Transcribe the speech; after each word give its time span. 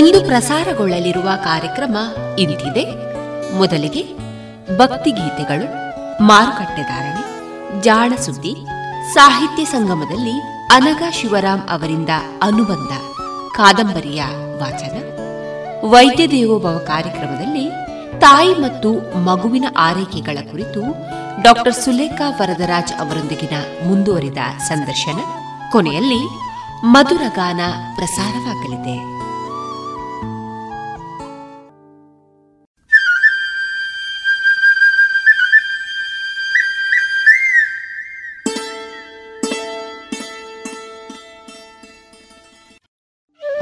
ಇಂದು 0.00 0.20
ಪ್ರಸಾರಗೊಳ್ಳಲಿರುವ 0.20 1.28
ಕಾರ್ಯಕ್ರಮ 1.44 1.96
ಇಂತಿದೆ. 2.38 2.84
ಮೊದಲಿಗೆ 3.56 4.02
ಭಕ್ತಿಗೀತೆಗಳು 4.76 5.66
ಮಾರುಕಟ್ಟೆದಾರಣೆ 6.22 7.22
ಜಾಣ 7.80 8.12
ಸುದ್ದಿ, 8.16 8.54
ಸಾಹಿತ್ಯ 9.14 9.64
ಸಂಗಮದಲ್ಲಿ 9.64 10.40
ಅನಗ 10.72 11.02
ಶಿವರಾಮ್ 11.12 11.60
ಅವರಿಂದ 11.70 12.08
ಅನುಬಂಧ, 12.42 12.92
ಕಾದಂಬರಿಯ 13.56 14.22
ವಾಚನ, 14.56 14.96
ವೈದ್ಯ 15.88 16.26
ದೇವೋಭವ 16.26 16.78
ಕಾರ್ಯಕ್ರಮದಲ್ಲಿ 16.86 17.70
ತಾಯಿ 18.20 18.52
ಮತ್ತು 18.54 19.20
ಮಗುವಿನ 19.24 19.64
ಆರೈಕೆಗಳ 19.76 20.38
ಕುರಿತು 20.50 20.82
ಡಾಕ್ಟರ್ 21.42 21.74
ಸುಲೇಖಾ 21.74 22.30
ವರದರಾಜ್ 22.30 22.92
ಅವರೊಂದಿಗಿನ 22.92 23.86
ಮುಂದುವರಿದ 23.86 24.38
ಸಂದರ್ಶನ. 24.68 25.18
ಕೊನೆಯಲ್ಲಿ 25.72 26.22
ಮಧುರಗಾನ 26.84 27.60
ಪ್ರಸಾರವಾಗಲಿದೆ. 27.94 29.19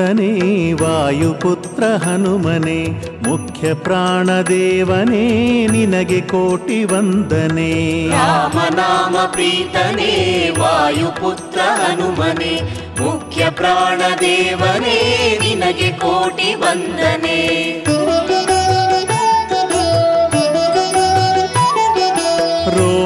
ಪ್ರೀತನೇ 0.00 0.72
ವಾಯುಪುತ್ರ 0.72 1.84
ಹನುಮನೆ, 2.04 2.88
ಮುಖ್ಯ 3.28 3.74
ಪ್ರಾಣದೇವನೇ, 3.74 5.66
ನಿನಗೆ 5.66 6.20
ಕೋಟಿ 6.20 6.84
ವಂದನೆ. 6.84 8.08
ರಾಮನಾಮ 8.08 9.16
ಪ್ರೀತನೇ, 9.32 10.50
ವಾಯುಪುತ್ರ 10.58 11.60
ಹನುಮನೆ, 11.60 12.60
ಮುಖ್ಯ 13.00 13.50
ಪ್ರಾಣದೇವನೇ, 13.50 15.38
ನಿನಗೆ 15.42 15.92
ಕೋಟಿ 15.92 16.54
ವಂದನೆ. 16.54 17.69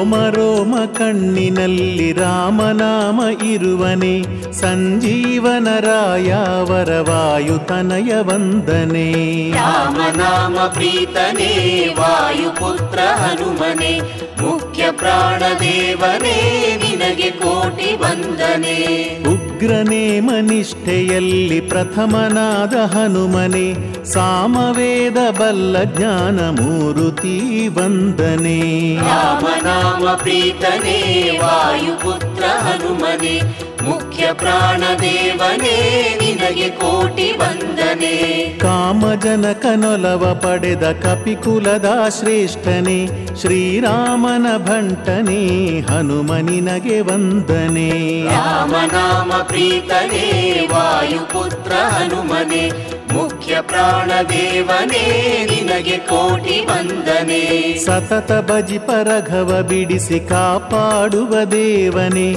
ರೋಮ 0.05 0.15
ರೋಮ 0.29 0.75
ಕಣ್ಣಿನಲ್ಲಿ 0.85 2.13
ರಾಮನಾಮ 2.13 3.21
ಇರುವನೆ 3.43 4.13
ಸಂಜೀವನ 4.51 5.67
ರಾಯವರ 5.79 6.91
ವಾಯುತನಯ 7.09 8.11
ವಂದನೆ. 8.21 9.07
ರಾಮನಾಮ 9.51 10.57
ಪ್ರೀತನೇ 10.67 11.49
ವಾಯುಪುತ್ರ 11.99 12.99
ಹನುಮನೆ 12.99 13.93
ಮುಖ್ಯ 14.41 14.91
ಪ್ರಾಣದೇವನೇ 14.91 16.37
ನಿನಗೆ 16.83 17.31
ಕೋಟಿ 17.31 17.95
ವಂದನೆ. 17.95 18.79
ಉಗ್ರನೇ 19.55 20.19
ಮನಿಷ್ಠೆಯಲ್ಲಿ 20.19 21.59
ಪ್ರಥಮನಾದ 21.61 22.73
ಹನುಮನೆ 22.93 23.67
ಸಾಮವೇದ 24.03 25.19
ಬಲ್ಲ 25.29 25.83
ಜ್ಞಾನ 25.83 26.39
ಮೂರುತಿ 26.49 27.35
ವಂದನೆ. 27.67 28.57
ರಾಮನಾಮ 28.95 30.03
ಪ್ರೀತನೇ 30.15 30.97
ವಾಯುಪುತ್ರ 31.43 32.43
ಹನುಮನೆ 32.59 33.35
ಮುಖ್ಯ 33.85 34.33
ಪ್ರಾಣದೇವನೇ 34.33 35.77
ನಿನಗೆ 36.21 36.69
ಕೋಟಿ 36.69 37.31
ವಂದನೆ. 37.31 38.15
ಕಾಮಜನಕನೊಲವ 38.59 40.39
ಪಡೆದ 40.43 40.91
ಕಪಿಕುಲದ 40.91 41.89
ಶ್ರೇಷ್ಠನೇ 42.19 42.99
ಶ್ರೀರಾಮನ 43.41 44.47
ಭಂಟನೆ 44.57 45.41
ಹನುಮನಿನಗೆ 45.79 46.99
ವಂದನೆ. 47.01 47.89
ರಾಮನಾಮ 48.23 49.31
ಪ್ರೀತನೇ 49.43 50.25
ವಾಯುಪುತ್ರ 50.71 51.71
ಹನುಮನೆ 51.71 52.94
ಮುಖ್ಯ 53.15 53.61
ಪ್ರಾಣ 53.61 54.11
ದೇವನೇ 54.29 55.03
ನಿನಗೆ 55.49 55.97
ಕೋಟಿ 55.97 56.65
ವಂದನೆ. 56.65 57.79
ಸತತ 57.85 58.31
ಬಜಿ 58.31 58.77
ಪರಘವ 58.77 59.61
ಬಿಡಿಸಿ 59.61 60.19
ಕಾಪಾಡುವ 60.19 61.43
ದೇವನೇ 61.43 62.29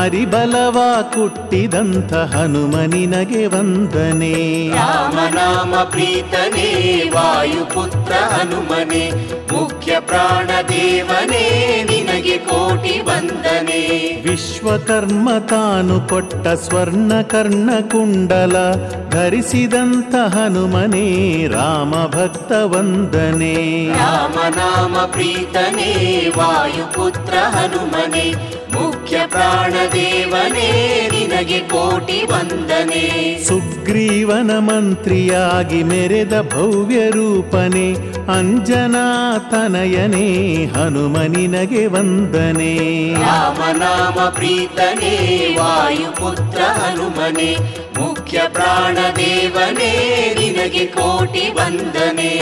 ಅರಿಬಲವ 0.00 0.78
ಕುಟ್ಟಿದಂಥ 1.14 2.14
ಹನುಮನಿನಗೆ 2.14 3.46
ವಂದನೆ. 3.46 4.34
ರಾಮನಾಮ 4.68 5.74
ಪ್ರೀತನೇ 5.90 6.68
ವಾಯುಪುತ್ರ 7.14 8.12
ಹನುಮನೆ 8.12 9.04
ಮುಖ್ಯ 9.52 10.00
ಪ್ರಾಣದೇವನೇ 10.00 11.44
ನಿನಗೆ 12.24 12.38
ಕೋಟಿ 12.38 13.00
ವಂದನೆ. 13.00 13.80
ವಿಶ್ವಕರ್ಮ 14.28 15.28
ತಾನು 15.38 16.00
ಕೊಟ್ಟ 16.00 16.48
ಸ್ವರ್ಣ 16.48 17.20
ಕರ್ಣ 17.20 17.70
ಕುಂಡಲ 17.90 18.56
ಧರಿಸಿದಂತ 19.10 20.14
ಹನುಮನೇ 20.34 21.06
ರಾಮ 21.46 21.90
ಭಕ್ತ 21.90 22.52
ವಂದನೆ. 22.52 23.54
ರಾಮನಾಮ 23.92 24.94
ಪ್ರೀತನೇ 25.12 25.92
ವಾಯುಪುತ್ರ 26.36 27.34
ಹನುಮನೆ 27.48 28.26
ಮುಖ್ಯ 29.04 29.26
ಪ್ರಾಣದೇವನೇ 29.26 30.68
ನಿನಗೆ 31.12 31.58
ಕೋಟಿ 31.58 32.18
ವಂದನೆ. 32.26 33.02
ಸುಗ್ರೀವನ 33.44 34.50
ಮಂತ್ರಿಯಾಗಿ 34.58 35.82
ಮೆರೆದ 35.82 36.34
ಭವ್ಯ 36.52 37.10
ರೂಪನೆ 37.10 37.92
ಅಂಜನಾ 38.32 39.04
ತನಯನೇ 39.50 40.28
ಹನುಮನಿನಗೆ 40.64 41.86
ವಂದನೆ. 41.86 42.72
ರಾಮನಾಮ 43.12 44.18
ಪ್ರೀತನೇ 44.30 45.14
ವಾಯುಪುತ್ರ 45.58 46.62
ಹನುಮನೆ 46.62 47.56
ಮುಖ್ಯ 47.98 48.40
ಪ್ರಾಣದೇವನೇ 48.48 49.92
ನಿನಗೆ 50.38 50.86
ಕೋಟಿ 50.86 51.52
ವಂದನೆ. 51.54 52.32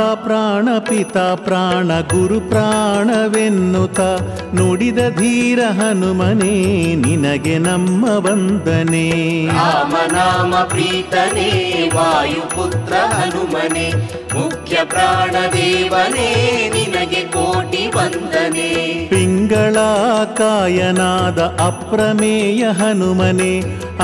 ಮಾತಾ 0.00 0.14
ಪ್ರಾಣ 0.14 0.68
ಪಿತಾ 0.78 1.34
ಪ್ರಾಣ 1.34 1.88
ಗುರು 2.00 2.40
ಪ್ರಾಣವೆನ್ನುತ 2.40 4.00
ನುಡಿದ 4.54 4.98
ಧೀರ 5.18 5.60
ಹನುಮನೇ 5.70 6.54
ನಿನಗೆ 6.94 7.58
ನಮ್ಮ 7.58 8.04
ವಂದನೆ. 8.26 9.06
ರಾಮನಾಮ 9.46 10.54
ಪ್ರೀತನೇ 10.68 11.50
ವಾಯುಪುತ್ರ 11.94 12.94
ಹನುಮನೆ 12.94 13.86
ಮುಖ್ಯ 14.34 14.76
ಪ್ರಾಣದೇವನೇ 14.84 16.28
ನಿನಗೆ 16.74 17.22
ಕೋಟಿ 17.28 17.82
ವಂದನೆ. 17.86 18.70
ಪಿಂಗಳ 19.08 19.76
ಕಾಯನಾದ 20.36 21.38
ಅಪ್ರಮೇಯ 21.66 22.64
ಹನುಮನೆ 22.70 23.52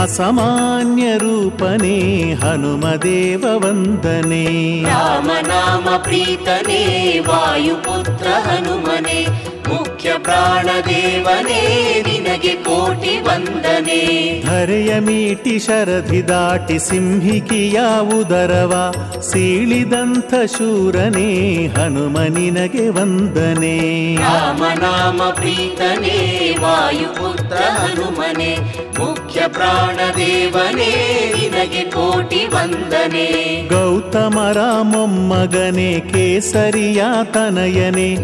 ಅಸಾಮಾನ್ಯ 0.02 1.18
ರೂಪನೇ 1.18 1.96
ಹನುಮದೇವ 2.34 3.44
ವಂದನೆ. 3.56 4.44
ರಾಮನಾಮ 4.84 5.85
ಪ್ರೀತನೇ 5.94 6.80
ವಾಯುಪುತ್ರ 7.28 8.26
ಹನುಮನೆ 8.26 9.46
ಮುಖ್ಯ 9.68 10.12
ಪ್ರಾಣದೇವನೇ 10.18 11.60
ನಿನಗೆ 12.06 12.48
ಕೋಟಿ 12.48 13.18
ವಂದನೆ. 13.20 14.00
ಧರೆಯ 14.46 15.00
ಮೀಟಿ 15.00 15.58
ಶರಧಿ 15.58 16.28
ದಾಟಿ 16.28 16.78
ಸಿಂಹಿಕಿಯ 16.78 17.80
ಉದರವ 18.18 18.92
ಸೀಳಿದಂಥ 19.20 20.34
ಶೂರನೇ 20.58 21.28
ಹನುಮನಿನಗೆ 21.66 22.88
ವಂದನೆ. 22.88 23.76
ರಾಮನಾಮ 24.16 25.30
ಪ್ರೀತನೇ 25.30 26.18
ವಾಯುಪುತ್ರ 26.60 27.56
ಹನುಮನೆ 27.56 28.56
ಮುಖ್ಯ 28.98 29.25
ಪ್ರಾಣದೇವನೇ 29.46 31.16
ನಿನಗೆ 31.36 31.90
ಕೋಟಿ 31.90 32.46
ವಂದನೆ. 32.46 33.68
ಗೌತಮ 33.68 34.50
ರಾಮೊಮ್ಮಗನೆ 34.52 36.00
ಕೇಸರಿಯ 36.00 37.04
ತನಯನೆ 37.34 38.16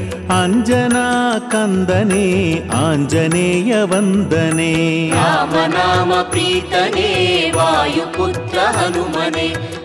ಅಂಜನಾ 0.42 1.38
ಕಂದನೆ 1.52 2.54
ಆಂಜನೇಯ 2.68 3.74
ವಂದನೆ. 3.82 5.10
ರಾಮನಾಮ 5.10 6.12
ಪ್ರೀತನೇ 6.22 7.52
ವಾಯುಪುತ್ರ 7.54 8.58
ಹನುಮನೆ. 8.58 9.81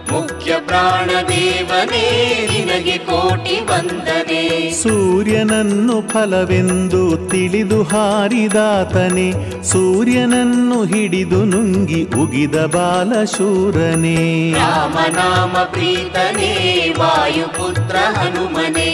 ಮುಖ್ಯ 0.47 0.65
ಪ್ರಾಣದೇವನೇ 0.67 2.03
ನಿನಗೆ 2.51 2.97
ಕೋಟಿ 2.97 3.55
ವಂದನೆ. 3.65 4.43
ಸೂರ್ಯನನ್ನು 4.71 5.95
ಫಲವೆಂದು 6.09 7.01
ತಿಳಿದು 7.29 7.79
ಹಾರಿದಾತನೆ 7.83 9.27
ಸೂರ್ಯನನ್ನು 9.63 10.77
ಹಿಡಿದು 10.85 11.39
ನುಂಗಿ 11.45 12.01
ಉಗಿದ 12.21 12.55
ಬಾಲಶೂರನೇ. 12.75 14.15
ರಾಮನಾಮ 14.53 15.55
ಪ್ರೀತನೇ 15.71 16.53
ವಾಯುಪುತ್ರ 16.97 17.95
ಹನುಮನೆ 18.17 18.89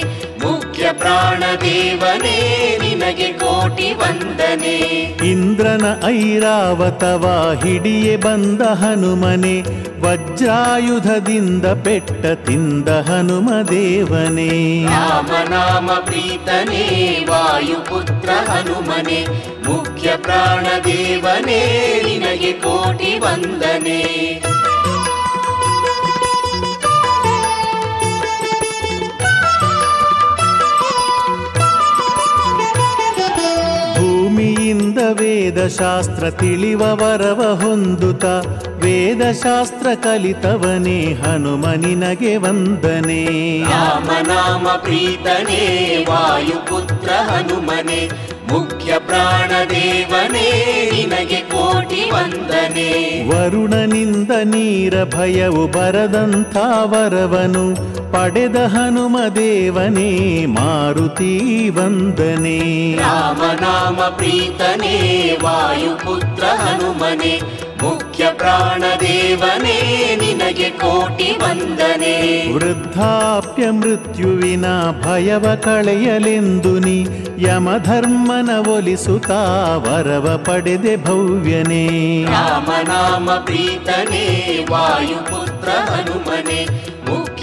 ಪ್ರಾಣದೇವನೇ 0.93 2.37
ನಿನಗೆ 2.81 3.29
ಕೋಟಿ 3.33 3.93
ವಂದನೆ. 3.93 4.77
ಇಂದ್ರನ 5.25 5.85
ಐರಾವತವ 6.05 7.25
ಹಿಡಿಯೇ 7.63 8.15
ಬಂದ 8.17 8.61
ಹನುಮನೆ 8.61 9.55
ವಜ್ರಾಯುಧದಿಂದ 9.99 11.65
ಪೆಟ್ಟ 11.65 12.25
ತಿಂದ 12.25 12.89
ಹನುಮ 12.89 13.49
ದೇವನೇ 13.61 14.83
ರಾಮನಾಮ 14.85 15.91
ಪ್ರೀತನೇ 15.91 16.85
ವಾಯುಪುತ್ರ 17.29 18.29
ಹನುಮನೆ 18.49 19.21
ಮುಖ್ಯ 19.67 20.09
ಪ್ರಾಣದೇವನೇ 20.15 21.61
ನಿನಗೆ 22.05 22.51
ಕೋಟಿ 22.51 23.19
ವಂದನೆ. 23.19 24.01
ಭೂಮಿಯಿಂದ 34.93 35.19
ವೇದಶಾಸ್ತ್ರ 35.21 36.29
ತಿಳಿವ 36.29 36.79
ವರವ 36.79 37.41
ವೇದ 37.55 38.25
ವೇದಶಾಸ್ತ್ರ 38.83 39.87
ಕಲಿತವನೇ 39.95 41.13
ಹನುಮನಿನಗೆ 41.13 42.37
ವಂದನೆ. 42.37 43.25
ರಾಮನಾಮ 43.63 44.67
ಪ್ರೀತನೇ 44.77 46.05
ವಾಯುಪುತ್ರ 46.09 47.09
ಹನುಮನೆ. 47.09 48.32
ಮುಖ್ಯ 48.51 48.99
ಪ್ರಾಣದೇವನೇ 48.99 50.47
ನಿನಗೆ 50.91 51.35
ಕೋಟಿ 51.35 52.11
ವಂದನೆ. 52.11 52.89
ವರುಣನಿಂದ 53.29 54.31
ನೀರ 54.43 55.03
ಭಯವು 55.03 55.67
ಬರದಂಥ 55.67 56.57
ವರವನು 56.83 57.93
ಪಡೆದ 58.11 58.55
ಹನುಮ 58.55 59.17
ದೇವನೇ 59.35 60.45
ಮಾರುತಿ 60.45 61.69
ವಂದನೆ. 61.69 62.93
ರಾಮನಾಮ 62.93 63.95
ಪ್ರೀತನೇ 63.95 64.95
ವಾಯುಪುತ್ರ 65.43 66.43
ಹನುಮನೆ 66.43 67.63
ಮುಖ್ಯ 67.83 68.25
ಪ್ರಾಣದೇವನೇ 68.33 69.77
ನಿನಗೆ 70.15 70.69
ಕೋಟಿ 70.69 71.31
ವಂದನೆ. 71.31 72.15
ವೃದ್ಧಾಪ್ಯ 72.53 73.69
ಮೃತ್ಯುವಿನ 73.69 74.65
ಭಯವ 75.05 75.55
ಕಳೆಯಲೆಂದು 75.55 76.79
ನೀ 76.79 77.05
ಯಮಧರ್ಮನ 77.37 78.49
ಒಲಿಸುತ್ತಾ 78.67 79.41
ವರವ 79.77 80.41
ಪಡೆದೆ 80.45 80.95
ಭವ್ಯನೇ. 80.97 81.85
ರಾಮನಾಮ 82.23 83.29
ಪ್ರೀತನೇ 83.31 84.25
ವಾಯುಪುತ್ರ 84.69 85.69
ಹನುಮನೆ. 85.69 86.61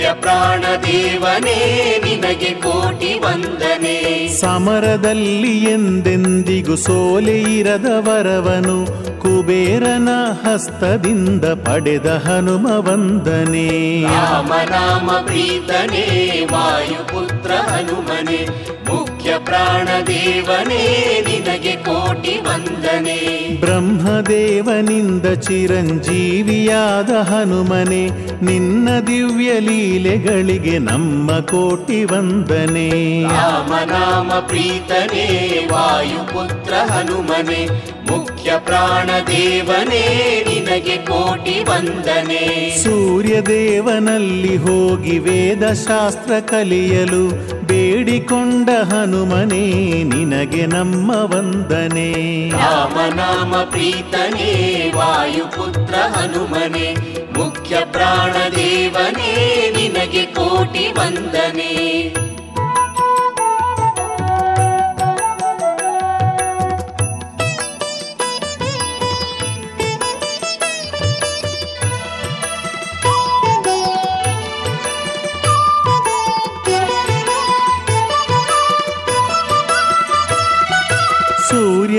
ಮುಖ್ಯ 0.01 0.21
ಪ್ರಾಣದೇವನೇ 0.21 1.57
ನಿನಗೆ 2.05 2.51
ಕೋಟಿ 2.51 3.19
ವಂದನೆ. 3.19 4.29
ಸಮರದಲ್ಲಿ 4.29 5.65
ಎಂದೆಂದಿಗೂ 5.65 6.77
ಸೋಲೆ 6.77 7.39
ಇರದ 7.59 7.87
ವರವನು 7.99 8.87
ಕುಬೇರನ 9.21 10.09
ಹಸ್ತದಿಂದ 10.47 11.45
ಪಡೆದ 11.45 12.07
ಹನುಮ 12.07 12.67
ವಂದನೆ. 12.67 14.03
ರಾಮನಾಮ 14.03 15.11
ಪ್ರೀತನೇ 15.27 16.07
ವಾಯುಪುತ್ರ 16.53 17.51
ಹನುಮನೆ. 17.55 18.71
ಮುಖ್ಯ 19.21 19.39
ಪ್ರಾಣ 19.45 19.87
ಪ್ರಾಣದೇವನೇ 19.87 20.85
ನಿನಗೆ 21.27 21.77
ಕೋಟಿ 21.77 22.41
ವಂದನೆ. 22.41 23.19
ಬ್ರಹ್ಮದೇವನಿಂದ 23.61 25.27
ಚಿರಂಜೀವಿಯಾದ 25.27 27.11
ಹನುಮನೆ 27.11 28.07
ನಿನ್ನ 28.45 28.89
ದಿವ್ಯ 29.07 29.61
ಲೀಲೆಗಳಿಗೆ 29.61 30.79
ನಮ್ಮ 30.79 31.39
ಕೋಟಿ 31.39 32.05
ವಂದನೆ. 32.05 32.89
ರಾಮನಾಮ 33.23 34.33
ಪ್ರೀತನೇ 34.33 35.27
ವಾಯುಪುತ್ರ 35.73 36.73
ಹನುಮನೆ 36.75 37.63
ಮುಖ್ಯ 38.11 38.51
ಪ್ರಾಣದೇವನೇ 38.59 40.05
ನಿನಗೆ 40.49 40.97
ಕೋಟಿ 40.97 41.65
ವಂದನೆ. 41.65 42.79
ಸೂರ್ಯದೇವನಲ್ಲಿ 42.83 44.57
ಹೋಗಿ 44.57 45.19
ವೇದ 45.19 45.73
ಶಾಸ್ತ್ರ 45.73 46.33
ಕಲಿಯಲು 46.41 47.51
ಬೇಡಿಕೊಂಡ 47.67 48.71
ಹನುಮನೇ 49.11 49.63
ನಿನಗೆ 50.03 50.67
ನಮ್ಮ 50.67 51.11
ವಂದನೆ. 51.11 52.11
ರಾಮನಾಮ 52.49 53.55
ಪ್ರೀತನೇ 53.71 54.53
ವಾಯುಪುತ್ರ 54.97 55.95
ಹನುಮನೆ 55.95 56.87
ಮುಖ್ಯ 57.39 57.77
ಪ್ರಾಣದೇವನೇ 57.93 59.33
ನಿನಗೆ 59.77 60.23
ಕೋಟಿ 60.27 60.87
ವಂದನೆ. 60.93 61.73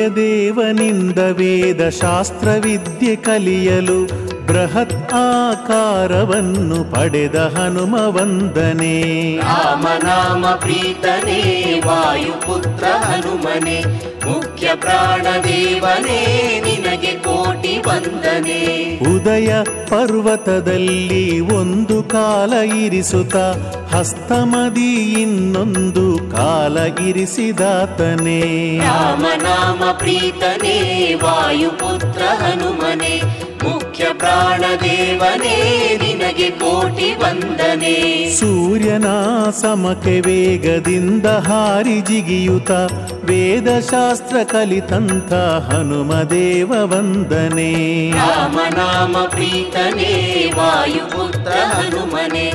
ಸೂರ್ಯದೇವನಿಂದ 0.01 1.19
ವೇದ 1.31 1.89
ಶಾಸ್ತ್ರವಿದ್ಯೆ 1.89 3.15
ಕಲಿಯಲು 3.15 3.97
ಬೃಹತ್ 4.45 4.95
ಆಕಾರವನ್ನು 5.17 6.79
ಪಡೆದ 6.83 7.35
ಹನುಮ 7.35 7.95
ವಂದನೆ 8.07 8.95
ರಾಮನಾಮ 9.41 10.43
ಪ್ರೀತನೇ 10.55 11.39
ವಾಯುಪುತ್ರ 11.85 12.85
ಹನುಮನೆ, 13.03 13.77
ಮುಖ್ಯ 14.25 14.67
ಪ್ರಾಣ 14.75 15.25
ದೇವನೇ 15.43 16.19
ಕೋಟಿ 16.61 16.90
ವಂದನೆ. 17.87 18.97
ಉದಯ 19.15 19.53
ಪರ್ವತದಲ್ಲಿ 19.63 21.39
ಒಂದು 21.39 22.03
ಕಾಲ 22.03 22.53
ಇರಿಸುತ್ತ 22.53 23.35
ಹಸ್ತಮದಿ 23.95 25.21
ಇನ್ನೊಂದು 25.21 26.35
ಕಾಲ 26.35 26.77
ಇರಿಸಿದಾತನೇ. 27.07 28.77
ರಾಮನಾಮ 28.77 29.91
ಪ್ರೀತನೇ 29.97 31.13
ವಾಯುಪುತ್ರ 31.23 32.21
ಹನುಮನೆ. 32.21 33.40
ಮುಖ್ಯ 34.01 34.19
ಪ್ರಾಣದೇವನೇ 34.19 35.57
ನಿನಗೆ 36.01 36.47
ಕೋಟಿ 36.49 37.09
ವಂದನೆ. 37.13 37.97
ಸೂರ್ಯನ 38.37 39.07
ಸಮಕೆ 39.61 40.13
ವೇಗದಿಂದ 40.21 41.27
ಹಾರಿ 41.47 41.97
ಜಿಗಿಯುತ 42.01 42.71
ವೇದಶಾಸ್ತ್ರ 43.25 44.37
ಕಲಿತಂಥ 44.43 45.31
ಹನುಮದೇವ 45.67 46.71
ವಂದನೆ. 46.83 47.69
ರಾಮನಾಮ 48.11 49.15
ಪ್ರೀತನೇ 49.29 50.13
ವಾಯುಪುತ್ರ 50.57 51.53
ಹನುಮನೆ 51.75 52.47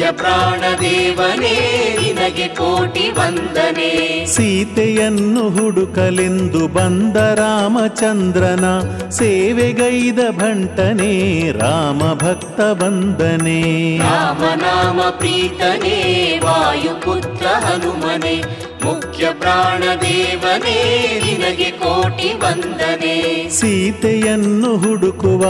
ಮುಖ್ಯ 0.00 0.12
ಪ್ರಾಣದೇವನೇ 0.12 1.56
ನಿನಗೆ 2.00 2.46
ಕೋಟಿ 2.48 3.06
ವಂದನೆ. 3.10 3.88
ಸೀತೆಯನ್ನು 4.26 5.42
ಹುಡುಕಲೆಂದು 5.48 6.62
ಬಂದ 6.68 7.16
ರಾಮಚಂದ್ರನ 7.16 8.66
ಸೇವೆಗೈದ 9.10 10.20
ಭಂಟನೆ 10.30 11.10
ರಾಮ 11.52 12.00
ಭಕ್ತ 12.14 12.60
ವಂದನೆ. 12.82 13.60
ರಾಮನಾಮ 13.98 15.00
ಪ್ರೀತನೇ 15.10 15.98
ವಾಯುಪುತ್ರ 16.44 17.46
ಹನುಮನೆ 17.46 18.36
ಮುಖ್ಯ 18.84 19.28
ಪ್ರಾಣದೇವನೇ 19.32 20.78
ನಿನಗೆ 21.24 21.70
ಕೋಟಿ 21.70 22.28
ವಂದನೆ. 22.28 23.48
ಸೀತೆಯನ್ನು 23.48 24.76
ಹುಡುಕುವ 24.76 25.44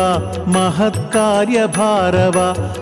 ಮಹತ್ 0.47 1.13
ಕಾರ್ಯಭಾರವ 1.13 2.39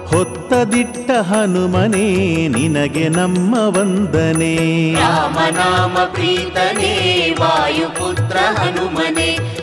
ಹೊತ್ತದಿಟ್ಟ 0.06 1.10
ಹನುಮನೇ 1.10 2.48
ನಿನಗೆ 2.48 3.08
ನಮ್ಮ 3.08 3.54
ವಂದನೆ. 3.58 4.56
ರಾಮನಾಮ 4.94 5.98
ಪ್ರೀತನೇ 6.12 6.94
ವಾಯುಪುತ್ರ 7.40 8.36
ಹನುಮನೆ 8.58 9.57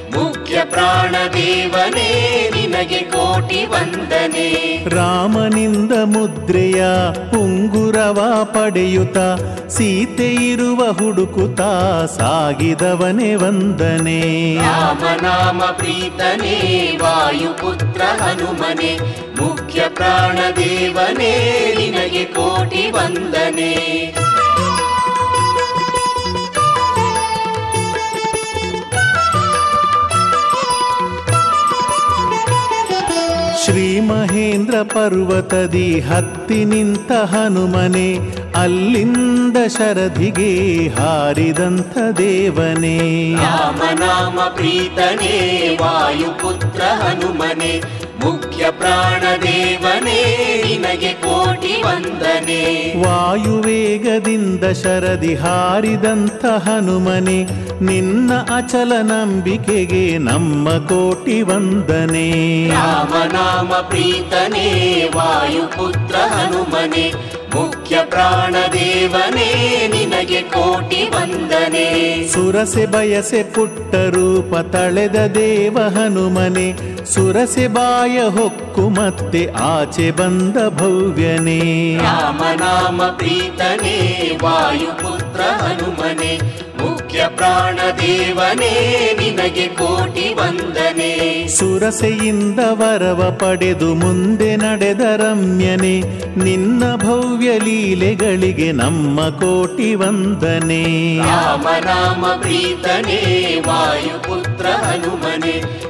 ಮುಖ್ಯ 0.55 0.71
ಪ್ರಾಣದೇವನೇ 0.71 2.09
ನಿನಗೆ 2.55 2.99
ಕೋಟಿ 2.99 3.61
ವಂದನೆ. 3.65 4.49
ರಾಮನಿಂದ 4.89 5.93
ಮುದ್ರೆಯ 6.03 6.83
ಉಂಗುರವ 7.37 8.19
ಪಡೆಯುತ್ತ 8.43 9.17
ಸೀತೆ 9.69 10.29
ಇರುವ 10.51 10.79
ಹುಡುಕುತ 10.91 11.61
ಸಾಗಿದವನೆ 12.17 13.35
ವಂದನೆ. 13.35 14.21
ರಾಮನಾಮ 14.55 15.61
ಪ್ರೀತನೇ 15.61 16.57
ವಾಯುಪುತ್ರ 17.01 18.01
ಹನುಮನೆ 18.21 18.93
ಮುಖ್ಯ 19.41 19.81
ಪ್ರಾಣದೇವನೇ 19.89 21.33
ನಿನಗೆ 21.77 22.23
ಕೋಟಿ 22.25 22.85
ವಂದನೆ. 22.91 23.73
ಶ್ರೀ 33.75 33.87
ಮಹೇಂದ್ರ 33.99 34.75
ಪರ್ವತದಿ 34.83 35.87
ಹತ್ತಿ 35.99 36.59
ನಿಂತ 36.65 37.11
ಹನುಮನೆ 37.31 38.05
ಅಲ್ಲಿಂದ 38.55 39.57
ಶರದಿಗೆ 39.67 40.87
ಹಾರಿದಂಥ 40.87 41.97
ದೇವನೇ. 42.17 42.97
ರಾಮನಾಮ 43.35 44.39
ಪ್ರೀತನೇ 44.55 45.33
ವಾಯುಪುತ್ರ 45.81 46.81
ಹನುಮನೆ 46.81 47.81
ಮುಖ್ಯ 48.25 48.71
ಪ್ರಾಣದೇವನೇ 48.71 50.19
ನಿನಗೆ 50.67 51.13
ಕೋಟಿ 51.13 51.81
ವಂದನೆ. 51.81 52.61
ವಾಯುವೇಗದಿಂದ 53.05 54.63
ಶರದಿ 54.83 55.35
ಹಾರಿದಂಥ 55.35 56.45
ಹನುಮನೆ 56.45 57.43
ನಿನ್ನ 57.81 58.33
ಅಚಲ 58.33 58.93
ನಂಬಿಕೆಗೆ 59.01 60.17
ನಮ್ಮ 60.17 60.69
ಕೋಟಿ 60.77 61.41
ವಂದನೆ. 61.41 62.27
ರಾಮನಾಮ 62.67 63.73
ಪ್ರೀತನೇ 63.89 64.67
ವಾಯುಪುತ್ರ 65.15 66.15
ಹನುಮನೆ 66.15 67.35
ಮುಖ್ಯ 67.54 67.96
ಪ್ರಾಣದೇವನೇ 68.04 69.48
ನಿನಗೆ 69.92 70.42
ಕೋಟಿ 70.50 71.02
ವಂದನೆ 71.14 71.86
ಸುರಸೆ 72.32 72.86
ಬಯಸೆ 72.86 73.42
ಪುಟ್ಟ 73.54 73.94
ರೂಪ 74.14 74.54
ತಳೆದ 74.72 75.18
ದೇವ 75.34 75.78
ಹನುಮನೆ 75.88 76.68
ಸುರಸೆ 77.04 77.66
ಬಾಯ 77.68 78.18
ಹೊಕ್ಕು 78.28 78.88
ಮತ್ತೆ 78.90 79.42
ಆಚೆ 79.68 80.10
ಬಂದ 80.10 80.56
ಭವ್ಯನೇ 80.78 81.60
ರಾಮನಾಮ 81.98 83.00
ಪ್ರೀತನೇ 83.16 83.96
ವಾಯುಪುತ್ರ 84.44 85.23
ಹನುಮನೆ 85.41 86.55
ಮುಖ್ಯ 86.83 87.27
ಪ್ರಾಣದೇವನೇ 87.35 88.71
ನಿನಗೆ 89.19 89.67
ಕೋಟಿ 89.67 90.33
ವಂದನೆ. 90.33 91.47
ಸುರಸೆಯಿಂದ 91.47 92.59
ವರವ 92.59 93.37
ಪಡೆದು 93.39 93.93
ಮುಂದೆ 93.93 94.55
ನಡೆದ 94.55 94.99
ರಮ್ಯನೆ 94.99 96.01
ನಿನ್ನ 96.43 96.95
ಭವ್ಯ 96.95 97.59
ಲೀಲೆಗಳಿಗೆ 97.59 98.71
ನಮ್ಮ 98.71 99.29
ಕೋಟಿ 99.29 99.95
ವಂದನೆ. 99.95 101.17
ರಾಮನಾಮ 101.17 102.25
ಪ್ರೀತನೇ 102.41 103.61
ವಾಯುಪುತ್ರ 103.67 104.65
ಹನುಮನೆ 104.65 105.85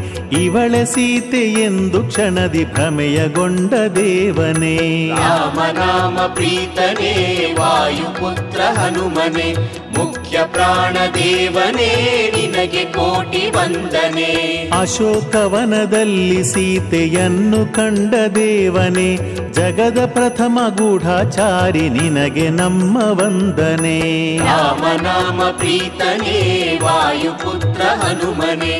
ಇವಳೆ 0.41 0.85
ಸೀತೆ 0.85 1.37
ಎಂದು 1.37 2.03
ಕ್ಷಣದಿ 2.03 2.65
ಭ್ರಮೆಯಗೊಂಡ 2.65 3.73
ದೇವನೇ. 3.73 5.07
ರಾಮನಾಮ 5.07 6.19
ಪ್ರೀತನೇ 6.33 7.55
ವಾಯುಪುತ್ರ 7.59 8.61
ಹನುಮನೆ 8.61 9.77
ಮುಖ್ಯ 9.97 10.39
ಪ್ರಾಣದೇವನೇ 10.53 11.91
ನಿನಗೆ 12.35 12.83
ಕೋಟಿ 12.85 13.49
ವಂದನೆ. 13.49 14.31
ಅಶೋಕವನದಲ್ಲಿ 14.79 16.43
ಸೀತೆಯನ್ನು 16.43 17.73
ಕಂಡ 17.73 18.13
ದೇವನೇ 18.35 19.15
ಜಗದ 19.51 20.05
ಪ್ರಥಮ 20.05 20.59
ಗೂಢಾಚಾರಿ 20.77 21.89
ನಿನಗೆ 21.89 22.49
ನಮ್ಮ 22.49 22.97
ವಂದನೆ. 23.03 23.99
ರಾಮನಾಮ 24.37 25.43
ಪ್ರೀತನೇ 25.57 26.39
ವಾಯುಪುತ್ರ 26.83 27.81
ಹನುಮನೆ 27.81 28.75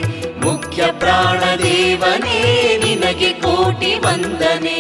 ಮುಖ್ಯ 0.46 0.84
ಪ್ರಾಣ 1.00 1.40
ದೇವನೇ 1.58 2.40
ನಿನಗೆ 2.86 3.30
ಕೋಟಿ 3.30 3.94
ವಂದನೆ. 4.00 4.78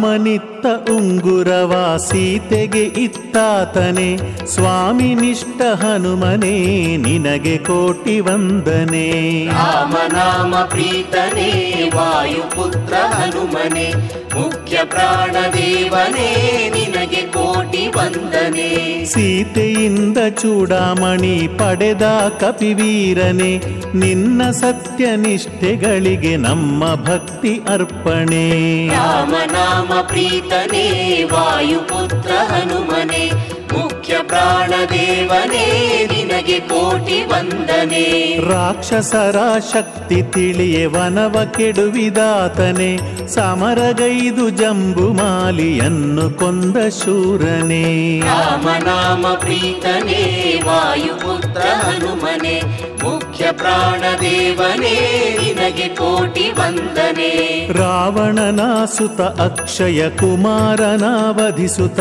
ರಾಮನಿತ್ತ 0.00 0.66
ಉಂಗುರವ 0.90 1.96
ಸೀತೆಗೆ 1.96 2.82
ಇತ್ತಾತನೆ. 2.82 4.16
ಸ್ವಾಮಿ 4.46 5.14
ನಿಷ್ಠ 5.14 5.62
ಹನುಮನೇ 5.62 6.96
ನಿನಗೆ 6.96 7.58
ಕೋಟಿ 7.58 8.20
ವಂದನೆ. 8.20 9.46
ರಾಮನಾಮ 9.46 10.54
ಪ್ರೀತನೇ 10.56 11.90
ವಾಯುಪುತ್ರ 11.94 12.94
ಹನುಮನೆ. 12.94 13.92
ಮುಖ್ಯ 14.34 14.80
ಪ್ರಾಣದೇವನೇ 14.84 16.28
ನಿನಗೆ 16.74 17.22
ಕೋಟಿ 17.26 17.88
ವಂದನೆ. 17.88 19.04
ಸೀತೆಯಿಂದ 19.04 20.18
ಚೂಡಾಮಣಿ 20.28 21.48
ಪಡೆದ 21.58 22.02
ಕಪಿವೀರನೆ 22.40 23.58
ನಿನ್ನ 23.98 24.50
ಸತ್ಯನಿಷ್ಠೆಗಳಿಗೆ 24.50 26.36
ನಮ್ಮ 26.36 26.94
ಭಕ್ತಿ 26.94 27.60
ಅರ್ಪಣೆ. 27.68 28.88
ರಾಮನಾಮ 28.88 30.00
ಪ್ರೀತನೇ 30.06 31.24
ವಾಯುಪುತ್ರ 31.24 32.30
ಹನುಮನೆ 32.32 33.59
ಮುಖ್ಯ 33.72 34.16
ಪ್ರಾಣದೇವನೇ 34.22 35.66
ನಿನಗೆ 36.12 36.60
ಕೋಟಿ 36.60 37.24
ವಂದನೆ. 37.24 38.38
ರಾಕ್ಷಸರ 38.50 39.58
ಶಕ್ತಿ 39.72 40.22
ತಿಳಿಯೇ 40.22 40.86
ವನವ 40.86 41.44
ಕೆಡುವಿದಾತನೆ 41.56 42.90
ಸಮರಗೈದು 43.26 44.50
ಜಂಬು 44.50 45.12
ಮಾಲಿಯನ್ನು 45.12 46.30
ಕೊಂದ 46.30 46.76
ಶೂರನೇ. 46.88 48.20
ರಾಮನಾಮ 48.20 49.26
ಪ್ರೀತನೇ 49.34 50.22
ವಾಯುಪುತ್ರ 50.66 51.60
ಹನುಮನೆ 51.60 52.60
ಮುಖ್ಯ 53.04 53.29
ಪ್ರಾಣದೇವನೇ 53.50 55.20
ನಿನಗೆ 55.42 55.88
ಕೋಟಿ 55.88 56.50
ವಂದನೆ. 56.50 57.72
ರಾವಣನ 57.72 58.84
ಸುತ 58.84 59.20
ಅಕ್ಷಯ 59.20 60.10
ಕುಮಾರನ 60.10 61.04
ವಧಿಸುತ 61.30 62.00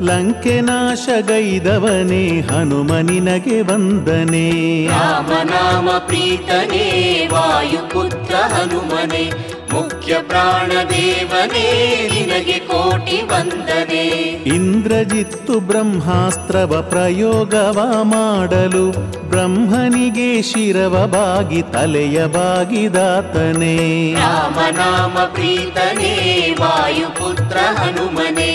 ಲಂಕೆ 0.00 0.60
ನಾಶಗೈದವನೇ 0.60 2.40
ಹನುಮ 2.40 2.94
ನಿನಗೆ 2.94 3.60
ವಂದನೆ. 3.60 4.86
ರಾಮನಾಮ 4.86 5.90
ಪ್ರೀತನೇ 5.98 7.28
ವಾಯುಪುತ್ರ 7.32 8.34
ಹನುಮನೆ. 8.34 9.47
ಮುಖ್ಯ 9.72 10.14
ಪ್ರಾಣದೇವನೇ 10.20 11.66
ನಿನಗೆ 12.12 12.58
ಕೋಟಿ 12.58 13.22
ವಂದನೆ. 13.22 14.04
ಇಂದ್ರಜಿತ್ತು 14.48 15.60
ಬ್ರಹ್ಮಾಸ್ತ್ರವ 15.60 16.82
ಪ್ರಯೋಗವ 16.82 18.02
ಮಾಡಲು 18.02 18.90
ಬ್ರಹ್ಮನಿಗೆ 19.28 20.42
ಶಿರವ 20.42 21.06
ಬಾಗಿ 21.06 21.62
ತಲೆಯ 21.62 22.26
ಬಾಗಿದಾತನೇ 22.26 23.76
ರಾಮನಾಮ 24.14 25.18
ಪ್ರೀತನೇ 25.32 26.14
ವಾಯುಪುತ್ರ 26.60 27.58
ಹನುಮನೆ 27.76 28.50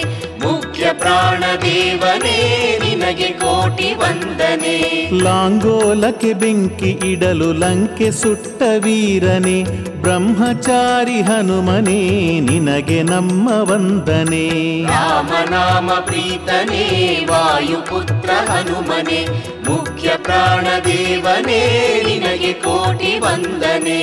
ಪ್ರಾಣದೇವನೇ 0.93 2.38
ನಿನಗೆ 2.83 3.27
ಕೋಟಿ 3.27 3.93
ವಂದನೆ. 3.93 4.77
ಲಾಂಗೋಲಕ್ಕೆ 5.23 6.33
ಬೆಂಕಿ 6.33 6.91
ಇಡಲು 7.12 7.51
ಲಂಕೆ 7.53 8.12
ಸುಟ್ಟ 8.12 8.63
ವೀರನೆ 8.77 9.63
ಬ್ರಹ್ಮಚಾರಿ 10.01 11.21
ಹನುಮನೇ 11.21 12.00
ನಿನಗೆ 12.39 13.03
ನಮ್ಮ 13.03 13.50
ವಂದನೆ. 13.71 14.45
ರಾಮನಾಮ 14.83 15.91
ಪ್ರೀತನೇ 15.91 16.85
ವಾಯುಪುತ್ರ 17.29 18.29
ಹನುಮನೆ 18.51 19.21
ಮುಖ್ಯ 19.69 20.10
ಪ್ರಾಣದೇವನೇ 20.17 21.62
ನಿನಗೆ 22.06 22.53
ಕೋಟಿ 22.53 23.19
ವಂದನೆ. 23.19 24.01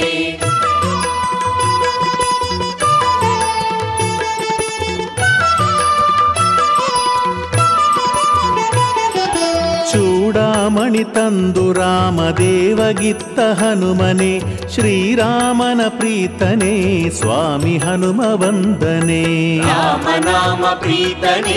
ಚೂಡಾಮಣಿ 10.31 11.05
ತಂದು 11.05 11.73
ರಾಮದೇವಗಿತ್ತ 11.73 13.41
ಹನುಮನೆ 13.41 14.33
ಶ್ರೀರಾಮನ 14.75 15.81
ಪ್ರೀತನೆ 15.89 16.75
ಸ್ವಾಮಿ 17.11 17.79
ಹನುಮ 17.79 18.21
ವಂದನೆ. 18.35 19.25
ರಾಮನಾಮ 19.59 20.63
ಪ್ರೀತನೆ 20.75 21.57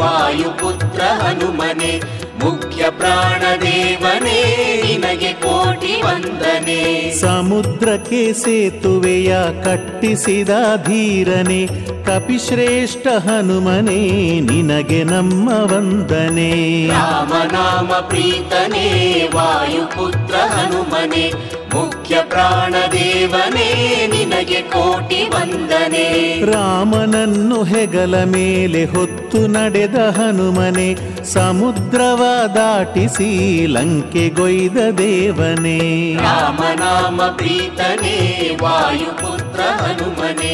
ವಾಯುಪುತ್ರ 0.00 1.00
ಹನುಮನೆ 1.22 1.92
ಮುಖ್ಯ 2.44 2.90
ಪ್ರಾಣದೇವನೇ 2.90 4.40
ನಿನಗೆ 4.86 5.32
ಕೋಟಿ 5.32 6.02
ವಂದನೆ. 6.02 7.10
ಸಮುದ್ರಕ್ಕೆ 7.20 8.32
ಸೇತುವೆಯ 8.32 9.36
ಕಟ್ಟಿಸಿದ 9.64 10.48
ಧೀರನೆ 10.86 11.66
ಕಪಿಶ್ರೇಷ್ಠ 12.04 13.06
ಹನುಮನೆ 13.06 14.00
ನಿನಗೆ 14.40 15.04
ನಮ್ಮ 15.04 15.48
ವಂದನೆ. 15.48 16.88
ರಾಮನಾಮ 16.88 17.92
ಪ್ರೀತನೇ 18.08 18.86
ವಾಯುಪುತ್ರ 19.34 20.34
ಹನುಮನೆ 20.34 21.32
ಮುಖ್ಯ 21.74 22.16
ಪ್ರಾಣದೇವನೇ 22.28 23.68
ನಿನಗೆ 24.06 24.60
ಕೋಟಿ 24.60 25.28
ವಂದನೆ. 25.28 26.06
ರಾಮನನ್ನು 26.52 27.62
ಹೆಗಲ 27.62 28.24
ಮೇಲೆ 28.24 28.84
ಹೊತ್ತು 28.84 29.46
ನಡೆದ 29.46 29.94
ಹನುಮನೆ 29.94 30.88
ಸಮುದ್ರವ 31.24 32.22
ದಾಟಿಸಿ 32.54 33.66
ಲಂಕೆಗೊಯ್ದ 33.66 34.76
ದೇವನೇ. 34.98 35.78
ರಾಮನಾಮ 36.14 37.20
ಪ್ರೀತನೇ 37.36 38.16
ವಾಯುಪುತ್ರ 38.62 39.60
ಹನುಮನೆ 39.60 40.52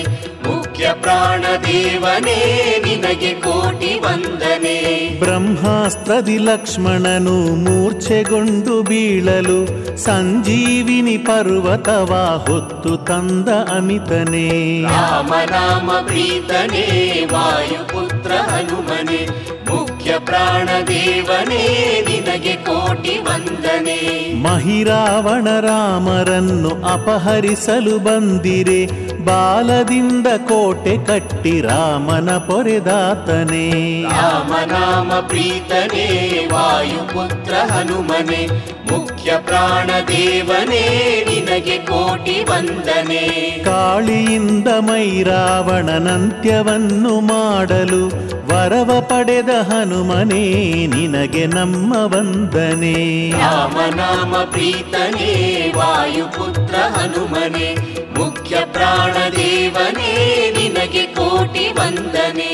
ಮುಖ್ಯ 0.80 1.02
ಪ್ರಾಣದೇವನೇ 1.02 2.38
ನಿನಗೆ 2.84 3.34
ಕೋಟಿ 3.34 4.00
ವಂದನೆ. 4.00 5.18
ಬ್ರಹ್ಮಾಸ್ತ್ರದಿ 5.18 6.38
ಲಕ್ಷ್ಮಣನು 6.38 7.54
ಮೂರ್ಛೆಗೊಂಡು 7.56 8.82
ಬೀಳಲು 8.82 9.66
ಸಂಜೀವಿನಿ 9.96 11.18
ಪರ್ವತವ 11.18 12.44
ಹೊತ್ತು 12.48 12.96
ತಂದ 12.96 13.48
ಅಮಿತನೇ. 13.48 14.82
ರಾಮನಾಮ 14.82 16.06
ಪ್ರೀತನೇ 16.06 17.28
ವಾಯುಪುತ್ರ 17.32 18.32
ಹನುಮನೆ. 18.32 19.50
ಮುಖ್ಯ 19.70 20.18
ಪ್ರಾಣದೇವನೇ 20.18 21.64
ನಿನಗೆ 22.08 22.52
ಕೋಟಿ 22.52 23.18
ವಂದನೆ. 23.18 24.34
ಮಹಿರಾವಣ 24.42 25.60
ರಾಮರನ್ನು 25.60 26.68
ಅಪಹರಿಸಲು 26.68 27.98
ಬಂದಿರೆ 27.98 29.09
ಬಾಲದಿಂದ 29.24 30.26
ಕೋಟೆ 30.48 31.06
ಕಟ್ಟಿ 31.06 31.60
ರಾಮನ 31.60 32.38
ಪೊರೆದಾತನೇ. 32.38 34.02
ರಾಮನಾಮ 34.02 35.28
ಪ್ರೀತನೇ 35.28 36.48
ವಾಯುಪುತ್ರ 36.52 37.72
ಹನುಮನೆ 37.72 38.48
ಮುಖ್ಯ 38.92 39.38
ಪ್ರಾಣದೇವನೇ 39.38 41.14
ನಿನಗೆ 41.28 41.78
ಕೋಟಿ 41.78 42.44
ವಂದನೆ. 42.44 43.54
ಕಾಳಿಯಿಂದ 43.64 44.68
ಮೈರಾವಣನಂತ್ಯವನ್ನು 44.68 47.20
ಮಾಡಲು 47.20 48.10
ವರವ 48.50 49.00
ಪಡೆದ 49.00 49.48
ಹನುಮನೇ 49.48 50.86
ನಿನಗೆ 50.86 51.46
ನಮ್ಮ 51.46 51.96
ವಂದನೆ. 51.96 53.30
ರಾಮನಾಮ 53.30 54.50
ಪ್ರೀತನೇ 54.50 55.72
ವಾಯುಪುತ್ರ 55.76 56.76
ಹನುಮನೆ 56.76 57.89
ಮುಖ್ಯ 58.20 58.56
ಪ್ರಾಣ 58.72 59.14
ದೇವನೇ 59.36 60.12
ನಿನಗೆ 60.56 61.04
ಕೋಟಿ 61.18 61.66
ವಂದನೆ. 61.78 62.49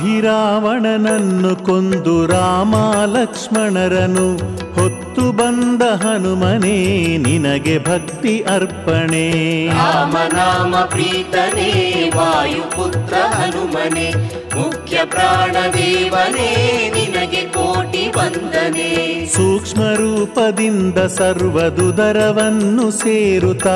ಮಾಹಿರಾವಣನನ್ನು 0.00 1.64
ಕೊಂದು 1.64 2.26
ರಾಮ 2.26 2.74
ಲಕ್ಷ್ಮಣರನು 3.04 4.28
ಹೊತ್ತು 4.74 5.32
ಬಂದ 5.32 5.82
ಹನುಮನೇ, 5.82 6.78
ನಿನಗೆ 7.16 7.78
ಭಕ್ತಿ 7.78 8.40
ಅರ್ಪಣೆ. 8.40 9.26
ರಾಮನಾಮ 9.68 10.74
ಪ್ರೀತನೇ 10.84 11.68
ವಾಯುಪುತ್ರ 12.16 13.14
ಹನುಮನೆ, 13.34 14.08
ಮುಖ್ಯ 14.56 15.04
ಪ್ರಾಣದೇವನೇ, 15.04 16.48
ನಿನಗೆ 16.94 17.42
ಕೋಟಿ 17.48 17.89
ವಂದನೆ. 18.16 19.26
ಸೂಕ್ಷ್ಮ 19.26 19.82
ರೂಪದಿಂದ 19.82 20.98
ಸರ್ವದುದರವನ್ನು 20.98 22.90
ಸೇರುತ್ತ 22.90 23.66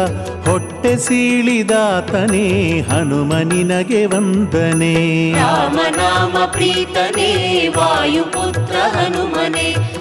ಹೊಟ್ಟೆ 0.49 0.97
ಸೀಳಿದಾತನೇ 0.97 2.81
ಹನುಮನಿನಗೆ 2.81 4.07
ವಂದನೆ. 4.07 5.33
ರಾಮನಾಮ 5.33 6.45
ಪ್ರೀತನೇ 6.53 7.69
ವಾಯುಪುತ್ರ 7.69 8.77
ಹನುಮನೆ. 8.77 9.94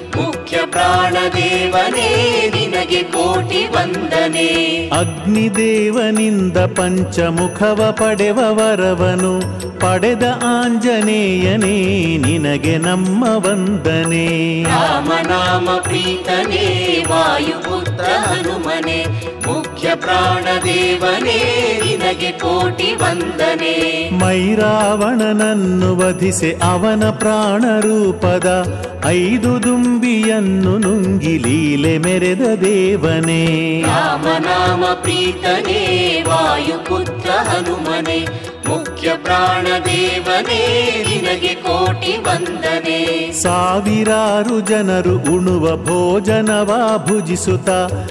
ಪ್ರಾಣದೇವನೇ 0.66 2.10
ನಿನಗೆ 2.56 3.04
ಕೋಟಿ 3.04 3.66
ವಂದನೆ. 3.66 4.48
ಅಗ್ನಿದೇವನಿಂದ 4.88 6.58
ಪಂಚಮುಖವ 6.58 7.96
ಪಡೆವ 8.00 8.38
ವರವನು 8.38 9.64
ಪಡೆದ 9.80 10.24
ಆಂಜನೇಯನೇ 10.44 12.18
ನಿನಗೆ 12.18 12.78
ನಮ್ಮ 12.78 13.24
ವಂದನೆ. 13.24 14.64
ರಾಮನಾಮ 14.64 15.70
ಪ್ರೀತನೇ 15.82 17.06
ವಾಯುಪುತ್ರ 17.10 18.04
ಹನುಮನೆ 18.04 19.06
ಮುಖ್ಯ 19.84 19.96
ಪ್ರಾಣದೇವನೇ 19.96 21.40
ನಿನಗೆ 21.86 22.32
ಕೋಟಿ 22.32 22.96
ವಂದನೆ. 22.96 23.74
ಮೈರಾವಣನನ್ನು 24.18 25.98
ವಧಿಸಿ 25.98 26.52
ಅವನ 26.52 27.10
ಪ್ರಾಣ 27.10 27.64
ರೂಪದ 27.80 28.48
ಐದು 29.06 29.64
ದುಂಬಿಯನ್ನು 29.64 30.78
ನುಂಗಿ 30.78 31.38
ಲೀಲೆ 31.38 31.98
ಮೆರೆದ 31.98 32.42
ದೇವನೇ. 32.62 33.44
ರಾಮನಾಮ 33.82 34.86
ಪ್ರೀತನೇ 35.02 35.82
ವಾಯುಪುತ್ರ 36.28 37.30
ಹನುಮನೆ. 37.30 38.43
ಮುಖ್ಯ 39.04 39.24
ಪ್ರಾಣದೇವನೇ 39.24 40.60
ನಿನಗೆ 41.08 41.54
ಕೋಟಿ 41.56 42.12
ವಂದನೆ. 42.18 43.32
ಸಾವಿರಾರು 43.32 44.60
ಜನರು 44.60 45.16
ಉಣುವ 45.20 45.66
ಭೋಜನವ 45.78 46.72
ಭುಜಿಸುತ್ತ 47.08 47.70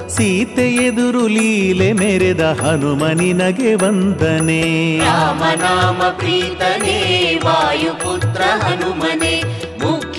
ಸೀತೆ 0.09 0.67
ಎದುರು 0.75 1.27
ಲೀಲೆ 1.29 1.93
ಮೆರೆದ 1.93 2.41
ಹನುಮನಿನಗೆ 2.41 3.75
ವಂದನೆ. 3.75 4.61
ರಾಮನಾಮ 4.99 6.03
ಪ್ರೀತನೇ 6.19 6.99
ವಾಯುಪುತ್ರ 7.45 8.43
ಹನುಮನೆ 8.65 9.35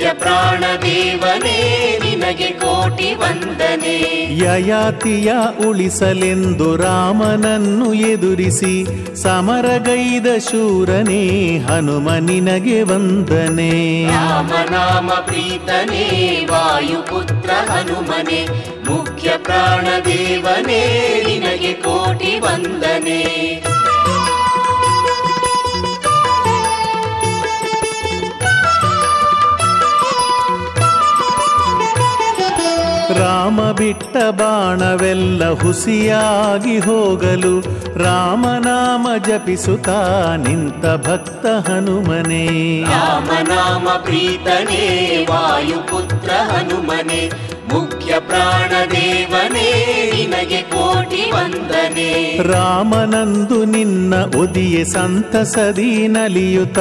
ಮುಖ್ಯ 0.03 0.19
ಪ್ರಾಣದೇವನೇ 0.19 1.59
ನಿನಗೆ 2.03 2.49
ಕೋಟಿ 2.51 3.13
ವಂದನೆ. 3.13 3.95
ಯಯಾತಿಯ 4.43 5.33
ಉಳಿಸಲೆಂದು 5.67 6.75
ರಾಮನನ್ನು 6.75 7.93
ಎದುರಿಸಿ 7.93 8.75
ಸಮರಗೈದ 9.15 10.27
ಶೂರನೇ 10.37 11.23
ಹನುಮನಿನಗೆ 11.57 12.81
ವಂದನೆ. 12.81 13.71
ರಾಮನಾಮ 14.11 15.09
ಪ್ರೀತನೇ 15.09 16.05
ವಾಯುಪುತ್ರ 16.51 17.49
ಹನುಮನೆ 17.71 18.41
ಮುಖ್ಯ 18.89 19.29
ಪ್ರಾಣದೇವನೇ 19.37 20.83
ನಿನಗೆ 21.27 21.73
ಕೋಟಿ 21.73 22.39
ವಂದನೆ. 22.39 23.21
ರಾಮ 33.17 33.71
ಬಿಟ್ಟ 33.71 34.17
ಬಾಣವೆಲ್ಲ 34.32 35.49
ಹುಸಿಯಾಗಿ 35.49 36.80
ಹೋಗಲು 36.80 37.62
ರಾಮನಾಮ 38.04 39.08
ಜಪಿಸುತ್ತಾ 39.28 40.36
ನಿಂತ 40.36 41.08
ಭಕ್ತ 41.08 41.69
ಹನುಮನೆ. 41.69 42.45
ರಾಮನಾಮ 42.82 43.88
ಪ್ರೀತನೇ, 44.04 44.84
ವಾಯುಪುತ್ರ 45.30 46.30
ಹನುಮನೆ, 46.30 47.32
ಮುಖ್ಯ 47.73 48.19
ಪ್ರಾಣದೇವನೇ, 48.19 49.69
ನಿನಗೆ 50.15 50.62
ರಾಮನಂದು 52.43 53.65
ನಿನ್ನ 53.65 54.13
ಒದಿಯೆ 54.36 54.84
ಸಂತಸದಿ 54.84 56.08
ನಲಿಯುತ್ತ 56.08 56.79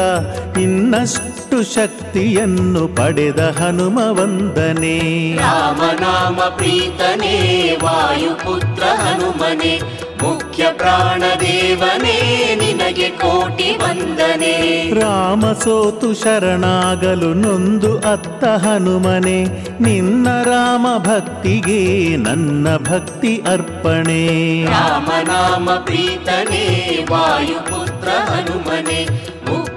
ಇನ್ನಷ್ಟು 0.58 1.74
ಶಕ್ತಿಯನ್ನು 1.74 2.88
ಪಡೆದ 2.88 3.40
ಹನುಮ 3.40 3.98
ವಂದನೆ 3.98 5.36
ರಾಮನಾಮ 5.36 6.40
ಪ್ರೀತನೇ 6.56 7.36
ವಾಯುಪುತ್ರ 7.82 8.82
ಹನುಮನೆ. 8.82 9.80
ಮುಖ್ಯ 10.22 10.66
ಪ್ರಾಣದೇವನೇ 10.72 12.18
ನಿನಗೆ 12.54 13.08
ಕೋಟಿ 13.08 13.76
ವಂದನೆ. 13.76 14.90
ರಾಮ 15.00 15.52
ಸೋತು 15.52 16.14
ಶರಣಾಗಲು 16.14 17.34
ನೊಂದು 17.34 17.98
ಅತ್ತ 17.98 18.44
ಹನುಮನೆ. 18.44 19.44
ನಿನ್ನ 19.82 20.42
ರಾಮ 20.42 20.86
ಭಕ್ತಿಗೆ 20.98 22.16
ನನ್ನ 22.16 22.76
ಭಕ್ತಿ 22.76 23.36
ಅರ್ಪಣೆ. 23.36 24.64
ರಾಮನಾಮ 24.64 25.70
ಪ್ರೀತನೇ 25.70 27.06
ವಾಯುಪುತ್ರ 27.10 28.08
ಹನುಮನೆ. 28.08 29.31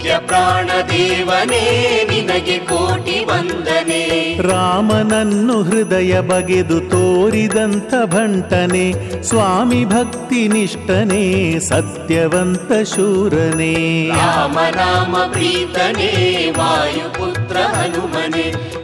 ಮುಖ್ಯ 0.05 0.27
ಪ್ರಾಣದೇವನೇ 0.27 1.63
ನಿನಗೆ 2.09 2.57
ಕೋಟಿ 2.57 3.25
ವಂದನೆ. 3.25 4.37
ರಾಮನನ್ನು 4.41 5.63
ಹೃದಯ 5.63 6.19
ಬಗೆದು 6.19 6.79
ತೋರಿದಂತ 6.79 7.93
ಭಂಟನೆ 8.05 8.85
ಸ್ವಾಮಿ 9.23 9.85
ಭಕ್ತಿ 9.85 10.47
ನಿಷ್ಠನೆ 10.47 11.59
ಸತ್ಯವಂತ 11.59 12.89
ಶೂರನೇ. 12.95 14.07
ರಾಮನಾಮ 14.09 15.31
ಪ್ರೀತನೇ 15.31 16.53
ವಾಯುಪುತ್ರ 16.57 17.57
ಹನುಮನೆ. 17.57 18.75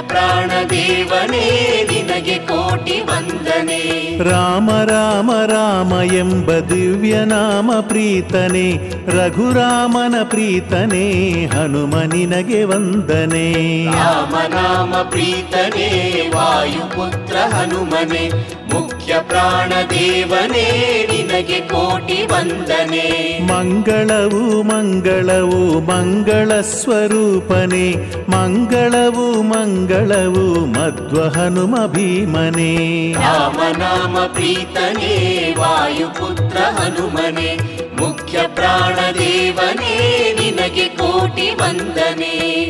ಪ್ರಾಣದೇವನೇ 0.00 1.44
ನಿನಗೆ 1.90 2.38
ಕೋಟಿ 2.38 3.00
ವಂದನೆ. 3.00 3.82
ರಾಮ 4.30 4.70
ರಾಮ 4.70 5.30
ರಾಮ 5.46 6.12
ಎಂಬ 6.12 6.52
ದಿವ್ಯ 6.58 7.24
ನಾಮ 7.24 7.72
ಪ್ರೀತನೆ 7.80 8.76
ರಘುರಾಮನ 9.06 10.14
ಪ್ರೀತನೆ 10.22 11.22
ಹನುಮ 11.46 12.00
ನಿನಗೆ 12.00 12.64
ವಂದನೆ. 12.64 13.84
ರಾಮನಾಮ 13.86 14.94
ಪ್ರೀತನೆ 15.10 15.88
ವಾಯುಪುತ್ರ 16.34 17.36
ಹನುಮನೆ 17.36 18.52
ಮುಖ್ಯ 18.72 19.14
ಪ್ರಾಣದೇವನೇ 19.28 20.66
ನಿನಗೆ 21.10 21.60
ಕೋಟಿ 21.60 22.26
ವಂದನೆ. 22.26 23.38
ಮಂಗಳವು 23.46 24.62
ಮಂಗಳವು 24.62 25.80
ಮಂಗಳ 25.80 26.60
ಸ್ವರೂಪನೆ 26.60 27.92
ಮಂಗಳವು 28.30 29.42
ಮಂಗಳವು 29.42 30.66
ಮಧ್ವ 30.66 31.22
ಹನುಮ 31.22 31.86
ಭೀಮನೆ 31.86 33.12
ರಾಮನಾಮ 33.12 34.18
ಪ್ರೀತನೇ 34.18 35.54
ವಾಯುಪುತ್ರ 35.58 36.58
ಹನುಮನೆ. 36.58 37.56
ಮುಖ್ಯ 38.00 38.38
ಪ್ರಾಣದೇವನೇ 38.54 39.94
ನಿನಗೆ 40.40 40.84
ಕೋಟಿ 40.84 41.50
ವಂದನೆ. 41.50 42.62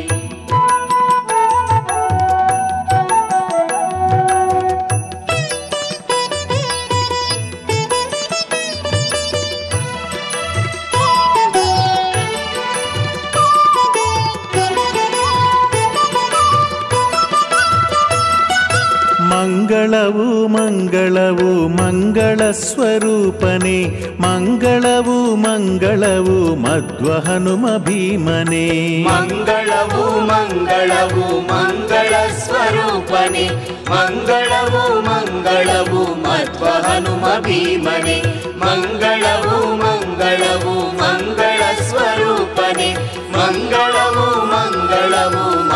ಮಂಗಳವು 19.72 20.46
ಮಂಗಳವು 20.46 21.68
ಮಂಗಳ 21.68 22.50
ಸ್ವರೂಪನೆ, 22.50 23.76
ಮಂಗಳವು 24.20 25.34
ಮಂಗಳವು 25.34 26.56
ಮಧ್ವ 26.56 27.12
ಹನುಮ 27.12 27.66
ಭೀಮನೆ. 27.78 28.66
ಮಂಗಳವು 29.04 30.20
ಮಂಗಳವು 30.20 31.40
ಮಂಗಳ 31.40 32.12
ಸ್ವರೂಪನೆ, 32.38 33.48
ಮಂಗಳವು 33.90 35.00
ಮಂಗಳವು 35.00 36.04
ಮಧ್ವ 36.04 36.64
ಹನುಮ 36.64 37.24
ಭೀಮನೆ, 37.40 38.18
ಮಂಗಳವು 38.58 39.56
ಮಂಗಳವು 39.76 40.74
ಮಂಗಳ 40.96 41.62
ಸ್ವರೂಪನೆ, 41.88 42.94
ಮಂಗಳವು 43.32 44.26
ಮಂಗಳವು 44.46 45.71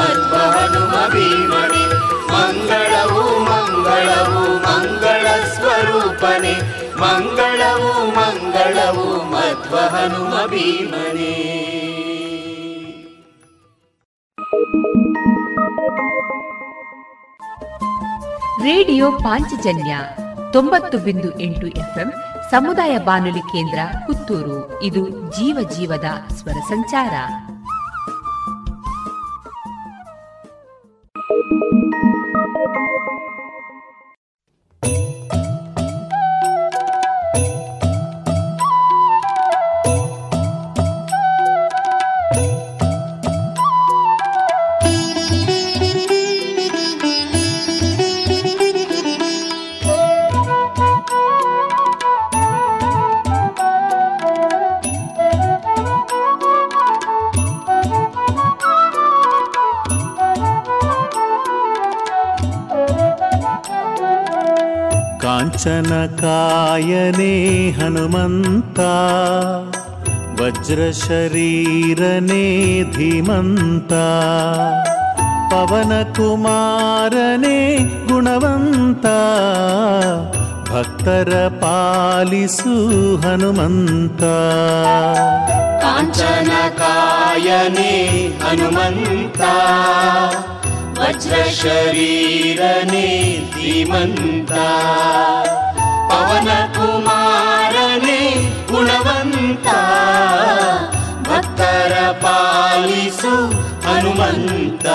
ಮಂಗಳವು 7.00 8.06
ಮಂಗಳವು 8.06 9.30
ಮಧ್ವ 9.30 9.76
ಹನುಮ 9.76 10.46
ಭೀಮನೆ. 10.46 11.66
ರೇಡಿಯೋ 18.62 19.12
ಪಾಂಚಜನ್ಯ 19.12 19.98
ತೊಂಬತ್ತು 20.52 20.98
ಬಿಂದು 20.98 21.40
ಎಂಟು 21.40 21.66
ಎಫ್ಎಂ 21.66 22.12
ಸಮುದಾಯ 22.50 22.98
ಬಾನುಲಿ 22.98 23.38
ಕೇಂದ್ರ 23.38 23.78
ಪುತ್ತೂರು. 24.06 24.82
ಇದು 24.82 25.08
ಜೀವ 25.08 25.68
ಜೀವದ 25.70 26.32
ಸ್ವರ 26.32 26.60
ಸಂಚಾರ. 26.68 27.12
काञ्चनकायने 66.06 67.34
हनुमन्ता 67.78 68.92
वज्रशरीरने 70.38 72.44
धीमन्ता 72.96 74.06
पवनकुमारने 75.52 77.58
गुणवन्ता 78.08 79.18
भक्तर 80.70 81.30
पालिसु 81.62 82.74
हनुमन्ता। 83.24 84.36
काञ्चनकायने 85.84 87.92
हनुमन्ता 88.42 89.54
वज्रशरीरने 91.00 93.08
धीमन्ता 93.54 94.68
ಪವನ 96.16 96.44
ಕುಮಾರನೇ 96.44 98.52
ಗುಣವಂತ. 98.72 99.66
ಭಕ್ತರ 101.28 101.92
ಪಾಲಿಸು 102.22 103.52
ಹನುಮಂತ. 103.88 104.86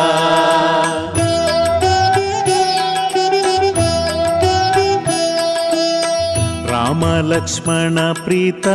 ರಾಮ 6.72 7.06
ಲಕ್ಷ್ಮಣ 7.06 8.12
ಪ್ರೀತ 8.12 8.68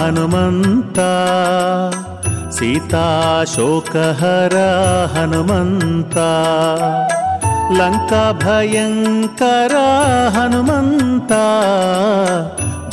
ಹನುಮಂತ. 0.00 0.98
ಸೀತಾಶೋಕಹರ 2.54 4.56
ಹನುಮಂತ. 5.18 6.16
లంకా 7.78 8.22
భయంకర 8.42 9.74
హనుమంత 10.36 11.32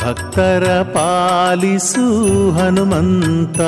భక్తర 0.02 0.64
పాలిసు 0.94 2.04
హనుమంత. 2.58 3.60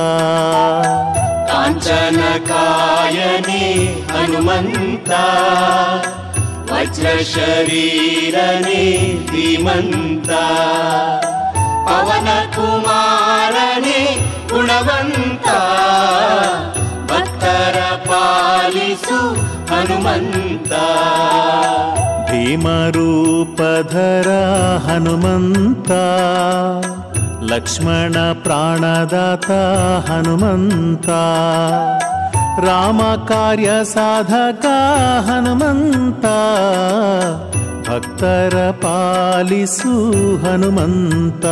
కాంచనకాయని 1.51 3.65
హనుమంత 4.13 5.11
వజ్రశరీరని 6.71 8.85
ధీమంత 9.31 10.31
పవన 11.89 12.29
కుమారని 12.57 14.01
గుణవంత 14.53 15.49
భక్తర 17.11 17.77
పాలిసు 18.09 19.21
ಹನುಮಂತ. 19.71 20.73
ಭೀಮರೂಪಧರ 22.31 24.29
ಹನುಮಂತ. 24.89 25.91
ಲಕ್ಷ್ಮಣ 27.53 28.13
ಪ್ರಾಣದಾತ 28.33 29.51
ಹನುಮಂತ. 30.11 31.09
ರಾಮ 32.67 33.01
ಕಾರ್ಯ 33.29 33.71
ಸಾಧಕ 33.85 34.67
ಹನುಮಂತ. 35.31 36.25
ಭಕ್ತರ 37.89 38.71
ಪಾಲಿಸು 38.71 40.13
ಹನುಮಂತ. 40.45 41.47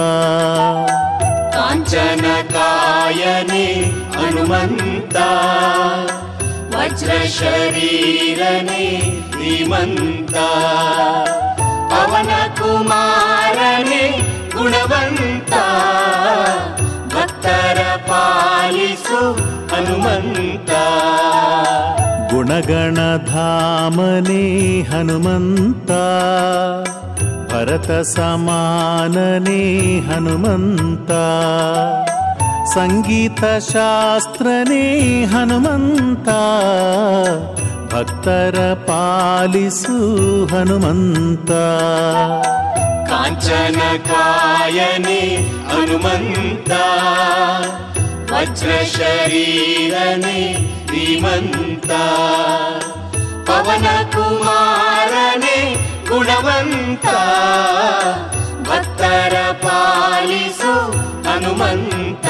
ಕಾಂಚನ 1.54 2.52
ಕಾಯನೆ 2.52 3.90
ಹನುಮಂತ. 3.90 5.16
वज्रशरीरने 6.88 8.86
धीमन्ता 9.36 10.47
पवनकुमारने 11.93 14.04
गुणवन्ता 14.56 15.65
भक्तर 17.13 17.78
पालिसु 18.10 19.21
हनुमन्ता 19.73 20.84
गुणगणधामने 22.34 24.43
हनुमन्ता 24.91 26.04
भरतसमानने 27.52 29.62
हनुमन्ता 30.08 31.23
ಸಂಗೀತ 32.74 33.44
ಶಾಸ್ತ್ರನೇ 33.44 35.24
ಹನುಮಂತ. 35.24 36.28
ಭಕ್ತರ 37.94 38.74
ಪಾಲಿಸು 38.87 40.07
ಹನುಮಂತ. 40.46 41.50
ಕಾಂಚನ 43.11 43.81
ಕಾಯನೆ 43.96 45.37
ಹನುಮಂತ. 45.68 46.70
ವಜ್ರ 48.33 48.70
ಶರೀರನೆ 48.96 50.57
ಧೀಮಂತ. 50.87 51.87
ಪವನ 53.50 53.87
ಕುಮಾರನೆ 54.12 55.74
ಗುಣವಂತ. 56.09 57.07
ಕರ 59.09 59.37
ಪಾಲಿಸು 59.62 60.73
ಹನುಮಂತ 61.27 62.27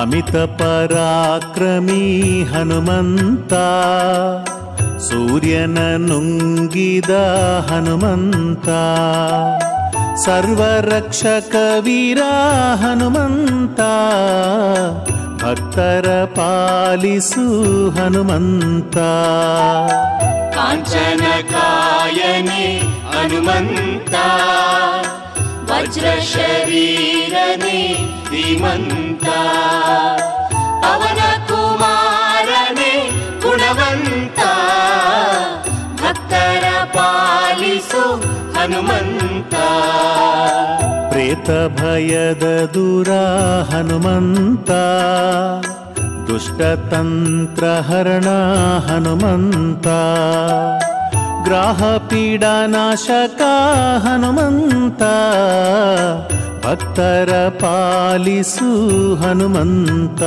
అమిత 0.00 0.34
పరాక్రమీ 0.58 2.04
హనుమంతా. 2.52 3.66
ಸೂರ್ಯನ 4.98 5.78
ನುಂಗಿದ 5.96 7.10
ಹನುಮಂತ, 7.70 8.68
ಸರ್ವರಕ್ಷಕ 10.24 11.54
ವೀರ 11.80 12.22
ಹನುಮಂತ, 12.74 13.80
ಭಕ್ತರ 15.42 16.24
ಪಾಲಿಸು 16.24 17.46
ಹನುಮಂತ. 17.90 18.96
ಕಾಂಚನ 20.56 21.24
ಕಾಯನೆ 21.50 22.78
ಹನುಮಂತ 23.12 24.14
ವಜ್ರ 25.72 26.06
ಶರೀರನೆ 26.32 27.94
ಧೀಮಂತ. 28.30 29.24
ಪವನ 30.82 31.20
ಕುಮಾರನೆ 31.46 33.10
ಗುಣವಂತ 33.40 34.38
ಪಾಲಿಸೋ 37.58 38.16
ಹನುಮಂತ. 38.58 39.54
ಪ್ರೇತ 41.08 41.80
ಭಯದ 41.80 42.66
ದೂರ 42.66 43.08
ಹನುಮಂತ. 43.74 44.70
ದುಷ್ಟತಂತ್ರ 46.30 47.64
ಹರಣ 47.64 48.28
ಹನುಮಂತ. 48.88 49.86
ಗ್ರಾಹ 51.44 51.96
ಪೀಡಾನಾಶಕ 51.96 53.40
ಹನುಮಂತ. 54.06 55.02
ಭಕ್ತರ 56.66 57.48
ಪಾಲಿಸು 57.60 59.14
ಹನುಮಂತ. 59.16 60.22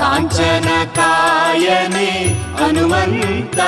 ಕಾಂಚನ 0.00 0.68
ಕಾಯನೆ 0.94 2.34
ಹನುಮಂತ. 2.64 3.60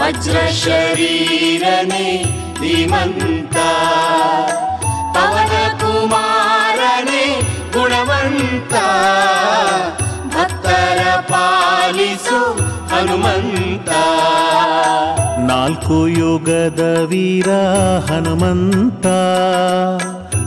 ವಜ್ರ 0.00 0.36
ಶರೀರನೆ 0.64 2.24
ಧೀಮಂತ. 2.60 3.56
ಪವನ 5.16 5.78
ಕುಮಾರನೆ 5.78 7.40
ಗುಣವಂತ. 7.72 8.72
ಭಕ್ತರ 10.26 11.20
ಪಾಲಿಸು 11.20 12.52
ಹನುಮಂತ. 12.88 13.88
ನಾಲ್ಕು 15.38 16.08
ಯುಗದ 16.08 17.04
ವೀರ 17.08 17.50
ಹನುಮಂತ. 18.12 19.06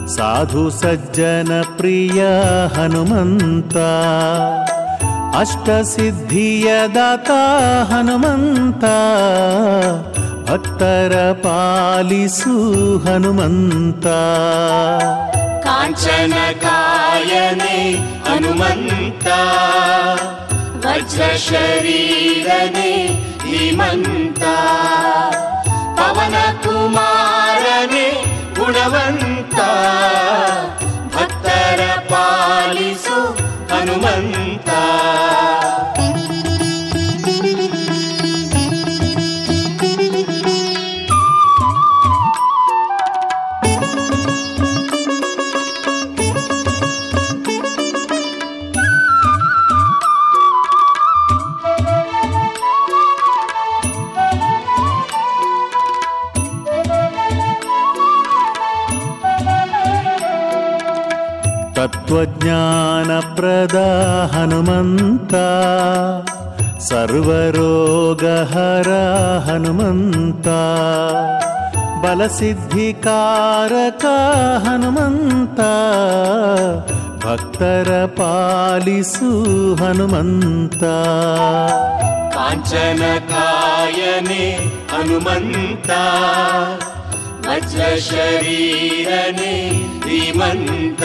ಸಾಧು 0.09 0.69
ಸಜ್ಜನ 0.69 1.61
ಪ್ರಿಯ 1.77 2.25
ಹನುಮಂತ. 2.75 3.77
ಅಷ್ಟಸಿದ್ಧಿಯ 5.39 6.87
ದಾತ 6.95 7.31
ಹನುಮಂತ, 7.91 8.83
ಭಕ್ತರ 10.49 11.13
ಪಾಲಿಸು 11.31 12.55
ಹನುಮಂತ. 12.97 14.05
ಕಾಂಚನ 15.63 16.33
ಕಾಯನೆ 16.61 17.77
ಹನುಮಂತ 18.29 19.27
ವಜ್ರ 20.85 21.23
ಶರೀರನೆ 21.37 22.91
ಧೀಮಂತ 23.43 24.43
ಪವನ 25.97 26.35
ಕುಮಾರನೆ 26.63 28.07
ಗುಣವಂತ, 28.59 29.55
ಭಕ್ತರ 31.15 31.81
ಪಾಲಿಸು 32.09 33.19
ಹನುಮಂತ. 33.73 34.70
ತತ್ವಜ್ಞಾನಪ್ರದ 62.11 63.77
ಹನುಮಂತ 64.35 65.33
ಸರ್ವರೋಗಹರ 66.79 68.89
ಹನುಮಂತ 69.39 70.47
ಬಲಸಿದ್ಧಿಕಾರಕ 72.03 74.05
ಹನುಮಂತ 74.67 75.59
ಭಕ್ತರ 77.25 77.89
ಪಾಲಿಸು 78.17 79.29
ಹನುಮಂತ. 79.75 80.83
ಕಾಂಚನ 82.35 83.03
ಕಾಯನೆ 83.29 84.45
ಹನುಮಂತ 87.51 87.53
ವಜ್ರ 87.53 87.85
ಶರೀರನೆ 88.05 89.55
ಧೀಮಂತ 89.99 91.03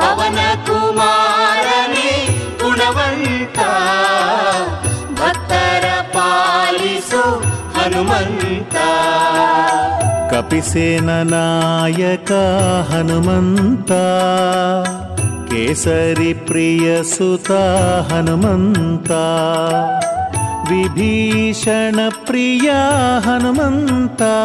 ಪವನ 0.00 0.40
ಕುಮಾರನೆ 0.66 2.10
ಗುಣವಂತ 2.62 3.58
ಭಕ್ತರ 5.14 5.86
ಪಾಲಿಸು 6.12 7.22
ಹನುಮಂತ 7.74 8.76
ಕಪಿಸೇನ 10.32 11.10
ನಾಯಕ 11.22 12.32
विभीषणप्रिया 20.72 22.76
हनुमन्ता 23.24 24.36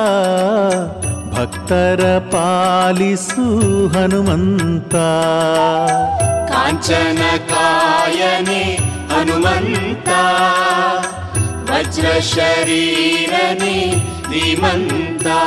भक्तरपालिसु 1.36 3.46
हनुमन्ता। 3.94 5.06
काञ्चनकायने 6.52 8.64
हनुमन्ता 9.12 10.22
वज्रशरीरने 11.70 13.78
धीमन्ता 14.32 15.40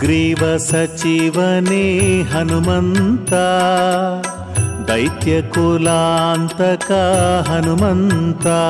ग्रीवसचिवने 0.00 1.86
हनुमन्ता। 2.32 3.46
दैत्यकुलान्तका 4.58 7.00
हनुमन्ता। 7.48 8.60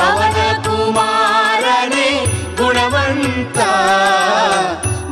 ಪವನ 0.00 0.38
ಕುಮಾರನೆ 0.66 2.10
ಗುಣವಂತ 2.58 3.58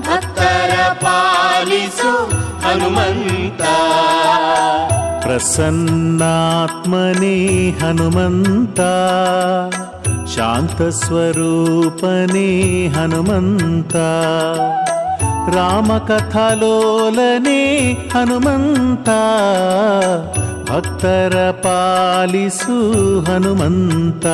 ಭಕ್ತರ 0.09 0.72
ಪಾಲಿಸು 1.05 2.12
ಹನುಮಂತ 2.64 3.62
ಪ್ರಸನ್ನಾತ್ಮನೇ 5.36 7.38
ಹನುಮಂತ 7.82 8.80
ಶಾಂತಸ್ವರೂಪನೇ 10.34 10.90
ಹನುಮಂತ 12.88 13.96
ರಾಮಕಥಾಲೋಲನೆ 15.56 17.62
ಹನುಮಂತ 18.14 19.10
ಭಕ್ತರ 20.70 21.36
ಪಾಲಿಸು 21.64 22.78
ಹನುಮಂತ 23.24 24.26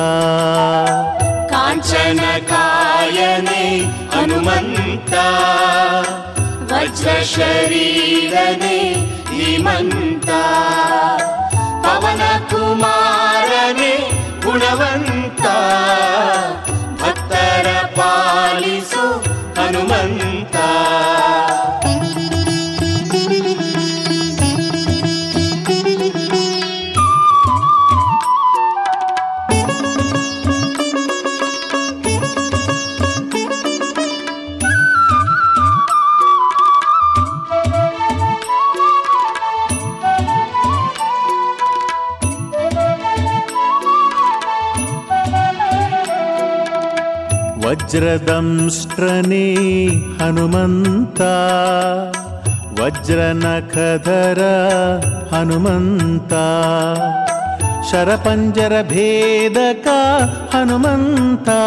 ಕಾಂಚನ 1.50 2.20
ಕಾಯನೆ 2.48 3.64
ಹನುಮಂತ 4.14 5.12
ಶರೀರನೆ 9.40 10.28
ಪವನ 11.82 12.22
ಕುಮಾರನೆ 12.50 14.10
ಗುಣವಂತ. 14.44 15.40
ಭಕ್ತರ 17.02 17.86
ಪಾಲಿಸು 17.96 19.06
ಹನುಮಂತ. 19.60 20.56
वज्रदंष्ट्रने 47.90 49.46
हनुमन्ता 50.18 51.30
वज्रनखधर 52.78 54.40
हनुमन्ता 55.32 56.44
शरपञ्जरभेदका 57.90 58.68
हनुमन्ता 60.54 61.58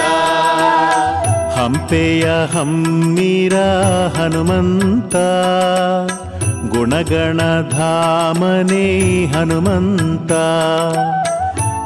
ಹಂಪೆಯ 1.58 2.26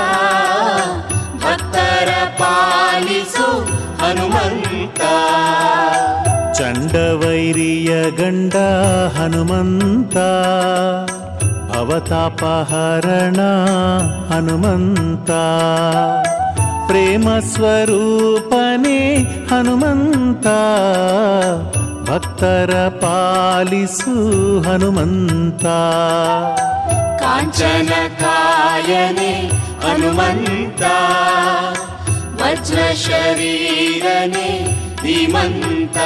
भक्तर 1.45 2.09
पालिसु 2.41 3.36
ಹನುಮಂತ. 4.07 5.01
ಚಂಡವೈರಿಯ 6.59 8.11
ಗಂಡ 8.11 8.55
ಹನುಮಂತ. 9.19 10.17
ಅವತಾಪಹರಣ 11.77 13.41
ಹನುಮಂತ. 14.35 15.31
ಪ್ರೇಮ 16.87 17.29
ಸ್ವರೂಪನೇ 17.39 19.17
ಹನುಮಂತ. 19.51 20.47
ಭಕ್ತರ 22.11 22.89
ಪಾಲಿಸು 22.89 24.13
ಹನುಮಂತ. 24.61 25.65
ಕಾಂಚನ 27.23 27.93
ಕಾಯನೆ 28.21 29.51
ಹನುಮಂತ. 29.87 30.83
जशरीरने 32.65 34.51
भीमन्त 35.03 35.99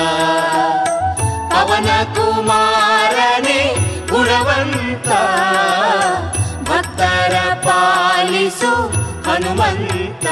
पवनकुमारने 1.52 3.60
गुणवन्ता। 4.10 5.22
भक्तर 6.68 7.34
पालसु 7.66 8.72
हनुमन्त। 9.26 10.26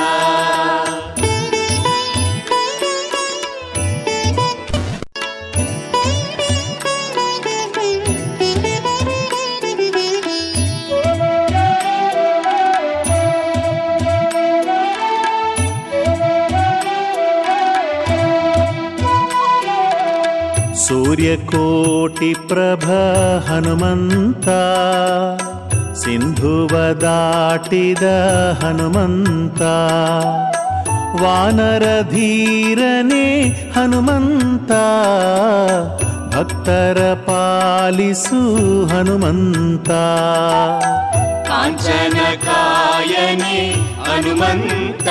ಪಾಲಿಸು 21.09 22.85
ಹನುಮಂತ 23.49 24.49
ಸಿಂಧುವ 25.97 26.93
ದಾಟಿದ 26.93 28.03
ಹನುಮಂತ 28.63 29.61
ವಾನರ 31.23 31.83
ಧೀರನೇ 32.11 33.45
ಹನುಮಂತ 33.77 34.71
ಭಕ್ತರ 36.35 37.15
ಪಾಲಿಸು 37.27 38.41
ಹನುಮಂತ. 38.87 39.91
ಕಾಂಚನ 41.49 42.19
ಕಾಯನೆ 42.45 43.71
ಹನುಮಂತ. 44.05 45.09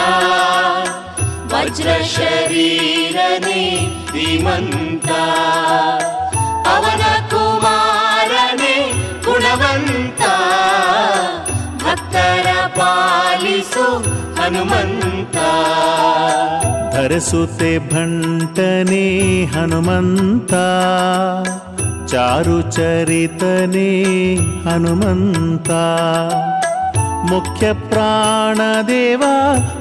ವಜ್ರ 1.57 1.89
ಶರೀರನೆ 2.11 3.61
ಧೀಮಂತ 4.11 5.09
ಪವನ 6.65 7.03
ಕುಮಾರನೆ 7.31 8.75
ಗುಣವಂತ 9.25 10.21
ಭಕ್ತರ 11.83 12.47
ಪಾಲಿಸು 12.77 13.87
ಹನುಮಂತ 14.39 15.37
ಧರಿಸುತ್ತೆ 16.95 17.71
ಭಂಟನೆ 17.89 19.05
ಹನುಮಂತ 19.55 20.53
मुख्यप्राणदेवा 27.29 29.33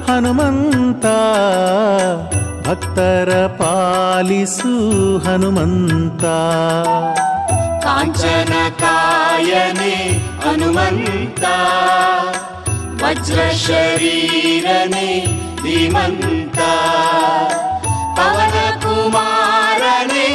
हनुमन्ता। 0.09 1.17
भक्तर 2.67 3.29
पालिसु 3.61 4.73
हनुमन्ता। 5.25 6.37
काञ्चनकायने 7.85 9.95
हनुमन्ता। 10.45 11.55
वज्रशरीरने 13.03 15.09
धीमन्ता। 15.63 16.71
पवनकुमारने 18.17 20.27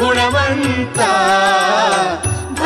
गुणवन्ता। 0.00 1.12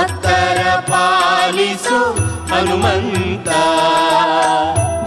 ಭಕ್ತರ 0.05 0.81
ಪಾಲಿಸು 0.81 2.13
ಹನುಮಂತ. 2.47 3.49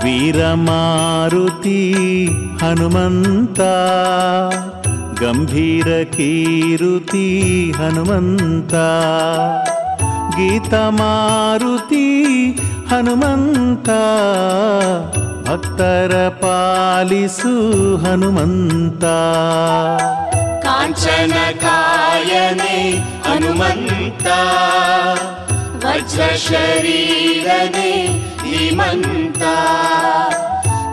ವೀರಮಾರುತಿ 0.04 1.94
ಹನುಮಂತ. 2.62 3.60
ಗಂಭೀರ 5.24 5.86
ಕೀರುತಿ 5.86 7.42
ಹನುಮಂತ. 7.72 8.74
ಗೀತಮಾರುತಿ 10.38 12.24
ಹನುಮಂತ. 12.90 13.90
ಭಕ್ತರ 15.50 16.28
ಪಾಲಿಸು 16.42 17.98
ಹನುಮಂತ. 17.98 19.04
काञ्चनकायने 20.68 22.78
हनुमन्ता। 23.28 24.40
वज्रशरीरने 25.84 27.92
वचशरीरनिमन्ता 28.48 29.56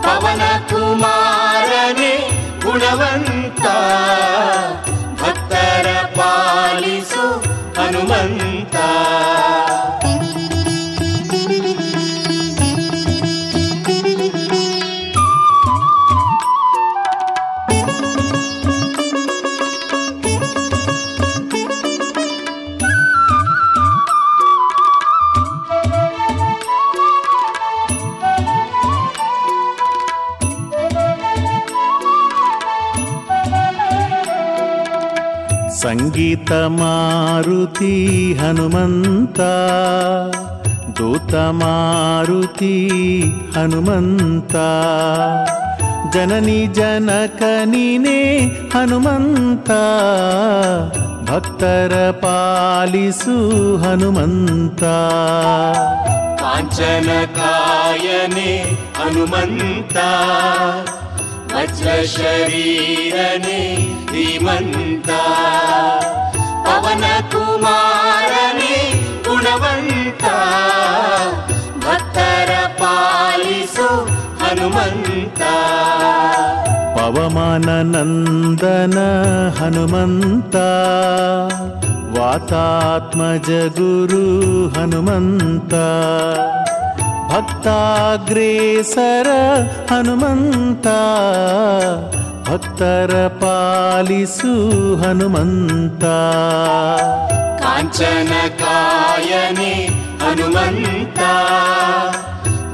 पवनकुमारने 0.04 2.14
गुणवन्ता। 2.64 3.76
सङ्गीतमारुति 36.14 37.94
हनुमन्ता। 38.40 39.52
दूतमारुति 40.90 42.76
हनुमन्ता। 43.56 44.68
जननि 46.14 46.66
जनकनिने 46.66 48.20
हनुमन्ता। 48.74 49.82
भक्तर 51.30 51.92
पालिसु 52.24 53.36
हनुमन्ता। 53.76 54.96
काञ्चनकायने 56.40 58.50
हनुमन्ता। 58.98 60.08
वज्रशरीरने 61.64 63.60
धीमन्ता 64.12 65.20
पवनकुमारने 66.66 68.76
गुणवन्ता 69.28 70.34
गुणवल्का 71.84 72.50
पालिसु 72.80 73.88
हनुमन्ता। 74.42 75.54
पवमाननन्दन 76.96 78.96
हनुमन्ता। 79.58 80.68
वातात्मजगुरु 82.18 84.24
हनुमन्ता। 84.76 85.86
ಭಕ್ತಾಗ್ರೇಸರ 87.28 89.28
ಹನುಮಂತ, 89.90 90.86
ಭಕ್ತರ 92.48 93.12
ಪಾಲಿಸು 93.40 94.52
ಹನುಮಂತ. 94.96 96.04
ಕಾಂಚನ 97.62 98.32
ಕಾಯನೆ 98.48 99.72
ಹನುಮಂತ 100.18 101.20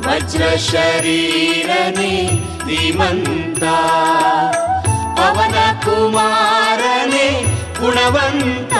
ವಜ್ರ 0.06 0.42
ಶರೀರನೆ 0.56 2.12
ಧೀಮಂತ. 2.66 3.62
ಪವನ 5.18 5.58
ಕುಮಾರನೆ 5.84 7.28
ಗುಣವಂತ, 7.80 8.74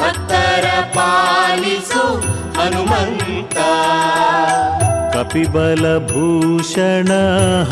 ಭಕ್ತರ 0.00 0.66
ಪಾಲಿಸು 0.94 2.04
हनुमन्ता। 2.56 3.68
कपिबलभूषण 5.14 7.10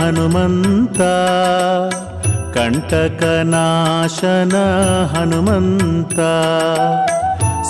हनुमन्ता। 0.01 1.13
कण्टकनाशन 2.57 4.53
हनुमन्ता। 5.17 6.33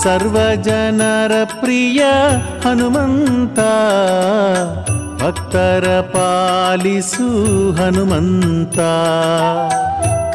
सर्वजनरप्रिय 0.02 2.00
हनुमन्ता। 2.66 3.72
अक्तरपालिसु 5.26 7.28
हनुमन्ता। 7.78 8.92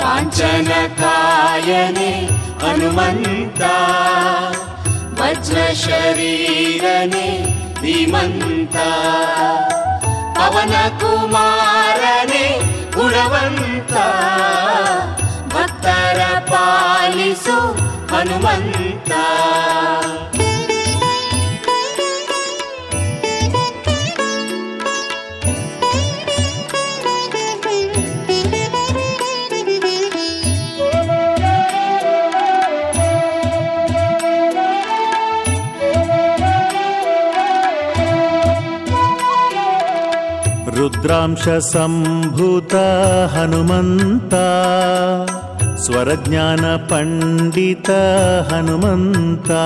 काञ्चनकायने 0.02 2.12
हनुमन्ता। 2.64 3.76
वज्रशरीरने 5.20 7.28
भीमन्त 7.82 8.76
पवनकुमारने 10.38 12.46
गुणवन्ता। 12.96 14.06
भक्तर 15.54 16.20
पाल 16.52 17.18
हनुमन्ता। 18.12 19.26
द्रांश 41.04 41.44
हनुमन्ता 43.34 44.48
स्वरज्ञानपण्डित 45.84 47.90
हनुमन्ता 48.50 49.62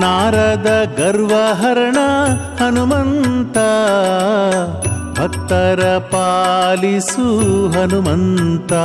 नारद 0.00 0.66
गर्वहरण 0.98 1.98
हनुमन्ता 2.60 3.68
भक्तर 5.18 5.80
पालिसु 6.14 7.26
हनुमन्ता 7.76 8.84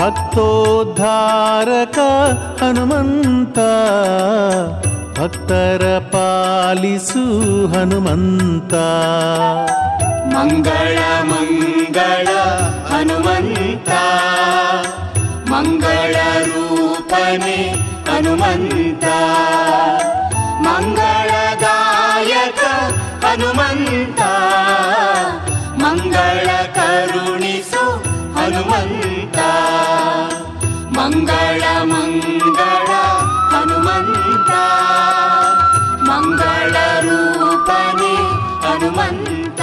ಪವನ 0.00 1.98
ಹನುಮಂತ 2.60 3.58
ಗುಣವಂತ 3.58 3.58
ಭಕ್ತರ 5.18 5.98
ಪಾಲಿಸು 5.98 7.24
ಹನುಮಂತ. 7.66 8.74
ಶ್ರೀಗಂಧ 15.54 16.82
ಪ್ರಿಯನೇ 17.02 17.95
ಹನುಮಂತ. 18.26 19.04
ಮಂಗಳದಾಯಕ 20.60 22.62
ಹನುಮಂತ. 23.24 24.20
ಮಂಗಳ 25.84 26.48
ಕರುಣಿಸು 26.74 27.84
ಹನುಮಂತ. 28.34 29.38
ಮಂಗಳ 30.98 31.62
ಮಂಗಳ 31.82 32.88
ಹನುಮಂತ. 33.52 34.50
ಮಂಗಳ 36.10 36.76
ರೂಪನೆ 37.00 38.14
ಹನುಮಂತ. 38.66 39.55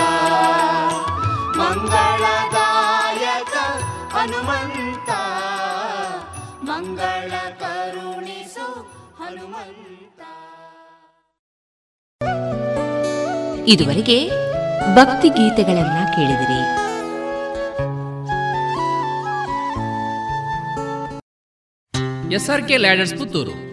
ಇದುವರೆಗೆ 13.68 14.30
ಭಕ್ತಿ 14.96 15.30
ಗೀತೆಗಳನ್ನ 15.30 16.06
ಕೇಳಿದಿರಿ. 16.16 16.84
SRK 22.34 22.78
ladders 22.78 23.16
Puttur. 23.16 23.73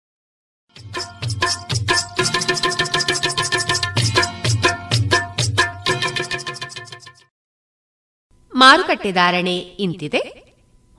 ಮಾರುಕಟ್ಟೆ 8.61 9.11
ಧಾರಣೆ 9.11 9.57
ಇಂತಿದೆ. 9.85 10.21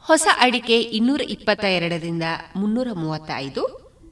ಹೊಸ 0.09 0.27
ಅಡಿಕೆ 0.45 0.77
ಇನ್ನೂರ 0.99 1.23
ಇಪ್ಪತ್ತ 1.35 1.65
ಎರಡರಿಂದ 1.79 2.27
ಮುನ್ನೂರ 2.57 2.89
ಮೂವತ್ತೈದು, 2.93 3.63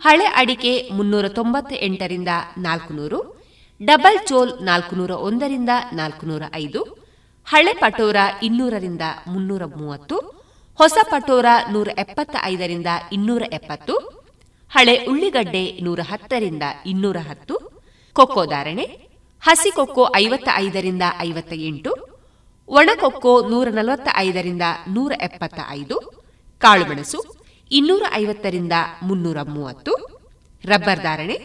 ಹಳೆ 0.01 0.27
ಅಡಿಕೆ 0.41 0.73
ಮುನ್ನೂರ 0.97 1.27
ತೊಂಬತ್ತ 1.29 1.73
ಎಂಟರಿಂದ 1.89 2.33
ನಾಲ್ಕುನೂರು, 2.59 3.19
ಡಬಲ್ 3.81 4.19
ಚೋಲ್ 4.29 4.53
ನಾಲ್ಕುನೂರ 4.63 5.13
ಒಂದರಿಂದ 5.29 5.73
ನಾಲ್ಕುನೂರ 5.93 6.43
ಐದು, 6.55 6.81
ಹಳೆ 7.47 7.73
ಪಟೋರ 7.73 8.17
ಇನ್ನೂರರಿಂದ 8.43 9.05
ಮುನ್ನೂರ 9.27 9.65
ಮೂವತ್ತು, 9.79 10.17
ಹೊಸ 10.79 10.99
ಪಟೋರ 11.11 11.47
ನೂರ 11.71 11.89
ಎಪ್ಪತ್ತ 11.99 12.37
ಐದರಿಂದ 12.45 12.91
ಇನ್ನೂರ 13.13 13.43
ಎಪ್ಪತ್ತು, 13.53 13.95
ಹಳೆ 14.71 14.95
ಉಳ್ಳಿಗಡ್ಡೆ 15.11 15.65
ನೂರ 15.83 16.01
ಹತ್ತರಿಂದ 16.11 16.65
ಇನ್ನೂರ 16.87 17.19
ಹತ್ತು, 17.31 17.57
ಕೊಕ್ಕೋ 18.17 18.45
ಧಾರಣೆ, 18.47 18.87
ಹಸಿ 19.43 19.71
ಕೊಕ್ಕೋ 19.71 20.05
ಐವತ್ತ 20.17 20.49
ಐದರಿಂದ 20.57 21.05
ಐವತ್ತ 21.21 21.53
ಎಂಟು 21.71 21.93
ಒಣಕೊಕ್ಕೋ 22.71 23.49
ನೂರ 23.49 23.69
ನಲವತ್ತ 23.69 24.09
ಐದರಿಂದ 24.17 24.63
ನೂರ 24.89 25.13
ಎಪ್ಪತ್ತ 25.21 25.61
ಐದು 25.69 25.97
ಕಾಳುಮೆಣಸು 26.59 27.21
ಇನ್ನೂರ 27.71 28.03
ಐವತ್ತರಿಂದ 28.13 28.73
ಮುನ್ನೂರ 29.03 29.43
ಮೂವತ್ತು 29.43 29.93
ರಬ್ಬರ್ 30.65 31.03
ಧಾರಣೆ 31.03 31.37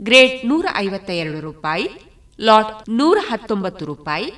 ಗ್ರೇಟ್ 0.00 0.46
ನೂರ 0.46 0.66
ಐವತ್ತ 0.76 1.10
ಎರಡು 1.10 1.40
ರೂಪಾಯಿ, 1.40 1.88
ಲಾಟ್ 2.40 2.90
ನೂರ 2.90 3.18
ಹತ್ತೊಂಬತ್ತು 3.28 3.84
ರೂಪಾಯಿ, 3.84 4.32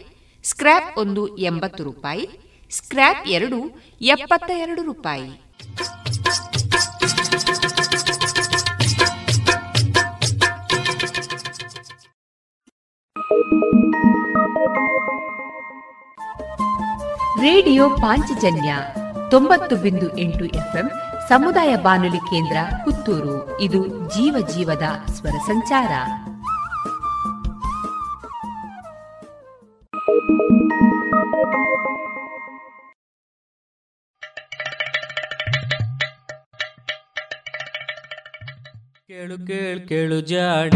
ಸ್ಕ್ರ್ಯಾಪ್ 0.45 0.99
ಒಂದು 0.99 1.36
ಎಂಬತ್ತು 1.36 1.84
ರೂಪಾಯಿ, 1.84 2.28
ಸ್ಕ್ರ್ಯಾಪ್ 2.70 3.28
ಎರಡು 3.28 3.59
ಎಪ್ಪತ್ತ 4.01 4.51
ಎರಡು 4.51 4.82
ರೂಪಾಯಿ. 4.82 5.28
ರೇಡಿಯೋ 17.41 17.91
ಪಾಂಚಜನ್ಯ 17.91 18.74
ತೊಂಬತ್ತು 19.30 19.76
ಬಿಂದು 19.76 20.18
ಎಂಟು 20.18 20.45
ಎಫ್ಎಂ 20.45 20.91
ಸಮುದಾಯ 21.28 21.76
ಬಾನುಲಿ 21.76 22.16
ಕೇಂದ್ರ 22.16 22.57
ಪುತ್ತೂರು. 22.84 23.61
ಇದು 23.61 23.86
ಜೀವ 23.86 24.47
ಜೀವದ 24.55 24.82
ಸ್ವರ 25.12 25.30
ಸಂಚಾರ. 25.30 25.93
ಕೇಳು 39.07 39.47
ಕೇಳು 39.47 39.89
ಕೇಳು 39.89 40.20
ಜಾಣ 40.20 40.70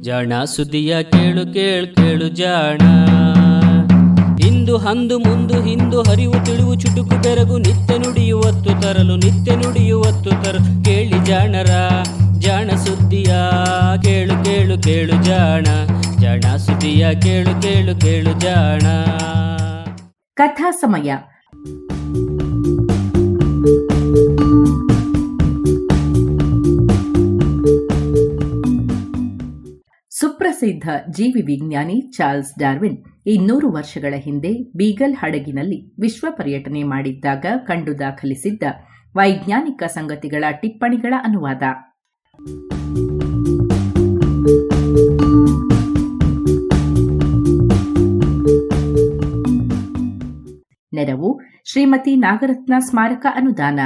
ಜಾಣ 0.00 0.44
ಸುದಿಯ 0.44 1.02
ಕೇಳು 1.02 1.52
ಕೇಳು 1.52 1.94
ಕೇಳು 1.94 2.28
ಜಾಣ. 2.28 2.78
ಇಂದು 4.46 4.76
ಹಂದು 4.76 5.18
ಮುಂದು 5.18 5.62
ಹಿಂದು 5.62 6.02
ಹರಿವು 6.02 6.44
ತಿಳಿವು 6.44 6.74
ಚುಟುಕು 6.74 7.22
ಬೆರಗು 7.22 7.58
ನಿತ್ಯ 7.58 7.98
ನುಡಿಯುವತ್ತು 7.98 8.82
ತರಲು 8.82 9.16
ನಿತ್ಯ 9.16 9.56
ನುಡಿಯುವತ್ತು 9.56 10.30
ತರಲು 10.30 10.84
ಕೇಳಿ 10.84 11.24
ಜಾಣರ, 11.24 11.70
ಜಾಣ 12.38 12.70
ಸುದ್ದಿಯ, 12.70 13.34
ಕೇಳು 14.02 14.44
ಕೇಳು 14.44 14.82
ಕೇಳು 14.82 15.24
ಜಾಣ. 15.24 15.64
ಜಾಣ 16.20 16.56
ಸುದ್ದಿಯ, 16.56 17.14
ಕೇಳು 17.14 17.62
ಕೇಳು 17.62 18.00
ಕೇಳು 18.00 18.40
ಜಾಣ. 18.40 18.86
ಕಥಾ 20.34 20.70
ಸಮಯ. 20.70 21.14
ಸುಪ್ರಸಿದ್ಧ 30.10 30.88
ಜೀವಿ 31.10 31.42
ವಿಜ್ಞಾನಿ 31.42 32.00
ಚಾರ್ಲ್ಸ್ 32.16 32.58
ಡಾರ್ವಿನ್ 32.58 32.96
ಇನ್ನೂರು 33.26 33.70
ವರ್ಷಗಳ 33.72 34.14
ಹಿಂದೆ 34.16 34.72
ಬೀಗಲ್ 34.76 35.14
ಹಡಗಿನಲ್ಲಿ 35.14 35.94
ವಿಶ್ವ 36.00 36.26
ಪರ್ಯಟನೆ 36.30 36.82
ಮಾಡಿದ್ದಾಗ 36.82 37.46
ಕಂಡು 37.56 37.98
ದಾಖಲಿಸಿದ್ದ 37.98 38.62
ವೈಜ್ಞಾನಿಕ 39.16 39.82
ಸಂಗತಿಗಳ 39.84 40.44
ಟಿಪ್ಪಣಿಗಳ 40.50 41.14
ಅನುವಾದ. 41.24 41.62
ನೆರವು 50.92 51.40
ಶ್ರೀಮತಿ 51.64 52.16
ನಾಗರತ್ನ 52.16 52.74
ಸ್ಮಾರಕ 52.78 53.26
ಅನುದಾನ. 53.34 53.80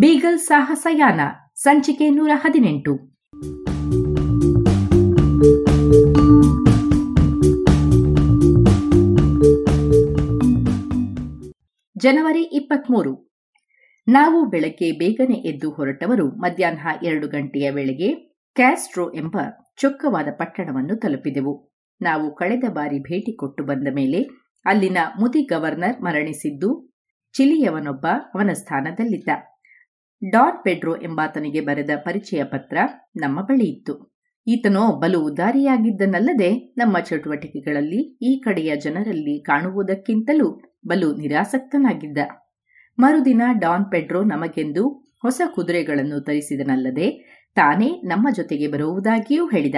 ಬೀಗಲ್ 0.00 0.38
ಸಾಹಸಯಾನ 0.38 1.20
ಸಂಚಿಕೆ 1.54 2.10
ನೂರ 2.10 2.30
ಹದಿನೆಂಟು. 2.34 2.92
ಜನವರಿ 11.98 12.42
ಇಪ್ಪತ್ಮೂರು. 12.42 13.32
ನಾವು 14.08 14.50
ಬೆಳಗ್ಗೆ 14.50 14.92
ಬೇಗನೆ 14.92 15.34
ಎದ್ದು 15.34 15.70
ಹೊರಟವರು 15.70 16.28
ಮಧ್ಯಾಹ್ನ 16.28 17.06
ಎರಡು 17.06 17.28
ಗಂಟೆಯ 17.28 17.70
ವೇಳೆಗೆ 17.70 18.14
ಕ್ಯಾಸ್ಟ್ರೋ 18.54 19.12
ಎಂಬ 19.12 19.36
ಚೊಕ್ಕವಾದ 19.80 20.28
ಪಟ್ಟಣವನ್ನು 20.32 20.96
ತಲುಪಿದೆವು. 20.96 21.72
ನಾವು 22.02 22.34
ಕಳೆದ 22.34 22.64
ಬಾರಿ 22.72 22.98
ಭೇಟಿ 22.98 23.36
ಕೊಟ್ಟು 23.36 23.64
ಬಂದ 23.64 23.88
ಮೇಲೆ 23.94 24.22
ಅಲ್ಲಿನ 24.64 24.98
ಮುದಿ 25.20 25.42
ಗವರ್ನರ್ 25.42 26.02
ಮರಣಿಸಿದ್ದು, 26.02 26.90
ಚಿಲಿಯವನೊಬ್ಬ 27.32 28.06
ಅವನ 28.34 28.50
ಸ್ಥಾನದಲ್ಲಿದ್ದ. 28.52 29.49
ಡಾನ್ 30.28 30.64
ಪೆಡ್ರೋ 30.64 30.96
ಎಂಬಾತನಿಗೆ 30.96 31.60
ಬರೆದ 31.60 31.90
ಪರಿಚಯ 31.96 32.44
ಪತ್ರ 32.44 32.78
ನಮ್ಮ 33.16 33.40
ಬಳಿ 33.40 33.64
ಇತ್ತು. 33.64 34.16
ಈತನೋ 34.46 35.00
ಬಲು 35.00 35.20
ಉದಾರಿಯಾಗಿದ್ದನಲ್ಲದೆ 35.20 36.74
ನಮ್ಮ 36.78 36.98
ಚಟುವಟಿಕೆಗಳಲ್ಲಿ 36.98 38.18
ಈ 38.22 38.40
ಕಡೆಯ 38.40 38.76
ಜನರಲ್ಲಿ 38.76 39.42
ಕಾಣುವುದಕ್ಕಿಂತಲೂ 39.42 40.62
ಬಲು 40.86 41.16
ನಿರಾಸಕ್ತನಾಗಿದ್ದ. 41.16 42.18
ಮರುದಿನ 42.98 43.42
ಡಾನ್ 43.58 43.84
ಪೆಡ್ರೋ 43.90 44.24
ನಮಗೆಂದು 44.24 45.14
ಹೊಸ 45.22 45.40
ಕುದುರೆಗಳನ್ನು 45.54 46.20
ತರಿಸಿದನಲ್ಲದೆ 46.20 47.36
ತಾನೇ 47.54 48.00
ನಮ್ಮ 48.04 48.28
ಜೊತೆಗೆ 48.34 48.68
ಬರುವುದಾಗಿಯೂ 48.68 49.48
ಹೇಳಿದ. 49.48 49.74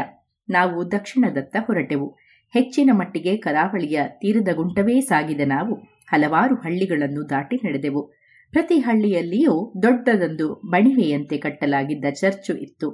ನಾವು 0.48 0.90
ದಕ್ಷಿಣದತ್ತ 0.90 1.56
ಹೊರಟೆವು. 1.60 2.08
ಹೆಚ್ಚಿನ 2.52 2.90
ಮಟ್ಟಿಗೆ 2.92 3.36
ಕರಾವಳಿಯ 3.36 4.00
ತೀರದ 4.08 4.48
ಗುಂಟವೇ 4.54 5.00
ಸಾಗಿದ 5.00 5.40
ನಾವು. 5.46 5.74
ಹಲವಾರು 6.10 6.54
ಹಳ್ಳಿಗಳನ್ನು 6.54 7.30
ದಾಟಿ 7.30 7.56
ನಡೆದೆವು. 7.56 8.21
ಪ್ರತಿ 8.52 8.78
ಹಳ್ಳಿಯಲ್ಲಿಯೂ 8.78 9.72
ದೊಡ್ಡದೊಂದು 9.82 10.46
ಬಣಿವೆಯಂತೆ 10.70 11.36
ಕಟ್ಟಲಾಗಿದ್ದ 11.38 12.04
ಚರ್ಚು 12.14 12.54
ಇತ್ತು. 12.56 12.88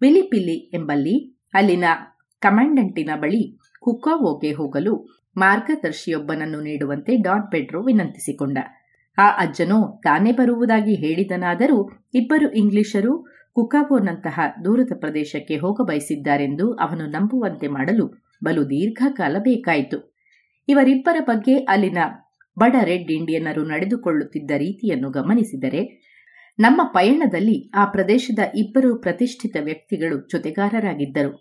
ವಿಲಿಪಿಲಿ 0.00 0.56
ಎಂಬಲ್ಲಿ 0.74 1.40
ಅಲ್ಲಿನ 1.54 1.84
ಕಮಾಂಡೆಂಟಿನ 2.40 3.10
ಬಳಿ 3.16 3.58
ಕುಕ್ಕಾವೋಗೆ 3.80 4.52
ಹೋಗಲು 4.52 4.94
ಮಾರ್ಗದರ್ಶಿಯೊಬ್ಬನನ್ನು 5.36 6.60
ನೀಡುವಂತೆ 6.60 7.16
ಡಾನ್ 7.16 7.50
ಪೆಡ್ರೋ 7.50 7.82
ವಿನಂತಿಸಿಕೊಂಡ. 7.82 8.58
ಆ 9.18 9.26
ಅಜ್ಜನೋ 9.38 10.00
ತಾನೇ 10.04 10.32
ಬರುವುದಾಗಿ 10.32 10.94
ಹೇಳಿದನಾದರೂ 10.94 11.78
ಇಬ್ಬರು 12.14 12.52
ಇಂಗ್ಲಿಷರು 12.52 13.12
ಕುಕಾವೋನಂತಹ 13.52 14.40
ದೂರದ 14.64 14.92
ಪ್ರದೇಶಕ್ಕೆ 14.98 15.56
ಹೋಗಬಯಸಿದ್ದಾರೆಂದು 15.56 16.74
ಅವನು 16.74 17.06
ನಂಬುವಂತೆ 17.06 17.68
ಮಾಡಲು 17.68 18.06
ಬಲು 18.44 18.64
ದೀರ್ಘಕಾಲ 18.64 19.36
ಬೇಕಾಯಿತು. 19.38 20.16
ಇವರಿಬ್ಬರ 20.68 21.16
ಬಗ್ಗೆ 21.20 21.56
ಅಲ್ಲಿನ 21.56 21.98
ಬಡ 22.58 22.76
ರೆಡ್ 22.84 23.10
ಇಂಡಿಯನ್ನರು 23.10 23.62
ನಡೆದುಕೊಳ್ಳುತ್ತಿದ್ದ 23.64 24.50
ರೀತಿಯನ್ನು 24.56 25.10
ಗಮನಿಸಿದರೆ, 25.10 25.82
ನಮ್ಮ 26.58 26.80
ಪಯಣದಲ್ಲಿ 26.84 27.70
ಆ 27.74 27.84
ಪ್ರದೇಶದ 27.84 28.38
ಇಬ್ಬರು 28.54 29.00
ಪ್ರತಿಷ್ಠಿತ 29.00 29.56
ವ್ಯಕ್ತಿಗಳು 29.60 30.28
ಜೊತೆಗಾರರಾಗಿದ್ದರು. 30.28 31.32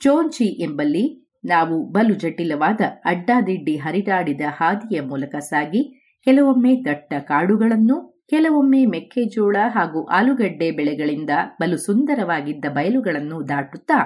ಚೋಂಚಿ 0.00 0.62
ಎಂಬಲ್ಲಿ 0.62 1.04
ನಾವು 1.44 1.84
ಬಲು 1.84 2.14
ಜಟಿಲವಾದ 2.14 2.80
ಅಡ್ಡಾದಿಡ್ಡಿ 3.04 3.76
ಹರಿದಾಡಿದ 3.76 4.40
ಹಾದಿಯ 4.48 5.00
ಮೂಲಕ 5.00 5.36
ಸಾಗಿ, 5.36 5.82
ಕೆಲವೊಮ್ಮೆ 6.24 6.84
ದಟ್ಟ 6.84 7.14
ಕಾಡುಗಳನ್ನು, 7.18 8.26
ಕೆಲವೊಮ್ಮೆ 8.30 8.86
ಮೆಕ್ಕೆಜೋಳ 8.86 9.56
ಹಾಗೂ 9.68 10.06
ಆಲೂಗಡ್ಡೆ 10.06 10.70
ಬೆಳೆಗಳಿಂದ 10.70 11.30
ಬಲು 11.60 11.76
ಸುಂದರವಾಗಿದ್ದ 11.76 12.64
ಬಯಲುಗಳನ್ನು 12.68 13.48
ದಾಟುತ್ತಾ 13.48 13.98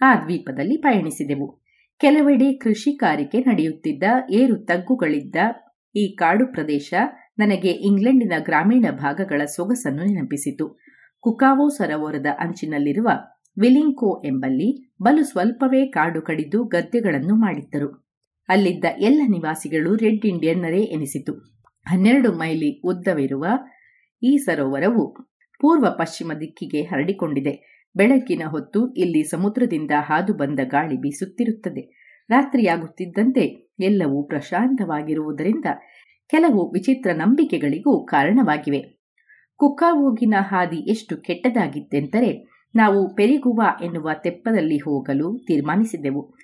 ಆ 0.00 0.14
ದ್ವೀಪದಲ್ಲಿ 0.14 0.76
ಪಯಣಿಸಿದೆವು. 0.76 1.60
ಕೆಲವೆಡೆ 2.00 2.52
ಕೃಷಿಕಾರಿಕೆ 2.52 3.38
ನಡೆಯುತ್ತಿದ್ದ 3.38 4.04
ಏರು 4.30 4.56
ತಗ್ಗುಗಳಿದ್ದ 4.56 5.36
ಈ 5.96 6.14
ಕಾಡು 6.14 6.46
ಪ್ರದೇಶ 6.46 6.94
ನನಗೆ 7.38 7.68
ಇಂಗ್ಲೆಂಡಿನ 7.68 8.32
ಗ್ರಾಮೀಣ 8.38 8.86
ಭಾಗಗಳ 8.90 9.44
ಸೊಗಸನ್ನು 9.44 10.04
ನೆನಪಿಸಿತು. 10.04 10.78
ಕುಕಾವೋ 11.20 11.68
ಸರೋವರದ 11.68 12.26
ಅಂಚಿನಲ್ಲಿರುವ 12.38 13.08
ವಿಲಿಂಕೋ 13.58 14.22
ಎಂಬಲ್ಲಿ 14.26 14.94
ಬಲು 15.02 15.24
ಸ್ವಲ್ಪವೇ 15.24 15.86
ಕಾಡು 15.86 16.22
ಕಡಿದು 16.22 16.64
ಗದ್ದೆಗಳನ್ನು 16.64 17.34
ಮಾಡಿದ್ದರು. 17.34 18.10
ಅಲ್ಲಿದ್ದ 18.48 18.84
ಎಲ್ಲ 18.98 19.22
ನಿವಾಸಿಗಳು 19.28 19.96
ರೆಡ್ 19.96 20.26
ಇಂಡಿಯನ್ನರೇ 20.26 20.82
ಎನಿಸಿತು. 20.82 21.34
ಹನ್ನೆರಡು 21.86 22.32
ಮೈಲಿ 22.32 22.80
ಉದ್ದವಿರುವ 22.80 23.46
ಈ 24.22 24.36
ಸರೋವರವು 24.36 25.14
ಪೂರ್ವ 25.60 25.86
ಪಶ್ಚಿಮ 25.98 26.32
ದಿಕ್ಕಿಗೆ 26.40 26.82
ಹರಡಿಕೊಂಡಿದೆ. 26.82 27.86
ಬೆಳಕಿನ 27.96 28.42
ಹೊತ್ತು 28.48 28.92
ಇಲ್ಲಿ 28.92 29.22
ಸಮುದ್ರದಿಂದ 29.22 29.90
ಹಾದು 29.98 30.34
ಬಂದ 30.34 30.60
ಗಾಳಿ 30.64 30.96
ಬೀಸುತ್ತಿರುತ್ತದೆ. 30.96 32.00
ರಾತ್ರಿಯಾಗುತ್ತಿದ್ದಂತೆ 32.28 33.69
ಎಲ್ಲವೂ 33.80 34.22
ಪ್ರಶಾಂತವಾಗಿರುವುದರಿಂದ 34.22 35.64
ಕೆಲವು 36.30 36.72
ವಿಚಿತ್ರ 36.72 37.10
ನಂಬಿಕೆಗಳಿಗೂ 37.12 38.06
ಕಾರಣವಾಗಿವೆ. 38.06 39.00
ಕುಕ್ಕಾವೋಗಿನ 39.56 40.34
ಹಾದಿ 40.40 40.76
ಎಷ್ಟು 40.76 41.16
ಕೆಟ್ಟದಾಗಿತ್ತೆಂದರೆ 41.16 42.50
ನಾವು 42.74 43.14
ಪೆರಿಗುವ 43.14 43.62
ಎನ್ನುವ 43.82 44.10
ತೆಪ್ಪದಲ್ಲಿ 44.22 44.78
ಹೋಗಲು 44.78 45.38
ತೀರ್ಮಾನಿಸಿದೆವು. 45.46 46.34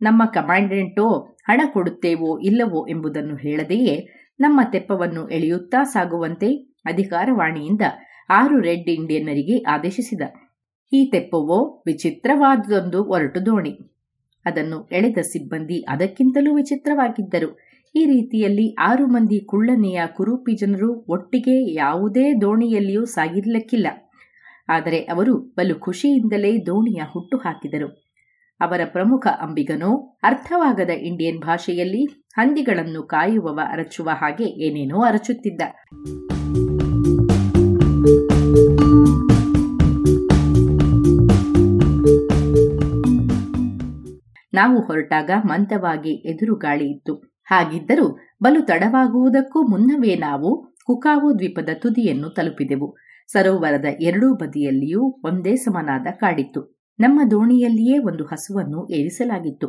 ನಮ್ಮ 0.00 0.22
ಕಮಾಂಡೆಂಟೋ 0.24 1.36
ಹಣ 1.44 1.60
ಕೊಡುತ್ತೇವೋ 1.72 2.38
ಇಲ್ಲವೋ 2.38 2.86
ಎಂಬುದನ್ನು 2.88 3.36
ಹೇಳದೆಯೇ 3.36 4.08
ನಮ್ಮ 4.40 4.60
ತೆಪ್ಪವನ್ನು 4.72 5.28
ಎಳೆಯುತ್ತಾ 5.28 5.82
ಸಾಗುವಂತೆ 5.82 6.56
ಅಧಿಕಾರವಾಣಿಯಿಂದ 6.86 7.80
ಆರು 8.30 8.60
ರೆಡ್ 8.60 8.88
ಇಂಡಿಯನ್ನರಿಗೆ 8.88 9.62
ಆದೇಶಿಸಿದ. 9.62 10.20
ಈ 10.92 11.10
ತೆಪ್ಪವೋ 11.10 11.82
ವಿಚಿತ್ರವಾದದೊಂದು 11.86 13.04
ಒರಟು 13.04 13.46
ದೋಣಿ 13.46 13.95
ಅದನ್ನು 14.46 14.88
ಎಳೆದ 14.92 15.18
ಸಿಬ್ಬಂದಿ 15.22 15.80
ಅದಕ್ಕಿಂತಲೂ 15.80 16.54
ವಿಚಿತ್ರವಾಗಿದ್ದರು. 16.54 17.58
ಈ 17.96 18.04
ರೀತಿಯಲ್ಲಿ 18.04 18.74
ಆರು 18.74 19.06
ಮಂದಿ 19.06 19.40
ಕುಳ್ಳನೆಯ 19.40 20.02
ಕುರೂಪಿ 20.06 20.56
ಜನರು 20.56 21.04
ಒಟ್ಟಿಗೆ 21.08 21.74
ಯಾವುದೇ 21.74 22.40
ದೋಣಿಯಲ್ಲಿಯೂ 22.40 23.04
ಸಾಗಿರ್ಲಿಕ್ಕಿಲ್ಲ. 23.04 23.86
ಆದರೆ 24.68 24.98
ಅವರು 24.98 25.36
ಬಲು 25.36 25.74
ಖುಷಿಯಿಂದಲೇ 25.74 26.58
ದೋಣಿಯ 26.66 27.02
ಹುಟ್ಟು 27.12 27.36
ಹಾಕಿದರು. 27.36 28.06
ಅವರ 28.60 28.80
ಪ್ರಮುಖ 28.84 29.26
ಅಂಬಿಗನೋ, 29.26 30.18
ಅರ್ಥವಾಗದ 30.22 30.90
ಇಂಡಿಯನ್ 30.90 31.40
ಭಾಷೆಯಲ್ಲಿ 31.40 32.04
ಹಂದಿಗಳನ್ನು 32.34 33.02
ಕಾಯುವವ 33.02 33.60
ಅರಚುವ 33.72 34.10
ಹಾಗೆ 34.12 34.44
ಏನೇನೋ 34.44 35.00
ಅರಚುತ್ತಿದ್ದ. 35.00 35.62
ನಾವು 44.56 44.80
ಹೊರಟಾಗ 44.80 45.30
ಮಂದವಾಗಿ 45.44 46.12
ಎದುರು 46.30 46.54
ಗಾಳಿ 46.56 46.86
ಇತ್ತು. 46.90 47.14
ಹಾಗಿದ್ದರೂ 47.44 48.18
ಬಲು 48.42 48.60
ತಡವಾಗುವುದಕ್ಕೂ 48.66 49.62
ಮುನ್ನವೇ 49.62 50.14
ನಾವು 50.16 50.50
ಕುಕಾವೋ 50.86 51.34
ದ್ವೀಪದ 51.38 51.68
ತುದಿಯನ್ನು 51.74 52.28
ತಲುಪಿದೆವು. 52.30 52.96
ಸರೋವರದ 53.32 53.84
ಎರಡೂ 54.00 54.34
ಬದಿಯಲ್ಲಿಯೂ 54.34 55.20
ಒಂದೇ 55.24 55.56
ಸಮನಾದ 55.56 56.06
ಕಾಡಿತ್ತು. 56.12 56.76
ನಮ್ಮ 56.98 57.20
ದೋಣಿಯಲ್ಲಿಯೇ 57.30 57.98
ಒಂದು 57.98 58.24
ಹಸುವನ್ನು 58.24 58.88
ಏರಿಸಲಾಗಿತ್ತು. 58.92 59.68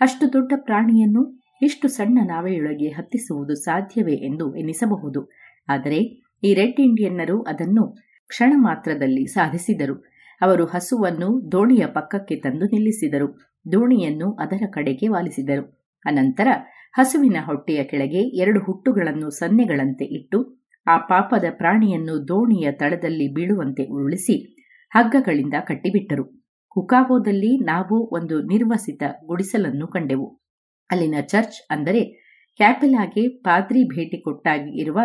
ಅಷ್ಟು 0.00 0.32
ದೊಡ್ಡ 0.32 0.52
ಪ್ರಾಣಿಯನ್ನು 0.56 1.22
ಇಷ್ಟು 1.62 1.88
ಸಣ್ಣ 1.88 2.18
ನಾವೆಯೊಳಗೆ 2.24 2.88
ಹತ್ತಿಸುವುದು 2.88 3.54
ಸಾಧ್ಯವೇ 3.54 4.12
ಎಂದು 4.12 4.56
ಎನಿಸಬಹುದು. 4.56 5.30
ಆದರೆ 5.68 5.98
ಈ 6.44 6.54
ರೆಡ್ 6.54 6.80
ಇಂಡಿಯನ್ನರು 6.80 7.42
ಅದನ್ನು 7.42 7.84
ಕ್ಷಣ 8.28 8.52
ಮಾತ್ರದಲ್ಲಿ 8.56 9.26
ಸಾಧಿಸಿದರು. 9.26 9.94
ಅವರು 10.40 10.64
ಹಸುವನ್ನು 10.64 11.52
ದೋಣಿಯ 11.52 11.86
ಪಕ್ಕಕ್ಕೆ 11.86 12.36
ತಂದು 12.36 12.66
ನಿಲ್ಲಿಸಿದರು. 12.66 13.47
ದೋಣಿಯನ್ನು 13.72 14.32
ಅದರ 14.32 14.62
ಕಡೆಗೆ 14.70 15.08
ವಾಲಿಸಿದರು. 15.08 15.86
ಅನಂತರ 16.04 16.48
ಹಸುವಿನ 16.92 17.36
ಹೊಟ್ಟೆಯ 17.46 17.84
ಕೆಳಗೆ 17.84 18.18
ಎರಡು 18.18 18.60
ಹುಟ್ಟುಗಳನ್ನು 18.60 19.30
ಸನ್ನೆಗಳಂತೆ 19.30 20.04
ಇಟ್ಟು, 20.04 20.62
ಆ 20.86 20.98
ಪಾಪದ 20.98 21.44
ಪ್ರಾಣಿಯನ್ನು 21.50 22.28
ದೋಣಿಯ 22.28 22.72
ತಳದಲ್ಲಿ 22.72 23.34
ಬೀಳುವಂತೆ 23.34 23.84
ಉರುಳಿಸಿ 23.84 24.54
ಹಗ್ಗಗಳಿಂದ 24.90 25.54
ಕಟ್ಟಿಬಿಟ್ಟರು. 25.60 26.24
ಹುಕಾವೋದಲ್ಲಿ 26.76 27.64
ನಾವು 27.64 28.14
ಒಂದು 28.14 28.42
ನಿರ್ವಸಿತ 28.42 29.02
ಗುಡಿಸಲನ್ನು 29.26 29.86
ಕಂಡೆವು. 29.86 30.40
ಅಲ್ಲಿನ 30.90 31.14
ಚರ್ಚ್ 31.20 31.66
ಅಂದರೆ 31.70 32.02
ಕ್ಯಾಪೆಲಾಗೆ 32.56 33.28
ಪಾದ್ರಿ 33.28 33.84
ಭೇಟಿ 33.84 34.22
ಕೊಟ್ಟಾಗಿ 34.22 34.80
ಇರುವ 34.80 35.00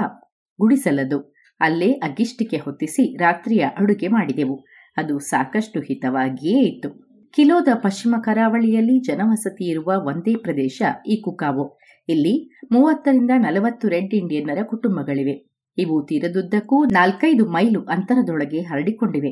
ಗುಡಿಸಲದು. 0.60 1.36
ಅಲ್ಲೇ 1.60 1.92
ಅಗ್ಗಿಷ್ಟಿಕೆ 1.92 2.58
ಹೊತ್ತಿಸಿ 2.58 3.18
ರಾತ್ರಿಯ 3.18 3.66
ಅಡುಗೆ 3.78 4.08
ಮಾಡಿದೆವು. 4.08 4.66
ಅದು 4.98 5.20
ಸಾಕಷ್ಟು 5.20 5.80
ಹಿತವಾಗಿಯೇ 5.80 6.60
ಇತ್ತು. 6.60 7.13
ಕಿಲೋದ 7.34 7.68
ಪಶ್ಚಿಮ 7.74 8.16
ಕರಾವಳಿಯಲ್ಲಿ 8.24 9.00
ಜನವಸತಿ 9.00 9.70
ಇರುವ 9.70 9.92
ಒಂದೇ 10.06 10.36
ಪ್ರದೇಶ 10.36 10.82
ಈ 11.08 11.22
ಕುಕಾವೋ 11.22 11.78
ಇಲ್ಲಿ 12.10 12.34
ಮೂವತ್ತರಿಂದ 12.72 13.32
ನಲವತ್ತು 13.38 13.88
ರೆಡ್ 13.88 14.14
ಇಂಡಿಯನ್ನರ 14.14 14.58
ಕುಟುಂಬಗಳಿವೆ. 14.64 15.54
ಇವು 15.78 16.06
ತೀರದುದ್ದಕ್ಕೂ 16.06 16.86
ನಾಲ್ಕೈದು 16.86 17.46
ಮೈಲು 17.46 17.82
ಅಂತರದೊಳಗೆ 17.82 18.62
ಹರಡಿಕೊಂಡಿವೆ. 18.62 19.32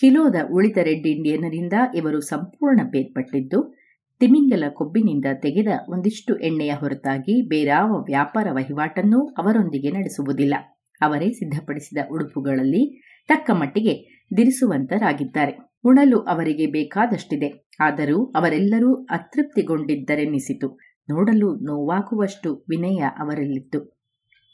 ಕಿಲೋದ 0.00 0.34
ಉಳಿದ 0.52 0.76
ರೆಡ್ 0.76 1.06
ಇಂಡಿಯನ್ನರಿಂದ 1.06 1.72
ಇವರು 1.94 2.20
ಸಂಪೂರ್ಣ 2.20 2.80
ಬೇರ್ಪಟ್ಟಿದ್ದು, 2.90 3.74
ತಿಮಿಂಗಲ 4.20 4.64
ಕೊಬ್ಬಿನಿಂದ 4.68 5.24
ತೆಗೆದ 5.42 5.68
ಒಂದಿಷ್ಟು 5.88 6.36
ಎಣ್ಣೆಯ 6.36 6.72
ಹೊರತಾಗಿ 6.72 7.48
ಬೇರಾವ 7.48 7.90
ವ್ಯಾಪಾರ 8.02 8.46
ವಹಿವಾಟನ್ನೂ 8.52 9.26
ಅವರೊಂದಿಗೆ 9.26 9.90
ನಡೆಸುವುದಿಲ್ಲ. 9.90 10.54
ಅವರೇ 11.00 11.30
ಸಿದ್ಧಪಡಿಸಿದ 11.30 11.98
ಉಡುಪುಗಳಲ್ಲಿ 12.12 12.84
ತಕ್ಕ 13.28 13.50
ಮಟ್ಟಿಗೆ 13.54 13.96
ದಿರಿಸುವಂತರಾಗಿದ್ದಾರೆ. 14.36 15.67
ಉಣಲು 15.84 16.18
ಅವರಿಗೆ 16.18 16.66
ಬೇಕಾದಷ್ಟಿದೆ. 16.66 17.68
ಆದರೂ 17.80 18.24
ಅವರೆಲ್ಲರೂ 18.24 18.94
ಅತೃಪ್ತಿಗೊಂಡಿದ್ದರೆನ್ನಿಸಿತು 18.94 20.78
ನೋಡಲು 21.10 21.54
ನೋವಾಗುವಷ್ಟು 21.54 22.64
ವಿನಯ 22.68 22.98
ಅವರಲ್ಲಿತ್ತು. 23.18 23.98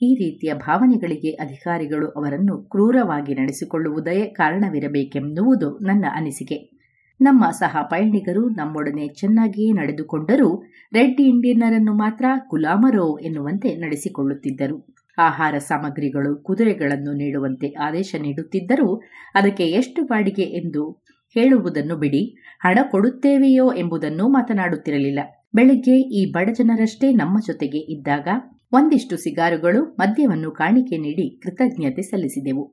ಈ 0.02 0.14
ರೀತಿಯ 0.14 0.54
ಭಾವನೆಗಳಿಗೆ 0.54 1.30
ಅಧಿಕಾರಿಗಳು 1.30 2.08
ಅವರನ್ನು 2.08 2.62
ಕ್ರೂರವಾಗಿ 2.62 3.34
ನಡೆಸಿಕೊಳ್ಳುವುದೇ 3.34 4.26
ಕಾರಣವಿರಬೇಕೆನ್ನುವುದು 4.26 5.78
ನನ್ನ 5.78 6.04
ಅನಿಸಿಕೆ. 6.14 6.74
ನಮ್ಮ 7.20 7.44
ಸಹ 7.50 7.76
ಪಯಣಿಗರು 7.82 8.48
ನಮ್ಮೊಡನೆ 8.48 9.08
ಚೆನ್ನಾಗಿಯೇ 9.08 9.72
ನಡೆದುಕೊಂಡರೂ 9.72 10.62
ರೆಡ್ 10.92 11.20
ಇಂಡಿಯನ್ನರನ್ನು 11.20 11.94
ಮಾತ್ರ 11.94 12.24
ಗುಲಾಮರೋ 12.50 13.18
ಎನ್ನುವಂತೆ 13.18 13.74
ನಡೆಸಿಕೊಳ್ಳುತ್ತಿದ್ದರು. 13.74 14.94
ಆಹಾರ 15.18 15.58
ಸಾಮಗ್ರಿಗಳು, 15.58 16.42
ಕುದುರೆಗಳನ್ನು 16.42 17.12
ನೀಡುವಂತೆ 17.12 17.68
ಆದೇಶ 17.68 18.14
ನೀಡುತ್ತಿದ್ದರೂ 18.20 18.96
ಅದಕ್ಕೆ 19.34 19.66
ಎಷ್ಟು 19.66 20.02
ಬಾಡಿಗೆ 20.02 20.42
ಎಂದು 20.42 21.03
ಹೇಳುವುದನ್ನು 21.34 21.96
ಬಿಡಿ. 21.96 22.22
ಹಣ 22.60 22.78
ಕೊಡುತ್ತೇವೆಯೋ 22.90 23.72
ಎಂಬುದನ್ನು 23.74 24.28
ಮಾತನಾಡುತ್ತಿರಲಿಲ್ಲ. 24.28 25.20
ಬೆಳಿಗ್ಗೆ 25.54 25.96
ಈ 26.00 26.32
ಬಡಜನರಷ್ಟೇ 26.32 27.12
ನಮ್ಮ 27.12 27.38
ಜೊತೆಗೆ 27.46 27.78
ಇದ್ದಾಗ 27.78 28.28
ಒಂದಿಷ್ಟು 28.72 29.16
ಸಿಗಾರುಗಳು 29.16 29.84
ಮದ್ಯವನ್ನು 29.84 30.50
ಕಾಣಿಕೆ 30.50 30.96
ನೀಡಿ 30.96 31.40
ಕೃತಜ್ಞತೆ 31.42 32.02
ಸಲ್ಲಿಸಿದೆವು. 32.02 32.64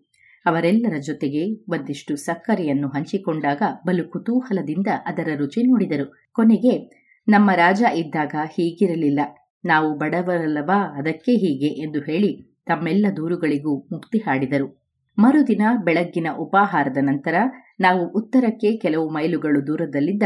ಅವರೆಲ್ಲರ 0.45 0.97
ಜೊತೆಗೆ 0.97 1.43
ಒಂದಿಷ್ಟು 1.69 2.15
ಸಕ್ಕರೆಯನ್ನು 2.15 2.87
ಹಂಚಿಕೊಂಡಾಗ 2.87 3.61
ಬಲು 3.87 4.11
ಕುತೂಹಲದಿಂದ 4.11 4.87
ಅದರ 5.05 5.27
ರುಚಿ 5.35 5.63
ನೋಡಿದರು. 5.63 6.31
ಕೊನೆಗೆ, 6.33 6.73
ನಮ್ಮ 7.27 7.51
ರಾಜ 7.55 7.83
ಇದ್ದಾಗ 7.95 8.35
ಹೀಗಿರಲಿಲ್ಲ. 8.53 9.19
ನಾವು 9.65 9.97
ಬಡವರಲ್ಲವಾ, 9.97 10.97
ಅದಕ್ಕೆ 10.97 11.31
ಹೀಗೆ 11.31 11.67
ಎಂದು 11.67 11.99
ಹೇಳಿ 11.99 12.31
ತಮ್ಮೆಲ್ಲ 12.65 13.05
ದೂರುಗಳಿಗೂ 13.17 13.73
ಮುಕ್ತಿ 13.91 14.17
ಹಾಡಿದರು. 14.17 14.81
ಮರುದಿನ 15.17 15.61
ಬೆಳಗ್ಗಿನ 15.83 16.27
ಉಪಾಹಾರದ 16.39 16.97
ನಂತರ 17.01 17.35
ನಾವು 17.81 18.03
ಉತ್ತರಕ್ಕೆ 18.09 18.77
ಕೆಲವು 18.77 19.09
ಮೈಲುಗಳು 19.09 19.67
ದೂರದಲ್ಲಿದ್ದ 19.67 20.23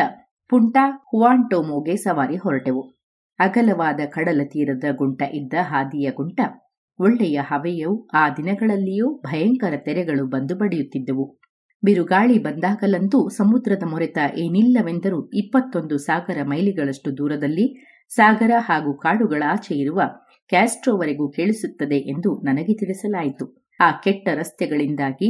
ಪುಂಟಾ 0.49 0.83
ಹುವಾಂಟೋಮೋಗೆ 1.11 1.95
ಸವಾರಿ 1.95 2.35
ಹೊರಟೆವು. 2.35 2.83
ಅಗಲವಾದ 3.39 3.99
ಕಡಲ 4.11 4.41
ತೀರದ 4.43 4.83
ಗುಂಟ 4.95 5.21
ಇದ್ದ 5.33 5.53
ಹಾದಿಯ 5.61 6.11
ಗುಂಟ, 6.11 6.39
ಒಳ್ಳೆಯ 6.99 7.39
ಹವೆಯೂ 7.41 8.07
ಆ 8.13 8.29
ದಿನಗಳಲ್ಲಿಯೂ 8.29 9.07
ಭಯಂಕರ 9.25 9.73
ತೆರೆಗಳು 9.77 10.25
ಬಂದು 10.27 10.55
ಬಡಿಯುತ್ತಿದ್ದವು. 10.55 11.25
ಬಿರುಗಾಳಿ 11.83 12.37
ಬಂದಾಗಲಂತೂ 12.39 13.29
ಸಮುದ್ರದ 13.29 13.83
ಮೊರೆತ 13.85 14.17
ಏನಿಲ್ಲವೆಂದರೂ 14.37 15.29
ಇಪ್ಪತ್ತೊಂದು 15.33 15.97
ಸಾಗರ 15.97 16.37
ಮೈಲಿಗಳಷ್ಟು 16.43 17.17
ದೂರದಲ್ಲಿ 17.17 17.65
ಸಾಗರ 18.11 18.51
ಹಾಗೂ 18.59 18.97
ಕಾಡುಗಳ 18.97 19.43
ಆಚೆ 19.47 19.75
ಇರುವ 19.75 20.01
ಕ್ಯಾಸ್ಟ್ರೋವರೆಗೂ 20.49 21.31
ಕೇಳಿಸುತ್ತದೆ 21.31 21.95
ಎಂದು 21.95 22.41
ನನಗೆ 22.41 22.73
ತಿಳಿಸಲಾಯಿತು. 22.73 23.45
ಆ 23.79 23.91
ಕೆಟ್ಟ 24.03 24.27
ರಸ್ತೆಗಳಿಂದಾಗಿ 24.35 25.29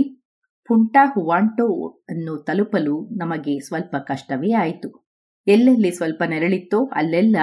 ಪುಂಟಾ 0.68 1.11
ಹುವಾಂಟೋ 1.13 1.89
ಅನ್ನು 2.09 2.38
ತಲುಪಲು 2.38 3.09
ನಮಗೆ 3.18 3.59
ಸ್ವಲ್ಪ 3.59 3.95
ಕಷ್ಟವೇ 3.95 4.51
ಆಯಿತು. 4.51 5.07
ಎಲ್ಲೆಲ್ಲಿ 5.47 5.91
ಸ್ವಲ್ಪ 5.91 6.24
ನೆರಳಿತ್ತೋ 6.28 6.86
ಅಲ್ಲೆಲ್ಲ 6.86 7.38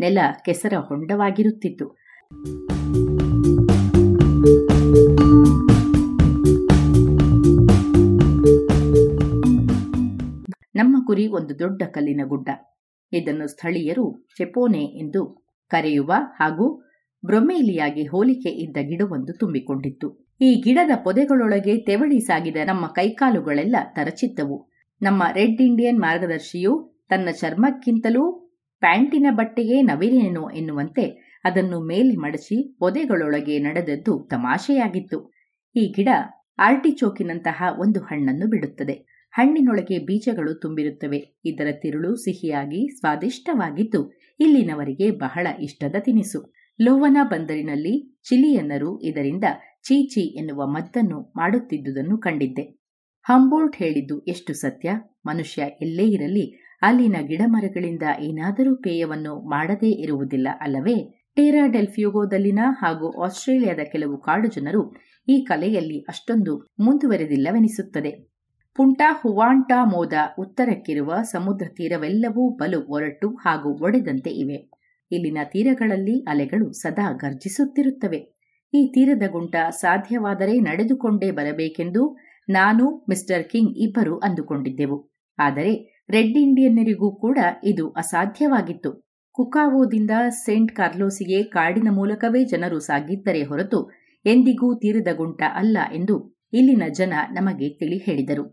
ನೆಲ 0.00 0.18
ಕೆಸರ 0.44 0.72
ಹೊಂಡವಾಗಿರುತ್ತಿತ್ತು. 0.76 1.96
ನಮ್ಮ 10.76 11.06
ಗುರಿ 11.06 11.26
ಒಂದು 11.26 11.58
ದೊಡ್ಡ 11.58 11.82
ಕಲ್ಲಿನ 11.82 12.20
ಗುಡ್ಡ. 12.24 12.48
ಇದನ್ನು 13.12 13.46
ಸ್ಥಳೀಯರು 13.46 14.28
ಚೆಪೋನೆ 14.36 14.84
ಎಂದು 14.84 15.46
ಕರೆಯುವ 15.68 16.12
ಹಾಗೂ 16.16 16.82
ಬ್ರೊಮೇಲಿಯಾಗಿ 17.26 18.06
ಹೋಲಿಕೆ 18.06 18.48
ಇದ್ದ 18.48 18.76
ಗಿಡವೊಂದು 18.82 19.32
ತುಂಬಿಕೊಂಡಿತ್ತು. 19.32 20.25
ಈ 20.40 20.54
ಗಿಡದ 20.54 20.90
ಪೊದೆಗಳೊಳಗೆ 21.04 21.78
ತೆವಳಿ 21.78 22.20
ಸಾಗಿದ 22.20 22.56
ನಮ್ಮ 22.66 22.86
ಕೈಕಾಲುಗಳೆಲ್ಲ 22.86 23.76
ತರಚಿದ್ದವು. 23.92 24.70
ನಮ್ಮ 25.02 25.22
ರೆಡ್ 25.34 25.62
ಇಂಡಿಯನ್ 25.62 26.00
ಮಾರ್ಗದರ್ಶಿಯು 26.00 27.04
ತನ್ನ 27.08 27.28
ಚರ್ಮಕ್ಕಿಂತಲೂ 27.30 28.24
ಪ್ಯಾಂಟಿನ 28.80 29.26
ಬಟ್ಟೆಯೇ 29.30 29.82
ನವಿಲೇನು 29.82 30.50
ಎನ್ನುವಂತೆ 30.50 31.04
ಅದನ್ನು 31.44 31.80
ಮೇಲೆ 31.80 32.16
ಮಡಚಿ 32.16 32.76
ಪೊದೆಗಳೊಳಗೆ 32.78 33.58
ನಡೆದದ್ದು 33.58 34.28
ತಮಾಷೆಯಾಗಿತ್ತು. 34.30 35.32
ಈ 35.76 35.92
ಗಿಡ 35.96 36.08
ಆರ್ಟಿಚೋಕಿನಂತಹ 36.58 37.62
ಒಂದು 37.78 38.00
ಹಣ್ಣನ್ನು 38.00 38.46
ಬಿಡುತ್ತದೆ. 38.46 39.26
ಹಣ್ಣಿನೊಳಗೆ 39.30 39.98
ಬೀಜಗಳು 39.98 40.54
ತುಂಬಿರುತ್ತವೆ. 40.54 41.40
ಇದರ 41.44 41.66
ತಿರುಳು 41.82 42.16
ಸಿಹಿಯಾಗಿ 42.16 42.98
ಸ್ವಾದಿಷ್ಟವಾಗಿದ್ದು 42.98 44.00
ಇಲ್ಲಿನವರಿಗೆ 44.40 45.10
ಬಹಳ 45.10 45.46
ಇಷ್ಟದ 45.60 45.96
ತಿನಿಸು. 45.98 46.54
ಲೋವನ 46.80 47.16
ಬಂದರಿನಲ್ಲಿ 47.22 48.20
ಚಿಲಿಯನ್ನರು 48.28 49.00
ಇದರಿಂದ 49.00 49.44
ಚೀಚಿ 49.86 50.38
ಎನ್ನುವ 50.38 50.66
ಮದ್ದನ್ನು 50.66 51.32
ಮಾಡುತ್ತಿದ್ದುದನ್ನು 51.36 52.18
ಕಂಡಿದ್ದೆ. 52.18 52.62
ಹಂಬೋಲ್ಟ್ 53.22 53.76
ಹೇಳಿದ್ದು 53.76 54.20
ಎಷ್ಟು 54.20 54.54
ಸತ್ಯ? 54.54 54.90
ಮನುಷ್ಯ 55.26 55.62
ಎಲ್ಲೇ 55.62 56.02
ಇರಲಿ, 56.02 56.62
ಅಲ್ಲಿನ 56.82 57.16
ಗಿಡಮರಗಳಿಂದ 57.20 58.02
ಏನಾದರೂ 58.20 58.76
ಪೇಯವನ್ನು 58.76 59.48
ಮಾಡದೇ 59.48 60.02
ಇರುವುದಿಲ್ಲ 60.02 60.48
ಅಲ್ಲವೇ? 60.60 61.24
ಟೇರಾ 61.36 62.70
ಹಾಗೂ 62.70 63.24
ಆಸ್ಟ್ರೇಲಿಯಾದ 63.24 63.78
ಕೆಲವು 63.92 64.20
ಕಾಡು 64.20 64.48
ಜನರು 64.48 64.94
ಈ 65.28 65.44
ಕಲೆಯಲ್ಲಿ 65.44 66.00
ಅಷ್ಟೊಂದು 66.00 66.66
ಮುಂದುವರೆದಿಲ್ಲವೆನಿಸುತ್ತದೆ. 66.80 68.30
ಪುಂಟಾ 68.74 69.18
ಹುವಾಂಟಾ 69.22 69.84
ಮೋದ 69.84 70.12
ಉತ್ತರಕ್ಕಿರುವ 70.38 71.14
ಸಮುದ್ರ 71.22 71.66
ತೀರವೆಲ್ಲವೂ 71.68 72.56
ಬಲು 72.56 72.86
ಒರಟು 72.86 73.28
ಹಾಗೂ 73.28 73.84
ಒಡೆದಂತೆ 73.84 74.30
ಇವೆ. 74.30 74.70
ಇಲ್ಲಿನ 75.12 75.38
ತೀರಗಳಲ್ಲಿ 75.44 76.20
ಅಲೆಗಳು 76.20 76.72
ಸದಾ 76.72 77.12
ಗರ್ಜಿಸುತ್ತಿರುತ್ತವೆ 77.12 78.35
ಈ 78.76 78.92
ತೀರದ 78.94 79.22
ಗುಂಟ 79.30 79.56
ಸಾಧ್ಯವಾದರೆ 79.70 80.54
ನಡೆದುಕೊಂಡೇ 80.58 81.30
ಬರಬೇಕೆಂದು 81.30 82.02
ನಾನು 82.48 82.84
ಮಿಸ್ಟರ್ 83.08 83.44
ಕಿಂಗ್ 83.44 83.74
ಇಬ್ಬರು 83.76 84.18
ಅಂದುಕೊಂಡಿದ್ದೆವು. 84.18 84.98
ಆದರೆ 85.38 85.72
ರೆಡ್ 86.10 86.36
ಇಂಡಿಯನ್ನರಿಗೂ 86.38 87.16
ಕೂಡ 87.16 87.38
ಇದು 87.64 87.90
ಅಸಾಧ್ಯವಾಗಿತ್ತು. 87.90 88.90
ಕುಕಾವೋದಿಂದ 89.32 90.10
ಸೇಂಟ್ 90.44 90.72
ಕಾರ್ಲೋಸಿಗೆ 90.72 91.42
ಕಾಡಿನ 91.42 91.88
ಮೂಲಕವೇ 91.90 92.44
ಜನರು 92.44 92.78
ಸಾಗಿದ್ದರೆ 92.78 93.42
ಹೊರತು 93.42 93.80
ಎಂದಿಗೂ 94.24 94.68
ತೀರದ 94.74 95.08
ಗುಂಟ 95.16 95.42
ಅಲ್ಲ 95.54 95.78
ಎಂದು 95.94 96.16
ಇಲ್ಲಿನ 96.52 96.82
ಜನ 96.92 97.12
ನಮಗೆ 97.30 97.68
ತಿಳಿ 97.68 97.98
ಹೇಳಿದರು. 97.98 98.44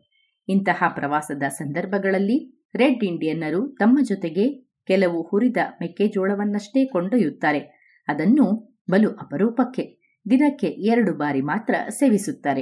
ಇಂತಹ 0.48 0.84
ಪ್ರವಾಸದ 0.96 1.44
ಸಂದರ್ಭಗಳಲ್ಲಿ 1.50 2.38
ರೆಡ್ 2.76 3.04
ಇಂಡಿಯನ್ನರು 3.04 3.62
ತಮ್ಮ 3.80 3.98
ಜೊತೆಗೆ 4.02 4.46
ಕೆಲವು 4.88 5.22
ಹುರಿದ 5.22 5.58
ಮೆಕ್ಕೆಜೋಳವನ್ನಷ್ಟೇ 5.82 6.86
ಕೊಂಡೊಯ್ಯುತ್ತಾರೆ. 6.86 7.62
ಅದನ್ನು 8.08 8.46
ಬಲು 8.92 9.10
ಅಪರೂಪಕ್ಕೆ 9.10 10.03
ದಿನಕ್ಕೆ 10.30 10.68
ಎರಡು 10.68 11.14
ಬಾರಿ 11.14 11.42
ಮಾತ್ರ 11.42 11.76
ಸೇವಿಸುತ್ತಾರೆ. 11.90 12.62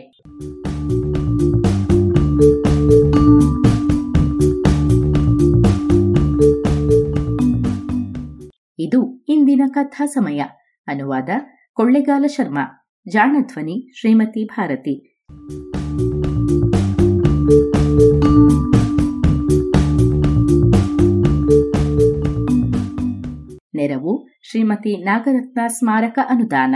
ಇದು 8.80 9.26
ಇಂದಿನ 9.28 9.62
ಕಥಾ 9.74 10.06
ಸಮಯ. 10.06 10.44
ಅನುವಾದ 10.88 11.30
ಕೊಳ್ಳೆಗಾಲ 11.74 12.26
ಶರ್ಮಾ, 12.28 12.94
ಜಾಣಧ್ವನಿ 13.08 14.00
ಶ್ರೀಮತಿ 14.00 14.46
ಭಾರತಿ. 14.46 15.26
ನೆರವು 23.76 24.28
ಶ್ರೀಮತಿ 24.50 25.04
ನಾಗರತ್ನ 25.04 25.60
ಸ್ಮಾರಕ 25.68 26.20
ಅನುದಾನ. 26.30 26.76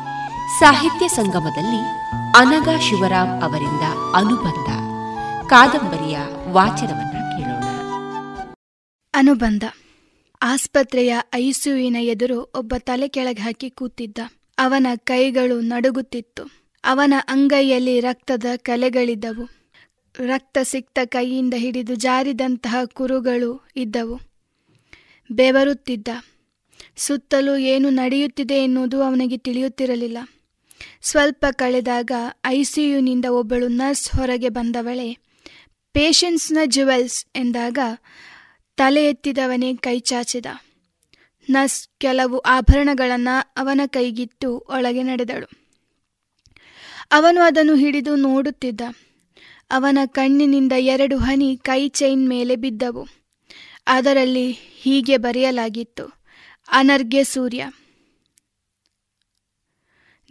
ಸಾಹಿತ್ಯ 0.59 1.07
ಸಂಗಮದಲ್ಲಿ 1.07 1.81
ಅನಗ 2.37 2.79
ಶಿವರಾಮ್ 2.79 3.43
ಅವರಿಂದ 3.43 3.81
ಅನುಬಂಧ. 4.15 4.69
ಕಾದಂಬರಿಯ 5.49 6.17
ವಾಚನವನ್ನ 6.47 7.09
ಕೇಳೋಣ. 7.09 7.63
ಅನುಬಂಧ. 9.13 9.63
ಆಸ್ಪತ್ರೆಯ 10.41 11.17
ಐಸಿಯುವಿನ 11.35 11.95
ಎದುರು 11.99 12.51
ಒಬ್ಬ 12.55 12.73
ತಲೆ 12.79 13.07
ಕೆಳಗೆ 13.07 13.41
ಹಾಕಿ 13.41 13.69
ಕೂತಿದ್ದ. 13.69 14.17
ಅವನ 14.57 14.87
ಕೈಗಳು 14.95 15.61
ನಡುಗುತ್ತಿತ್ತು. 15.61 16.43
ಅವನ 16.83 17.13
ಅಂಗೈಯಲ್ಲಿ 17.27 17.99
ರಕ್ತದ 17.99 18.45
ಕಲೆಗಳಿದ್ದವು. 18.55 19.49
ರಕ್ತ 20.25 20.57
ಸಿಕ್ತ 20.61 20.99
ಕೈಯಿಂದ 21.05 21.53
ಹಿಡಿದು 21.57 21.95
ಜಾರಿದಂತಹ 21.95 22.75
ಕುರುಗಳು 22.85 23.67
ಇದ್ದವು. 23.75 24.19
ಬೆವರುತ್ತಿದ್ದ. 25.31 26.07
ಸುತ್ತಲೂ 26.95 27.55
ಏನು 27.55 27.89
ನಡೆಯುತ್ತಿದೆ 27.89 28.53
ಎನ್ನುವುದು 28.53 29.03
ಅವನಿಗೆ 29.03 29.37
ತಿಳಿಯುತ್ತಿರಲಿಲ್ಲ. 29.37 30.17
ಸ್ವಲ್ಪ 31.01 31.45
ಕಳೆದಾಗ 31.51 32.11
ಐಸಿಯುನಿಂದ 32.45 33.25
ಒಬ್ಬಳು 33.25 33.67
ನರ್ಸ್ 33.67 34.11
ಹೊರಗೆ 34.11 34.49
ಬಂದವಳೆ. 34.49 35.17
ಪೇಷನ್ಸ್ನ 35.93 36.57
ಜುವೆಲ್ಸ್ 36.65 37.25
ಎಂದಾಗ 37.35 37.79
ತಲೆ 38.77 39.05
ಎತ್ತಿದವನೇ 39.05 39.75
ಕೈ 39.75 39.99
ಚಾಚಿದ. 39.99 40.45
ನರ್ಸ್ 41.49 41.89
ಕೆಲವು 41.99 42.37
ಆಭರಣಗಳನ್ನು 42.37 43.53
ಅವನ 43.57 43.81
ಕೈಗಿತ್ತು 43.85 44.57
ಒಳಗೆ 44.57 45.03
ನಡೆದಳು. 45.03 45.49
ಅವನು 47.11 47.41
ಅದನ್ನು 47.41 47.75
ಹಿಡಿದು 47.75 48.15
ನೋಡುತ್ತಿದ್ದ. 48.15 48.81
ಅವನ 49.71 49.99
ಕಣ್ಣಿನಿಂದ 50.05 50.71
ಎರಡು 50.79 51.17
ಹನಿ 51.17 51.57
ಕೈ 51.57 51.89
ಚೈನ್ 51.89 52.29
ಮೇಲೆ 52.29 52.55
ಬಿದ್ದವು. 52.55 53.07
ಅದರಲ್ಲಿ 53.87 54.51
ಹೀಗೆ 54.51 55.17
ಬರೆಯಲಾಗಿತ್ತು 55.17 56.23
ಅನರ್ಗೆ 56.71 57.23
ಸೂರ್ಯ. 57.23 57.67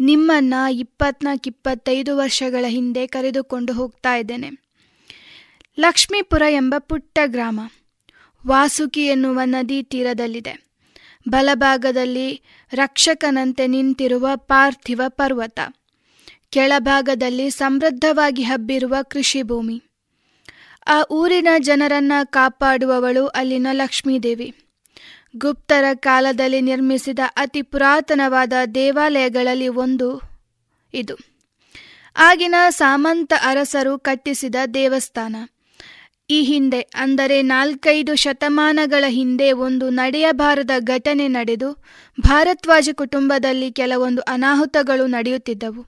ನಿಮ್ಮನ್ನ 0.01 0.55
ಇಪ್ಪತ್ನಾಲ್ಕು 0.70 1.44
ಇಪ್ಪತ್ತೈದು 1.46 2.16
ವರ್ಷಗಳ 2.16 2.64
ಹಿಂದೆ 2.68 3.07
ಕರೆದುಕೊಂಡು 3.07 3.72
ಹೋಗ್ತಾ 3.72 4.16
ಇದ್ದೇನೆ. 4.16 4.51
ಲಕ್ಷ್ಮೀಪುರ 5.78 6.42
ಎಂಬ 6.51 6.74
ಪುಟ್ಟ 6.78 7.18
ಗ್ರಾಮ 7.26 7.61
ವಾಸುಕಿ 8.46 9.07
ಎನ್ನುವ 9.07 9.40
ನದಿ 9.44 9.82
ತೀರದಲ್ಲಿದೆ. 9.82 10.70
ಬಲಭಾಗದಲ್ಲಿ 11.28 12.42
ರಕ್ಷಕನಂತೆ 12.72 13.66
ನಿಂತಿರುವ 13.66 14.28
ಪಾರ್ಥಿವ 14.34 15.03
ಪರ್ವತ. 15.09 15.61
ಕೆಳಭಾಗದಲ್ಲಿ 16.51 17.51
ಸಮೃದ್ಧವಾಗಿ 17.51 18.42
ಹಬ್ಬಿರುವ 18.42 18.94
ಕೃಷಿ 19.03 19.42
ಭೂಮಿ. 19.42 19.82
ಆ 20.86 21.03
ಊರಿನ 21.11 21.48
ಜನರನ್ನ 21.59 22.12
ಕಾಪಾಡುವವಳು 22.24 23.26
ಅಲ್ಲಿನ 23.26 23.66
ಲಕ್ಷ್ಮೀದೇವಿ. 23.72 24.55
ಗುಪ್ತರ 25.34 25.84
ಕಾಲದಲ್ಲಿ 25.94 26.60
ನಿರ್ಮಿಸಿದ 26.60 27.18
ಅತಿ 27.36 27.62
ಪುರಾತನವಾದ 27.62 28.52
ದೇವಾಲಯಗಳಲ್ಲಿ 28.74 29.68
ಒಂದು 29.68 30.08
ಇದು. 30.94 31.14
ಆಗಿನ 32.16 32.54
ಸಾಮಂತ 32.68 33.32
ಅರಸರು 33.42 33.98
ಕಟ್ಟಿಸಿದ 33.98 34.54
ದೇವಸ್ಥಾನ. 34.74 35.36
ಈ 36.30 36.42
ಹಿಂದೆ, 36.42 36.80
ಅಂದರೆ 36.94 37.42
ನಾಲ್ಕೈದು 37.42 38.14
ಶತಮಾನಗಳ 38.14 39.04
ಹಿಂದೆ 39.08 39.52
ಒಂದು 39.52 39.90
ನಡೆಯಬಾರದ 39.90 40.70
ಘಟನೆ 40.78 41.28
ನಡೆದು 41.28 41.70
ಭಾರತ್ವಾಜ 42.20 42.88
ಕುಟುಂಬದಲ್ಲಿ 42.92 43.72
ಕೆಲವೊಂದು 43.72 44.22
ಅನಾಹುತಗಳು 44.22 45.06
ನಡೆಯುತ್ತಿದ್ದವು. 45.06 45.82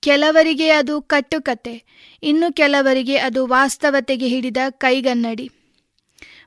ಕೆಲವರಿಗೆ 0.00 0.68
ಅದು 0.70 1.00
ಕಟ್ಟುಕತೆ 1.00 1.74
ಇನ್ನು 2.22 2.52
ಕೆಲವರಿಗೆ 2.52 3.16
ಅದು 3.16 3.46
ವಾಸ್ತವತೆಗೆ 3.46 4.28
ಹಿಡಿದ 4.28 4.56
ಕೈಗನ್ನಡಿ. 4.68 5.46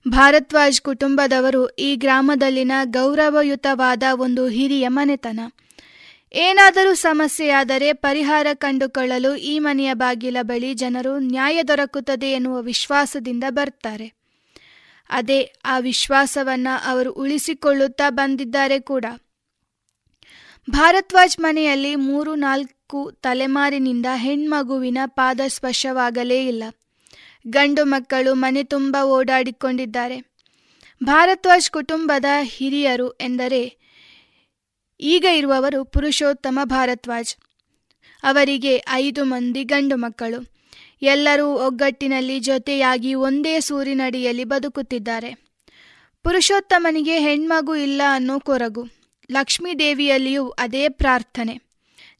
ಭಾರದ್ವಾಜ್ 0.07 0.81
ಕುಟುಂಬದವರು 0.81 1.67
ಈ 1.67 1.95
ಗ್ರಾಮದಲ್ಲಿನ 1.95 2.71
ಗೌರವಯುತವಾದ 2.83 4.03
ಒಂದು 4.13 4.47
ಹಿರಿಯ 4.47 4.87
ಮನೆತನ. 4.87 5.39
ಏನಾದರೂ 6.33 6.93
ಸಮಸ್ಯೆಯಾದರೆ 6.93 7.93
ಪರಿಹಾರ 7.93 8.47
ಕಂಡುಕೊಳ್ಳಲು 8.53 9.35
ಈ 9.35 9.59
ಮನೆಯ 9.59 9.93
ಬಾಗಿಲ 9.93 10.37
ಬಳಿ 10.41 10.73
ಜನರು 10.73 11.19
ನ್ಯಾಯ 11.19 11.63
ದೊರಕುತ್ತದೆ 11.63 12.31
ಎನ್ನುವ 12.31 12.61
ವಿಶ್ವಾಸದಿಂದ 12.61 13.43
ಬರ್ತಾರೆ. 13.49 14.13
ಅದೇ 15.09 15.53
ಆ 15.65 15.79
ವಿಶ್ವಾಸವನ್ನ 15.79 16.67
ಅವರು 16.85 17.11
ಉಳಿಸಿಕೊಳ್ಳುತ್ತಾ 17.11 18.09
ಬಂದಿದ್ದಾರೆ 18.09 18.79
ಕೂಡ. 18.79 19.05
ಭಾರದ್ವಾಜ್ 20.69 21.39
ಮನೆಯಲ್ಲಿ 21.39 21.95
ಮೂರು 21.95 22.35
ನಾಲ್ಕು 22.35 23.11
ತಲೆಮಾರಿನಿಂದ 23.11 24.05
ಹೆಣ್ಮಗುವಿನ 24.15 24.97
ಪಾದ 25.05 25.39
ಸ್ಪರ್ಶವಾಗಲೇ 25.47 26.47
ಇಲ್ಲ. 26.47 26.63
ಗಂಡು 27.47 27.85
ಮಕ್ಕಳು 27.85 28.33
ಮನೆ 28.33 28.63
ತುಂಬ 28.63 28.97
ಓಡಾಡಿಕೊಂಡಿದ್ದಾರೆ. 29.03 30.35
ಭಾರದ್ವಾಜ್ 31.03 31.69
ಕುಟುಂಬದ 31.69 32.25
ಹಿರಿಯರು 32.41 33.11
ಎಂದರೆ 33.11 33.77
ಈಗ 34.99 35.25
ಇರುವವರು 35.33 35.85
ಪುರುಷೋತ್ತಮ 35.85 36.59
ಭಾರದ್ವಾಜ್. 36.63 37.35
ಅವರಿಗೆ 38.23 38.85
ಐದು 38.91 39.23
ಮಂದಿ 39.23 39.63
ಗಂಡು 39.63 39.95
ಮಕ್ಕಳು. 39.95 40.55
ಎಲ್ಲರೂ 41.01 41.45
ಒಗ್ಗಟ್ಟಿನಲ್ಲಿ 41.45 42.39
ಜೊತೆಯಾಗಿ 42.39 43.13
ಒಂದೇ 43.13 43.59
ಸೂರಿನಡಿಯಲ್ಲಿ 43.59 44.43
ಬದುಕುತ್ತಿದ್ದಾರೆ. 44.43 45.33
ಪುರುಷೋತ್ತಮನಿಗೆ 46.23 47.19
ಹೆಣ್ಮಗು 47.19 47.75
ಇಲ್ಲ 47.75 48.01
ಅನ್ನೋ 48.09 48.39
ಕೊರಗು. 48.39 48.87
ಲಕ್ಷ್ಮೀ 49.31 49.73
ದೇವಿಯಲ್ಲಿಯೂ 49.73 50.49
ಅದೇ 50.49 50.89
ಪ್ರಾರ್ಥನೆ. 50.89 51.64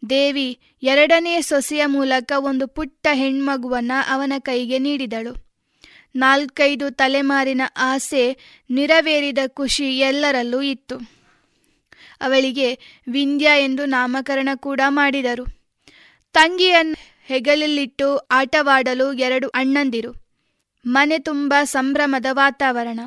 ದೇವಿ 0.10 0.60
ಎರಡನೇ 0.84 1.42
ಸೊಸೆಯ 1.42 1.86
ಮೂಲಕ 1.86 2.32
ಒಂದು 2.38 2.68
ಪುಟ್ಟ 2.68 3.08
ಹೆಣ್ಮಗುವನ್ನ 3.14 3.92
ಅವನ 4.10 4.34
ಕೈಗೆ 4.40 4.80
ನೀಡಿದಳು. 4.80 5.46
ನಾಲ್ಕೈದು 6.16 6.92
ತಲೆಮಾರಿನ 6.92 7.62
ಆಸೆ 7.78 8.38
ನೆರವೇರಿದ 8.70 9.38
ಖುಷಿ 9.48 10.00
ಎಲ್ಲರಲ್ಲೂ 10.00 10.62
ಇತ್ತು. 10.62 10.98
ಅವಳಿಗೆ 12.22 12.80
ವಿಂಧ್ಯ 13.08 13.50
ಎಂದು 13.60 13.86
ನಾಮಕರಣ 13.86 14.50
ಕೂಡ 14.56 14.82
ಮಾಡಿದರು. 14.88 15.46
ತಂಗಿಯನ್ನು 16.34 16.96
ಹೆಗಲಲ್ಲಿಟ್ಟು 17.26 18.18
ಆಟವಾಡಲು 18.18 19.14
ಎರಡು 19.14 19.48
ಅಣ್ಣಂದಿರು. 19.48 20.26
ಮನೆ 20.86 21.20
ತುಂಬ 21.20 21.54
ಸಂಭ್ರಮದ 21.64 22.26
ವಾತಾವರಣ. 22.32 23.00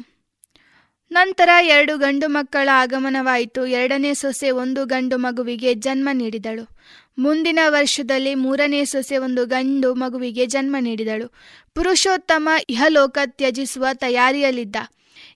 ನಂತರ 1.11 1.49
ಎರಡು 1.63 1.99
ಗಂಡು 1.99 2.29
ಮಕ್ಕಳ 2.29 2.69
ಆಗಮನವಾಯಿತು. 2.73 3.67
ಎರಡನೇ 3.67 4.15
ಸೊಸೆ 4.15 4.51
ಒಂದು 4.51 4.85
ಗಂಡು 4.85 5.19
ಮಗುವಿಗೆ 5.19 5.75
ಜನ್ಮ 5.75 6.09
ನೀಡಿದಳು. 6.13 6.79
ಮುಂದಿನ 7.19 7.59
ವರ್ಷದಲ್ಲಿ 7.69 8.35
ಮೂರನೇ 8.35 8.85
ಸೊಸೆ 8.85 9.17
ಒಂದು 9.19 9.47
ಗಂಡು 9.47 9.95
ಮಗುವಿಗೆ 9.95 10.47
ಜನ್ಮ 10.47 10.77
ನೀಡಿದಳು. 10.81 11.33
ಪುರುಷೋತ್ತಮ 11.75 12.49
ಇಹಲೋಕ 12.69 13.19
ತ್ಯಜಿಸುವ 13.27 13.87
ತಯಾರಿಯಲ್ಲಿದ್ದ. 13.95 14.77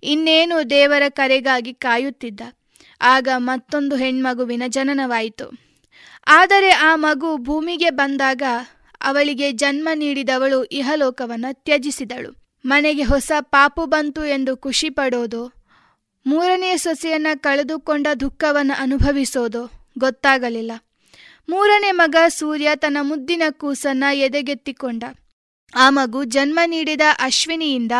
ಇನ್ನೇನು 0.02 0.70
ದೇವರ 0.70 1.02
ಕರೆಗಾಗಿ 1.08 1.74
ಕಾಯುತ್ತಿದ್ದ. 1.74 2.40
ಆಗ 3.00 3.28
ಮತ್ತೊಂದು 3.36 3.96
ಹೆಣ್ಮಗುವಿನ 3.96 4.62
ಜನನವಾಯಿತು. 4.68 5.60
ಆದರೆ 6.26 6.70
ಆ 6.70 6.96
ಮಗು 6.96 7.36
ಭೂಮಿಗೆ 7.36 7.90
ಬಂದಾಗ 7.90 8.42
ಅವಳಿಗೆ 9.00 9.52
ಜನ್ಮ 9.52 9.88
ನೀಡಿದವಳು 9.94 10.64
ಇಹಲೋಕವನ್ನು 10.64 11.54
ತ್ಯಜಿಸಿದಳು. 11.54 12.42
ಮನೆಗೆ 12.64 13.02
ಹೊಸ 13.02 13.32
ಪಾಪು 13.40 13.86
ಬಂತು 13.86 14.24
ಎಂದು 14.24 14.56
ಖುಷಿ 14.56 14.90
ಪಡೋದು 14.90 15.61
ಮೂರನೇ 16.26 16.76
ಸೊಸೆಯನ್ನ 16.76 17.26
ಕಳೆದುಕೊಂಡ 17.34 18.06
ದುಃಖವನ್ನು 18.20 18.80
ಅನುಭವಿಸೋದು 18.80 19.92
ಗೊತ್ತಾಗಲಿಲ್ಲ. 19.98 20.72
ಮೂರನೇ 21.48 21.90
ಮಗ 21.90 22.16
ಸೂರ್ಯ 22.28 22.70
ತನ್ನ 22.74 22.98
ಮುದ್ದಿನ 23.00 23.42
ಕೂಸನ್ನ 23.50 24.04
ಎದೆಗೆತ್ತಿಕೊಂಡ. 24.12 25.04
ಆ 25.76 25.90
ಮಗು 25.90 26.24
ಜನ್ಮ 26.24 26.60
ನೀಡಿದ 26.66 27.00
ಅಶ್ವಿನಿಯಿಂದ 27.20 27.92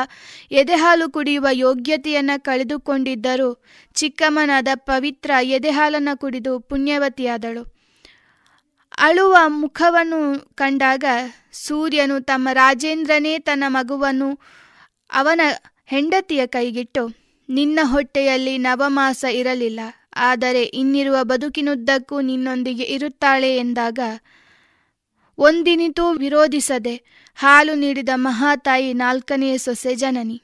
ಎದೆಹಾಲು 0.51 1.11
ಕುಡಿಯುವ 1.11 1.47
ಯೋಗ್ಯತೆಯನ್ನ 1.51 2.31
ಕಳೆದುಕೊಂಡಿದ್ದರೂ 2.37 3.65
ಚಿಕ್ಕಮ್ಮನಾದ 3.95 4.69
ಪವಿತ್ರ 4.75 5.31
ಎದೆಹಾಲನ್ನ 5.43 6.09
ಕುಡಿದು 6.15 6.61
ಪುಣ್ಯವತಿಯಾದಳು. 6.61 7.75
ಅಳುವ 8.99 9.37
ಮುಖವನ್ನು 9.47 10.53
ಕಂಡಾಗ 10.55 11.05
ಸೂರ್ಯನು 11.53 12.21
ತಮ್ಮ 12.21 12.49
ರಾಜೇಂದ್ರನೇ 12.53 13.39
ತನ್ನ 13.39 13.65
ಮಗುವನ್ನು 13.67 14.39
ಅವನ 15.13 15.41
ಹೆಂಡತಿಯ 15.87 16.47
ಕೈಗಿಟ್ಟು 16.47 17.22
ನಿನ್ನ 17.53 17.79
ಹೊಟ್ಟೆಯಲ್ಲಿ 17.85 18.55
ನವಮಾಸ 18.67 19.25
ಇರಲಿಲ್ಲ, 19.41 19.81
ಆದರೆ 20.29 20.63
ಇನ್ನಿರುವ 20.81 21.17
ಬದುಕಿನುದ್ದಕ್ಕೂ 21.31 22.17
ನಿನ್ನೊಂದಿಗೆ 22.21 22.87
ಇರುತ್ತಾಳೆ 22.97 23.51
ಎಂದಾಗ, 23.57 23.99
ಒಂದಿನಿತೂ 25.39 26.07
ವಿರೋಧಿಸದೆ 26.23 26.95
ಹಾಲು 27.39 27.75
ನೀಡಿದ 27.75 28.13
ಮಹಾತಾಯಿ 28.27 28.91
ನಾಲ್ಕನೆಯ 28.95 29.55
ಸೊಸೆ 29.59 29.93
ಜನನಿ. 29.95 30.39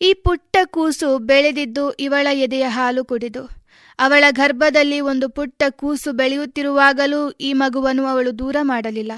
ಈ 0.00 0.10
ಪುಟ್ಟ 0.24 0.56
ಕೂಸು 0.74 1.08
ಬೆಳೆದಿದ್ದು 1.30 1.84
ಇವಳ 1.98 2.26
ಎದೆಯ 2.44 2.66
ಹಾಲು 2.68 3.02
ಕುಡಿದು. 3.04 3.42
ಅವಳ 3.98 4.24
ಗರ್ಭದಲ್ಲಿ 4.30 4.98
ಒಂದು 5.10 5.26
ಪುಟ್ಟ 5.28 5.62
ಕೂಸು 5.80 6.10
ಬೆಳೆಯುತ್ತಿರುವಾಗಲೂ 6.12 7.22
ಈ 7.40 7.50
ಮಗುವನ್ನು 7.62 8.04
ಅವಳು 8.06 8.30
ದೂರ 8.38 8.56
ಮಾಡಲಿಲ್ಲ. 8.62 9.12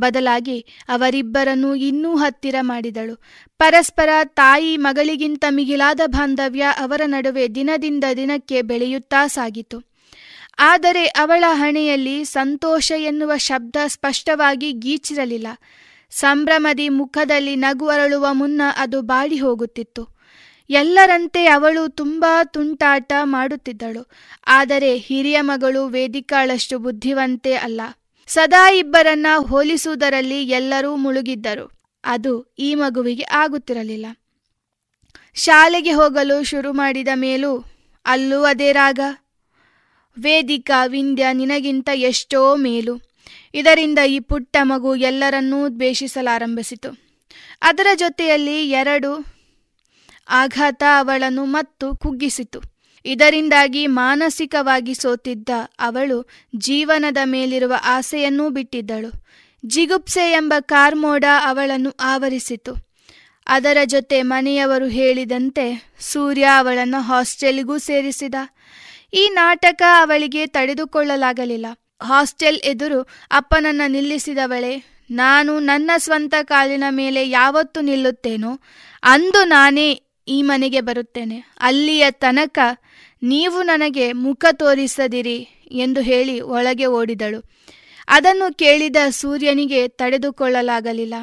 ಬದಲಾಗಿ 0.00 0.66
ಅವರಿಬ್ಬರನ್ನು 0.88 1.74
ಇನ್ನೂ 1.74 2.16
ಹತ್ತಿರ 2.16 2.54
ಮಾಡಿದಳು. 2.60 3.22
ಪರಸ್ಪರ 3.58 4.08
ತಾಯಿ 4.24 4.76
ಮಗಳಿಗಿಂತ 4.76 5.44
ಮಿಗಿಲಾದ 5.50 6.00
ಬಾಂಧವ್ಯ 6.06 6.62
ಅವರ 6.78 7.00
ನಡುವೆ 7.06 7.54
ದಿನದಿಂದ 7.54 8.04
ದಿನಕ್ಕೆ 8.16 8.62
ಬೆಳೆಯುತ್ತಾ 8.62 9.26
ಸಾಗಿತು. 9.26 9.90
ಆದರೆ 10.58 11.06
ಅವಳ 11.06 11.44
ಹಣೆಯಲ್ಲಿ 11.48 12.24
ಸಂತೋಷ 12.24 12.92
ಎನ್ನುವ 12.96 13.36
ಶಬ್ದ 13.36 13.76
ಸ್ಪಷ್ಟವಾಗಿ 13.86 14.72
ಗೀಚಿರಲಿಲ್ಲ. 14.72 15.46
ಸಂಭ್ರಮದಿ 16.10 16.88
ಮುಖದಲ್ಲಿ 16.88 17.56
ನಗು 17.56 17.88
ಅರಳುವ 17.88 18.26
ಮುನ್ನ 18.32 18.62
ಅದು 18.76 19.02
ಬಾಡಿ 19.02 19.36
ಹೋಗುತ್ತಿತ್ತು. 19.36 20.20
ಎಲ್ಲರಂತೆ 20.70 21.46
ಅವಳು 21.46 21.88
ತುಂಬಾ 21.88 22.44
ತುಂಟಾಟ 22.44 23.12
ಮಾಡುತ್ತಿದ್ದಳು. 23.22 24.10
ಆದರೆ 24.46 24.96
ಹಿರಿಯ 24.96 25.40
ಮಗಳು 25.40 25.86
ವೇದಿಕಾಳಷ್ಟು 25.86 26.78
ಬುದ್ಧಿವಂತೆ 26.78 27.54
ಅಲ್ಲ. 27.54 27.80
ಸದಾ 28.30 28.70
ಇಬ್ಬರನ್ನ 28.70 29.26
ಹೋಲಿಸುವುದರಲ್ಲಿ 29.36 30.48
ಎಲ್ಲರೂ 30.48 30.96
ಮುಳುಗಿದ್ದರು. 30.96 31.72
ಅದು 32.04 32.54
ಈ 32.58 32.74
ಮಗುವಿಗೆ 32.74 33.22
ಆಗುತ್ತಿರಲಿಲ್ಲ. 33.22 34.06
ಶಾಲೆಗೆ 35.34 35.92
ಹೋಗಲು 35.92 36.42
ಶುರು 36.42 36.72
ಮಾಡಿದ 36.72 37.08
ಮೇಲೂ, 37.14 37.64
ಅಲ್ಲೂ 38.04 38.42
ಅದೇ 38.42 38.72
ರಾಗ. 38.72 39.00
ವೇದಿಕಾ 40.18 40.86
ವಿಂಧ್ಯ 40.86 41.26
ನಿನಗಿಂತ 41.32 41.88
ಎಷ್ಟೋ 41.94 42.56
ಮೇಲು. 42.56 43.00
ಇದರಿಂದ 43.54 43.98
ಈ 43.98 44.20
ಪುಟ್ಟ 44.20 44.56
ಮಗು 44.62 44.96
ಎಲ್ಲರನ್ನೂ 44.96 45.68
ದ್ವೇಷಿಸಲಾರಂಭಿಸಿತು. 45.68 46.96
ಅದರ 47.62 47.86
ಜೊತೆಯಲ್ಲಿ 47.94 48.70
ಎರಡು 48.70 49.24
ಆಘಾತ 50.28 50.82
ಅವಳನ್ನು 50.98 51.44
ಮತ್ತು 51.44 51.96
ಕುಗ್ಗಿಸಿತು. 51.96 52.69
ಇದರಿಂದಾಗಿ 53.04 53.86
ಮಾನಸಿಕವಾಗಿ 53.86 54.94
ಸೋತಿದ್ದ 54.94 55.48
ಅವಳು 55.78 56.28
ಜೀವನದ 56.56 57.16
ಮೇಲಿರುವ 57.24 57.74
ಆಸೆಯನ್ನೂ 57.84 58.48
ಬಿಟ್ಟಿದ್ದಳು. 58.48 59.10
ಜಿಗುಪ್ಸೆ 59.66 60.30
ಎಂಬ 60.30 60.54
ಕಾರ್ಮೋಡ 60.60 61.24
ಅವಳನ್ನು 61.44 61.90
ಆವರಿಸಿತು. 62.00 62.90
ಅದರ 63.46 63.76
ಜೊತೆ 63.84 64.22
ಮನೆಯವರು 64.22 64.86
ಹೇಳಿದಂತೆ 64.88 65.92
ಸೂರ್ಯ 66.00 66.44
ಅವಳನ್ನು 66.44 67.00
ಹಾಸ್ಟೆಲ್ಗೂ 67.00 67.78
ಸೇರಿಸಿದ. 67.78 68.34
ಈ 69.14 69.30
ನಾಟಕ 69.32 69.82
ಅವಳಿಗೆ 69.96 70.46
ತಡೆದುಕೊಳ್ಳಲಾಗಲಿಲ್ಲ. 70.46 71.66
ಹಾಸ್ಟೆಲ್ 72.02 72.56
ಎದುರು 72.56 73.08
ಅಪ್ಪನನ್ನು 73.30 73.90
ನಿಲ್ಲಿಸಿದವಳೆ, 73.90 75.04
ನಾನು 75.10 75.58
ನನ್ನ 75.58 75.90
ಸ್ವಂತ 75.96 76.34
ಕಾಲಿನ 76.42 76.84
ಮೇಲೆ 76.90 77.28
ಯಾವತ್ತು 77.28 77.80
ನಿಲ್ಲುತ್ತೇನೋ, 77.80 78.60
ಅಂದು 79.02 79.44
ನಾನೇ 79.44 80.02
ಈ 80.28 80.42
ಮನೆಗೆ 80.42 80.80
ಬರುತ್ತೇನೆ. 80.80 81.44
ಅಲ್ಲಿಯ 81.60 82.10
ತನಕ 82.10 82.58
ನೀವು 83.22 83.62
ನನಗೆ 83.62 84.12
ಮುಖ 84.12 84.44
ತೋರಿಸದಿರಿ 84.52 85.48
ಎಂದು 85.72 86.00
ಹೇಳಿ 86.00 86.40
ಒಳಗೆ 86.40 86.86
ಓಡಿದಳು. 86.86 87.44
ಅದನ್ನು 88.08 88.54
ಕೇಳಿದ 88.54 88.96
ಸೂರ್ಯನಿಗೆ 89.08 89.88
ತಡೆದುಕೊಳ್ಳಲಾಗಲಿಲ್ಲ. 89.88 91.14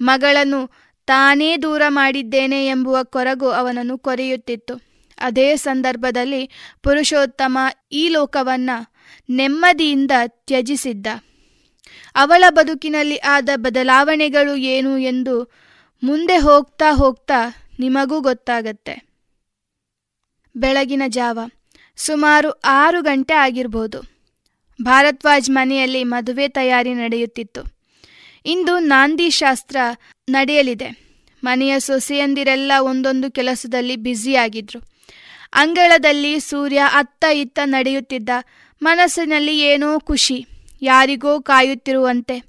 ಮಗಳನ್ನು 0.00 0.70
ತಾನೇ 1.06 1.56
ದೂರ 1.56 1.82
ಮಾಡಿದ್ದೇನೆ 1.88 2.66
ಎಂಬುವ 2.66 2.98
ಕೊರಗು 3.02 3.48
ಅವನನ್ನು 3.48 3.98
ಕೊರೆಯುತ್ತಿತ್ತು. 3.98 4.80
ಅದೇ 5.18 5.56
ಸಂದರ್ಭದಲ್ಲಿ 5.56 6.50
ಪುರುಷೋತ್ತಮ 6.82 7.58
ಈ 7.92 8.08
ಲೋಕವನ್ನ 8.08 8.70
ನೆಮ್ಮದಿಯಿಂದ 9.30 10.10
ತ್ಯಜಿಸಿದ್ದ. 10.26 11.06
ಅವಳ 12.14 12.44
ಬದುಕಿನಲ್ಲಿ 12.48 13.16
ಆದ 13.16 13.48
ಬದಲಾವಣೆಗಳು 13.56 14.56
ಏನು 14.56 14.98
ಎಂದು 14.98 15.52
ಮುಂದೆ 16.02 16.36
ಹೋಗ್ತಾ 16.36 16.92
ಹೋಗ್ತಾ 16.92 17.68
ನಿಮಗೂ 17.80 18.20
ಗೊತ್ತಾಗತ್ತೆ. 18.20 19.11
ಬೆಳಗಿನ 20.56 21.02
ಜಾವ. 21.08 21.40
ಸುಮಾರು 21.96 22.50
ಆರು 22.50 23.02
ಗಂಟೆ 23.02 23.34
ಆಗಿರ್ಬೋದು. 23.34 24.00
ಭಾರದ್ವಾಜ್ 24.82 25.50
ಮನೆಯಲ್ಲಿ 25.50 26.04
ಮದುವೆ 26.04 26.48
ತಯಾರಿ 26.48 26.94
ನಡೆಯುತ್ತಿತ್ತು. 26.94 27.62
ಇಂದು 28.46 28.78
ನಾಂದಿ 28.78 29.30
ಶಾಸ್ತ್ರ 29.30 29.76
ನಡೆಯಲಿದೆ. 30.28 31.02
ಮನೆಯ 31.44 31.80
ಸೊಸೆಯಂದಿರೆಲ್ಲ 31.80 32.72
ಒಂದೊಂದು 32.80 33.30
ಕೆಲಸದಲ್ಲಿ 33.30 33.96
ಬ್ಯುಸಿಯಾಗಿದ್ರು. 33.96 34.80
ಅಂಗಳದಲ್ಲಿ 35.52 36.40
ಸೂರ್ಯ 36.40 36.82
ಅತ್ತ 36.94 37.24
ಇತ್ತ 37.32 37.58
ನಡೆಯುತ್ತಿದ್ದ 37.64 38.28
ಮನಸ್ಸಿನಲ್ಲಿ 38.82 39.58
ಏನೋ 39.58 40.00
ಖುಷಿ, 40.00 40.46
ಯಾರಿಗೋ 40.82 41.40
ಕಾಯುತ್ತಿರುವಂತೆ. 41.40 42.42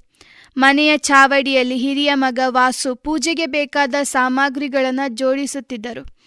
ಮನೆಯ 0.56 0.96
ಚಾವಡಿಯಲ್ಲಿ 0.96 1.76
ಹಿರಿಯ 1.76 2.14
ಮಗ 2.14 2.38
ವಾಸು 2.46 2.94
ಪೂಜೆಗೆ 2.94 3.46
ಬೇಕಾದ 3.46 3.94
ಸಾಮಗ್ರಿಗಳನ್ನು 4.02 5.08
ಜೋಡಿಸುತ್ತಿದ್ದರು. 5.08 6.23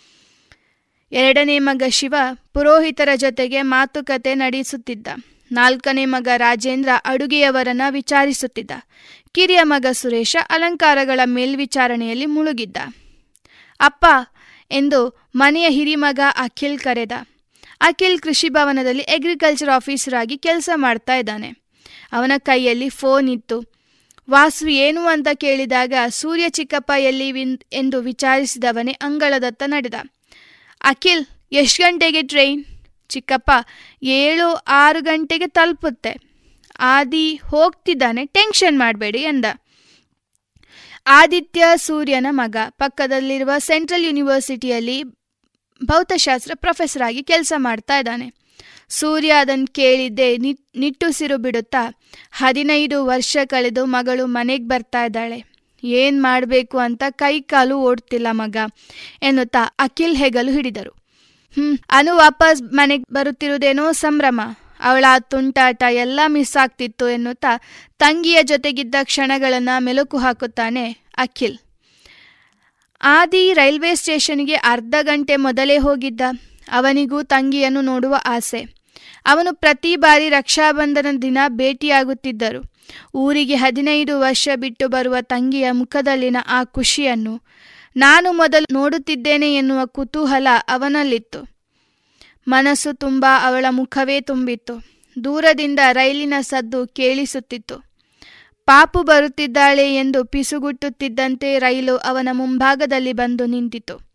ಎರಡನೇ 1.12 1.60
ಮಗ 1.60 1.84
ಶಿವ 1.90 2.16
ಪುರೋಹಿತರ 2.54 3.10
ಜೊತೆಗೆ 3.16 3.62
ಮಾತುಕತೆ 3.62 4.34
ನಡೆಸುತ್ತಿದ್ದ. 4.36 5.08
ನಾಲ್ಕನೇ 5.52 6.06
ಮಗ 6.06 6.28
ರಾಜೇಂದ್ರ 6.38 6.90
ಅಡುಗೆಯವರನ್ನ 7.06 7.82
ವಿಚಾರಿಸುತ್ತಿದ್ದ. 7.90 8.72
ಕಿರಿಯ 9.32 9.60
ಮಗ 9.64 9.86
ಸುರೇಶ 9.92 10.38
ಅಲಂಕಾರಗಳ 10.50 11.20
ಮೇಲ್ವಿಚಾರಣೆಯಲ್ಲಿ 11.26 12.26
ಮುಳುಗಿದ್ದ. 12.26 12.78
ಅಪ್ಪ 13.80 14.06
ಎಂದು 14.72 15.30
ಮನೆಯ 15.36 15.70
ಹಿರಿಮಗ 15.70 16.20
ಅಖಿಲ್ 16.38 16.80
ಕರೆದ. 16.80 17.12
ಅಖಿಲ್ 17.82 18.20
ಕೃಷಿ 18.20 18.50
ಭವನದಲ್ಲಿ 18.50 19.02
ಅಗ್ರಿಕಲ್ಚರ್ 19.02 19.70
ಆಫೀಸರ್ 19.70 20.14
ಆಗಿ 20.14 20.38
ಕೆಲಸ 20.38 20.70
ಮಾಡ್ತಾ 20.76 21.16
ಇದ್ದಾನೆ. 21.16 21.50
ಅವನ 22.12 22.32
ಕೈಯಲ್ಲಿ 22.38 22.90
ಫೋನ್ 22.90 23.30
ಇತ್ತು. 23.30 23.74
ವಾಸು 24.30 24.68
ಏನು 24.68 25.08
ಅಂತ 25.08 25.28
ಕೇಳಿದಾಗ 25.34 25.94
ಸೂರ್ಯ 26.10 26.50
ಚಿಕ್ಕಪ್ಪ 26.50 26.92
ಎಲ್ಲಿ 27.00 27.30
ಎಂದು 27.74 28.02
ವಿಚಾರಿಸಿದವನೇ 28.02 28.92
ಅಂಗಳದತ್ತ 28.92 29.64
ನಡೆದ. 29.66 29.94
ಅಖಿಲ್, 30.82 31.26
ಎಷ್ಟು 31.52 31.84
ಗಂಟೆಗೆ 31.84 32.22
ಟ್ರೈನ್ 32.22 32.66
ಚಿಕ್ಕಪ್ಪ, 33.10 33.52
ಏಳು, 34.04 34.54
ಆರು 34.54 35.02
ಗಂಟೆಗೆ 35.02 35.48
ತಲುಪುತ್ತೆ. 35.48 36.14
ಆದಿ 36.80 37.36
ಹೋಗ್ತಿದ್ದಾನೆ 37.36 38.26
ಟೆನ್ಷನ್ 38.26 38.80
ಮಾಡಬೇಡಿ 38.80 39.20
ಎಂದ. 39.20 39.46
ಆದಿತ್ಯ 41.08 41.64
ಸೂರ್ಯನ 41.76 42.28
ಮಗ, 42.30 42.56
ಪಕ್ಕದಲ್ಲಿರುವ 42.70 43.52
ಸೆಂಟ್ರಲ್ 43.58 44.04
ಯೂನಿವರ್ಸಿಟಿಯಲ್ಲಿ 44.04 45.04
ಭೌತಶಾಸ್ತ್ರ 45.86 46.52
ಪ್ರೊಫೆಸರ್ 46.56 47.02
ಆಗಿ 47.02 47.24
ಕೆಲಸ 47.24 47.54
ಮಾಡ್ತಾ 47.58 48.00
ಇದ್ದಾನೆ. 48.00 48.34
ಸೂರ್ಯ 48.90 49.32
ಅದನ್ನು 49.32 49.68
ಕೇಳಿದ್ದೆ 49.68 50.38
ನಿಟ್ಟುಸಿರು 50.38 51.38
ಬಿಡುತ್ತಾ 51.38 52.02
ಹದಿನೈದು 52.32 53.06
ವರ್ಷ 53.06 53.38
ಕಳೆದು 53.46 53.86
ಮಗಳು 53.86 54.28
ಮನೆಗೆ 54.28 54.64
ಬರ್ತಾ 54.64 55.06
ಇದ್ದಾಳೆ. 55.06 55.57
ಏನ್ 55.84 56.24
ಮಾಡಬೇಕು 56.24 56.78
ಅಂತ 56.78 57.04
ಕೈ 57.10 57.42
ಕಾಲು 57.42 57.78
ಓಡ್ತಿಲ್ಲ 57.80 58.28
ಮಗ, 58.32 58.58
ಎನ್ನುತ್ತಾ 59.22 59.60
ಅಖಿಲ್ 59.80 60.16
ಹೆಗಲು 60.16 60.52
ಹಿಡಿದರು. 60.52 60.92
ಹ್ಮ್, 61.58 61.78
ಅನು 61.90 62.16
ವಾಪಸ್ 62.16 62.62
ಮನೆಗೆ 62.62 63.14
ಬರುತ್ತಿರುವುದೇನೋ 63.14 63.92
ಸಂಭ್ರಮ. 63.92 64.42
ಅವಳ 64.80 65.06
ತುಂಟಾಟ 65.20 65.84
ಎಲ್ಲ 65.90 66.20
ಮಿಸ್ 66.28 66.58
ಆಗ್ತಿತ್ತು 66.58 67.10
ಎನ್ನುತ್ತಾ 67.10 67.60
ತಂಗಿಯ 68.00 68.44
ಜೊತೆಗಿದ್ದ 68.44 68.96
ಕ್ಷಣಗಳನ್ನ 69.04 69.70
ಮೆಲುಕು 69.80 70.18
ಹಾಕುತ್ತಾನೆ 70.18 70.92
ಅಖಿಲ್. 71.18 71.58
ಆದಿ 73.02 73.54
ರೈಲ್ವೆ 73.54 73.96
ಸ್ಟೇಷನ್ಗೆ 73.96 74.56
ಅರ್ಧ 74.56 74.96
ಗಂಟೆ 75.02 75.36
ಮೊದಲೇ 75.36 75.78
ಹೋಗಿದ್ದ. 75.78 76.22
ಅವನಿಗೂ 76.72 77.24
ತಂಗಿಯನ್ನು 77.24 77.82
ನೋಡುವ 77.82 78.16
ಆಸೆ. 78.26 78.78
ಅವನು 79.26 79.54
ಪ್ರತಿ 79.54 79.96
ಬಾರಿ 79.96 80.30
ರಕ್ಷಾಬಂಧನ 80.30 81.06
ದಿನ 81.22 81.38
ಭೇಟಿಯಾಗುತ್ತಿದ್ದರು. 81.48 82.77
ಊರಿಗೆ 83.14 83.56
ಹದಿನೈದು 83.56 84.20
ವರ್ಷ 84.20 84.50
ಬಿಟ್ಟು 84.56 84.88
ಬರುವ 84.88 85.16
ತಂಗಿಯ 85.22 85.72
ಮುಖದಲ್ಲಿನ 85.72 86.38
ಆ 86.48 86.64
ಖುಷಿಯನ್ನು 86.64 87.42
ನಾನು 87.96 88.34
ಮೊದಲು 88.34 88.74
ನೋಡುತ್ತಿದ್ದೇನೆ 88.74 89.56
ಎನ್ನುವ 89.56 89.86
ಕುತೂಹಲ 89.86 90.48
ಅವನಲ್ಲಿತ್ತು. 90.68 91.58
ಮನಸ್ಸು 92.48 92.94
ತುಂಬ 92.94 93.26
ಅವಳ 93.44 93.66
ಮುಖವೇ 93.70 94.22
ತುಂಬಿತ್ತು. 94.22 94.76
ದೂರದಿಂದ 95.24 95.80
ರೈಲಿನ 95.92 96.34
ಸದ್ದು 96.40 96.88
ಕೇಳಿಸುತ್ತಿತ್ತು. 96.88 97.88
ಪಾಪು 98.66 99.04
ಬರುತ್ತಿದ್ದಾಳೆ 99.04 99.96
ಎಂದು 99.96 100.26
ಪಿಸುಗುಟ್ಟುತ್ತಿದ್ದಂತೆ 100.26 101.60
ರೈಲು 101.60 101.98
ಅವನ 101.98 102.30
ಮುಂಭಾಗದಲ್ಲಿ 102.32 103.14
ಬಂದು 103.14 103.46
ನಿಂತಿತು 103.46 104.08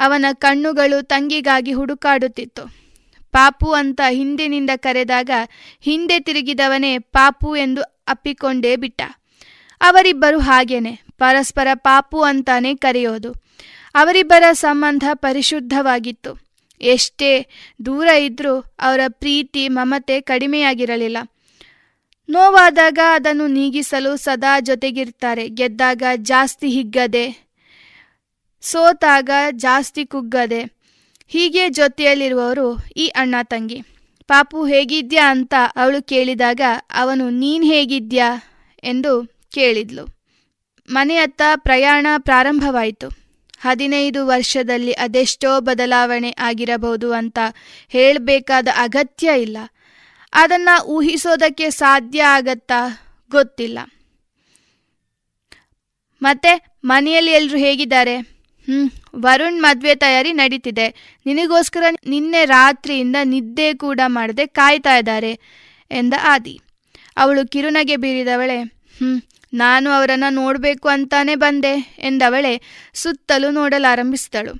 ಅವನ 0.00 0.26
ಕಣ್ಣುಗಳು 0.32 1.02
ತಂಗಿಗಾಗಿ 1.02 1.72
ಹುಡುಕಾಡುತ್ತಿತ್ತು. 1.72 2.87
ಪಾಪು 3.32 3.72
ಅಂತ 3.72 4.00
ಹಿಂದಿನಿಂದ 4.10 4.70
ಕರೆದಾಗ 4.76 5.30
ಹಿಂದೆ 5.80 6.20
ತಿರುಗಿದವನೇ 6.20 6.98
ಪಾಪು 6.98 7.56
ಎಂದು 7.56 7.82
ಅಪ್ಪಿಕೊಂಡೇ 7.82 8.76
ಬಿಟ್ಟ. 8.76 9.02
ಅವರಿಬ್ಬರು 9.80 10.38
ಹಾಗೇನೆ, 10.38 11.00
ಪರಸ್ಪರ 11.18 11.68
ಪಾಪು 11.74 12.22
ಅಂತಾನೆ 12.22 12.74
ಕರೆಯೋದು. 12.74 13.32
ಅವರಿಬ್ಬರ 13.94 14.44
ಸಂಬಂಧ 14.52 15.04
ಪರಿಶುದ್ಧವಾಗಿತ್ತು. 15.14 16.38
ಎಷ್ಟೇ 16.80 17.46
ದೂರ 17.86 18.06
ಇದ್ರೂ 18.06 18.54
ಅವರ 18.58 19.00
ಪ್ರೀತಿ, 19.08 19.68
ಮಮತೆ 19.68 20.20
ಕಡಿಮೆಯಾಗಿರಲಿಲ್ಲ. 20.20 21.18
ನೋವಾದಾಗ 22.28 22.98
ಅದನ್ನು 23.12 23.46
ನೀಗಿಸಲು 23.46 24.16
ಸದಾ 24.16 24.60
ಜೊತೆಗಿರ್ತಾರೆ. 24.60 25.48
ಗೆದ್ದಾಗ 25.48 26.02
ಜಾಸ್ತಿ 26.16 26.68
ಹಿಗ್ಗದೆ, 26.68 27.48
ಸೋತಾಗ 28.60 29.30
ಜಾಸ್ತಿ 29.50 30.06
ಕುಗ್ಗದೆ 30.06 30.77
ಹೀಗೆ 31.28 31.68
ಜೊತೆಯಲ್ಲಿರುವವರು 31.68 32.86
ಈ 32.96 33.06
ಅಣ್ಣ 33.06 33.34
ತಂಗಿ. 33.42 33.82
ಪಾಪು 34.26 34.66
ಹೇಗಿದ್ಯಾ 34.66 35.30
ಅಂತ 35.30 35.54
ಅವಳು 35.76 36.02
ಕೇಳಿದಾಗ 36.02 36.60
ಅವನು, 36.94 37.30
ನೀನ್ 37.30 37.64
ಹೇಗಿದ್ಯಾ 37.64 38.40
ಎಂದು 38.84 39.26
ಕೇಳಿದ್ಲು. 39.54 40.18
ಮನೆಯತ್ತ 40.90 41.42
ಪ್ರಯಾಣ 41.56 42.06
ಪ್ರಾರಂಭವಾಯಿತು. 42.18 43.08
ಹದಿನೈದು 43.60 44.26
ವರ್ಷದಲ್ಲಿ 44.26 44.92
ಅದೆಷ್ಟೋ 44.92 45.60
ಬದಲಾವಣೆ 45.60 46.34
ಆಗಿರಬಹುದು 46.38 47.12
ಅಂತ 47.12 47.38
ಹೇಳಬೇಕಾದ 47.88 48.68
ಅಗತ್ಯ 48.76 49.30
ಇಲ್ಲ. 49.38 49.58
ಅದನ್ನು 50.32 50.84
ಊಹಿಸೋದಕ್ಕೆ 50.84 51.70
ಸಾಧ್ಯ 51.70 52.22
ಆಗತ್ತಾ 52.22 52.80
ಗೊತ್ತಿಲ್ಲ. 53.30 53.78
ಮತ್ತೆ 56.22 56.76
ಮನೆಯಲ್ಲಿ 56.84 57.30
ಎಲ್ಲರೂ 57.30 57.58
ಹೇಗಿದ್ದಾರೆ? 57.58 58.16
ಹ್ಮ್ 58.16 58.90
ವರುಣ್ 59.16 59.62
ಮದುವೆ 59.62 59.94
ತಯಾರಿ 59.94 60.32
ನಡೀತಿದೆ. 60.32 61.16
ನಿನಗೋಸ್ಕರ 61.26 61.82
ನಿನ್ನೆ 62.06 62.44
ರಾತ್ರಿಯಿಂದ 62.44 63.16
ನಿದ್ದೆ 63.24 63.74
ಕೂಡ 63.74 64.00
ಮಾಡದೆ 64.06 64.46
ಕಾಯ್ತಾ 64.46 64.96
ಇದ್ದಾರೆ 64.96 65.38
ಎಂದ 65.90 66.14
ಆದಿ. 66.22 66.60
ಅವಳು 67.16 67.46
ಕಿರುನಗೆ 67.46 67.96
ಬೀರಿದವಳೆ, 67.96 68.62
ಹ್ಮ್, 68.62 69.22
ನಾನು 69.54 69.90
ಅವರನ್ನ 69.90 70.24
ನೋಡಬೇಕು 70.30 70.88
ಅಂತಾನೆ 70.88 71.34
ಬಂದೆ 71.34 71.96
ಎಂದವಳೆ 71.98 72.62
ಸುತ್ತಲೂ 72.94 73.50
ನೋಡಲಾರಂಭಿಸಿದಳು. 73.50 74.54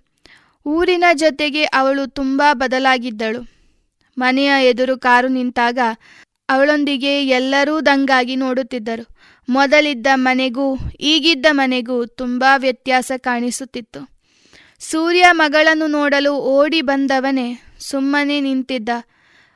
ಊರಿನ 0.66 1.04
ಜೊತೆಗೆ 1.12 1.64
ಅವಳು 1.64 2.06
ತುಂಬಾ 2.06 2.52
ಬದಲಾಗಿದ್ದಳು. 2.52 3.58
ಮನೆಯ 4.18 4.68
ಎದುರು 4.68 4.98
ಕಾರು 4.98 5.28
ನಿಂತಾಗ 5.28 5.78
ಅವಳೊಂದಿಗೆ 6.48 7.26
ಎಲ್ಲರೂ 7.26 7.80
ದಂಗಾಗಿ 7.80 8.36
ನೋಡುತ್ತಿದ್ದರು. 8.36 9.18
ಮೊದಲಿದ್ದ 9.48 10.06
ಮನೆಗೂ 10.14 10.78
ಈಗಿದ್ದ 11.00 11.46
ಮನೆಗೂ 11.50 12.06
ತುಂಬಾ 12.06 12.56
ವ್ಯತ್ಯಾಸ 12.56 13.12
ಕಾಣಿಸುತ್ತಿತ್ತು. 13.18 14.17
ಸೂರ್ಯ 14.80 15.26
ಮಗಳನ್ನು 15.32 15.86
ನೋಡಲು 15.86 16.32
ಓಡಿ 16.34 16.82
ಬಂದವನೇ 16.82 17.60
ಸುಮ್ಮನೆ 17.80 18.40
ನಿಂತಿದ್ದ. 18.40 18.88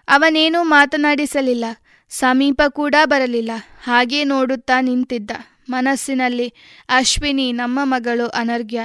ಅವನೇನೂ 0.08 0.62
ಮಾತನಾಡಿಸಲಿಲ್ಲ. 0.62 1.64
ಸಮೀಪ 2.10 2.62
ಕೂಡ 2.68 2.94
ಬರಲಿಲ್ಲ. 3.04 3.50
ಹಾಗೇ 3.84 4.24
ನೋಡುತ್ತಾ 4.24 4.80
ನಿಂತಿದ್ದ. 4.80 5.30
ಮನಸ್ಸಿನಲ್ಲಿ, 5.70 6.54
ಅಶ್ವಿನಿ, 6.88 7.52
ನಮ್ಮ 7.52 7.80
ಮಗಳು 7.82 8.28
ಅನರ್ಘ್ಯ. 8.28 8.80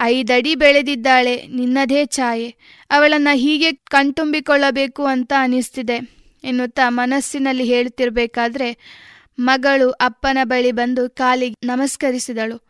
ಐದಡಿ 0.00 0.54
ಬೆಳೆದಿದ್ದಾಳೆ, 0.54 1.46
ನಿನ್ನದೇ 1.46 2.06
ಛಾಯೆ. 2.06 2.56
ಅವಳನ್ನ 2.90 3.28
ಹೀಗೆ 3.34 3.72
ಕಣ್ತುಂಬಿಕೊಳ್ಳಬೇಕು 3.72 5.04
ಅಂತ 5.04 5.32
ಅನಿಸ್ತಿದೆ 5.38 6.18
ಎನ್ನುತ್ತಾ 6.44 6.88
ಮನಸ್ಸಿನಲ್ಲಿ 6.88 7.64
ಹೇಳ್ತಿರ್ಬೇಕಾದ್ರೆ 7.64 8.78
ಮಗಳು 9.38 9.90
ಅಪ್ಪನ 9.90 10.38
ಬಳಿ 10.42 10.72
ಬಂದು 10.72 11.10
ಕಾಲಿಗೆ 11.10 11.66
ನಮಸ್ಕರಿಸಿದಳು. 11.66 12.67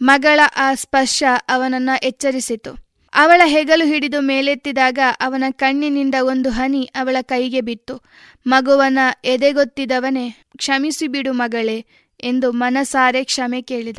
ಮಗಳ 0.00 0.40
ಆ 0.56 0.74
ಸ್ಪರ್ಶ 0.74 1.22
ಅವನನ್ನ 1.48 1.90
ಎಚ್ಚರಿಸಿತು. 2.02 2.92
ಅವಳ 3.14 3.42
ಹೆಗಲು 3.44 3.84
ಹಿಡಿದು 3.84 4.20
ಮೇಲೆತ್ತಿದಾಗ 4.20 4.98
ಅವನ 5.20 5.44
ಕಣ್ಣಿನಿಂದ 5.50 6.14
ಒಂದು 6.22 6.50
ಹನಿ 6.50 6.90
ಅವಳ 6.94 7.16
ಕೈಗೆ 7.22 7.60
ಬಿತ್ತು. 7.60 8.02
ಮಗುವನ 8.46 8.98
ಎದೆಗೊತ್ತಿದವನೇ, 9.24 10.30
ಕ್ಷಮಿಸಿ 10.56 11.08
ಬಿಡು 11.08 11.32
ಮಗಳೇ 11.32 11.86
ಎಂದು 12.20 12.52
ಮನಸಾರೆ 12.52 13.24
ಕ್ಷಮೆ 13.24 13.62
ಕೇಳಿದ. 13.62 13.98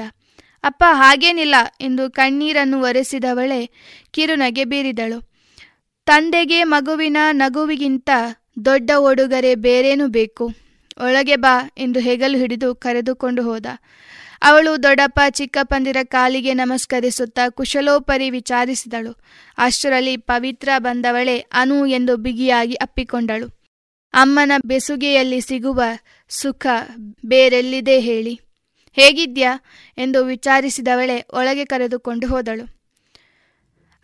ಅಪ್ಪ, 0.63 0.83
ಹಾಗೇನಿಲ್ಲ 0.91 1.55
ಎಂದು 1.81 2.11
ಕಣ್ಣೀರನ್ನು 2.11 2.81
ಒರೆಸಿದವಳೆ 2.81 3.69
ಕಿರುನಗೆ 4.11 4.65
ಬೀರಿದಳು. 4.65 5.33
ತಂದೆಗೆ 6.05 6.63
ಮಗುವಿನ 6.63 7.17
ನಗುವಿಗಿಂತ 7.31 8.09
ದೊಡ್ಡ 8.65 8.91
ಒಡುಗೊರೆ 8.97 9.55
ಬೇರೇನು 9.55 10.07
ಬೇಕು. 10.07 10.53
ಒಳಗೆ 10.97 11.35
ಬಾ 11.35 11.71
ಎಂದು 11.77 11.99
ಹೆಗಲು 11.99 12.37
ಹಿಡಿದು 12.37 12.75
ಕರೆದುಕೊಂಡು 12.75 13.43
ಹೋದ. 13.43 13.65
ಅವಳು 14.43 14.83
ದೊಡ್ಡಪ್ಪ, 14.83 15.19
ಚಿಕ್ಕಪ್ಪಂದಿರ 15.29 15.97
ಕಾಲಿಗೆ 16.03 16.53
ನಮಸ್ಕರಿಸುತ್ತಾ 16.53 17.49
ಕುಶಲೋಪರಿ 17.49 18.29
ವಿಚಾರಿಸಿದಳು. 18.29 19.17
ಅಷ್ಟರಲ್ಲಿ 19.57 20.17
ಪವಿತ್ರ 20.17 20.69
ಬಂದವಳೆ 20.77 21.39
ಅನು 21.39 21.85
ಎಂದು 21.85 22.17
ಬಿಗಿಯಾಗಿ 22.17 22.73
ಅಪ್ಪಿಕೊಂಡಳು. 22.73 23.63
ಅಮ್ಮನ 24.13 24.51
ಬೆಸುಗೆಯಲ್ಲಿ 24.65 25.41
ಸಿಗುವ 25.41 25.81
ಸುಖ 26.29 26.67
ಬೇರೆಲ್ಲಿದೆ 27.25 27.99
ಹೇಳಿ. 27.99 28.39
ಹೇಗಿದ್ಯಾ? 28.93 29.59
ಎಂದು 29.97 30.25
ವಿಚಾರಿಸಿದವಳೆ 30.25 31.25
ಒಳಗೆ 31.33 31.65
ಕರೆದುಕೊಂಡು 31.65 32.27
ಹೋದಳು. 32.27 32.83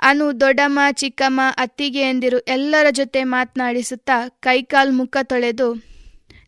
ಅನು, 0.01 0.39
ದೊಡ್ಡಮ್ಮ, 0.39 0.79
ಚಿಕ್ಕಮ್ಮ 0.91 1.41
ಅತ್ತಿಗೆಯಂದಿರು 1.57 2.39
ಎಲ್ಲರ 2.39 2.85
ಜೊತೆ 2.91 3.23
ಮಾತನಾಡಿಸುತ್ತಾ 3.23 4.27
ಕೈಕಾಲ್ 4.27 4.91
ಮುಖ 4.91 5.17
ತೊಳೆದು 5.23 5.73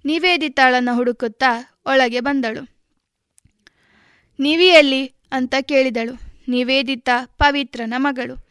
ನಿವೇದಿತಾಳನ್ನು 0.05 0.95
ಹುಡುಕುತ್ತಾ 0.95 1.81
ಒಳಗೆ 1.85 2.19
ಬಂದಳು. 2.19 2.80
ನಿವಿಯಲ್ಲಿ 4.41 5.13
ಅಂತ 5.31 5.55
ಕೇಳಿದಳು. 5.61 6.13
ನಿವೇದಿತ 6.47 7.09
ಪವಿತ್ರನ 7.25 7.93
ಮಗಳು. 7.97 8.47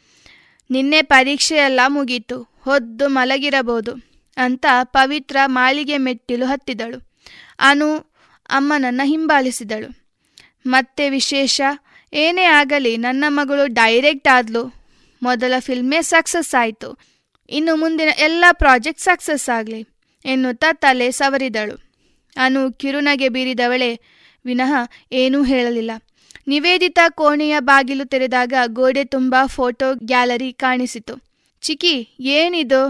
ನಿನ್ನೆ 0.71 1.03
ಪರೀಕ್ಷೆಯೆಲ್ಲ 1.03 1.81
ಮುಗೀತು. 1.89 2.43
ಹೊದ್ದು 2.61 3.09
ಮಲಗಿರಬಹುದು 3.09 3.93
ಅಂತ 4.37 4.67
ಪವಿತ್ರ 4.83 5.37
ಮಾಳಿಗೆ 5.47 5.99
ಮೆಟ್ಟಿಲು 5.99 6.47
ಹತ್ತಿದಳು. 6.47 7.09
ಅನು 7.59 7.99
ಅಮ್ಮನನ್ನ 8.51 9.01
ಹಿಂಬಾಲಿಸಿದಳು. 9.05 10.09
ಮತ್ತೆ 10.67 11.11
ವಿಶೇಷ? 11.11 11.61
ಏನೇ 12.13 12.45
ಆಗಲಿ, 12.45 12.97
ನನ್ನ 12.97 13.25
ಮಗಳು 13.29 13.67
ಡೈರೆಕ್ಟ್ 13.67 14.29
ಆದ್ಲು. 14.29 14.75
ಮೊದಲ 15.23 15.55
ಫಿಲ್ಮೇ 15.59 16.03
ಸಕ್ಸಸ್ 16.03 16.55
ಆಯಿತು. 16.61 16.99
ಇನ್ನು 17.51 17.77
ಮುಂದಿನ 17.77 18.09
ಎಲ್ಲ 18.19 18.45
ಪ್ರಾಜೆಕ್ಟ್ 18.53 19.03
ಸಕ್ಸಸ್ 19.03 19.49
ಆಗಲಿ 19.49 19.89
ಎನ್ನುತ್ತಾ 20.25 20.73
ತಲೆ 20.73 21.11
ಸವರಿದಳು. 21.11 21.77
ಅನು 22.37 22.73
ಕಿರುನಗೆ 22.73 23.29
ಬೀರಿದವಳೆ 23.29 24.01
ವಿನಃ 24.45 24.73
ಏನೂ 25.13 25.43
ಹೇಳಲಿಲ್ಲ. 25.43 25.91
ನಿವೇದಿತಾ 26.49 27.09
ಕೋಣೆಯ 27.09 27.57
ಬಾಗಿಲು 27.61 28.05
ತೆರೆದಾಗ 28.05 28.53
ಗೋಡೆ 28.67 29.05
ತುಂಬ 29.05 29.35
ಫೋಟೋ 29.47 29.95
ಗ್ಯಾಲರಿ 29.95 30.53
ಕಾಣಿಸಿತು. 30.53 31.23
ಚಿಕಿ 31.61 32.09
ಏನಿದು? 32.21 32.83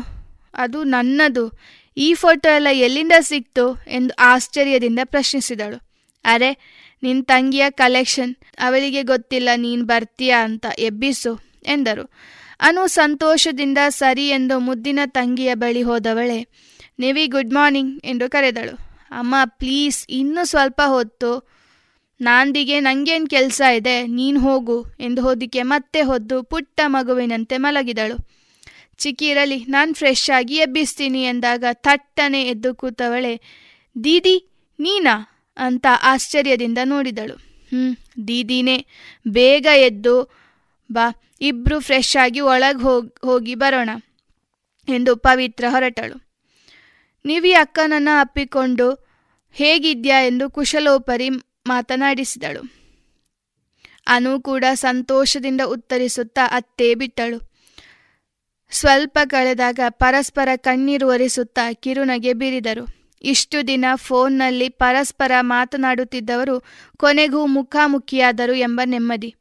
ಅದು 0.54 0.84
ನನ್ನದು. 0.84 1.60
ಈ 1.96 2.14
ಫೋಟೋ 2.14 2.54
ಎಲ್ಲ 2.54 2.68
ಎಲ್ಲಿಂದ 2.72 3.12
ಸಿಕ್ತು? 3.20 3.74
ಎಂದು 3.88 4.14
ಆಶ್ಚರ್ಯದಿಂದ 4.18 4.98
ಪ್ರಶ್ನಿಸಿದಳು. 5.04 5.90
ಅರೆ 6.24 6.50
ನಿನ್ನ 7.02 7.22
ತಂಗಿಯ 7.22 7.64
ಕಲೆಕ್ಷನ್. 7.70 8.36
ಅವಳಿಗೆ 8.58 9.02
ಗೊತ್ತಿಲ್ಲ, 9.02 9.48
ನೀನು 9.56 9.84
ಬರ್ತೀಯಾ 9.84 10.44
ಅಂತ 10.44 10.66
ಎಬ್ಬಿಸು, 10.78 11.40
ಎಂದರು. 11.66 12.10
ಅನು 12.60 12.86
ಸಂತೋಷದಿಂದ 12.86 13.78
ಸರಿ 13.88 14.28
ಎಂದು 14.28 14.58
ಮುದ್ದಿನ 14.58 15.00
ತಂಗಿಯ 15.06 15.54
ಬಳಿ 15.54 15.82
ಹೋದವಳೆ, 15.82 16.46
ನೆವಿ 16.98 17.26
ಗುಡ್ 17.26 17.54
ಮಾರ್ನಿಂಗ್ 17.54 18.00
ಎಂದು 18.04 18.30
ಕರೆದಳು. 18.30 18.89
ಅಮ್ಮ 19.10 19.34
ಪ್ಲೀಸ್ 19.44 20.06
ಇನ್ನೂ 20.08 20.44
ಸ್ವಲ್ಪ 20.44 20.80
ಹೊತ್ತು. 20.86 21.48
ನಾಂದಿಗೆ, 22.20 22.80
ನಂಗೇನು 22.80 23.26
ಕೆಲಸ 23.26 23.60
ಇದೆ, 23.60 24.06
ನೀನು 24.06 24.40
ಹೋಗು, 24.40 24.86
ಎಂದು 25.00 25.22
ಹೋದಿಕೆ 25.22 25.62
ಮತ್ತೆ 25.62 26.02
ಹೊದ್ದು 26.02 26.42
ಪುಟ್ಟ 26.42 26.80
ಮಗುವಿನಂತೆ 26.86 27.56
ಮಲಗಿದಳು. 27.56 28.28
ಚಿಕ್ಕಿರಲಿ 28.96 29.64
ನಾನು 29.64 29.94
ಫ್ರೆಶ್ 29.94 30.30
ಆಗಿ 30.30 30.56
ಎಬ್ಬಿಸ್ತೀನಿ 30.56 31.22
ಎಂದಾಗ 31.22 31.64
ಥಟ್ಟನೆ 31.72 32.42
ಎದ್ದು 32.42 32.74
ಕೂತವಳೆ, 32.74 33.40
ದೀದಿ, 34.04 34.48
ನೀನಾ? 34.80 35.26
ಅಂತ 35.56 35.86
ಆಶ್ಚರ್ಯದಿಂದ 36.02 36.78
ನೋಡಿದಳು. 36.84 37.34
ಹ್ಞೂ 37.34 38.28
ದೀದಿನೇ, 38.28 38.86
ಬೇಗ 39.28 39.66
ಎದ್ದು 39.76 40.30
ಬಾ, 40.92 41.36
ಇಬ್ರು 41.40 41.80
ಫ್ರೆಶ್ 41.80 42.16
ಆಗಿ 42.16 42.40
ಒಳಗೆ 42.40 42.82
ಹೋಗಿ 42.82 43.14
ಹೋಗಿ 43.22 43.54
ಬರೋಣ, 43.54 43.90
ಎಂದು 44.88 45.16
ಪವಿತ್ರ 45.16 45.64
ಹೊರಟಳು. 45.68 46.29
ನಿವಿ 47.24 47.52
ಅಕ್ಕನನ್ನ 47.52 48.08
ಅಪ್ಪಿಕೊಂಡು 48.20 49.10
ಹೇಗಿದ್ಯಾ 49.52 50.22
ಎಂದು 50.22 50.50
ಕುಶಲೋಪರಿ 50.50 51.28
ಮಾತನಾಡಿಸಿದಳು. 51.66 52.80
ಅನು 54.06 54.40
ಕೂಡ 54.40 54.64
ಸಂತೋಷದಿಂದ 54.74 55.60
ಉತ್ತರಿಸುತ್ತಾ 55.66 56.46
ಅತ್ತೆ 56.46 56.94
ಬಿಟ್ಟಳು. 56.94 57.50
ಸ್ವಲ್ಪ 58.70 59.18
ಕಳೆದಾಗ 59.24 59.80
ಪರಸ್ಪರ 59.88 60.48
ಕಣ್ಣೀರು 60.56 61.08
ಒರೆಸುತ್ತಾ 61.08 61.72
ಕಿರುನಗೆ 61.72 62.32
ಬೀರಿದರು. 62.32 63.16
ಇಷ್ಟು 63.22 63.66
ದಿನ 63.66 63.84
ಫೋನ್ನಲ್ಲಿ 63.94 64.68
ಪರಸ್ಪರ 64.68 65.32
ಮಾತನಾಡುತ್ತಿದ್ದವರು 65.40 66.62
ಕೊನೆಗೂ 66.96 67.46
ಮುಖಾಮುಖಿಯಾದರು 67.46 68.54
ಎಂಬ 68.54 68.80
ನೆಮ್ಮದಿ. 68.84 69.34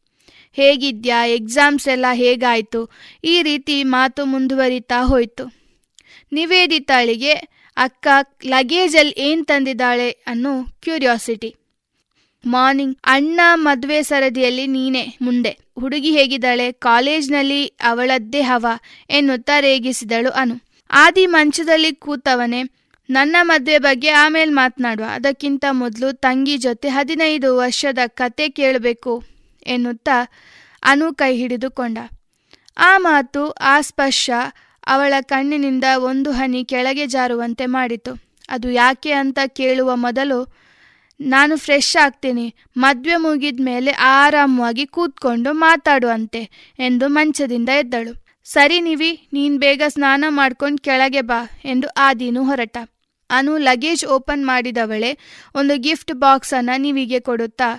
ಹೇಗಿದ್ಯಾ 0.53 1.26
ಎಕ್ಸಾಮ್ಸ್ 1.26 1.88
ಎಲ್ಲ 1.88 2.06
ಹೇಗಾಯಿತು? 2.14 2.89
ಈ 3.23 3.41
ರೀತಿ 3.41 3.84
ಮಾತು 3.84 4.26
ಮುಂದುವರಿತಾ 4.26 5.01
ಹೋಯಿತು. 5.01 5.51
ನಿವೇದಿತಾಳಿಗೆ 6.31 7.59
ಅಕ್ಕ 7.80 8.07
ಲಗೇಜಲ್ಲಿ 8.45 9.15
ಏನು 9.18 9.43
ತಂದಿದ್ದಾಳೆ 9.43 10.11
ಅನ್ನೋ 10.11 10.64
ಕ್ಯೂರಿಯಾಸಿಟಿ 10.81 11.56
ಮಾರ್ನಿಂಗ್ 12.47 12.97
ಅಣ್ಣ 13.03 13.39
ಮದುವೆ 13.53 14.03
ಸರದಿಯಲ್ಲಿ 14.03 14.68
ನೀನೆ, 14.68 15.18
ಮುಂದೆ. 15.22 15.57
ಹುಡುಗಿ 15.80 16.11
ಹೇಗಿದ್ದಾಳೆ? 16.18 16.72
ಕಾಲೇಜ್ನಲ್ಲಿ 16.72 17.68
ಅವಳದ್ದೇ 17.68 18.41
ಹವ 18.41 18.68
ಎನ್ನುತ್ತಾ 19.10 19.60
ರೇಗಿಸಿದಳು 19.60 20.30
ಅನು. 20.30 20.56
ಆದಿ 20.89 21.26
ಮಂಚದಲ್ಲಿ 21.26 21.95
ಕೂತವನೇ, 21.95 22.64
ನನ್ನ 23.10 23.35
ಮದುವೆ 23.41 23.77
ಬಗ್ಗೆ 23.77 24.10
ಆಮೇಲೆ 24.10 24.51
ಮಾತನಾಡುವ. 24.51 25.06
ಅದಕ್ಕಿಂತ 25.11 25.65
ಮೊದಲು 25.72 26.14
ತಂಗಿ 26.14 26.57
ಜೊತೆ 26.57 26.89
ಹದಿನೈದು 26.89 27.57
ವರ್ಷದ 27.57 27.99
ಕತೆ 28.07 28.49
ಕೇಳಬೇಕು 28.49 29.23
ಎನ್ನುತ್ತಾ 29.68 30.18
ಅನು 30.84 31.14
ಕೈ 31.14 31.38
ಹಿಡಿದುಕೊಂಡ. 31.38 31.97
ಆ 32.77 32.97
ಮಾತು, 32.97 33.49
ಆ 33.49 33.81
ಸ್ಪರ್ಶ 33.81 34.30
ಅವಳ 34.94 35.14
ಕಣ್ಣಿನಿಂದ 35.32 35.86
ಒಂದು 36.10 36.30
ಹನಿ 36.32 36.61
ಕೆಳಗೆ 36.72 37.06
ಜಾರುವಂತೆ 37.07 37.66
ಮಾಡಿತು. 37.76 38.11
ಅದು 38.49 38.68
ಯಾಕೆ 38.72 39.11
ಅಂತ 39.22 39.40
ಕೇಳುವ 39.60 39.90
ಮೊದಲು, 39.95 40.40
ನಾನು 41.20 41.53
ಫ್ರೆಶ್ 41.57 41.95
ಆಗ್ತೀನಿ. 42.03 42.45
ಮದುವೆ 42.78 43.16
ಮುಗಿದ 43.16 43.64
ಮೇಲೆ 43.64 43.91
ಆರಾಮವಾಗಿ 44.11 44.86
ಕೂತ್ಕೊಂಡು 44.86 45.52
ಮಾತಾಡುವಂತೆ 45.66 46.41
ಎಂದು 46.80 47.07
ಮಂಚದಿಂದ 47.07 47.70
ಎದ್ದಳು. 47.82 48.14
ಸರಿ 48.48 48.78
ನಿವಿ, 48.80 49.11
ನೀನು 49.34 49.56
ಬೇಗ 49.57 49.82
ಸ್ನಾನ 49.88 50.26
ಮಾಡ್ಕೊಂಡು 50.30 50.82
ಕೆಳಗೆ 50.82 51.22
ಬಾ 51.22 51.40
ಎಂದು 51.66 51.88
ಆದೀನು 51.98 52.44
ಹೊರಟ. 52.44 52.78
ಅನು 53.30 53.53
ಲಗೇಜ್ 53.57 54.03
ಓಪನ್ 54.16 54.44
ಮಾಡಿದವಳೆ 54.45 55.11
ಒಂದು 55.56 55.74
ಗಿಫ್ಟ್ 55.78 56.14
ಬಾಕ್ಸನ್ನು 56.14 56.76
ನಿವಿಗೆ 56.82 57.20
ಕೊಡುತ್ತಾ, 57.20 57.70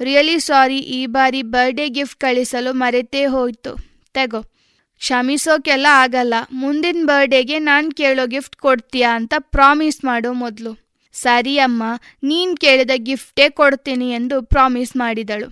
ರಿಯಲಿ 0.00 0.36
ಸಾರಿ, 0.40 0.78
ಈ 0.96 1.00
ಬಾರಿ 1.06 1.42
ಬರ್ಡೇ 1.54 1.86
ಗಿಫ್ಟ್ 1.88 2.20
ಕಳಿಸಲು 2.20 2.70
ಮರೆತೇ 2.74 3.22
ಹೋಯಿತು. 3.26 3.72
ತೆಗೋ. 4.14 4.40
ಕ್ಷಮಿಸೋಕೆಲ್ಲ 5.00 5.86
ಆಗಲ್ಲ. 5.90 6.34
ಮುಂದಿನ 6.52 7.02
ಬರ್ಡೇಗೆ 7.06 7.58
ನಾನು 7.58 7.90
ಕೇಳೋ 7.90 8.26
ಗಿಫ್ಟ್ 8.26 8.56
ಕೊಡ್ತೀಯಾ 8.56 9.10
ಅಂತ 9.16 9.34
ಪ್ರಾಮಿಸ್ 9.38 10.04
ಮಾಡು 10.04 10.32
ಮೊದಲು. 10.32 10.72
ಸರಿ 11.14 11.58
ಅಮ್ಮ, 11.58 11.82
ನೀನ್ 12.22 12.56
ಕೇಳಿದ 12.56 12.90
ಗಿಫ್ಟೇ 12.96 13.48
ಕೊಡ್ತೀನಿ 13.50 14.10
ಎಂದು 14.10 14.42
ಪ್ರಾಮಿಸ್ 14.42 14.96
ಮಾಡಿದಳು. 14.96 15.48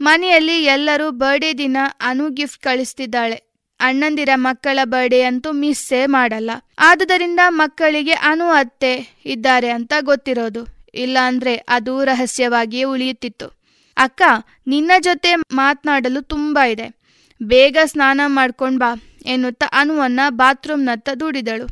ಮನೆಯಲ್ಲಿ 0.00 0.56
ಎಲ್ಲರೂ 0.64 1.10
ಬರ್ಡೇ 1.10 1.52
ದಿನ 1.52 1.76
ಅನು 2.00 2.30
ಗಿಫ್ಟ್ 2.30 2.62
ಕಳಿಸ್ತಿದ್ದಾಳೆ. 2.62 3.38
ಅಣ್ಣಂದಿರ 3.80 4.28
ಮಕ್ಕಳ 4.34 4.78
ಬರ್ಡೇ 4.84 5.22
ಅಂತೂ 5.22 5.52
ಮಿಸ್ಸೇ 5.52 6.06
ಮಾಡಲ್ಲ. 6.06 6.50
ಆದುದರಿಂದ 6.78 7.40
ಮಕ್ಕಳಿಗೆ 7.48 8.12
ಅನು 8.30 8.46
ಅತ್ತೆ 8.50 8.92
ಇದ್ದಾರೆ 9.26 9.70
ಅಂತ 9.70 9.92
ಗೊತ್ತಿರೋದು. 10.00 10.62
ಇಲ್ಲಾಂದ್ರೆ 10.94 11.54
ಅದು 11.56 12.04
ರಹಸ್ಯವಾಗಿಯೇ 12.04 12.84
ಉಳಿಯುತ್ತಿತ್ತು. 12.84 13.48
ಅಕ್ಕ, 13.96 14.22
ನಿನ್ನ 14.66 14.92
ಜೊತೆ 14.98 15.30
ಮಾತನಾಡಲು 15.52 16.22
ತುಂಬಾ 16.22 16.64
ಇದೆ. 16.64 16.97
ಬೇಗ 17.42 17.76
ಸ್ನಾನ 17.84 18.20
ಮಾಡ್ಕೊಂಡು 18.26 18.78
ಬಾ 18.78 19.02
ಎನ್ನುತ್ತಾ 19.26 19.66
ಅನುವನ್ನ 19.72 20.20
ಬಾತ್ರೂಮ್ನತ್ತ 20.28 21.08
ದೂಡಿದಳು. 21.20 21.66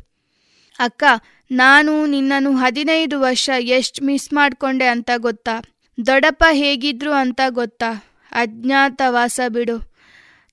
ಅಕ್ಕ, 0.78 1.05
ನಾನು 1.51 2.06
ನಿನ್ನನ್ನು 2.06 2.56
ಹದಿನೈದು 2.56 3.20
ವರ್ಷ 3.20 3.51
ಎಷ್ಟು 3.59 4.05
ಮಿಸ್ 4.05 4.32
ಮಾಡ್ಕೊಂಡೆ 4.32 4.86
ಅಂತ 4.86 5.10
ಗೊತ್ತಾ? 5.16 5.62
ದೊಡಪ್ಪ 6.06 6.44
ಹೇಗಿದ್ರು 6.52 7.12
ಅಂತ 7.12 7.40
ಗೊತ್ತಾ? 7.48 8.16
ಅಜ್ಞಾತವಾಸ 8.32 9.40
ಬಿಡು. 9.48 9.93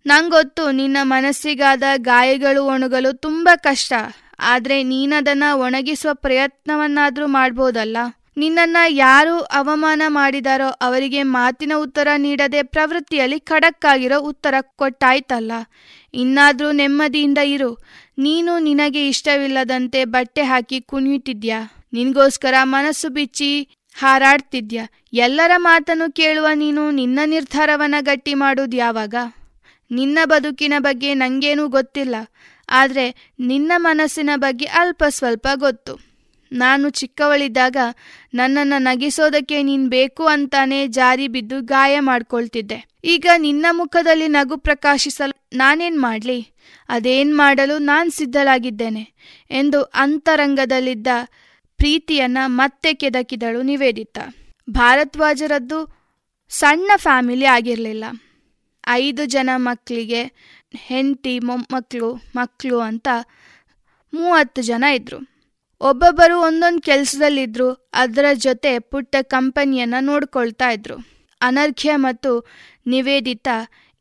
ನಂಗೊತ್ತು 0.05 0.71
ನಿನ್ನ 0.71 0.97
ಮನಸ್ಸಿಗಾದ 1.01 1.83
ಗಾಯಗಳು 1.97 2.65
ಒಣಗಲು 2.65 3.13
ತುಂಬ 3.13 3.49
ಕಷ್ಟ. 3.55 3.93
ಆದರೆ 4.39 4.83
ನೀನದನ್ನು 4.83 5.59
ಒಣಗಿಸುವ 5.59 6.13
ಪ್ರಯತ್ನವನ್ನಾದರೂ 6.13 7.27
ಮಾಡ್ಬೋದಲ್ಲ? 7.27 7.97
ನಿನ್ನನ್ನ 8.37 8.77
ಯಾರು 8.89 9.39
ಅವಮಾನ 9.39 10.01
ಮಾಡಿದಾರೋ 10.07 10.67
ಅವರಿಗೆ 10.67 11.23
ಮಾತಿನ 11.23 11.73
ಉತ್ತರ 11.77 12.07
ನೀಡದೆ 12.17 12.63
ಪ್ರವೃತ್ತಿಯಲ್ಲಿ 12.63 13.39
ಖಡಕ್ಕಾಗಿರೋ 13.39 14.19
ಉತ್ತರ 14.19 14.55
ಕೊಟ್ಟಾಯ್ತಲ್ಲ. 14.75 15.51
ಇನ್ನಾದರೂ 16.13 16.71
ನೆಮ್ಮದಿಯಿಂದ 16.71 17.37
ಇರು. 17.37 17.77
ನೀನು 18.17 18.59
ನಿನಗೆ 18.59 19.07
ಇಷ್ಟವಿಲ್ಲದಂತೆ 19.07 20.05
ಬಟ್ಟೆ 20.05 20.41
ಹಾಕಿ 20.41 20.81
ಕುಣಿಯುತ್ತಿದ್ಯಾ? 20.81 21.87
ನಿನಗೋಸ್ಕರ 21.93 22.53
ಮನಸ್ಸು 22.63 23.09
ಬಿಚ್ಚಿ 23.09 23.69
ಹಾರಾಡ್ತಿದ್ಯಾ? 23.97 24.89
ಎಲ್ಲರ 25.13 25.51
ಮಾತನ್ನು 25.57 26.11
ಕೇಳುವ 26.11 26.47
ನೀನು 26.53 26.91
ನಿನ್ನ 26.91 27.19
ನಿರ್ಧಾರವನ್ನು 27.25 28.03
ಗಟ್ಟಿ 28.03 28.33
ಮಾಡೋದು 28.33 28.77
ಯಾವಾಗ? 28.77 29.15
ನಿನ್ನ 29.91 30.19
ಬದುಕಿನ 30.25 30.73
ಬಗ್ಗೆ 30.77 31.13
ನನಗೇನೂ 31.13 31.67
ಗೊತ್ತಿಲ್ಲ. 31.67 32.15
ಆದರೆ 32.69 33.33
ನಿನ್ನ 33.39 33.71
ಮನಸ್ಸಿನ 33.77 34.29
ಬಗ್ಗೆ 34.35 34.65
ಅಲ್ಪ 34.65 35.03
ಸ್ವಲ್ಪ 35.09 35.47
ಗೊತ್ತು. 35.55 36.12
ನಾನು 36.53 36.89
ಚಿಕ್ಕವಳಿದ್ದಾಗ 36.89 37.77
ನನ್ನನ್ನು 38.33 38.81
ನಗಿಸೋದಕ್ಕೆ 38.81 39.63
ನೀನು 39.63 39.89
ಬೇಕು 39.89 40.25
ಅಂತಾನೆ 40.25 40.87
ಜಾರಿ 40.87 41.27
ಬಿದ್ದು 41.27 41.61
ಗಾಯ 41.61 41.99
ಮಾಡ್ಕೊಳ್ತಿದ್ದೆ. 41.99 42.87
ಈಗ 43.03 43.25
ನಿನ್ನ 43.37 43.65
ಮುಖದಲ್ಲಿ 43.71 44.27
ನಗು 44.27 44.57
ಪ್ರಕಾಶಿಸಲು 44.57 45.49
ನಾನೇನು 45.53 46.01
ಮಾಡಲಿ? 46.01 46.47
ಅದೇನ್ 46.89 47.37
ಮಾಡಲು 47.37 47.77
ನಾನು 47.77 48.11
ಸಿದ್ಧಳಾಗಿದ್ದೇನೆ 48.11 49.13
ಎಂದು 49.51 49.81
ಅಂತರಂಗದಲ್ಲಿದ್ದ 49.81 51.07
ಪ್ರೀತಿಯನ್ನ 51.77 52.37
ಮತ್ತೆ 52.45 52.93
ಕೆದಕಿದಳು 52.93 53.61
ನಿವೇದಿತ. 53.61 54.17
ಭಾರದ್ವಾಜರದ್ದು 54.69 56.03
ಸಣ್ಣ 56.49 56.91
ಫ್ಯಾಮಿಲಿ 56.95 57.45
ಆಗಿರಲಿಲ್ಲ. 57.45 58.05
ಐದು 58.87 59.25
ಜನ 59.25 59.49
ಮಕ್ಕಳಿಗೆ 59.55 60.23
ಹೆಂಡತಿ 60.75 61.39
ಮೊಮ್ಮಕ್ಕಳು 61.39 62.13
ಮಕ್ಕಳು 62.35 62.79
ಅಂತ 62.79 63.07
ಮೂವತ್ತು 64.13 64.61
ಜನ 64.61 64.83
ಇದ್ರು. 64.83 65.32
ಒಬ್ಬೊಬ್ಬರು 65.83 66.41
ಒಂದೊಂದು 66.41 66.81
ಕೆಲಸದಲ್ಲಿದ್ದರು 66.81 67.91
ಅದರ 67.93 68.25
ಜೊತೆ 68.33 68.79
ಪುಟ್ಟ 68.79 69.15
ಕಂಪನಿಯನ್ನು 69.21 70.03
ನೋಡ್ಕೊಳ್ತಾ 70.03 70.69
ಇದ್ರು. 70.69 70.95
ಅನರ್ಘ್ಯ 71.41 71.95
ಮತ್ತು 71.95 72.31
ನಿವೇದಿತ 72.87 73.47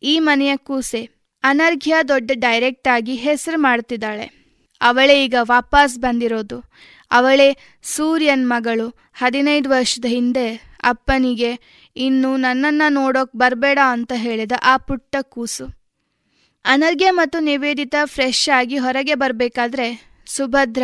ಈ 0.02 0.18
ಮನೆಯ 0.18 0.56
ಕೂಸೆ. 0.56 1.02
ಅನರ್ಘ್ಯ 1.42 1.94
ದೊಡ್ಡ 2.08 2.30
ಡೈರೆಕ್ಟ್ 2.34 2.88
ಆಗಿ 2.88 3.14
ಹೆಸರು 3.14 3.60
ಮಾಡ್ತಿದ್ದಾಳೆ. 3.60 4.26
ಅವಳೇ 4.80 5.24
ಈಗ 5.24 5.34
ವಾಪಸ್ 5.40 5.98
ಬಂದಿರೋದು. 5.98 6.58
ಅವಳೇ 7.10 7.56
ಸೂರ್ಯನ್ 7.82 8.48
ಮಗಳು. 8.48 8.88
ಹದಿನೈದು 9.14 9.70
ವರ್ಷದ 9.70 10.04
ಹಿಂದೆ 10.08 10.46
ಅಪ್ಪನಿಗೆ 10.84 11.50
ಇನ್ನು 11.96 12.36
ನನ್ನನ್ನ 12.36 12.82
ನೋಡೋಕೆ 12.88 13.38
ಬರಬೇಡ 13.38 13.78
ಅಂತ 13.84 14.12
ಹೇಳಿದ 14.16 14.52
ಆ 14.64 14.76
ಪುಟ್ಟ 14.76 15.16
ಕೂಸು. 15.22 15.66
ಅನರ್ಘ್ಯ 16.64 17.10
ಮತ್ತು 17.10 17.40
ನಿವೇದಿತ 17.40 17.94
ಫ್ರೆಶ್ 18.04 18.48
ಆಗಿ 18.56 18.78
ಹೊರಗೆ 18.78 19.14
ಬರಬೇಕಾದ್ರೆ 19.14 19.88
ಸುಭದ್ರ 20.26 20.82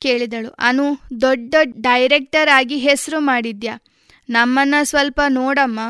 ಕೇಳಿದಳು. 0.00 0.54
ಅನು, 0.58 1.00
ದೊಡ್ಡ 1.20 1.54
ಡೈರೆಕ್ಟರ್ 1.80 2.48
ಆಗಿ 2.48 2.76
ಹೆಸರು 2.76 3.20
ಮಾಡಿದ್ಯಾ? 3.20 3.78
ನಮ್ಮನ್ನ 4.28 4.74
ಸ್ವಲ್ಪ 4.82 5.20
ನೋಡಮ್ಮ. 5.28 5.80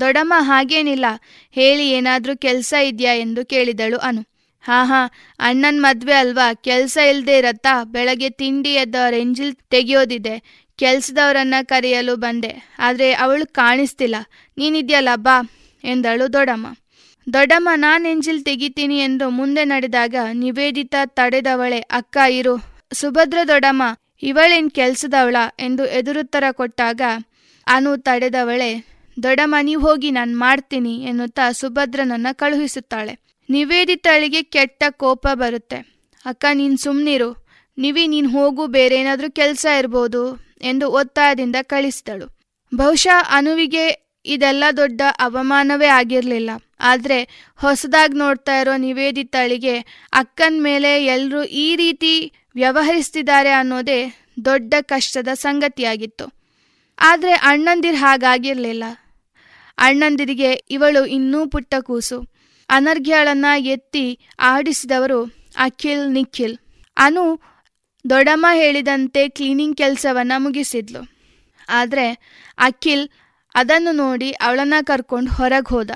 ದೊಡ್ಡಮ್ಮ 0.00 0.34
ಹಾಗೇನಿಲ್ಲ. 0.36 1.04
ಹೇಳಿ 1.50 1.90
ಏನಾದರೂ 1.90 2.36
ಕೆಲಸ 2.36 2.74
ಇದೆಯಾ? 2.82 3.14
ಎಂದು 3.14 3.46
ಕೇಳಿದಳು 3.46 3.98
ಅನು. 3.98 4.34
ಹಾ 4.60 4.84
ಹಾ, 4.84 5.10
ಅಣ್ಣನ 5.38 5.80
ಮದ್ವೆ 5.80 6.12
ಅಲ್ವಾ? 6.12 6.54
ಕೆಲಸ 6.54 6.98
ಇಲ್ಲದೆ 7.10 7.38
ಇರತ್ತಾ? 7.38 7.84
ಬೆಳಗ್ಗೆ 7.84 8.30
ತಿಂಡಿ 8.30 8.74
ಎದ್ದ 8.74 8.94
ರೆಂಜಿಲ್ 9.10 9.54
ತೆಗೆಯೋದಿದೆ. 9.54 10.64
ಕೆಲಸದವರನ್ನ 10.76 11.54
ಕರೆಯಲು 11.62 12.16
ಬಂದೆ. 12.16 12.74
ಆದ್ರೆ 12.78 13.12
ಅವಳು 13.12 13.52
ಕಾಣಿಸ್ತಿಲ್ಲ. 13.52 14.16
ನೀನಿದ್ಯಲ್ಲ, 14.58 15.08
ಬಾ, 15.14 15.50
ಎಂದಳು 15.84 16.32
ದೊಡ್ಡಮ್ಮ. 16.32 16.66
ದೊಡ್ಡಮ್ಮ, 17.32 17.68
ನಾನ್ 17.76 18.06
ಎಂಜಿಲ್ 18.06 18.44
ತೆಗಿತೀನಿ 18.44 18.98
ಎಂದು 18.98 19.30
ಮುಂದೆ 19.30 19.64
ನಡೆದಾಗ 19.64 20.14
ನಿವೇದಿತ 20.32 20.94
ತಡೆದವಳೆ. 21.06 21.78
ಅಕ್ಕ, 21.78 22.16
ಇರು. 22.30 22.73
ಸುಭದ್ರ 22.94 23.38
ದೊಡಮ್ಮ 23.48 23.82
ಇವಳೇನ್ 24.22 24.70
ಕೆಲ್ಸದವಳ 24.70 25.36
ಎಂದು 25.58 25.86
ಎದುರುತ್ತರ 25.86 26.44
ಕೊಟ್ಟಾಗ, 26.52 27.00
ಅನು 27.66 27.96
ತಡೆದವಳೆ 27.96 28.86
ದೊಡಮ್ಮ 29.22 29.54
ನೀವು 29.62 29.82
ಹೋಗಿ 29.82 30.10
ನಾನು 30.10 30.38
ಮಾಡ್ತೀನಿ 30.38 31.02
ಎನ್ನುತ್ತಾ 31.02 31.52
ಸುಭದ್ರನನ್ನ 31.52 32.26
ಕಳುಹಿಸುತ್ತಾಳೆ. 32.32 33.18
ನಿವೇದಿತಳಿಗೆ 33.50 34.42
ಕೆಟ್ಟ 34.42 34.84
ಕೋಪ 34.90 35.26
ಬರುತ್ತೆ. 35.34 35.76
ಅಕ್ಕ, 36.26 36.44
ನೀನ್ 36.52 36.78
ಸುಮ್ನಿರು. 36.78 37.46
ನಿವಿ 37.78 38.06
ನೀನ್ 38.06 38.30
ಹೋಗು 38.30 38.66
ಬೇರೆ 38.66 38.96
ಏನಾದ್ರೂ 38.96 39.30
ಕೆಲಸ 39.30 39.66
ಇರ್ಬೋದು 39.78 40.38
ಎಂದು 40.62 40.90
ಒತ್ತಾಯದಿಂದ 40.90 41.56
ಕಳಿಸಿದಳು. 41.62 42.38
ಬಹುಶಃ 42.74 43.22
ಅನುವಿಗೆ 43.30 44.04
ಇದೆಲ್ಲ 44.26 44.64
ದೊಡ್ಡ 44.76 45.00
ಅವಮಾನವೇ 45.20 45.86
ಆಗಿರಲಿಲ್ಲ. 45.86 46.50
ಆದ್ರೆ, 46.80 47.48
ಹೊಸದಾಗಿ 47.56 48.18
ನೋಡ್ತಾ 48.18 48.60
ಇರೋ 48.60 48.76
ನಿವೇದಿತಳಿಗೆ 48.76 49.78
ಅಕ್ಕನ 50.12 50.54
ಮೇಲೆ 50.58 51.04
ಎಲ್ಲರೂ 51.04 51.42
ಈ 51.42 51.76
ರೀತಿ 51.76 52.32
ವ್ಯವಹರಿಸ್ತಿದ್ದಾರೆ 52.54 53.50
ಅನ್ನೋದೇ 53.50 54.14
ದೊಡ್ಡ 54.44 54.74
ಕಷ್ಟದ 54.80 55.28
ಸಂಗತಿಯಾಗಿತ್ತು. 55.34 56.32
ಆದರೆ 57.00 57.32
ಅಣ್ಣಂದಿರ್ 57.32 57.96
ಹಾಗಾಗಿರಲಿಲ್ಲ. 57.96 58.84
ಅಣ್ಣಂದಿರಿಗೆ 59.78 60.52
ಇವಳು 60.52 61.06
ಇನ್ನೂ 61.06 61.46
ಪುಟ್ಟ 61.46 61.74
ಕೂಸು. 61.80 62.34
ಅನರ್ಘ್ಯಳನ್ನು 62.68 63.60
ಎತ್ತಿ 63.60 64.18
ಆಡಿಸಿದವರು 64.38 65.24
ಅಖಿಲ್, 65.56 66.10
ನಿಖಿಲ್. 66.10 66.58
ಅನು 66.96 67.40
ದೊಡ್ಡಮ್ಮ 68.10 68.46
ಹೇಳಿದಂತೆ 68.52 69.28
ಕ್ಲೀನಿಂಗ್ 69.28 69.76
ಕೆಲಸವನ್ನು 69.76 70.40
ಮುಗಿಸಿದ್ಲು. 70.40 71.14
ಆದರೆ 71.68 72.12
ಅಖಿಲ್ 72.58 73.08
ಅದನ್ನು 73.54 73.92
ನೋಡಿ 73.92 74.30
ಅವಳನ್ನ 74.30 74.74
ಕರ್ಕೊಂಡು 74.82 75.30
ಹೊರಗೆ 75.30 75.68
ಹೋದ. 75.68 75.90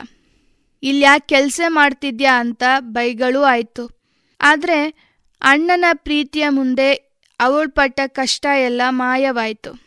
ಇಲ್ಯಾಕೆ 0.82 1.26
ಕೆಲಸ 1.26 1.60
ಮಾಡ್ತಿದ್ಯಾ 1.68 2.40
ಅಂತ 2.40 2.62
ಬೈಗಳೂ 2.80 3.43
ಆಯಿತು. 3.43 4.01
ಆದ್ರೆ 4.40 5.07
ಅಣ್ಣನ 5.43 5.85
ಪ್ರೀತಿಯ 5.93 6.48
ಮುಂದೆ 6.48 6.93
ಅವಳು 7.40 7.70
ಪಟ್ಟ 7.70 8.01
ಕಷ್ಟ 8.06 8.47
ಎಲ್ಲ 8.47 8.82
ಮಾಯವಾಯಿತು. 8.89 9.81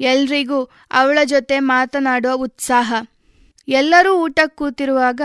ಎಲ್ರಿಗೂ 0.00 0.64
ಅವಳ 0.90 1.18
ಜೊತೆ 1.24 1.58
ಮಾತನಾಡುವ 1.58 2.32
ಉತ್ಸಾಹ. 2.32 2.94
ಎಲ್ಲರೂ 3.68 4.14
ಊಟಕ್ಕೆ 4.14 4.56
ಕೂತಿರುವಾಗ 4.56 5.20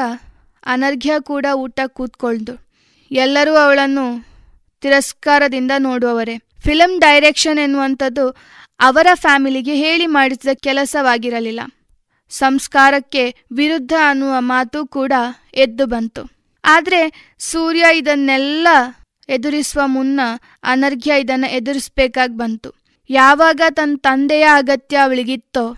ಅನರ್ಘ್ಯ 0.66 1.14
ಕೂಡ 1.20 1.46
ಊಟ 1.54 1.80
ಕೂತ್ಕೊಳ್ದು. 1.88 2.68
ಎಲ್ಲರೂ 3.12 3.56
ಅವಳನ್ನು 3.56 4.26
ತಿರಸ್ಕಾರದಿಂದ 4.82 5.72
ನೋಡುವವರೇ. 5.78 6.38
ಫಿಲಂ 6.38 7.00
ಡೈರೆಕ್ಷನ್ 7.00 7.60
ಎನ್ನುವಂಥದ್ದು 7.60 8.30
ಅವರ 8.80 9.08
ಫ್ಯಾಮಿಲಿಗೆ 9.14 9.76
ಹೇಳಿ 9.76 10.06
ಮಾಡಿಸಿದ 10.06 10.50
ಕೆಲಸವಾಗಿರಲಿಲ್ಲ. 10.54 11.60
ಸಂಸ್ಕಾರಕ್ಕೆ 12.30 13.36
ವಿರುದ್ಧ 13.52 13.94
ಅನ್ನುವ 14.10 14.34
ಮಾತು 14.40 14.88
ಕೂಡ 14.88 15.14
ಎದ್ದು 15.54 15.86
ಬಂತು. 15.86 16.32
ಆದರೆ 16.66 17.34
ಸೂರ್ಯ 17.40 17.86
ಇದನ್ನೆಲ್ಲ 17.94 18.68
ಎದುರಿಸುವ 19.30 19.82
ಮುನ್ನ 19.86 20.20
ಅನರ್ಘ್ಯ 20.64 21.20
ಇದನ್ನು 21.20 21.52
ಎದುರಿಸಬೇಕಾಗಿ 21.52 22.38
ಬಂತು. 22.38 22.74
ಯಾವಾಗ 23.10 23.62
ತನ್ನ 23.70 23.96
ತಂದೆಯ 24.00 24.44
ಅಗತ್ಯ 24.54 24.98
ಅವಳಿಗಿತ್ತೋ, 24.98 25.78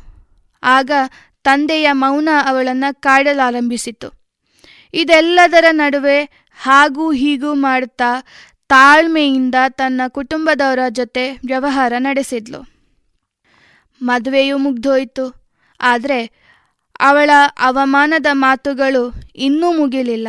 ಆಗ 0.63 0.91
ತಂದೆಯ 1.43 1.91
ಮೌನ 1.91 2.30
ಅವಳನ್ನು 2.45 3.01
ಕಾಡಲಾರಂಭಿಸಿತು 3.01 4.13
ಇದೆಲ್ಲದರ 4.93 5.65
ನಡುವೆ 5.72 6.23
ಹಾಗೂ 6.57 7.11
ಹೀಗೂ 7.11 7.53
ಮಾಡ್ತಾ 7.53 8.23
ತಾಳ್ಮೆಯಿಂದ 8.69 9.55
ತನ್ನ 9.69 10.01
ಕುಟುಂಬದವರ 10.07 10.80
ಜೊತೆ 10.89 11.31
ವ್ಯವಹಾರ 11.31 11.93
ನಡೆಸಿದ್ಲು. 11.97 12.65
ಮದುವೆಯೂ 14.01 14.57
ಮುಗ್ದೋಯ್ತು. 14.57 15.45
ಆದರೆ 15.81 16.45
ಅವಳ 16.99 17.30
ಅವಮಾನದ 17.59 18.26
ಮಾತುಗಳು 18.31 19.13
ಇನ್ನೂ 19.35 19.72
ಮುಗಿಲಿಲ್ಲ. 19.72 20.27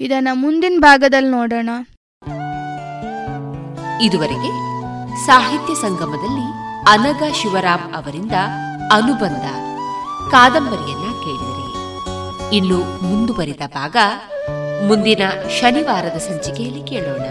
ಇದನ್ನ 0.00 0.28
ಮುಂದಿನ 0.32 0.74
ಭಾಗದಲ್ಲಿ 0.80 1.30
ನೋಡೋಣ. 1.30 1.70
ಇದುವರೆಗೆ 4.00 4.50
ಸಾಹಿತ್ಯ 5.26 5.74
ಸಂಗಮದಲ್ಲಿ 5.74 6.46
ಅನಗ 6.88 7.22
ಶಿವರಾಮ್ 7.32 7.94
ಅವರಿಂದ 7.94 8.32
ಅನುಬಂಧ 8.92 9.46
ಕಾದಂಬರಿಯನ್ನ 10.30 11.08
ಕೇಳಿದಿರಿ. 11.24 12.56
ಇನ್ನು 12.56 13.04
ಮುಂದುವರಿದ 13.04 13.60
ಭಾಗ 13.74 13.96
ಮುಂದಿನ 14.86 15.22
ಶನಿವಾರದ 15.60 16.18
ಸಂಚಿಕೆಯಲ್ಲಿ 16.18 16.86
ಕೇಳೋಣ. 16.86 17.26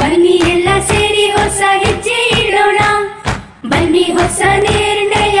ಬನ್ನಿ 0.00 0.28
ಎಲ್ಲ 0.28 0.68
ಸೇರಿ 0.86 1.26
ಹೊಸ 1.30 1.60
ಹೆಜ್ಜೆ 1.84 2.48
ಇಡೋಣ. 2.48 2.78
ಬನ್ನಿ 3.68 4.02
ಹೊಸ 4.02 4.40
ನಿರ್ಣಯ 4.40 5.40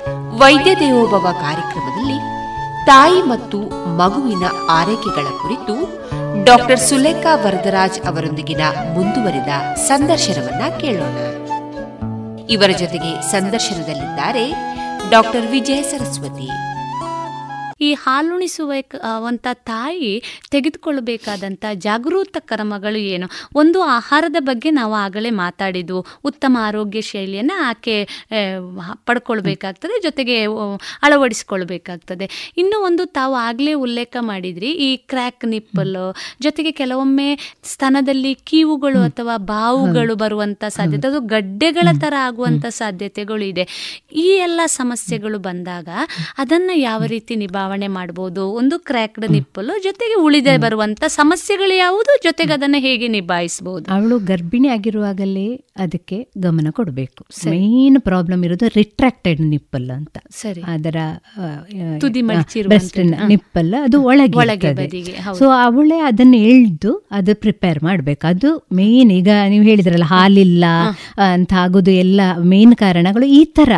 ವೈದ್ಯ 0.39 0.75
ದೇವೋಭವ 0.75 1.27
ಕಾರ್ಯಕ್ರಮದಲ್ಲಿ 1.31 2.17
ತಾಯಿ 2.85 3.21
ಮತ್ತು 3.21 3.57
ಮಗುವಿನ 3.97 4.43
ಆರೈಕೆಗಳ 4.69 5.27
ಕುರಿತು 5.41 5.75
ಡಾಕ್ಟರ್ 6.43 6.79
ಸುಲೇಖಾ 6.79 7.35
ವರದರಾಜ್ 7.35 7.99
ಅವರೊಂದಿಗಿನ 7.99 8.61
ಮುಂದುವರಿದ 8.93 9.75
ಸಂದರ್ಶನವನ್ನ 9.75 10.77
ಕೇಳೋಣ. 10.77 11.17
ಇವರ 12.49 12.69
ಜೊತೆಗೆ 12.77 13.21
ಸಂದರ್ಶನದಲ್ಲಿದ್ದಾರೆ 13.21 14.51
ಡಾಕ್ಟರ್ 15.09 15.47
ವಿಜಯ 15.47 15.81
ಸರಸ್ವತಿ. 15.81 16.49
ಈ 17.81 17.89
ಹಾಲುಣಿಸುವ 18.03 18.71
ವಂತ 19.25 19.47
ತಾಯಿ 19.69 20.11
ತೆಗೆದುಕೊಳ್ಳಬೇಕಾದಂಥ 20.53 21.65
ಜಾಗೃತ 21.85 22.37
ಕ್ರಮಗಳು 22.51 22.99
ಏನು? 23.13 23.27
ಒಂದು 23.61 23.79
ಆಹಾರದ 23.97 24.39
ಬಗ್ಗೆ 24.49 24.69
ನಾವು 24.79 24.93
ಆಗಲೇ 25.05 25.31
ಮಾತಾಡಿದ್ವು 25.43 25.99
ಉತ್ತಮ 26.25 26.57
ಆರೋಗ್ಯ 26.67 27.01
ಶೈಲಿಯನ್ನು 27.11 27.55
ಆಕೆ 27.69 27.95
ಪಡ್ಕೊಳ್ಬೇಕಾಗ್ತದೆ 29.07 29.95
ಜೊತೆಗೆ 30.03 30.37
ಅಳವಡಿಸಿಕೊಳ್ಬೇಕಾಗ್ತದೆ. 31.07 32.27
ಇನ್ನು 32.57 32.77
ಒಂದು 32.89 33.05
ತಾವು 33.17 33.35
ಆಗಲೇ 33.47 33.73
ಉಲ್ಲೇಖ 33.85 34.15
ಮಾಡಿದ್ರಿ 34.31 34.71
ಈ 34.87 34.89
ಕ್ರ್ಯಾಕ್ 35.11 35.45
ನಿಪ್ಪಲ್ 35.45 35.95
ಜೊತೆಗೆ 36.41 36.71
ಕೆಲವೊಮ್ಮೆ 36.71 37.29
ಸ್ತನದಲ್ಲಿ 37.71 38.33
ಕೀವುಗಳು 38.49 39.01
ಅಥವಾ 39.09 39.37
ಬಾವುಗಳು 39.53 40.15
ಬರುವಂಥ 40.15 40.63
ಸಾಧ್ಯತೆ 40.77 41.07
ಅದು 41.07 41.19
ಗಡ್ಡೆಗಳ 41.33 41.87
ಥರ 42.01 42.13
ಆಗುವಂತ 42.27 42.65
ಸಾಧ್ಯತೆಗಳು 42.81 43.43
ಇದೆ. 43.51 43.65
ಈ 44.25 44.27
ಎಲ್ಲ 44.47 44.61
ಸಮಸ್ಯೆಗಳು 44.79 45.39
ಬಂದಾಗ 45.49 45.89
ಅದನ್ನ 46.37 46.71
ಯಾವ 46.75 47.01
ರೀತಿ 47.13 47.35
ನಿಭಾವಣೆ 47.35 47.69
ಮಾಡಬಹುದು 47.87 48.47
ಒಂದು 48.47 48.79
ಕ್ರ್ಯಾಕ್ಡ್ 48.79 49.31
ನಿಪ್ಪಲು 49.31 49.83
ಜೊತೆಗೆ 49.83 50.15
ಉಳಿದೇ 50.21 50.57
ಬರುವಂತ 50.57 51.03
ಸಮಸ್ಯೆಗಳು 51.07 51.77
ಯಾವುದು? 51.77 52.17
ಜೊತೆಗೆ 52.23 52.53
ಅದನ್ನ 52.53 52.75
ಹೇಗೆ 52.79 53.07
ನಿಭಾಯಿಸಬಹುದು 53.07 53.93
ಅವಳು 53.93 54.19
ಗರ್ಭಿಣಿ 54.19 54.67
ಆಗಿರುವಾಗಲೇ 54.67 55.47
ಅದಕ್ಕೆ 55.77 56.27
ಗಮನ 56.37 56.67
ಕೊಡಬೇಕು. 56.71 57.25
ಮೇನ್ 57.49 58.01
ಪ್ರಾಬ್ಲಮ್ 58.01 58.45
ಇರೋದು 58.45 58.67
ರಿಟ್ರಾಕ್ಟೆಡ್ 58.67 59.41
ನಿಪ್ಪಲ್ 59.41 59.89
ಅಂತ. 59.89 60.17
ಸರಿ. 60.31 60.61
ಅದರ 60.67 60.95
ತುದಿ. 62.01 62.21
ನಿಪ್ಪಲ್ 63.27 63.73
ಅದು 63.83 64.01
ಒಳಗೆ 64.01 64.37
ಒಳಗೆ. 64.37 65.15
ಸೊ 65.37 65.49
ಅವಳೇ 65.49 65.99
ಅದನ್ನು 65.99 66.37
ಎಳ್ದು 66.37 67.07
ಅದು 67.11 67.35
ಪ್ರಿಪೇರ್ 67.35 67.83
ಮಾಡ್ಬೇಕು. 67.83 68.27
ಅದು 68.27 68.67
ಮೇನ್ 68.73 69.11
ಈಗ 69.11 69.29
ನೀವು 69.49 69.63
ಹೇಳಿದ್ರಲ್ಲ 69.63 70.03
ಹಾಲಿಲ್ಲ 70.03 70.65
ಅಂತ 71.33 71.53
ಆಗೋದು 71.53 71.91
ಎಲ್ಲ 71.91 72.21
ಮೇನ್ 72.39 72.75
ಕಾರಣಗಳು 72.75 73.25
ಈ 73.25 73.45
ತರ 73.45 73.71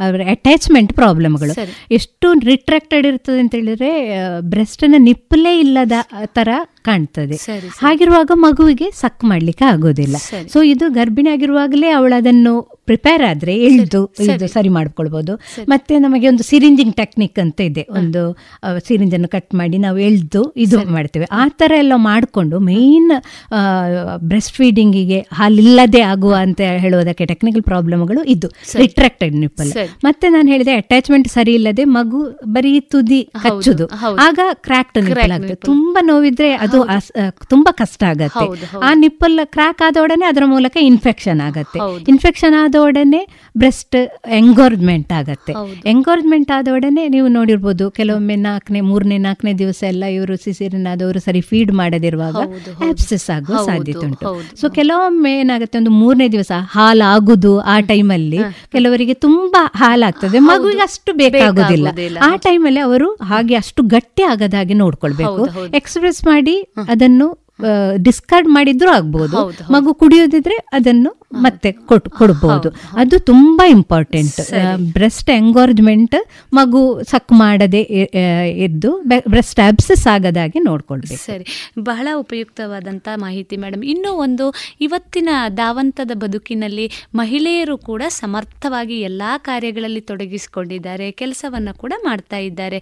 ಅವರ 0.00 0.20
ಅಟ್ಯಾಚ್ಮೆಂಟ್ 0.30 0.92
ಪ್ರಾಬ್ಲಮ್ಗಳು. 0.92 1.54
ಎಷ್ಟು 1.90 2.32
ರಿಟ್ರಾಕ್ಟೆಡ್ 2.32 3.05
ಇರ್ತದೆ 3.06 3.40
ಅಂತ 3.40 3.54
ಹೇಳಿದ್ರೆ 3.54 3.90
ಬ್ರೆಸ್ಟ್ನ 4.40 4.94
ನಿಪ್ಪಲೇ 4.98 5.58
ಇಲ್ಲದ 5.58 5.92
ತರ 6.24 6.48
ಕಾಣ್ತದೆ. 6.88 7.36
ಹಾಗಿರುವಾಗ 7.82 8.30
ಮಗುವಿಗೆ 8.46 8.88
ಸಕ್ 9.00 9.24
ಮಾಡ್ಲಿಕ್ಕೆ 9.30 9.66
ಆಗೋದಿಲ್ಲ. 9.72 10.16
ಸೊ 10.52 10.58
ಇದು 10.72 10.86
ಗರ್ಭಿಣಿ 10.98 11.30
ಆಗಿರುವಾಗಲೇ 11.34 11.90
ಅವಳು 11.98 12.14
ಅದನ್ನು 12.20 12.54
ಪ್ರಿಪೇರ್ 12.88 13.22
ಆದ್ರೆ 13.28 13.54
ಎಳ್ದು 13.68 14.00
ಇದು 14.24 14.46
ಸರಿ. 14.52 14.70
ಮಾಡ್ಕೊಳ್ಬಹುದು 14.76 15.32
ಮತ್ತೆ 15.68 15.94
ನಮಗೆ 15.98 16.26
ಒಂದು 16.28 16.44
ಸಿರಿಂಜಿಂಗ್ 16.48 16.94
ಟೆಕ್ನಿಕ್ 16.94 17.38
ಅಂತ 17.44 17.58
ಇದೆ. 17.60 17.82
ಒಂದು 18.00 18.20
ಸಿರಿಂಜನ್ನು 18.86 19.28
ಕಟ್ 19.28 19.52
ಮಾಡಿ 19.60 19.78
ನಾವು 19.84 19.98
ಎಳ್ದು 20.08 20.42
ಇದು 20.64 20.78
ಮಾಡ್ತೇವೆ. 20.96 21.26
ಆ 21.32 21.44
ತರ 21.60 21.72
ಎಲ್ಲ 21.78 21.94
ಮಾಡಿಕೊಂಡು 22.08 22.56
ಮೇನ್ 22.68 23.10
ಬ್ರೆಸ್ಟ್ 24.28 24.54
ಫೀಡಿಂಗಿಗೆ 24.58 25.18
ಹಾಲಿಲ್ಲದೆ 25.32 26.02
ಆಗುವ 26.12 26.34
ಅಂತ 26.44 26.60
ಹೇಳುವುದಕ್ಕೆ 26.84 27.26
ಟೆಕ್ನಿಕಲ್ 27.32 27.64
ಪ್ರಾಬ್ಲಮ್ಗಳು 27.70 28.22
ಇದು. 28.34 28.50
ರಿಟ್ರಾಕ್ಟೆಡ್ 28.82 29.36
ನಿಪ್ಪಲ್ 29.42 29.72
ಮತ್ತೆ 30.04 30.26
ನಾನು 30.28 30.48
ಹೇಳಿದೆ 30.54 30.74
ಅಟ್ಯಾಚ್ಮೆಂಟ್ 30.82 31.28
ಸರಿ 31.28 31.54
ಇಲ್ಲದೆ 31.54 31.84
ಮಗು 31.96 32.20
ಬರೀ 32.54 32.72
ತುದಿ 32.92 33.20
ಹಚ್ಚುದು 33.44 33.86
ಆಗ 34.26 34.38
ಕ್ರಾಕ್ಟ್ 34.66 34.98
ನಿಪ್ಪಲ್ 35.08 35.34
ಆಗ್ತದೆ. 35.38 35.58
ತುಂಬಾ 35.70 36.02
ನೋವಿದ್ರೆ 36.06 36.50
ಅದು 36.64 36.75
ಆ, 36.82 36.98
ತುಂಬಾ 37.48 37.72
ಕಷ್ಟ 37.72 38.02
ಆಗತ್ತೆ. 38.02 38.44
ಆ 38.82 38.94
ನಿಪ್ಪಲ್ 38.94 39.46
ಕ್ರಾಕ್ 39.46 39.82
ಆದೊಡನೆ 39.82 40.24
ಅದರ 40.24 40.44
ಮೂಲಕ 40.44 40.76
ಇನ್ಫೆಕ್ಷನ್ 40.80 41.40
ಆಗತ್ತೆ. 41.40 41.78
ಇನ್ಫೆಕ್ಷನ್ 42.08 42.64
ಆದ 42.64 42.74
ಒಡನೆ 42.74 43.26
ಬ್ರೆಸ್ಟ್ 43.58 43.96
ಎಂಗೋರ್ಜ್ಮೆಂಟ್ 44.28 45.12
ಆಗತ್ತೆ. 45.12 45.52
ಎಂಗೋರ್ಮೆಂಟ್ 45.52 45.86
ಎಂಗೋರ್ಜ್ಮೆಂಟ್ 45.86 46.50
ಆದ 46.50 46.68
ಒಡನೆ 46.72 47.08
ನೀವು 47.08 47.28
ನೋಡಿರ್ಬೋದು 47.28 47.90
ಕೆಲವೊಮ್ಮೆ 47.90 48.36
ನಾಲ್ಕನೇ 48.36 48.80
ಮೂರನೇ 48.80 49.18
ನಾಲ್ಕನೇ 49.18 49.52
ದಿವಸ 49.52 49.82
ಎಲ್ಲ 49.82 50.04
ಇವರು 50.04 50.36
ಸಿಸಿರಿನ 50.36 50.86
ಆದವರು 50.92 51.20
ಸರಿ 51.20 51.40
ಫೀಡ್ 51.40 51.72
ಮಾಡದಿರುವಾಗ 51.72 52.36
ಆಪ್ಸಸ್. 52.88 53.30
ಆಗುವ 53.30 53.56
ಸಾಧ್ಯತೆ 53.66 54.06
ಉಂಟು. 54.06 54.26
ಸೊ 54.56 54.70
ಕೆಲವೊಮ್ಮೆ 54.70 55.40
ಏನಾಗುತ್ತೆ 55.40 55.78
ಒಂದು 55.78 55.90
ಮೂರನೇ 55.90 56.28
ದಿವಸ 56.28 56.52
ಹಾಲಾಗುದು 56.70 57.58
ಆ 57.60 57.80
ಟೈಮಲ್ಲಿ 57.80 58.38
ಕೆಲವರಿಗೆ 58.72 59.14
ತುಂಬಾ 59.14 59.72
ಹಾಲಾಗ್ತದೆ. 59.74 60.38
ಮಗುವಿಗೆ 60.38 60.80
ಅಷ್ಟು 60.80 61.12
ಬೇಕಾಗುದಿಲ್ಲ. 61.12 61.88
ಆ 62.22 62.36
ಟೈಮಲ್ಲಿ 62.36 62.80
ಅವರು 62.80 63.14
ಹಾಗೆ 63.22 63.54
ಅಷ್ಟು 63.54 63.82
ಗಟ್ಟಿ 63.82 64.22
ಆಗದ 64.22 64.54
ಹಾಗೆ 64.54 64.74
ನೋಡ್ಕೊಳ್ಬೇಕು. 64.74 65.42
ಎಕ್ಸ್ಪ್ರೆಸ್ 65.76 66.24
ಮಾಡಿ 66.24 66.65
ಅದನ್ನು 66.88 67.26
ಡಿಸ್ಕಾರ್ಡ್ 67.96 68.48
ಮಾಡಿದ್ರು 68.48 68.90
ಆಗ್ಬಹುದು 68.90 69.36
ಹೌದು, 69.36 69.56
ಹೌದು. 69.56 69.72
ಮಗು 69.72 69.94
ಕುಡಿಯೋದಿದ್ರೆ 69.94 70.56
ಅದನ್ನು 70.72 71.10
ಮತ್ತೆ 71.42 71.72
ಕೊಟ್ 71.72 72.08
ಕೊಡ್ಬೋದು. 72.08 72.68
ಅದು 72.96 73.16
ತುಂಬಾ 73.20 73.64
ಇಂಪಾರ್ಟೆಂಟ್ 73.68 74.38
ಬ್ರೆಸ್ಟ್ 74.92 75.30
ಎಂಗೋರ್ಜ್ಮೆಂಟ್ 75.30 76.16
ಮಗು 76.52 76.82
ಸಕ್ 77.02 77.32
ಮಾಡದೆ 77.32 77.80
ಇದ್ದು 78.66 78.90
ಬ್ರೆಸ್ಟ್ 79.28 79.60
ಅಬ್ಸಸ್ 79.60 80.06
ಆಗದಾಗೆ 80.06 80.58
ನೋಡ್ಕೊಳ್ಬೇಕು. 80.58 81.22
ಸರಿ. 81.24 81.46
ಬಹಳ 81.80 82.08
ಉಪಯುಕ್ತವಾದಂತಹ 82.14 83.16
ಮಾಹಿತಿ 83.16 83.56
ಮೇಡಮ್ 83.56 83.84
ಇನ್ನೂ 83.84 84.12
ಒಂದು 84.26 84.46
ಇವತ್ತಿನ 84.80 85.30
ದಾವಂತದ 85.56 86.12
ಬದುಕಿನಲ್ಲಿ 86.14 86.86
ಮಹಿಳೆಯರು 87.14 87.78
ಕೂಡ 87.78 88.02
ಸಮರ್ಥವಾಗಿ 88.08 88.98
ಎಲ್ಲಾ 89.00 89.32
ಕಾರ್ಯಗಳಲ್ಲಿ 89.38 90.00
ತೊಡಗಿಸಿಕೊಂಡಿದ್ದಾರೆ 90.00 91.10
ಕೆಲಸವನ್ನು 91.12 91.74
ಕೂಡ 91.74 91.92
ಮಾಡ್ತಾ 92.04 92.36
ಇದ್ದಾರೆ. 92.36 92.80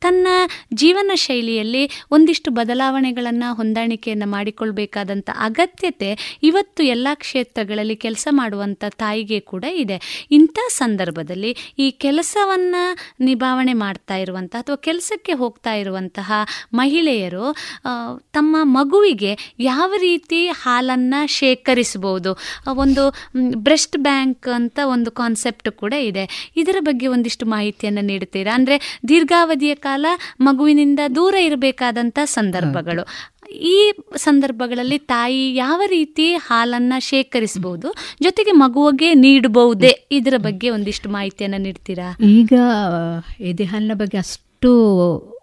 ತನ್ನ 0.00 0.26
ಜೀವನ 0.74 1.10
ಶೈಲಿಯಲ್ಲಿ 1.14 1.82
ಒಂದಿಷ್ಟು 2.10 2.50
ಬದಲಾವಣೆಗಳನ್ನು 2.50 3.48
ಹೊಂದಾಣಿಕೆಯನ್ನು 4.16 4.34
ಮಾಡಿಕೊಳ್ಬೇಕಾದಂಥ 4.36 5.28
ಅಗತ್ಯತೆ 5.48 6.10
ಇವತ್ತು 6.48 6.80
ಎಲ್ಲ 6.94 7.08
ಕ್ಷೇತ್ರಗಳಲ್ಲಿ 7.22 7.96
ಕೆಲಸ 8.04 8.26
ಮಾಡುವಂಥ 8.38 8.84
ತಾಯಿಗೆ 9.02 9.38
ಕೂಡ 9.52 9.64
ಇದೆ. 9.84 9.96
ಇಂಥ 10.38 10.58
ಸಂದರ್ಭದಲ್ಲಿ 10.80 11.50
ಈ 11.78 11.86
ಕೆಲಸವನ್ನು 12.04 12.82
ನಿಭಾವಣೆ 13.28 13.74
ಮಾಡ್ತಾ 13.84 14.16
ಇರುವಂಥ 14.24 14.52
ಅಥವಾ 14.62 14.78
ಕೆಲಸಕ್ಕೆ 14.88 15.32
ಹೋಗ್ತಾ 15.42 15.72
ಇರುವಂತಹ 15.82 16.30
ಮಹಿಳೆಯರು 16.80 17.46
ತಮ್ಮ 18.36 18.56
ಮಗುವಿಗೆ 18.78 19.32
ಯಾವ 19.70 19.90
ರೀತಿ 20.06 20.40
ಹಾಲನ್ನು 20.62 21.20
ಶೇಖರಿಸಬಹುದು? 21.38 22.32
ಒಂದು 22.84 23.04
ಬ್ರೆಸ್ಟ್ 23.66 23.98
ಬ್ಯಾಂಕ್ 23.98 24.48
ಅಂತ 24.58 24.78
ಒಂದು 24.94 25.10
ಕಾನ್ಸೆಪ್ಟ್ 25.20 25.70
ಕೂಡ 25.82 25.94
ಇದೆ. 26.10 26.24
ಇದರ 26.62 26.78
ಬಗ್ಗೆ 26.88 27.06
ಒಂದಿಷ್ಟು 27.14 27.44
ಮಾಹಿತಿಯನ್ನು 27.54 28.04
ನೀಡ್ತೀರಾ 28.10 28.52
ಅಂದರೆ 28.58 28.78
ದೀರ್ಘಾವಧಿಯ 29.10 29.74
ಕಾಲ 29.86 30.06
ಮಗುವಿನಿಂದ 30.48 31.00
ದೂರ 31.18 31.34
ಇರಬೇಕಾದಂಥ 31.48 32.18
ಸಂದರ್ಭಗಳು. 32.36 33.02
ಈ 33.50 33.92
ಸಂದರ್ಭಗಳಲ್ಲಿ 34.16 34.98
ತಾಯಿ 34.98 35.54
ಯಾವ 35.54 35.82
ರೀತಿ 35.86 36.34
ಹಾಲನ್ನ 36.34 36.92
ಶೇಖರಿಸಬಹುದು 36.98 37.94
ಜೊತೆಗೆ 38.22 38.52
ಮಗುವಿಗೆ 38.52 39.14
ನೀಡಬಹುದೇ 39.14 40.08
ಇದರ 40.10 40.34
ಬಗ್ಗೆ 40.36 40.70
ಒಂದಿಷ್ಟು 40.70 41.08
ಮಾಹಿತಿಯನ್ನ 41.08 41.54
ನೀಡ್ತೀರಾ? 41.58 42.16
ಈಗ 42.22 42.52
ಎದೆ 43.40 43.64
ಹಾಲಿನ 43.64 43.92
ಬಗ್ಗೆ 43.94 44.18
ಅಷ್ಟು 44.18 44.70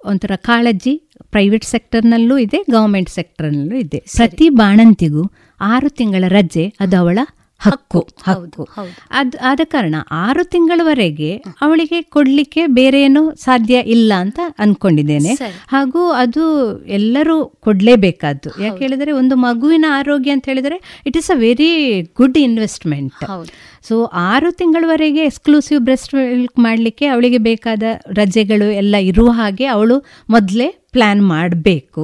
ಒಂಥರ 0.05 0.31
ಕಾಳಜಿ 0.35 1.01
ಪ್ರೈವೇಟ್ 1.31 1.65
ಸೆಕ್ಟರ್ನಲ್ಲೂ 1.65 2.37
ಇದೆ 2.37 2.63
ಗೌರ್ಮೆಂಟ್ 2.71 3.09
ಸೆಕ್ಟರ್ನಲ್ಲೂ 3.09 3.75
ಇದೆ. 3.75 4.03
ಪ್ರತಿ 4.15 4.49
ಬಾಣಂತಿಗೂ 4.49 5.31
ಆರು 5.61 5.89
ತಿಂಗಳ 5.89 6.23
ರಜೆ 6.27 6.73
ಅದು 6.79 6.97
ಅವಳ 6.97 7.19
ಹಕ್ಕು. 7.63 7.99
ಹಕ್ಕು. 8.23 8.63
ಅದ್ 9.11 9.35
ಆದ 9.41 9.59
ಕಾರಣ 9.63 9.95
ಆರು 10.11 10.43
ತಿಂಗಳವರೆಗೆ 10.43 11.31
ಅವಳಿಗೆ 11.61 12.01
ಕೊಡ್ಲಿಕ್ಕೆ 12.01 12.67
ಬೇರೆ 12.67 13.03
ಏನು 13.03 13.35
ಸಾಧ್ಯ 13.35 13.75
ಇಲ್ಲ 13.85 14.13
ಅಂತ 14.17 14.39
ಅನ್ಕೊಂಡಿದ್ದೇನೆ. 14.59 15.33
ಹಾಗೂ 15.67 16.11
ಅದು 16.11 16.45
ಎಲ್ಲರೂ 16.85 17.45
ಕೊಡ್ಲೇಬೇಕಾದ್ದು. 17.45 18.63
ಯಾಕೆ 18.63 18.79
ಹೇಳಿದ್ರೆ 18.79 19.11
ಒಂದು 19.11 19.35
ಮಗುವಿನ 19.35 19.85
ಆರೋಗ್ಯ 19.89 20.31
ಅಂತ 20.31 20.45
ಹೇಳಿದ್ರೆ 20.45 21.01
it 21.05 21.17
is 21.17 21.31
a 21.31 21.37
very 21.37 22.01
good 22.17 22.37
investment 22.37 23.23
ಹೌದು. 23.23 23.72
ಸೊ 23.83 24.05
ಆರು 24.05 24.51
ತಿಂಗಳವರೆಗೆ 24.51 25.23
ಎಕ್ಸ್ಕ್ಲೂಸಿವ್ 25.23 25.79
ಬ್ರೆಸ್ಟ್ 25.79 26.15
ಮಿಲ್ಕ್ 26.15 26.59
ಮಾಡಲಿಕ್ಕೆ 26.59 27.05
ಅವಳಿಗೆ 27.05 27.37
ಬೇಕಾದ 27.37 27.83
ರಜೆಗಳು 28.17 28.71
ಎಲ್ಲ 28.71 28.95
ಇರುವ 29.01 29.31
ಹಾಗೆ 29.31 29.65
ಅವಳು 29.65 30.05
ಮೊದಲೇ 30.29 30.67
ಪ್ಲಾನ್ 30.91 31.21
ಮಾಡಬೇಕು. 31.21 32.01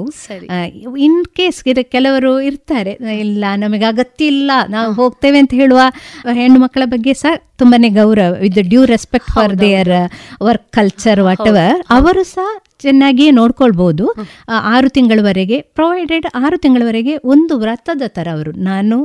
ಇನ್ 0.98 1.26
ಕೇಸ್ 1.26 1.64
ಕೆಲವರು 1.92 2.42
ಇರ್ತಾರೆ 2.42 2.92
ಇಲ್ಲ 3.20 3.46
ನಮಗೆ 3.56 3.86
ಅಗತ್ಯ 3.86 4.26
ಇಲ್ಲ 4.26 4.52
ನಾವು 4.68 4.94
ಹೋಗ್ತೇವೆ 4.94 5.38
ಅಂತ 5.38 5.54
ಹೇಳುವ 5.54 5.80
ಹೆಣ್ಣು 6.34 6.60
ಮಕ್ಕಳ 6.60 6.82
ಬಗ್ಗೆ 6.86 7.14
ಸಹ 7.14 7.32
ತುಂಬಾನೇ 7.58 7.90
ಗೌರವ 7.90 8.34
with 8.40 8.70
due 8.70 8.86
respect 8.86 9.32
for 9.32 9.60
their 9.60 9.94
work 10.42 10.72
culture 10.72 11.20
whatever 11.48 11.82
ಅವರು 11.90 12.24
ಸಹ 12.24 12.48
ಚೆನ್ನಾಗಿಯೇ 12.82 13.32
ನೋಡ್ಕೊಳ್ಬೋದು. 13.32 14.06
ಆರು 14.74 14.90
ತಿಂಗಳವರೆಗೆ 14.90 15.58
ಪ್ರೊವೈಡೆಡ್ 15.78 16.28
ಆರು 16.36 16.58
ತಿಂಗಳವರೆಗೆ 16.58 17.16
ಒಂದು 17.34 17.54
ವ್ರತದ 17.58 18.04
ಥರ 18.08 18.28
ಅವರು. 18.34 18.52
ನಾನು 18.64 18.98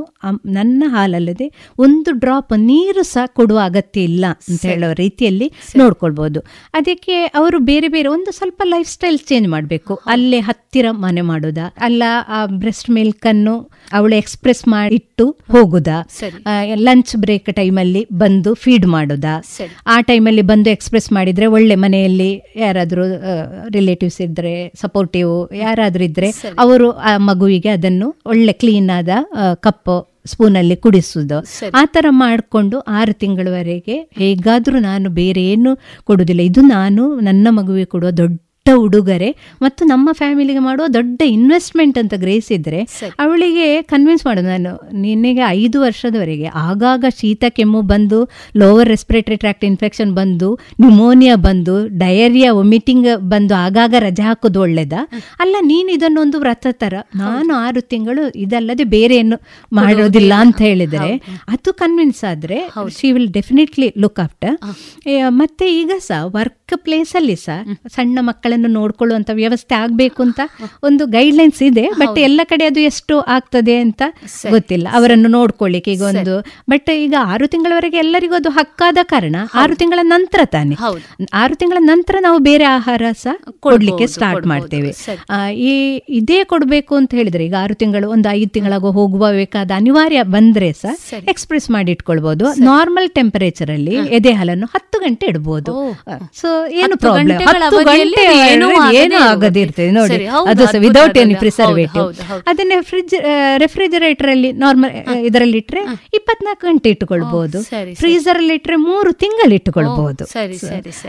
ನನ್ನ 0.51 0.83
ಹಾಲಲ್ಲದೆ 0.87 1.47
ಒಂದು 1.79 2.11
ಡ್ರಾಪ್ 2.19 2.53
ನೀರು 2.69 3.03
ಸಹ 3.03 3.25
ಕೊಡುವ 3.39 3.59
ಅಗತ್ಯ 3.63 4.07
ಇಲ್ಲ 4.09 4.25
ಅಂತ 4.49 4.61
ಹೇಳೋ 4.65 4.89
ರೀತಿಯಲ್ಲಿ 4.93 5.47
ನೋಡ್ಕೊಳ್ಬೋದು. 5.77 6.39
ಅದಕ್ಕೆ 6.73 7.17
ಅವರು 7.41 7.59
ಬೇರೆ 7.71 7.87
ಬೇರೆ 7.87 8.09
ಒಂದು 8.09 8.31
ಸ್ವಲ್ಪ 8.31 8.61
ಲೈಫ್ 8.65 8.89
ಸ್ಟೈಲ್ 8.89 9.19
ಚೇಂಜ್ 9.29 9.47
ಮಾಡಬೇಕು 9.47 9.95
ಅಲ್ಲೇ 10.05 10.39
ಹತ್ತಿರ 10.39 10.85
ಮನೆ 11.05 11.21
ಮಾಡೋದಾ? 11.31 11.65
ಅಲ್ಲ 11.81 12.03
ಆ 12.27 12.39
ಬ್ರೆಸ್ಟ್ 12.61 12.89
ಮಿಲ್ಕ್ 12.89 13.27
ಅನ್ನು 13.27 13.55
ಅವಳು 13.93 14.15
ಎಕ್ಸ್ಪ್ರೆಸ್ 14.15 14.67
ಮಾಡಿಟ್ಟು 14.67 15.25
ಹೋಗುದಾ. 15.51 15.97
ಲಂಚ್ 16.75 17.15
ಬ್ರೇಕ್ 17.15 17.55
ಟೈಮಲ್ಲಿ 17.55 18.07
ಬಂದು 18.13 18.53
ಫೀಡ್ 18.53 18.85
ಮಾಡುದ. 18.85 19.25
ಆ 19.87 20.01
ಟೈಮಲ್ಲಿ 20.01 20.41
ಬಂದು 20.41 20.69
ಎಕ್ಸ್ಪ್ರೆಸ್ 20.69 21.11
ಮಾಡಿದ್ರೆ 21.11 21.45
ಒಳ್ಳೆ 21.45 21.75
ಮನೆಯಲ್ಲಿ 21.75 22.43
ಯಾರಾದರೂ 22.55 23.05
ರಿಲೇಟಿವ್ಸ್ 23.71 24.21
ಇದ್ರೆ 24.21 24.73
ಸಪೋರ್ಟಿವ್ 24.81 25.55
ಯಾರಾದರೂ 25.55 26.03
ಇದ್ರೆ 26.03 26.31
ಅವರು 26.59 26.91
ಆ 26.91 27.17
ಮಗುವಿಗೆ 27.17 27.69
ಅದನ್ನು 27.69 28.15
ಒಳ್ಳೆ 28.25 28.53
ಕ್ಲೀನ್ 28.53 28.89
ಆದ 28.89 29.09
ಕಪ್ 29.55 30.11
ಸ್ಪೂನಲ್ಲಿ 30.25 30.75
ಕುಡಿಸುವುದು 30.75 31.37
ಆ 31.73 31.81
ಥರ 31.85 32.05
ಮಾಡಿಕೊಂಡು 32.09 32.79
ಆರು 32.79 33.13
ತಿಂಗಳವರೆಗೆ 33.13 34.09
ಹೇಗಾದರೂ 34.17 34.79
ನಾನು 34.79 35.09
ಬೇರೆ 35.09 35.43
ಏನು 35.43 35.71
ಕೊಡುವುದಿಲ್ಲ 36.03 36.41
ಇದು 36.41 36.61
ನಾನು 36.61 37.19
ನನ್ನ 37.19 37.47
ಮಗುವಿಗೆ 37.49 37.85
ಕೊಡುವ 37.85 38.09
ದೊಡ್ಡ 38.11 38.39
ಉಡುಗೊರೆ 38.75 39.27
ಮತ್ತು 39.61 39.81
ನಮ್ಮ 39.85 40.09
ಫ್ಯಾಮಿಲಿಗೆ 40.17 40.59
ಮಾಡುವ 40.59 40.85
ದೊಡ್ಡ 40.93 41.19
ಇನ್ವೆಸ್ಟ್ಮೆಂಟ್ 41.33 41.97
ಅಂತ 42.01 42.13
ಗ್ರಹಿಸಿದ್ರೆ 42.17 42.79
ಅವಳಿಗೆ 43.19 43.65
ಕನ್ವಿನ್ಸ್ 43.89 44.23
ಮಾಡೋದು 44.25 44.49
ನಾನು 44.49 44.71
ನಿನ್ನೆಗೆ 45.01 45.43
ಐದು 45.57 45.77
ವರ್ಷದವರೆಗೆ 45.81 46.47
ಆಗಾಗ 46.63 47.05
ಶೀತ 47.19 47.45
ಕೆಮ್ಮು 47.57 47.81
ಬಂದು 47.91 48.19
ಲೋವರ್ 48.55 48.89
ರೆಸ್ಪಿರೇಟರಿ 48.89 49.37
ಟ್ರ್ಯಾಕ್ಟ್ 49.37 49.65
ಇನ್ಫೆಕ್ಷನ್ 49.69 50.13
ಬಂದು 50.15 50.49
ನ್ಯೂಮೋನಿಯಾ 50.81 51.35
ಬಂದು 51.45 51.75
ಡಯರಿಯಾ 51.99 52.49
ವೊಮಿಟಿಂಗ್ 52.53 53.09
ಬಂದು 53.29 53.55
ಆಗಾಗ 53.61 53.93
ರಜೆ 53.99 54.23
ಹಾಕೋದು 54.23 54.59
ಒಳ್ಳೇದ? 54.61 54.93
ಅಲ್ಲ 55.39 55.55
ನೀನು 55.63 55.89
ಇದನ್ನೊಂದು 55.91 56.37
ವ್ರತ 56.39 56.53
ತರ. 56.79 56.93
ನಾನು 57.21 57.53
ಆರು 57.59 57.81
ತಿಂಗಳು 57.91 58.23
ಇದಲ್ಲದೆ 58.43 58.85
ಬೇರೆ 58.95 59.15
ಏನು 59.17 59.37
ಮಾಡೋದಿಲ್ಲ 59.71 60.33
ಅಂತ 60.43 60.59
ಹೇಳಿದರೆ 60.67 61.13
ಅದು 61.53 61.69
ಕನ್ವಿನ್ಸ್ 61.81 62.23
ಆದ್ರೆ 62.31 62.59
she 62.97 63.07
will 63.11 63.31
definitely 63.33 63.89
look 64.03 64.19
after 64.19 64.55
ಮತ್ತೆ 65.37 65.65
ಈಗ 65.75 65.91
ಸಹ 66.05 66.21
ವರ್ಕ್ 66.35 66.53
ಪ್ಲೇಸ್ 66.85 67.13
ಅಲ್ಲಿ 67.15 67.37
ಸಹ 67.39 67.57
ಸಣ್ಣ 67.95 68.17
ಮಕ್ಕಳನ್ನು 68.55 68.79
ನೋಡ್ಕೊಳ್ಳುವಂತ 68.79 69.31
ವ್ಯವಸ್ಥೆ 69.39 69.73
ಆಗ್ಬೇಕು 69.81 70.19
ಅಂತ 70.27 70.41
ಒಂದು 70.87 71.03
ಗೈಡ್ 71.15 71.35
ಲೈನ್ಸ್ 71.39 71.61
ಇದೆ 71.69 71.85
ಬಟ್ 72.01 72.17
ಎಲ್ಲ 72.27 72.41
ಕಡೆ 72.51 72.63
ಅದು 72.71 72.81
ಎಷ್ಟು 72.89 73.15
ಆಗ್ತದೆ 73.35 73.75
ಅಂತ 73.85 74.01
ಗೊತ್ತಿಲ್ಲ. 74.53 74.87
ಅವರನ್ನು 74.97 75.29
ನೋಡ್ಕೊಳ್ಳಿಕ್ಕೆ 75.37 75.91
ಈಗ 75.95 76.03
ಒಂದು 76.11 76.33
ಬಟ್ 76.71 76.89
ಈಗ 77.05 77.15
ಆರು 77.33 77.45
ತಿಂಗಳವರೆಗೆ 77.53 77.97
ಎಲ್ಲರಿಗೂ 78.03 78.35
ಅದು 78.39 78.49
ಹಕ್ಕಾದ 78.57 78.99
ಕಾರಣ 79.13 79.35
ಆರು 79.61 79.75
ತಿಂಗಳ 79.81 79.99
ನಂತರ 80.13 80.41
ತಾನೆ. 80.55 80.75
ಆರು 81.41 81.55
ತಿಂಗಳ 81.61 81.79
ನಂತರ 81.91 82.15
ನಾವು 82.27 82.39
ಬೇರೆ 82.49 82.65
ಆಹಾರ 82.77 83.03
ಸಹ 83.23 83.33
ಕೊಡ್ಲಿಕ್ಕೆ 83.65 84.07
ಸ್ಟಾರ್ಟ್ 84.15 84.45
ಮಾಡ್ತೇವೆ. 84.51 84.91
ಈ 85.67 85.73
ಇದೇ 86.19 86.39
ಕೊಡಬೇಕು 86.51 86.93
ಅಂತ 87.01 87.11
ಹೇಳಿದ್ರೆ 87.19 87.43
ಈಗ 87.47 87.57
ಆರು 87.63 87.75
ತಿಂಗಳು 87.81 88.07
ಒಂದು 88.15 88.29
ಐದು 88.39 88.51
ತಿಂಗಳಾಗ 88.57 88.91
ಹೋಗುವ 88.99 89.25
ಬೇಕಾದ 89.39 89.71
ಅನಿವಾರ್ಯ 89.79 90.21
ಬಂದ್ರೆ 90.35 90.69
ಸಹ 90.83 90.93
ಎಕ್ಸ್ಪ್ರೆಸ್ 91.33 91.67
ಮಾಡಿ 91.75 91.91
ಇಟ್ಕೊಳ್ಬಹುದು 91.95 92.45
ನಾರ್ಮಲ್ 92.69 93.09
ಟೆಂಪರೇಚರ್ 93.19 93.71
ಅಲ್ಲಿ 93.77 93.95
ಎದೆ 94.19 94.33
ಹಾಲನ್ನು 94.39 94.69
ಹತ್ತು 94.75 94.97
ಗಂಟೆ 95.05 95.25
ಇಡಬಹುದು 95.31 95.71
ಸೊ 96.41 96.49
ಏನು 96.81 96.95
ಪ್ರಾಬ್ಲಮ್ 97.03 97.41
ಹತ್ತು 97.47 97.79
ಗಂಟೆ 97.91 98.25
ಏನೂ 98.47 98.67
ಆಗದಿರ್ತದೆ 99.25 99.91
ನೋಡಿ. 99.91 100.17
ಅದು 100.49 100.63
ವಿದೌಟ್ 100.79 101.17
ಎನಿ. 101.17 101.35
ಪ್ರಿಸರ್ವೇಟಿವ್. 101.35 102.07
ಅದನ್ನೇ 102.47 102.81
ಫ್ರಿಜ್ 102.81 103.15
ರೆಫ್ರಿಜರೇಟರ್ 103.57 104.29
ಅಲ್ಲಿ 104.29 104.51
ನಾರ್ಮಲ್ 104.57 104.91
ಇದರಲ್ಲಿ 105.19 105.57
ಇಟ್ರೆ 105.57 105.81
ಇಪ್ಪತ್ನಾಲ್ಕು 106.13 106.67
ಗಂಟೆ 106.67 106.89
ಇಟ್ಟುಕೊಳ್ಬಹುದು 106.89 107.59
ಫ್ರೀಜರ್ 107.95 108.37
ಅಲ್ಲಿ 108.37 108.53
ಇಟ್ರೆ 108.53 108.75
ಮೂರು 108.83 109.13
ತಿಂಗಳು 109.13 109.53
ಇಟ್ಟುಕೊಳ್ಬಹುದು 109.53 110.23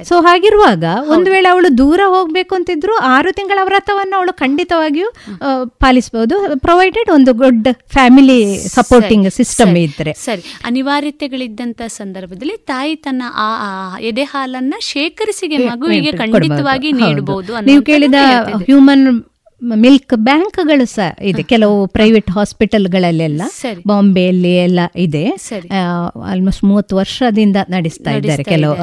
ಸೊ 0.04 0.20
ಹಾಗಿರುವಾಗ 0.20 0.84
ಒಂದು 1.08 1.30
ವೇಳೆ 1.30 1.48
ಅವಳು 1.48 1.78
ದೂರ 1.78 2.00
ಹೋಗ್ಬೇಕು 2.06 2.54
ಅಂತಿದ್ರು 2.54 2.96
ಆರು 3.14 3.32
ತಿಂಗಳ 3.32 3.58
ವ್ರತವನ್ನು 3.64 4.16
ಅವಳು 4.16 4.32
ಖಂಡಿತವಾಗಿಯೂ 4.32 5.08
ಪಾಲಿಸಬಹುದು 5.78 6.36
ಪ್ರೊವೈಡೆಡ್ 6.58 7.10
ಒಂದು 7.10 7.32
ಗುಡ್ 7.34 7.68
ಫ್ಯಾಮಿಲಿ 7.92 8.38
ಸಪೋರ್ಟಿಂಗ್ 8.68 9.30
ಸಿಸ್ಟಮ್ 9.30 9.76
ಇದ್ರೆ. 9.76 10.12
ಸರಿ. 10.12 10.42
ಅನಿವಾರ್ಯತೆಗಳಿದ್ದಂತ 10.64 11.82
ಸಂದರ್ಭದಲ್ಲಿ 11.86 12.56
ತಾಯಿ 12.66 12.96
ತನ್ನ 12.96 13.22
ಆ 13.36 13.48
ಎದೆ 14.00 14.24
ಹಾಲನ್ನ 14.24 14.74
ಶೇಖರಿಸಿಗೆ 14.80 15.56
ಮಗುವಿಗೆ. 15.66 16.12
ಖಂಡಿತವಾಗಿ 16.12 16.90
ಹೌದು. 16.92 17.26
ನೀವು 17.66 17.82
ಕೇಳಿದ 17.82 18.19
ಹ್ಯೂಮನ್ 18.62 19.07
ಮಿಲ್ಕ್ 19.81 20.15
ಬ್ಯಾಂಕ್ಗಳು 20.24 20.87
ಸಹ 20.89 21.05
ಇದೆ. 21.23 21.43
ಕೆಲವು 21.51 21.77
ಪ್ರೈವೇಟ್ 21.89 22.31
ಹಾಸ್ಪಿಟಲ್ಗಳಲ್ಲೆಲ್ಲ. 22.31 23.43
ಬಾಂಬೆಯಲ್ಲಿ 23.87 24.51
ಎಲ್ಲ 24.61 24.81
ಇದೆ. 25.05 25.23
ಆಲ್ಮೋಸ್ಟ್ 26.27 26.62
ಮೂವತ್ತು 26.65 26.95
ವರ್ಷದಿಂದ 26.97 27.57
ನಡೆಸ್ತಾ 27.69 28.11
ಇದ್ದಾರೆ 28.19 28.45
ಕೆಲವು 28.53 28.74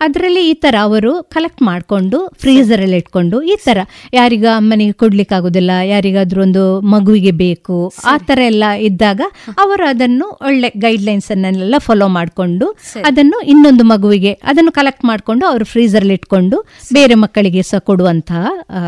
ಅದರಲ್ಲಿ 0.00 0.42
ಈ 0.48 0.54
ತರ 0.62 0.74
ಅವರು 0.82 1.12
ಕಲೆಕ್ಟ್ 1.34 1.62
ಮಾಡಿಕೊಂಡು 1.62 2.18
ಫ್ರೀಜರ್ 2.42 2.82
ಅಲ್ಲಿ 2.82 2.98
ಇಟ್ಕೊಂಡು 2.98 3.38
ಈ 3.46 3.56
ತರ 3.64 3.78
ಯಾರಿಗ 4.14 4.46
ಅಮ್ಮನಿಗೆ 4.54 4.96
ಕೊಡ್ಲಿಕ್ಕೆ 5.00 5.34
ಆಗುದಿಲ್ಲ 5.34 5.72
ಯಾರಿಗಾದ್ರೂ 5.90 6.42
ಒಂದು 6.42 6.62
ಮಗುವಿಗೆ 6.92 7.32
ಬೇಕು 7.40 7.78
ಆ 8.06 8.16
ತರ 8.28 8.38
ಎಲ್ಲ 8.46 8.64
ಇದ್ದಾಗ 8.88 9.20
ಅವರು 9.58 9.84
ಅದನ್ನು 9.88 10.28
ಒಳ್ಳೆ 10.46 10.70
ಗೈಡ್ 10.78 11.04
ಲೈನ್ಸ್ 11.04 11.30
ಅನ್ನೆಲ್ಲ 11.34 11.60
ಫಾಲೋ 11.82 12.08
ಮಾಡಿಕೊಂಡು 12.12 12.68
ಅದನ್ನು 13.04 13.40
ಇನ್ನೊಂದು 13.52 13.84
ಮಗುವಿಗೆ 13.90 14.32
ಅದನ್ನು 14.44 14.72
ಕಲೆಕ್ಟ್ 14.74 15.04
ಮಾಡಿಕೊಂಡು 15.04 15.44
ಅವರು 15.46 15.66
ಫ್ರೀಜರ್ 15.66 16.02
ಅಲ್ಲಿ 16.02 16.16
ಇಟ್ಕೊಂಡು 16.18 16.56
ಬೇರೆ 16.92 17.14
ಮಕ್ಕಳಿಗೆ 17.22 17.62
ಸಹ 17.64 17.80
ಕೊಡುವಂತಹ 17.86 18.40
ಆ, 18.70 18.80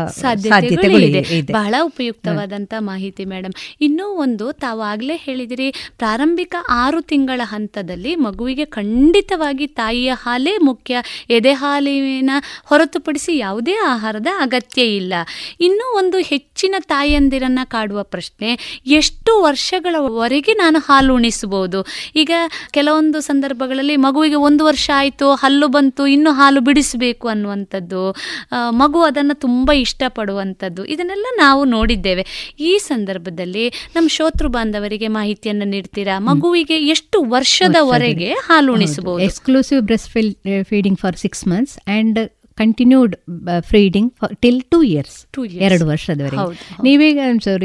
ಬಹಳ 1.51 1.75
ಉಪಯುಕ್ತವಾದಂತ 1.83 2.73
ಮಾಹಿತಿ 2.79 3.25
ಮೇಡಮ್ 3.25 3.53
ಇನ್ನೂ 3.81 4.07
ಒಂದು 4.07 4.51
ತಾವಾಗಲೇ 4.51 4.93
ಆಗ್ಲೇ 4.95 5.15
ಹೇಳಿದಿರಿ 5.17 5.67
ಪ್ರಾರಂಭಿಕ 5.97 6.55
ಆರು 6.69 7.01
ತಿಂಗಳ 7.01 7.41
ಹಂತದಲ್ಲಿ 7.43 8.15
ಮಗುವಿಗೆ 8.15 8.65
ಖಂಡಿತವಾಗಿ 8.65 9.67
ತಾಯಿಯ 9.67 10.11
ಹಾಲೇ 10.13 10.53
ಮುಖ್ಯ. 10.57 10.95
ಎದೆ 11.29 11.53
ಹಾಲಿನ 11.53 12.31
ಹೊರತುಪಡಿಸಿ 12.65 13.37
ಯಾವುದೇ 13.37 13.75
ಆಹಾರದ 13.85 14.27
ಅಗತ್ಯ 14.39 14.81
ಇಲ್ಲ. 14.95 15.13
ಇನ್ನೂ 15.59 15.97
ಒಂದು 15.97 16.17
ಹೆಚ್ಚಿನ 16.17 16.75
ತಾಯಂದಿರನ್ನ 16.79 17.59
ಕಾಡುವ 17.65 18.03
ಪ್ರಶ್ನೆ 18.03 18.81
ಎಷ್ಟು 18.85 19.31
ವರ್ಷಗಳವರೆಗೆ 19.41 20.53
ನಾನು 20.53 20.79
ಹಾಲು 20.79 21.15
ಉಣಿಸಬಹುದು? 21.15 21.81
ಈಗ 22.15 22.31
ಕೆಲವೊಂದು 22.71 23.19
ಸಂದರ್ಭಗಳಲ್ಲಿ 23.19 23.95
ಮಗುವಿಗೆ 23.95 24.35
ಒಂದು 24.35 24.65
ವರ್ಷ 24.65 24.89
ಆಯಿತು 24.95 25.27
ಹಲ್ಲು 25.33 25.67
ಬಂತು 25.67 26.07
ಇನ್ನು 26.07 26.31
ಹಾಲು 26.31 26.61
ಬಿಡಿಸಬೇಕು 26.61 27.27
ಅನ್ನುವಂಥದ್ದು 27.27 28.15
ಮಗು 28.69 29.01
ಅದನ್ನು 29.01 29.35
ತುಂಬ 29.35 29.71
ಇಷ್ಟಪಡುವಂಥದ್ದು. 29.71 30.85
ಇದನ್ನೆಲ್ಲ 31.15 31.41
ನಾವು 31.41 31.61
ನೋಡಿದ್ದೇವೆ. 31.65 32.23
ಈ 32.59 32.71
ಸಂದರ್ಭದಲ್ಲಿ 32.77 33.65
ನಮ್ಮ 33.95 34.07
ಶೋತೃ 34.07 34.47
ಬಾಂಧವರಿಗೆ 34.47 35.07
ಮಾಹಿತಿಯನ್ನು 35.07 35.65
ನೀಡ್ತೀರಾ? 35.65 36.15
ಮಗುವಿಗೆ 36.19 36.77
ಎಷ್ಟು 36.87 37.17
ವರ್ಷದವರೆಗೆ 37.23 38.31
ಹಾಲು 38.47 38.73
ಉಣಿಸಬಹುದು 38.73 39.23
exclusive 39.23 39.81
breastfeeding 40.63 40.99
for 40.99 41.17
six 41.17 41.43
months 41.47 41.77
and 41.87 42.19
continued 42.61 43.13
feeding 43.69 44.09
till 44.43 44.61
two 44.73 44.79
years 44.89 45.17
Two 45.35 45.45
ಎರಡು 45.67 45.85
ವರ್ಷದವರೆಗೆ. 45.91 46.45
ನೀವೀಗ 46.85 47.17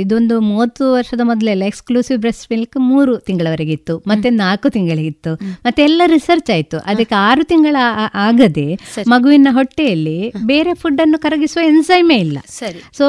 ಇದೊಂದು 0.04 0.36
ಮೂವತ್ತು 0.48 0.84
ವರ್ಷದ 0.92 1.22
ಮೊದಲೆಲ್ಲ 1.30 1.64
ಎಕ್ಸ್ಕ್ಲೂಸಿವ್ 1.70 2.18
ಬ್ರೆಸ್ಟ್ 2.24 2.46
ಮಿಲ್ಕ್ 2.52 2.78
ಮೂರು 2.90 3.12
ತಿಂಗಳವರೆಗೆ 3.28 3.74
ಇತ್ತು 3.78 3.94
ಮತ್ತೆ 4.06 4.30
ನಾಲ್ಕು 4.40 4.70
ತಿಂಗಳಿಗಿತ್ತು 4.76 5.32
ಮತ್ತೆ 5.66 5.80
ಎಲ್ಲ 5.88 6.02
ರಿಸರ್ಚ್ 6.14 6.50
ಆಯ್ತು. 6.56 6.78
ಅದಕ್ಕೆ 6.92 7.16
ಆರು 7.28 7.44
ತಿಂಗಳ 7.44 7.76
ಆಗದೆ 8.26 8.66
ಮಗುವಿನ 9.08 9.48
ಹೊಟ್ಟೆಯಲ್ಲಿ 9.58 10.18
ಬೇರೆ 10.50 10.74
ಫುಡ್ 10.74 11.00
ಅನ್ನು 11.00 11.18
ಕರಗಿಸುವ 11.18 11.62
ಎನ್ಸೈಮೇ 11.72 12.18
ಇಲ್ಲ. 12.26 12.38
ಸೊ 12.98 13.06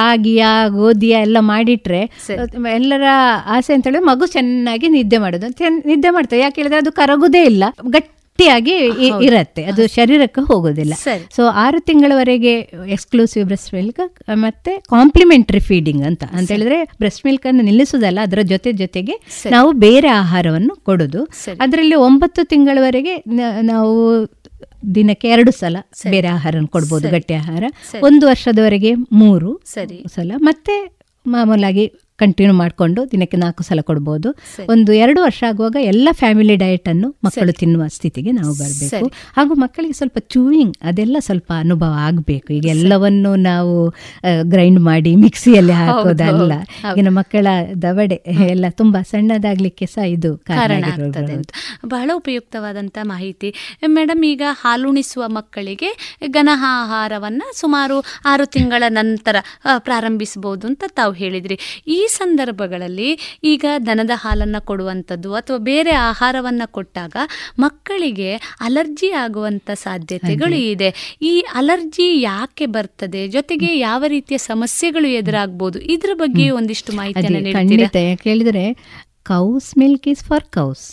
ರಾಗಿಯ 0.00 0.44
ಗೋಧಿಯ 0.78 1.16
ಎಲ್ಲ 1.26 1.36
ಮಾಡಿಟ್ರೆ 1.52 2.02
ಎಲ್ಲರ 2.76 3.06
ಆಸೆ 3.56 3.74
ಅಂತ 3.74 3.86
ಹೇಳಿ 3.88 4.04
ಮಗು 4.04 4.26
ಚೆನ್ನಾಗಿ 4.36 4.88
ನಿದ್ದೆ 4.88 5.18
ಮಾಡೋದು 5.18 5.48
ನಿದ್ದೆ 5.90 6.10
ಮಾಡ್ತೇವೆ 6.10 6.42
ಯಾಕೆ 6.42 6.58
ಹೇಳಿದ್ರೆ 6.60 6.78
ಅದು 6.78 6.92
ಕರಗುದೇ 6.92 7.44
ಇಲ್ಲ. 7.52 7.64
ಗಟ್ಟಿಯಾಗಿ 8.48 9.26
ಇರತ್ತೆ. 9.26 9.64
ಅದು 9.64 9.88
ಶರೀರಕ್ಕೆ 9.88 10.40
ಹೋಗೋದಿಲ್ಲ. 10.46 10.94
ಸೊ 11.36 11.46
ಆರು 11.46 11.80
ತಿಂಗಳವರೆಗೆ 11.80 12.52
ಎಕ್ಸ್ಕ್ಲೂಸಿವ್ 12.88 13.44
ಬ್ರೆಸ್ಟ್ 13.44 13.74
ಮಿಲ್ಕ್ 13.74 14.22
ಮತ್ತೆ 14.32 14.76
ಕಾಂಪ್ಲಿಮೆಂಟರಿ 14.76 15.60
ಫೀಡಿಂಗ್ 15.60 16.02
ಅಂತ. 16.02 16.24
ಅಂತ 16.24 16.50
ಹೇಳಿದ್ರೆ 16.50 16.84
ಬ್ರೆಸ್ಟ್ 16.84 17.26
ಮಿಲ್ಕ್ 17.26 17.46
ಅನ್ನು 17.46 17.62
ನಿಲ್ಲಿಸೋದಲ್ಲ 17.62 18.18
ಅದರ 18.22 18.38
ಜೊತೆ 18.42 18.72
ಜೊತೆಗೆ 18.72 19.14
ನಾವು 19.50 19.72
ಬೇರೆ 19.72 20.08
ಆಹಾರವನ್ನು 20.08 20.76
ಕೊಡೋದು. 20.76 21.24
ಅದರಲ್ಲಿ 21.60 21.94
ಒಂಬತ್ತು 21.94 22.44
ತಿಂಗಳವರೆಗೆ 22.44 23.16
ನಾವು 23.62 24.26
ದಿನಕ್ಕೆ 24.94 25.28
ಎರಡು 25.28 25.50
ಸಲ 25.52 25.76
ಬೇರೆ 26.10 26.28
ಆಹಾರ 26.28 26.54
ಕೊಡ್ಬೋದು 26.66 27.08
ಗಟ್ಟಿ 27.08 27.34
ಆಹಾರ. 27.34 27.64
ಒಂದು 28.02 28.26
ವರ್ಷದವರೆಗೆ 28.26 28.94
ಮೂರು 29.12 29.60
ಸರಿ. 29.64 30.04
ಸಲ. 30.14 30.32
ಮತ್ತೆ 30.38 31.00
ಮಾಮೂಲಾಗಿ 31.26 31.92
ಕಂಟಿನ್ಯೂ 32.22 32.54
ಮಾಡಿಕೊಂಡು 32.60 33.00
ದಿನಕ್ಕೆ 33.12 33.36
ನಾಲ್ಕು 33.42 33.62
ಸಲ 33.68 33.80
ಕೊಡ್ಬೋದು. 33.90 34.28
ಒಂದು 34.74 34.90
ಎರಡು 35.02 35.20
ವರ್ಷ 35.26 35.40
ಆಗುವಾಗ 35.50 35.76
ಎಲ್ಲ 35.92 36.08
ಫ್ಯಾಮಿಲಿ 36.20 36.56
ಡಯಟ್ 36.64 36.88
ಅನ್ನು 36.92 37.08
ಮಕ್ಕಳು 37.26 37.52
ತಿನ್ನುವ 37.60 37.84
ಸ್ಥಿತಿಗೆ 37.96 38.32
ನಾವು 38.38 38.52
ಬರಬೇಕು. 38.62 39.06
ಹಾಗೂ 39.36 39.52
ಮಕ್ಕಳಿಗೆ 39.64 39.96
ಸ್ವಲ್ಪ 40.00 40.18
ಚೂಯಿಂಗ್ 40.34 40.74
ಅದೆಲ್ಲ 40.90 41.16
ಸ್ವಲ್ಪ 41.28 41.50
ಅನುಭವ 41.64 41.92
ಆಗಬೇಕು. 42.08 42.48
ಈಗ 42.58 42.66
ಎಲ್ಲವನ್ನು 42.76 43.32
ನಾವು 43.48 43.74
ಗ್ರೈಂಡ್ 44.52 44.80
ಮಾಡಿ 44.88 45.12
ಮಿಕ್ಸಿಯಲ್ಲಿ 45.24 45.74
ಹಾಕೋದಲ್ಲ. 45.80 46.52
ಈಗಿನ 46.90 47.12
ಮಕ್ಕಳ 47.20 47.46
ದವಡೆ 47.84 48.18
ಎಲ್ಲ 48.54 48.66
ತುಂಬಾ 48.80 49.02
ಸಣ್ಣದಾಗ್ಲಿಕ್ಕೆ 49.12 49.86
ಸಹ 49.94 50.06
ಇದು 50.16 50.30
ಕಾರಣ 50.50 50.84
ಆಗ್ತದೆ 50.92 51.36
ಬಹಳ 51.94 52.10
ಉಪಯುಕ್ತವಾದಂಥ 52.20 52.98
ಮಾಹಿತಿ. 53.12 53.50
ಮೇಡಮ್ 53.96 54.22
ಈಗ 54.32 54.42
ಹಾಲುಣಿಸುವ 54.62 55.22
ಮಕ್ಕಳಿಗೆ 55.38 55.90
ಘನ 56.36 56.50
ಆಹಾರವನ್ನು 56.70 57.46
ಸುಮಾರು 57.60 57.96
ಆರು 58.30 58.44
ತಿಂಗಳ 58.54 58.84
ನಂತರ 59.00 59.36
ಪ್ರಾರಂಭಿಸಬಹುದು 59.88 60.64
ಅಂತ 60.70 60.84
ತಾವು 60.98 61.12
ಹೇಳಿದ್ರಿ. 61.22 61.56
ಈ 61.96 61.98
ಸಂದರ್ಭಗಳಲ್ಲಿ 62.18 63.10
ಈಗ 63.44 63.64
ದನದ 63.86 64.14
ಹಾಲನ್ನು 64.14 64.60
ಕೊಡುವಂಥದ್ದು 64.70 65.30
ಅಥವಾ 65.34 65.58
ಬೇರೆ 65.70 65.92
ಆಹಾರವನ್ನು 66.08 66.66
ಕೊಟ್ಟಾಗ 66.72 67.16
ಮಕ್ಕಳಿಗೆ 67.58 68.30
ಅಲರ್ಜಿ 68.60 69.10
ಆಗುವಂಥ 69.22 69.70
ಸಾಧ್ಯತೆಗಳು 69.86 70.58
ಇದೆ. 70.72 70.90
ಈ 71.22 71.34
ಅಲರ್ಜಿ 71.54 72.08
ಯಾಕೆ 72.20 72.66
ಬರ್ತದೆ? 72.76 73.22
ಜೊತೆಗೆ 73.28 73.70
ಯಾವ 73.78 74.04
ರೀತಿಯ 74.06 74.38
ಸಮಸ್ಯೆಗಳು 74.50 75.10
ಎದುರಾಗ್ಬೋದು? 75.20 75.78
ಇದ್ರ 75.94 76.10
ಬಗ್ಗೆ 76.14 76.46
ಒಂದಿಷ್ಟು 76.50 76.92
ಮಾಹಿತಿಯನ್ನು 76.92 78.16
ಕೇಳಿದರೆ 78.26 78.66
cow's 79.30 79.70
milk 79.78 80.08
is 80.08 80.24
for 80.24 80.46
cows 80.58 80.86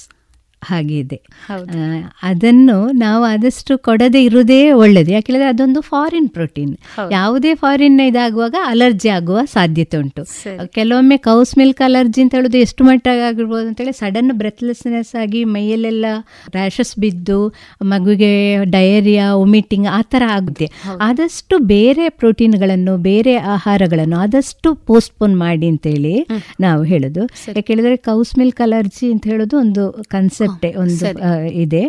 ಹಾಗೆ 0.63 0.97
ಇದೆ. 0.97 1.21
ಹೌದು. 1.47 1.65
ಆ, 1.65 2.11
ಅದನ್ನು 2.23 2.91
ನಾವು 2.91 3.23
ಆದಷ್ಟು 3.23 3.77
ಕೊಡದೆ 3.77 4.23
ಇರುವುದೇ 4.23 4.71
ಒಳ್ಳೇದು. 4.71 5.11
ಯಾಕೆಂದ್ರೆ 5.11 5.45
ಅದೊಂದು 5.45 5.81
ಫಾರಿನ್ 5.81 6.29
ಪ್ರೋಟೀನ್. 6.29 6.77
ಯಾವುದೇ 7.11 7.55
ಫಾರಿನ್ 7.55 7.99
ಇದಾಗುವಾಗ 7.99 8.55
ಅಲರ್ಜಿ 8.65 9.09
ಆಗುವ 9.09 9.39
ಸಾಧ್ಯತೆ 9.45 9.97
ಉಂಟು. 9.97 10.25
ಕೆಲವೊಮ್ಮೆ 10.65 11.17
ಕೌಸ್ 11.17 11.57
ಮಿಲ್ಕ್ 11.57 11.81
ಅಲರ್ಜಿ 11.81 12.21
ಅಂತ 12.21 12.35
ಹೇಳೋದು 12.35 12.57
ಎಷ್ಟು 12.57 12.83
ಮಟ್ಟ 12.83 13.07
ಆಗಿರ್ಬೋದು 13.27 13.67
ಅಂತೇಳಿ 13.67 13.93
ಸಡನ್ 13.93 14.31
ಬ್ರೆತ್ಲೆಸ್ನೆಸ್ 14.31 15.15
ಆಗಿ 15.15 15.43
ಮೈಯಲ್ಲೆಲ್ಲ 15.43 16.05
ರ್ಯಾಶಸ್ 16.53 16.99
ಬಿದ್ದು 16.99 17.53
ಮಗುವಿಗೆ 17.81 18.63
ಡಯೇರಿಯಾ 18.63 19.33
ಒಮಿಟಿಂಗ್ 19.33 19.87
ಆ 19.87 20.01
ಥರ 20.01 20.23
ಆಗುತ್ತೆ. 20.29 20.71
ಆದಷ್ಟು 21.01 21.57
ಬೇರೆ 21.57 22.09
ಪ್ರೋಟೀನ್ಗಳನ್ನು 22.09 22.97
ಬೇರೆ 22.97 23.35
ಆಹಾರಗಳನ್ನು 23.35 24.17
ಆದಷ್ಟು 24.17 24.75
ಪೋಸ್ಟ್ಪೋನ್ 24.75 25.37
ಮಾಡಿ 25.37 25.67
ಅಂತೇಳಿ 25.67 26.27
ನಾವು 26.59 26.83
ಹೇಳೋದು. 26.83 27.21
ಯಾಕೆ 27.47 27.73
ಹೇಳಿದ್ರೆ 27.73 27.97
ಕೌಸ್ 27.97 28.37
ಮಿಲ್ಕ್ 28.37 28.61
ಅಲರ್ಜಿ 28.61 29.11
ಅಂತ 29.11 29.23
ಹೇಳೋದು 29.27 29.57
ಒಂದು 29.57 30.03
ಕನ್ಸೆಪ್ಟ್ 30.07 30.46
ಕಾನ್ಸೆಪ್ಟೇ 30.47 30.73
ಒಂದು 30.75 31.49
ಇದೆ. 31.49 31.83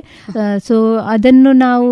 ಸೊ 0.69 0.97
ಅದನ್ನು 0.97 1.53
ನಾವು 1.53 1.91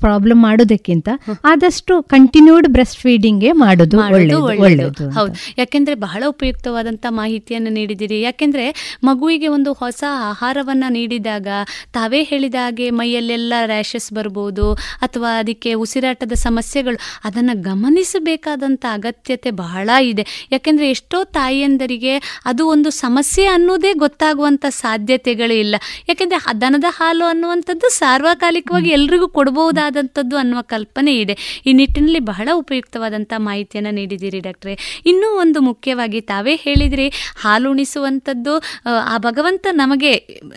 ಪ್ರಾಬ್ಲಮ್ 0.00 0.42
ಮಾಡೋದಕ್ಕಿಂತ 0.42 1.08
ಆದಷ್ಟು 1.44 2.02
ಕಂಟಿನ್ಯೂಡ್ 2.02 2.68
ಬ್ರೆಸ್ಟ್ 2.68 2.98
ಫೀಡಿಂಗ್ 2.98 3.44
ಮಾಡೋದು 3.54 3.98
ಒಳ್ಳೆಯದು 3.98 5.10
ಹೌದು. 5.10 5.32
ಯಾಕೆಂದ್ರೆ 5.58 5.94
ಬಹಳ 5.94 6.22
ಉಪಯುಕ್ತವಾದಂತಹ 6.28 7.10
ಮಾಹಿತಿಯನ್ನು 7.10 7.70
ನೀಡಿದಿರಿ 7.70 8.20
ಯಾಕೆಂದ್ರೆ 8.20 8.64
ಮಗುವಿಗೆ 9.04 9.48
ಒಂದು 9.48 9.72
ಹೊಸ 9.72 10.04
ಆಹಾರವನ್ನ 10.10 10.84
ನೀಡಿದಾಗ 10.88 11.48
ತಾವೇ 11.92 12.22
ಹೇಳಿದ 12.22 12.54
ಹಾಗೆ 12.54 12.90
ಮೈಯಲ್ಲೆಲ್ಲ 12.90 13.52
ರ್ಯಾಷಸ್ 13.66 14.12
ಬರ್ಬೋದು 14.12 14.66
ಅಥವಾ 15.02 15.38
ಅದಕ್ಕೆ 15.38 15.74
ಉಸಿರಾಟದ 15.74 16.32
ಸಮಸ್ಯೆಗಳು 16.32 16.96
ಅದನ್ನು 17.24 17.62
ಗಮನಿಸಬೇಕಾದಂಥ 17.62 18.84
ಅಗತ್ಯತೆ 18.92 19.50
ಬಹಳ 19.50 19.90
ಇದೆ. 20.02 20.26
ಯಾಕೆಂದ್ರೆ 20.52 20.90
ಎಷ್ಟೋ 20.90 21.24
ತಾಯಿಯಂದರಿಗೆ 21.24 22.14
ಅದು 22.44 22.68
ಒಂದು 22.68 22.90
ಸಮಸ್ಯೆ 22.90 23.46
ಅನ್ನೋದೇ 23.46 23.92
ಗೊತ್ತಾಗುವಂಥ 23.94 24.64
ಸಾಧ್ಯತೆಗಳು 24.68 25.54
ಇಲ್ಲ. 25.70 25.78
ಯಾಕೆಂದ್ರೆ 26.08 26.38
ದನದ 26.60 26.84
ಹಾಲು 26.90 27.24
ಅನ್ನುವಂಥದ್ದು 27.24 27.88
ಸಾರ್ವಕಾಲಿಕವಾಗಿ 27.94 28.90
ಎಲ್ರಿಗೂ 28.90 29.28
ಕೊಡಬಹುದಾದಂಥದ್ದು 29.30 30.36
ಅನ್ನುವ 30.36 30.60
ಕಲ್ಪನೆ 30.68 31.14
ಇದೆ. 31.16 31.34
ಈ 31.66 31.72
ನಿಟ್ಟಿನಲ್ಲಿ 31.72 32.20
ಬಹಳ 32.26 32.48
ಉಪಯುಕ್ತವಾದಂಥ 32.54 33.32
ಮಾಹಿತಿಯನ್ನು 33.40 33.90
ನೀಡಿದ್ದೀರಿ 33.90 34.40
ಡಾಕ್ಟ್ರೆ. 34.40 34.74
ಇನ್ನೂ 35.06 35.28
ಒಂದು 35.36 35.60
ಮುಖ್ಯವಾಗಿ 35.60 36.20
ತಾವೇ 36.30 36.54
ಹೇಳಿದ್ರಿ 36.56 37.06
ಹಾಲುಣಿಸುವಂಥದ್ದು 37.36 38.54
ಆ, 38.86 38.92
ಆ 39.06 39.18
ಭಗವಂತ 39.18 39.66
ನಮಗೆ 39.72 40.12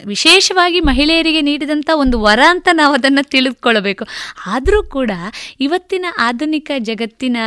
ವಿಶೇಷವಾಗಿ 0.06 0.80
ಮಹಿಳೆಯರಿಗೆ 0.82 1.42
ನೀಡಿದಂಥ 1.42 1.90
ಒಂದು 1.96 2.20
ವರ 2.20 2.40
ಅಂತ 2.50 2.68
ನಾವು 2.74 2.94
ಅದನ್ನು 2.94 3.24
ತಿಳಿದುಕೊಳ್ಳಬೇಕು. 3.30 4.04
ಆದರೂ 4.48 4.84
ಕೂಡ 4.90 5.12
ಇವತ್ತಿನ 5.60 6.06
ಆಧುನಿಕ 6.20 6.72
ಜಗತ್ತಿನ 6.82 7.38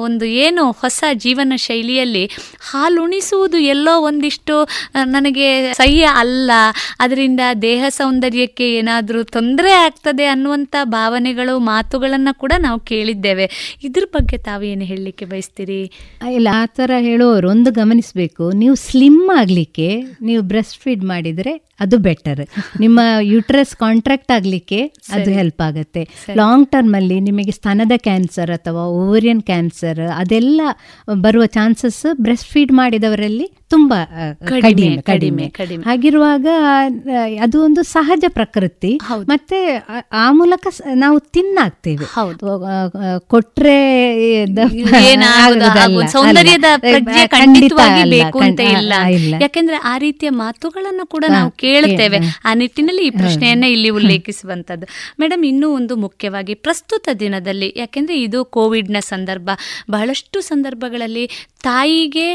ಒಂದು 0.00 0.24
ಏನು 0.40 0.72
ಹೊಸ 0.80 0.96
ಜೀವನ 1.16 1.52
ಶೈಲಿಯಲ್ಲಿ 1.60 2.24
ಹಾಲುಣಿಸುವುದು 2.70 3.58
ಎಲ್ಲೋ 3.70 4.00
ಒಂದಿಷ್ಟು 4.00 4.56
ನನಗೆ 5.06 5.48
ಸಹ್ಯ 5.72 6.04
ಅಲ್ಲ 6.16 6.50
ಅದರಿಂದ 7.10 7.40
ದೇಹ 7.62 7.84
ಸೌಂದರ್ಯಕ್ಕೆ 7.88 8.66
ಏನಾದರೂ 8.72 9.22
ತೊಂದರೆ 9.22 9.72
ಆಗ್ತದೆ 9.72 10.24
ಅನ್ನುವಂಥ 10.24 10.76
ಭಾವನೆಗಳು, 10.84 11.58
ಮಾತುಗಳನ್ನು 11.58 12.38
ಕೂಡ 12.38 12.52
ನಾವು 12.58 12.80
ಕೇಳಿದ್ದೇವೆ. 12.80 13.78
ಇದ್ರ 13.84 14.04
ಬಗ್ಗೆ 14.12 14.36
ತಾವೇನು 14.38 14.84
ಹೇಳಲಿಕ್ಕೆ 14.84 15.24
ಬಯಸ್ತೀರಿ? 15.24 15.80
ಇಲ್ಲ, 16.34 16.48
ಆ 16.54 16.66
ಥರ 16.66 16.90
ಹೇಳೋರು 16.98 17.50
ಒಂದು 17.50 17.70
ಗಮನಿಸಬೇಕು. 17.70 18.52
ನೀವು 18.52 18.74
ಸ್ಲಿಮ್ 18.74 19.38
ಆಗಲಿಕ್ಕೆ, 19.38 20.02
ನೀವು 20.22 20.42
ಬ್ರೆಸ್ಟ್ 20.42 20.78
ಫೀಡ್ 20.80 21.04
ಮಾಡಿದರೆ 21.04 21.69
ಅದು 21.80 21.98
ಬೆಟರ್ 21.98 22.46
ನಿಮ್ಮ 22.80 23.00
ಯುಟ್ರೆಸ್ 23.20 23.76
ಕಾಂಟ್ರಾಕ್ಟ್ 23.76 24.32
ಆಗಲಿಕ್ಕೆ 24.32 24.82
ಅದು 24.82 25.30
ಹೆಲ್ಪ್ 25.30 25.62
ಆಗುತ್ತೆ. 25.62 26.08
ಲಾಂಗ್ 26.36 26.68
ಟರ್ಮ್ 26.70 26.94
ಅಲ್ಲಿ 26.94 27.20
ನಿಮಗೆ 27.20 27.50
ಸ್ತನದ 27.50 27.92
ಕ್ಯಾನ್ಸರ್ 27.96 28.50
ಅಥವಾ 28.50 28.86
ಓವರಿಯನ್ 28.86 29.42
ಕ್ಯಾನ್ಸರ್ 29.42 30.10
ಅದೆಲ್ಲ 30.16 30.60
ಬರುವ 31.14 31.46
ಚಾನ್ಸಸ್ 31.46 32.06
ಬ್ರೆಸ್ಟ್ 32.16 32.48
ಫೀಡ್ 32.50 32.72
ಮಾಡಿದವರಲ್ಲಿ 32.72 33.52
ತುಂಬಾ 33.70 34.04
ಕಡಿಮೆ, 34.60 34.88
ಕಡಿಮೆ. 35.00 35.42
ಹಾಗಿರುವಾಗ 35.84 36.46
ಅದು 37.42 37.64
ಒಂದು 37.64 37.82
ಸಹಜ 37.82 38.24
ಪ್ರಕೃತಿ. 38.28 38.98
ಮತ್ತೆ 39.28 39.86
ಆ- 40.12 40.32
ಮೂಲಕ 40.32 40.66
ನಾವು 40.94 41.20
ತಿನ್ನಾಗ್ತೇವೆ. 41.20 42.04
ಕೊಟ್ರೆ. 43.18 44.44
ಸೌಂದರ್ಯದ 46.08 46.64
ಯಾಕೆಂದ್ರೆ 49.42 49.76
ಆ 49.76 49.98
ರೀತಿಯ 49.98 50.30
ಮಾತುಗಳನ್ನು 50.30 51.06
ಕೂಡ 51.06 51.24
ನಾವು 51.28 51.50
ಕೇಳುತ್ತೇವೆ. 51.72 52.18
ಆ 52.44 52.54
ನಿಟ್ಟಿನಲ್ಲಿ 52.54 53.06
ಈ 53.06 53.10
ಪ್ರಶ್ನೆಯನ್ನ 53.10 53.64
ಇಲ್ಲಿ 53.64 53.88
ಉಲ್ಲೇಖಿಸುವಂತದ್ದು 53.90 54.86
ಮೇಡಮ್ 55.20 55.44
ಇನ್ನೂ 55.44 55.74
ಒಂದು 55.74 55.96
ಮುಖ್ಯವಾಗಿ 55.96 56.54
ಪ್ರಸ್ತುತ 56.54 57.08
ದಿನದಲ್ಲಿ 57.20 57.72
ಯಾಕೆಂದ್ರೆ 57.76 58.22
ಇದು 58.22 58.44
ಕೋವಿಡ್ನ 58.44 58.96
ಸಂದರ್ಭ 59.00 59.50
ಬಹಳಷ್ಟು 59.90 60.40
ಸಂದರ್ಭಗಳಲ್ಲಿ 60.40 61.24
ತಾಯಿಗೆ 61.62 62.26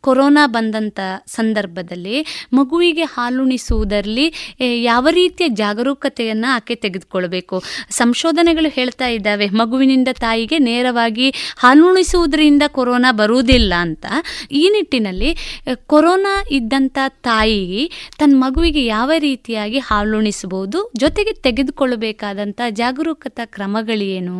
ಕೊರೋನಾ 0.00 0.44
ಬಂದಂಥ 0.46 1.00
ಸಂದರ್ಭದಲ್ಲಿ 1.26 2.16
ಮಗುವಿಗೆ 2.52 3.04
ಹಾಲುಣಿಸುವುದರಲ್ಲಿ 3.04 4.26
ಯಾವ 4.82 5.06
ರೀತಿಯ 5.10 5.48
ಜಾಗರೂಕತೆಯನ್ನು 5.48 6.48
ಆಕೆ 6.54 6.74
ತೆಗೆದುಕೊಳ್ಬೇಕು? 6.74 7.56
ಸಂಶೋಧನೆಗಳು 7.90 8.68
ಹೇಳ್ತಾ 8.68 9.08
ಇದ್ದಾವೆ, 9.08 9.48
ಮಗುವಿನಿಂದ 9.48 10.08
ತಾಯಿಗೆ 10.20 10.58
ನೇರವಾಗಿ 10.58 11.28
ಹಾಲುಣಿಸುವುದರಿಂದ 11.58 12.62
ಕೊರೋನಾ 12.68 13.12
ಬರುವುದಿಲ್ಲ 13.12 13.72
ಅಂತ. 13.80 14.06
ಈ 14.52 14.64
ನಿಟ್ಟಿನಲ್ಲಿ 14.72 15.30
ಕೊರೋನಾ 15.86 16.34
ಇದ್ದಂಥ 16.50 16.98
ತಾಯಿ 17.22 17.90
ತನ್ನ 18.18 18.34
ಮಗುವಿಗೆ 18.44 18.84
ಯಾವ 18.86 19.10
ರೀತಿಯಾಗಿ 19.18 19.78
ಹಾಲುಣಿಸಬಹುದು? 19.78 20.78
ಜೊತೆಗೆ 20.96 21.34
ತೆಗೆದುಕೊಳ್ಳಬೇಕಾದಂಥ 21.42 22.60
ಜಾಗರೂಕತಾ 22.70 23.44
ಕ್ರಮಗಳೇನು? 23.44 24.38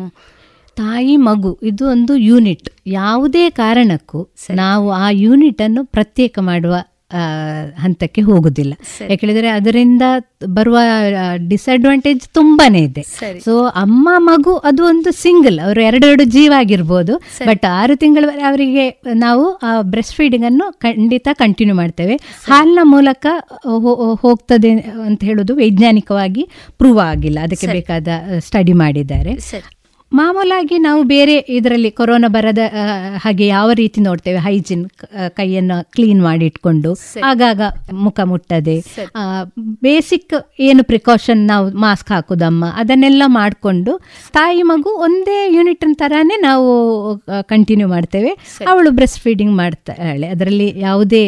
ತಾಯಿ 0.77 1.15
ಮಗು 1.29 1.53
ಇದು 1.63 1.83
ಒಂದು 1.87 2.15
ಯೂನಿಟ್. 2.29 2.69
ಯಾವುದೇ 2.99 3.45
ಕಾರಣಕ್ಕೂ 3.49 4.21
ನಾವು 4.63 4.91
ಆ 4.91 5.07
ಯೂನಿಟ್ 5.25 5.61
ಅನ್ನು 5.61 5.83
ಪ್ರತ್ಯೇಕ 5.85 6.39
ಮಾಡುವ 6.51 6.75
ಹಂತಕ್ಕೆ 7.79 8.21
ಹೋಗುದಿಲ್ಲ. 8.21 8.73
ಯಾಕೆಳಿದ್ರೆ 9.09 9.49
ಅದರಿಂದ 9.49 10.01
ಬರುವ 10.53 10.77
ಡಿಸ್ಅಡ್ವಾಂಟೇಜ್ 11.49 12.23
ತುಂಬಾನೇ 12.33 12.79
ಇದೆ. 12.79 13.03
ಸೊ 13.45 13.53
ಅಮ್ಮ 13.81 14.09
ಮಗು 14.17 14.53
ಅದು 14.69 14.81
ಒಂದು 14.85 15.11
ಸಿಂಗಲ್ 15.21 15.59
ಅವರು 15.65 15.81
ಎರಡೆರಡು 15.81 16.23
ಜೀವ 16.23 16.51
ಆಗಿರ್ಬೋದು. 16.57 17.13
ಬಟ್ 17.45 17.65
ಆರು 17.65 17.95
ತಿಂಗಳವರೆ 17.95 18.43
ಅವರಿಗೆ 18.43 18.85
ನಾವು 19.13 19.45
ಆ 19.63 19.71
ಬ್ರೆಸ್ಟ್ 19.93 20.15
ಫೀಡಿಂಗ್ 20.15 20.45
ಅನ್ನು 20.45 20.67
ಖಂಡಿತ 20.79 21.27
ಕಂಟಿನ್ಯೂ 21.33 21.75
ಮಾಡ್ತೇವೆ. 21.75 22.17
ಹಾಲಿನ 22.49 22.83
ಮೂಲಕ 22.83 23.25
ಹೋಗ್ತದೆ 24.21 24.71
ಅಂತ 25.07 25.21
ಹೇಳೋದು 25.23 25.55
ವೈಜ್ಞಾನಿಕವಾಗಿ 25.55 26.45
ಪ್ರೂವ್ 26.77 26.99
ಆಗಿಲ್ಲ. 27.05 27.39
ಅದಕ್ಕೆ 27.43 27.67
ಬೇಕಾದ 27.67 28.07
ಸ್ಟಡಿ 28.39 28.75
ಮಾಡಿದ್ದಾರೆ. 28.83 29.33
ಮಾಮೂಲಾಗಿ 30.11 30.77
ನಾವು 30.77 31.03
ಬೇರೆ 31.03 31.35
ಇದರಲ್ಲಿ 31.49 31.91
ಕೊರೋನಾ 31.91 32.27
ಬರದ 32.27 32.57
ಹಾಗೆ 33.23 33.47
ಯಾವ 33.47 33.71
ರೀತಿ 33.71 34.01
ನೋಡ್ತೇವೆ? 34.01 34.37
ಹೈಜಿನ್ 34.37 34.89
ಕೈಯನ್ನು 35.29 35.91
ಕ್ಲೀನ್ 35.91 36.23
ಮಾಡಿ 36.23 36.45
ಇಟ್ಕೊಂಡು 36.45 36.97
ಆಗಾಗ 37.23 37.61
ಮುಖ 37.93 38.19
ಮುಟ್ಟದೆ. 38.19 38.83
ಬೇಸಿಕ್ 39.81 40.33
ಏನು 40.59 40.83
ಪ್ರಿಕಾಷನ್ 40.83 41.47
ನಾವು 41.47 41.71
ಮಾಸ್ಕ್ 41.71 42.11
ಹಾಕುದಮ್ಮ 42.11 42.65
ಅದನ್ನೆಲ್ಲ 42.65 43.23
ಮಾಡಿಕೊಂಡು 43.25 43.93
ತಾಯಿ 44.33 44.61
ಮಗು 44.61 44.89
ಒಂದೇ 44.89 45.53
ಯೂನಿಟ್ 45.55 45.85
ತರಾನೇ 45.93 46.41
ನಾವು 46.41 46.67
ಕಂಟಿನ್ಯೂ 47.41 47.87
ಮಾಡ್ತೇವೆ. 47.87 48.31
ಅವಳು 48.67 48.91
ಬ್ರೆಸ್ಟ್ 48.91 49.19
ಫೀಡಿಂಗ್ 49.19 49.55
ಮಾಡ್ತಾಳೆ. 49.55 50.27
ಅದರಲ್ಲಿ 50.27 50.79
ಯಾವುದೇ 50.79 51.23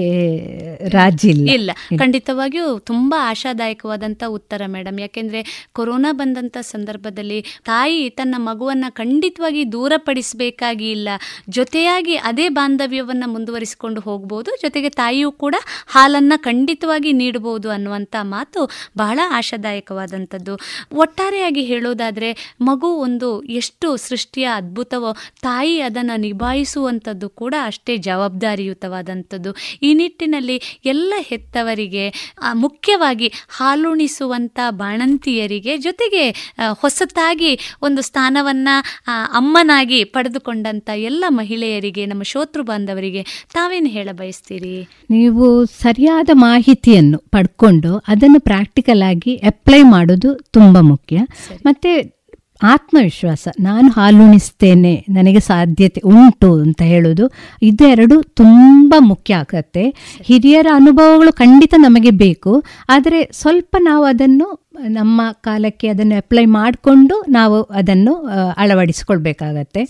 ರಾಜಿ 0.90 1.30
ಇಲ್ಲ. 1.30 1.50
ಇಲ್ಲ. 1.50 1.72
ಖಂಡಿತವಾಗಿಯೂ 1.98 2.80
ತುಂಬಾ 2.80 3.30
ಆಶಾದಾಯಕವಾದಂತ 3.30 4.24
ಉತ್ತರ 4.28 4.62
ಮೇಡಮ್. 4.68 5.00
ಯಾಕೆಂದ್ರೆ 5.00 5.70
ಕೊರೋನಾ 5.74 6.12
ಬಂದಂತ 6.12 6.58
ಸಂದರ್ಭದಲ್ಲಿ 6.62 7.42
ತಾಯಿ 7.42 8.10
ತನ್ನ 8.10 8.36
ಮಗುವನ್ನ 8.70 8.86
ಖಂಡಿತವಾಗಿ 8.90 9.72
ದೂರಪಡಿಸಬೇಕಾಗಿ 9.72 10.92
ಇಲ್ಲ. 10.92 11.10
ಜೊತೆಯಾಗಿ 11.50 12.16
ಅದೇ 12.16 12.50
ಬಾಂಧವ್ಯವನ್ನ 12.50 13.24
ಮುಂದುವರಿಸಿಕೊಂಡು 13.28 14.02
ಹೋಗ್ಬೋದು. 14.02 14.52
ಜೊತೆಗೆ 14.62 14.90
ತಾಯಿಯೂ 14.90 15.32
ಕೂಡ 15.32 15.56
ಹಾಲನ್ನ 15.88 16.34
ಖಂಡಿತವಾಗಿ 16.38 17.14
ನೀಡಬಹುದು 17.14 17.70
ಅನ್ನುವಂಥ 17.70 18.16
ಮಾತು 18.22 18.70
ಬಹಳ 18.98 19.20
ಆಶಾದಾಯಕವಾದಂಥದ್ದು. 19.32 20.60
ಒಟ್ಟಾರೆಯಾಗಿ 20.92 21.64
ಹೇಳೋದಾದ್ರೆ, 21.66 22.54
ಮಗು 22.62 22.88
ಒಂದು 22.88 23.44
ಎಷ್ಟು 23.44 23.98
ಸೃಷ್ಟಿಯ 23.98 24.50
ಅದ್ಭುತವೋ, 24.56 25.14
ತಾಯಿ 25.42 25.82
ಅದನ್ನು 25.82 26.20
ನಿಭಾಯಿಸುವಂಥದ್ದು 26.20 27.30
ಕೂಡ 27.30 27.56
ಅಷ್ಟೇ 27.66 27.98
ಜವಾಬ್ದಾರಿಯುತವಾದಂಥದ್ದು. 27.98 29.56
ಈ 29.82 29.94
ನಿಟ್ಟಿನಲ್ಲಿ 29.94 30.62
ಎಲ್ಲ 30.86 31.14
ಹೆತ್ತವರಿಗೆ 31.18 32.36
ಮುಖ್ಯವಾಗಿ 32.54 33.32
ಹಾಲುಣಿಸುವಂಥ 33.50 34.60
ಬಾಣಂತಿಯರಿಗೆ 34.70 35.78
ಜೊತೆಗೆ 35.78 36.54
ಹೊಸತಾಗಿ 36.80 37.60
ಒಂದು 37.82 38.02
ಸ್ಥಾನವನ್ನ 38.02 38.59
ಆ, 39.08 39.26
ಅಮ್ಮನಾಗಿ 39.26 40.04
ಪಡೆದುಕೊಂಡಂತ 40.04 40.90
ಎಲ್ಲ 40.96 41.26
ಮಹಿಳೆಯರಿಗೆ 41.28 42.06
ನಮ್ಮ 42.06 42.24
ಶೋತೃ 42.24 42.64
ಬಾಂಧವರಿಗೆ 42.64 43.48
ತಾವೇನು 43.54 43.88
ಹೇಳ 43.88 44.10
ಬಯಸ್ತೀರಿ? 44.12 44.88
ನೀವು 45.10 45.66
ಸರಿಯಾದ 45.66 46.30
ಮಾಹಿತಿಯನ್ನು 46.34 47.18
ಪಡ್ಕೊಂಡು 47.18 47.98
ಅದನ್ನು 47.98 48.40
ಪ್ರಾಕ್ಟಿಕಲ್ 48.40 49.02
ಆಗಿ 49.02 49.36
ಅಪ್ಲೈ 49.36 49.84
ಮಾಡೋದು 49.84 50.36
ತುಂಬಾ 50.36 50.82
ಮುಖ್ಯ. 50.82 51.18
ಮತ್ತೆ 51.66 52.19
ಆತ್ಮವಿಶ್ವಾಸ. 52.64 53.48
ನಾನು 53.60 53.90
ಹಾಲುಣಿಸ್ತೇನೆ 53.90 55.06
ನನಗೆ 55.10 55.40
ಸಾಧ್ಯತೆ 55.40 56.02
ಉಂಟು 56.06 56.54
ಅಂತ 56.62 56.82
ಹೇಳೋದು 56.82 57.32
ಇದೆರಡು 57.62 58.22
ತುಂಬ 58.22 58.94
ಮುಖ್ಯ 59.00 59.36
ಆಗತ್ತೆ. 59.36 59.84
ಹಿರಿಯರ 60.22 60.68
ಅನುಭವಗಳು 60.74 61.34
ಖಂಡಿತ 61.34 61.74
ನಮಗೆ 61.78 62.12
ಬೇಕು. 62.12 62.64
ಆದರೆ 62.90 63.30
ಸ್ವಲ್ಪ 63.34 63.76
ನಾವು 63.80 64.06
ಅದನ್ನು 64.06 64.70
ನಮ್ಮ 64.90 65.22
ಕಾಲಕ್ಕೆ 65.32 65.88
ಅದನ್ನು 65.88 66.16
ಅಪ್ಲೈ 66.16 66.46
ಮಾಡಿಕೊಂಡು 66.46 67.26
ನಾವು 67.30 67.62
ಅದನ್ನು 67.62 68.14
ಅಳವಡಿಸಿಕೊಳ್ಬೇಕಾಗತ್ತೆ. 68.58 69.82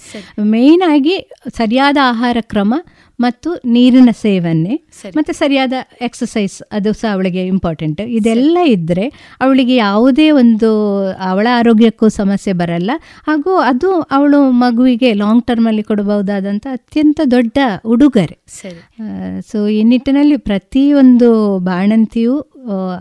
ಮೇಯ್ನಾಗಿ 0.44 1.32
ಸರಿಯಾದ 1.58 1.98
ಆಹಾರ 2.04 2.38
ಕ್ರಮ 2.42 2.74
ಮತ್ತು 3.20 3.50
ನೀರಿನ 3.66 4.12
ಸೇವನೆ 4.22 4.74
ಮತ್ತೆ 5.18 5.34
ಸರಿಯಾದ 5.34 5.74
ಎಕ್ಸಸೈಸ್ 6.02 6.64
ಅದು 6.72 6.94
ಸಹ 6.94 7.10
ಅವಳಿಗೆ 7.14 7.42
ಇಂಪಾರ್ಟೆಂಟ್ 7.46 8.02
ಇದೆಲ್ಲ 8.18 8.58
ಇದ್ದರೆ 8.68 9.06
ಅವಳಿಗೆ 9.42 9.76
ಯಾವುದೇ 9.76 10.28
ಒಂದು 10.32 10.70
ಅವಳ 11.30 11.48
ಆರೋಗ್ಯಕ್ಕೂ 11.52 12.10
ಸಮಸ್ಯೆ 12.10 12.54
ಬರಲ್ಲ. 12.54 12.92
ಹಾಗೂ 13.28 13.54
ಅದು 13.62 13.90
ಅವಳು 14.12 14.40
ಮಗುವಿಗೆ 14.64 15.14
ಲಾಂಗ್ 15.14 15.46
ಟರ್ಮಲ್ಲಿ 15.46 15.84
ಕೊಡಬಹುದಾದಂಥ 15.84 16.68
ಅತ್ಯಂತ 16.72 17.20
ದೊಡ್ಡ 17.32 17.58
ಉಡುಗೊರೆ. 17.86 18.38
ಸೊ 19.52 19.58
ಈ 19.68 19.84
ನಿಟ್ಟಿನಲ್ಲಿ 19.84 20.38
ಪ್ರತಿಯೊಂದು 20.38 21.32
ಬಾಣಂತಿಯು 21.60 22.36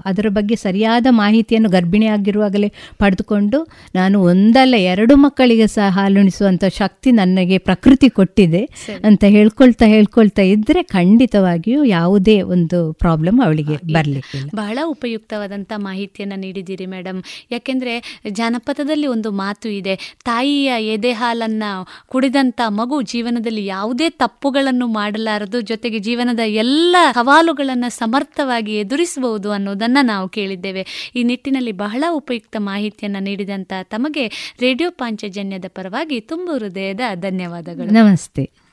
ಅದರ 0.04 0.26
ಬಗ್ಗೆ 0.28 0.56
ಸರಿಯಾದ 0.56 1.06
ಮಾಹಿತಿಯನ್ನು 1.10 1.68
ಗರ್ಭಿಣಿ 1.70 2.06
ಆಗಿರುವಾಗಲೇ 2.06 2.68
ಪಡೆದುಕೊಂಡು 2.96 3.58
ನಾನು 3.94 4.16
ಒಂದಲ್ಲ 4.22 4.74
ಎರಡು 4.92 5.14
ಮಕ್ಕಳಿಗೆ 5.16 5.66
ಸಹ 5.66 5.88
ಹಾಲುಣಿಸುವಂಥ 5.90 6.64
ಶಕ್ತಿ 6.78 7.10
ನನಗೆ 7.12 7.58
ಪ್ರಕೃತಿ 7.58 8.08
ಕೊಟ್ಟಿದೆ 8.08 8.62
ಅಂತ 9.04 9.24
ಹೇಳ್ಕೊಳ್ತಾ 9.28 9.86
ಹೇಳ್ಕೊಳ್ತಾ 9.86 10.07
ಇದ್ರೆ 10.16 10.82
ಖಂಡಿತವಾಗಿಯೂ 10.82 11.84
ಯಾವುದೇ 11.84 12.42
ಒಂದು 12.42 12.92
ಪ್ರಾಬ್ಲಮ್ 12.92 13.40
ಅವಳಿಗೆ 13.44 13.92
ಬರಲಿ 13.92 14.20
ಬಹಳ 14.54 14.78
ಉಪಯುಕ್ತವಾದಂಥ 14.84 15.72
ಮಾಹಿತಿಯನ್ನು 15.76 16.36
ನೀಡಿದ್ದೀರಿ 16.36 16.86
ಮೇಡಮ್ 16.86 17.22
ಯಾಕೆಂದರೆ 17.50 18.22
ಜಾನಪದದಲ್ಲಿ 18.30 19.06
ಒಂದು 19.06 19.30
ಮಾತು 19.30 19.68
ಇದೆ 19.68 20.16
ತಾಯಿಯ 20.24 20.72
ಎದೆ 20.86 21.12
ಹಾಲನ್ನು 21.12 21.88
ಕುಡಿದಂಥ 22.06 22.60
ಮಗು 22.68 23.02
ಜೀವನದಲ್ಲಿ 23.02 23.66
ಯಾವುದೇ 23.66 24.10
ತಪ್ಪುಗಳನ್ನು 24.10 24.86
ಮಾಡಲಾರದು 24.86 25.60
ಜೊತೆಗೆ 25.60 25.98
ಜೀವನದ 25.98 26.40
ಎಲ್ಲ 26.46 26.96
ಸವಾಲುಗಳನ್ನು 27.12 27.90
ಸಮರ್ಥವಾಗಿ 27.90 28.76
ಎದುರಿಸಬಹುದು 28.76 29.50
ಅನ್ನೋದನ್ನು 29.50 30.06
ನಾವು 30.06 30.28
ಕೇಳಿದ್ದೇವೆ. 30.28 31.12
ಈ 31.16 31.22
ನಿಟ್ಟಿನಲ್ಲಿ 31.22 31.72
ಬಹಳ 31.72 32.04
ಉಪಯುಕ್ತ 32.10 32.56
ಮಾಹಿತಿಯನ್ನು 32.58 33.22
ನೀಡಿದಂಥ 33.22 33.72
ತಮಗೆ 33.82 34.54
ರೇಡಿಯೋ 34.60 34.90
ಪಾಂಚಜನ್ಯದ 34.90 35.64
ಪರವಾಗಿ 35.68 36.20
ತುಂಬ 36.20 36.50
ಹೃದಯದ 36.58 37.00
ಧನ್ಯವಾದಗಳು. 37.14 37.86
ನಮಸ್ತೆ. 37.86 38.67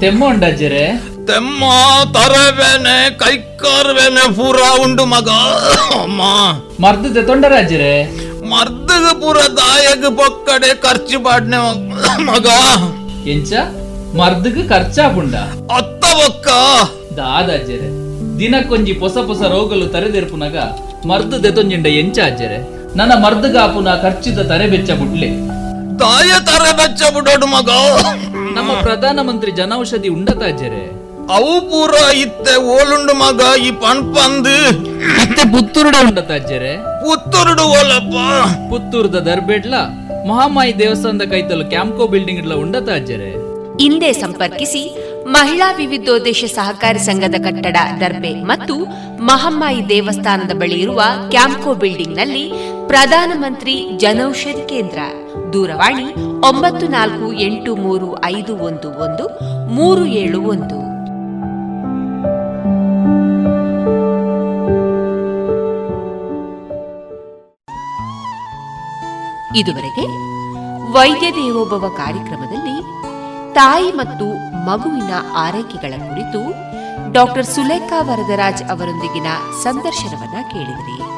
ತೆಮ್ಮ 0.00 0.22
ಉಂಡಜ್ಜರೆ 0.28 0.84
ತೆಮ್ಮ 1.28 1.62
ತರಬೇನೆ 2.14 2.96
ಕೈಕಾರ್ಬೇನೆ 3.20 4.24
ಪೂರ 4.36 4.60
ಉಂಡು 4.84 5.04
ಮಗ. 5.06 5.28
ಅಮ್ಮ 5.98 6.20
ಮರ್ದದ 6.80 7.18
ತೊಂಡರಾಜ್ಜರೆ 7.26 7.92
ಮರ್ದಗ 8.52 9.06
ಪೂರ 9.20 9.38
ದಾಯಗ 9.58 10.06
ಪೊಕ್ಕಡೆ 10.18 10.70
ಖರ್ಚು 10.84 11.18
ಪಾಡ್ನೆ 11.26 11.58
ಮಗ. 12.28 12.46
ಎಂಚ? 13.26 13.52
ಮರ್ದಗ್ 14.16 14.62
ಖರ್ಚಾಪುಂಡ 14.68 15.34
ಅತ್ತ 15.78 16.04
ಒಕ್ಕ 16.26 16.48
ದಾದಾಜ್ಜರೆ 17.18 17.88
ದಿನಕ್ಕೊಂಜಿ 18.38 18.92
ಪೊಸ 18.94 19.18
ಪೊಸ 19.28 19.42
ರೋಗಲು 19.52 19.86
ತರೆದೆರ್ಪುನಗ 19.86 20.56
ಮರ್ದು 21.06 21.36
ದೆತೊಂಜಿಂಡ 21.44 21.86
ಎಂಚ 22.00 22.18
ಅಜ್ಜರೆ? 22.26 22.58
ನನ್ನ 22.96 23.12
ಮರ್ದಗಾಪುನ 23.24 23.88
ಖರ್ಚಿದ 24.02 24.40
ತರೆ 24.50 24.66
ಬೆಚ್ಚ 24.68 24.90
ಬುಡ್ಲೆ 24.92 25.28
ದಾಯ 26.00 26.30
ತರ 26.48 26.64
ಬೆಚ್ಚ 26.78 27.02
ಬಿಡೋಡು 27.14 27.46
ಮಗ. 27.48 27.70
ನಮ್ಮ 28.56 28.70
ಪ್ರಧಾನ 28.84 29.18
ಮಂತ್ರಿ 29.28 29.50
ಜನೌಷಧಿ 29.58 30.08
ಉಂಡತ 30.16 30.42
ಅಜ್ಜರೆ 30.48 30.84
ಅವು 31.36 31.54
ಪೂರ 31.70 31.94
ಇತ್ತೆ 32.20 32.52
ಓಲುಂಡು 32.74 33.14
ಮಗ 33.18 33.40
ಈ 33.60 33.70
ಪಂಪಂದು 33.82 34.54
ಮತ್ತೆ 35.18 35.42
ಪುತ್ತೂರುಡ 35.52 35.96
ಉಂಡತ 36.04 36.30
ಅಜ್ಜರೆ 36.38 36.72
ಪುತ್ತೂರುಡು 37.02 37.64
ಓಲಪ್ಪ. 37.74 38.14
ಪುತ್ತೂರ್ದ 38.70 39.18
ದರ್ಬೇಡ್ಲ 39.28 39.74
ಮಹಾಮಾಯಿ 40.28 40.72
ದೇವಸ್ಥಾನದ 40.78 41.26
ಕೈತಲು 41.30 41.66
ಕ್ಯಾಂಪ್ಕೋ 41.70 42.06
ಬಿಲ್ಡಿಂಗ್ 42.12 42.40
ಇಡ್ಲ 42.42 42.54
ಉಂಡತ 42.62 42.88
ಅಜ್ಜರೆ 42.96 43.30
ಹಿಂದೆ 43.80 44.10
ಸಂಪರ್ಕಿಸಿ 44.22 44.82
ಮಹಿಳಾ 45.30 45.68
ವಿವಿಧೋದ್ದೇಶ 45.78 46.44
ಸಹಕಾರಿ 46.54 47.00
ಸಂಘದ 47.06 47.36
ಕಟ್ಟಡ 47.44 47.76
ದರ್ಬೆ 48.00 48.32
ಮತ್ತು 48.44 48.74
ಮಹಮ್ಮಾಯಿ 49.28 49.80
ದೇವಸ್ಥಾನದ 49.88 50.52
ಬಳಿ 50.60 50.76
ಇರುವ 50.84 51.00
ಕ್ಯಾಂಪ್ಕೋ 51.30 51.72
ಬಿಲ್ಡಿಂಗ್ನಲ್ಲಿ 51.82 52.44
ಪ್ರಧಾನಮಂತ್ರಿ 52.88 53.90
ಜನೌಷಧಿ 53.96 54.68
ಕೇಂದ್ರ. 54.68 54.98
ದೂರವಾಣಿ 55.52 56.14
ಒಂಬತ್ತು 56.48 56.88
ನಾಲ್ಕು 56.88 57.32
ಎಂಟು 57.32 57.76
ಮೂರು 57.76 58.24
ಐದು 58.24 58.56
ಒಂದು 58.56 58.88
ಒಂದು, 58.88 59.24
ಮೂರು 59.68 60.06
ಏಳು 60.06 60.42
ಒಂದು. 60.42 60.78
ಇದುವರೆಗೆ 69.58 70.06
ವೈದ್ಯ 70.92 71.30
ದೇವೋಭವ 71.30 71.88
ಕಾರ್ಯಕ್ರಮದಲ್ಲಿ 71.96 72.82
ತಾಯಿ 73.54 73.90
ಮತ್ತು 73.90 74.24
ಮಗುವಿನ 74.66 75.10
ಆರೈಕೆಗಳ 75.36 75.94
ಕುರಿತು 75.98 76.40
ಡಾಕ್ಟರ್ 77.12 77.46
ಸುಲೇಖಾ 77.46 78.02
ವರದರಾಜ್ 78.02 78.62
ಅವರೊಂದಿಗಿನ 78.62 79.26
ಸಂದರ್ಶನವನ್ನ 79.62 80.48
ಕೇಳಿದಿರಿ. 80.50 81.17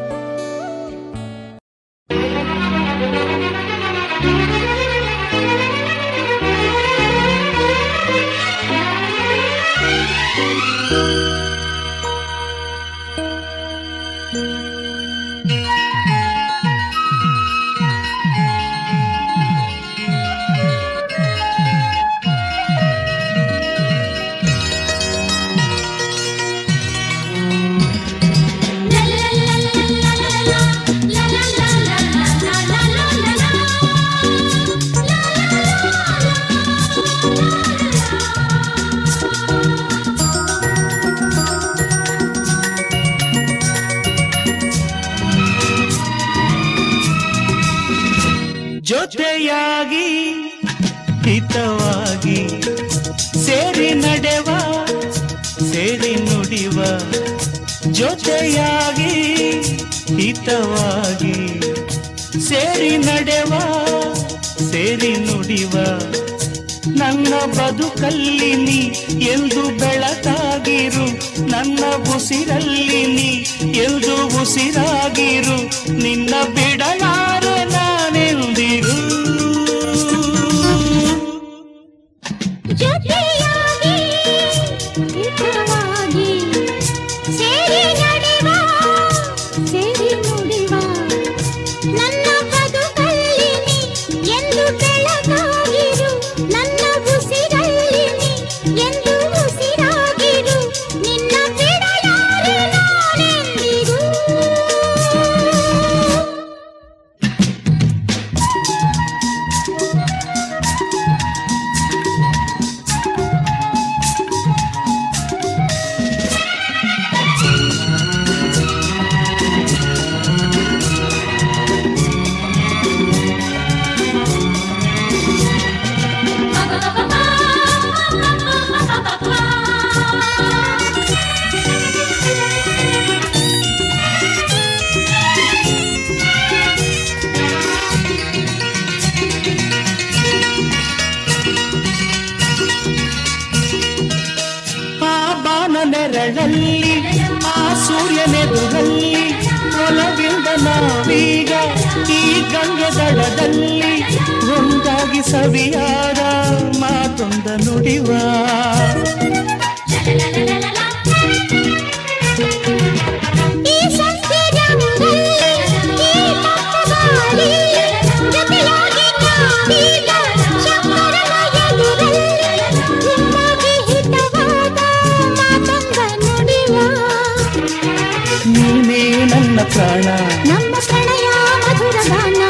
ಪ್ರಾಣ 179.81 180.07
ನಮ್ಮ 180.45 180.75
ಪ್ರಣಯ 180.87 181.27
ಮಧುರ 181.63 181.97
ಗಾನ. 182.07 182.41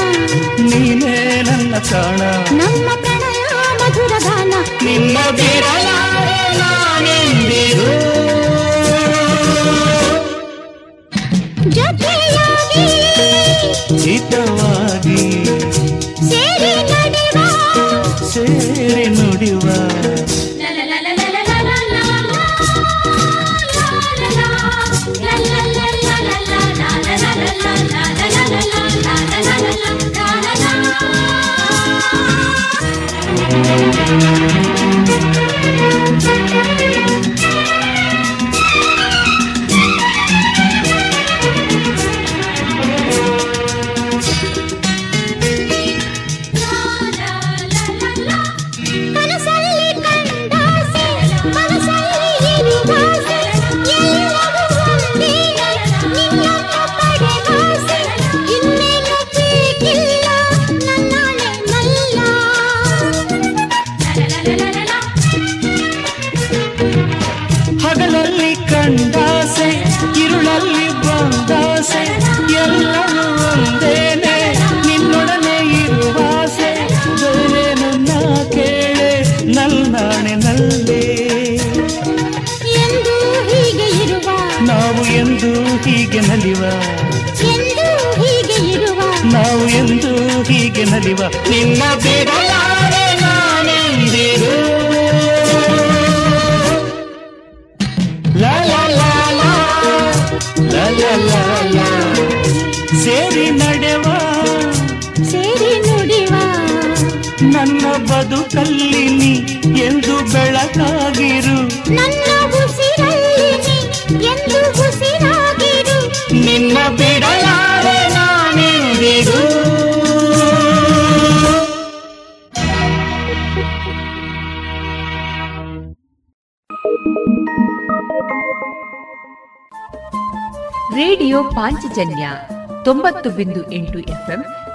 ನೀನೇ 0.61 1.41
ನನ್ನ 1.41 1.75
ಪ್ರಾಣ 1.89 2.21
ನಮ್ಮ 2.55 2.87
ಪ್ರಣಯ 2.95 3.43
ಮಧುರ 3.81 4.13
ಗಾನ. 4.19 4.53
ನಿನ್ನ 4.83 5.17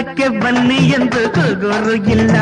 ವೃಂದಕ್ಕೆ 0.00 0.28
ಬನ್ನಿ 0.28 0.74
ಎಂದು 0.74 1.22
ಕೂಗೋರು 1.34 1.94
ಇಲ್ಲ. 1.94 2.36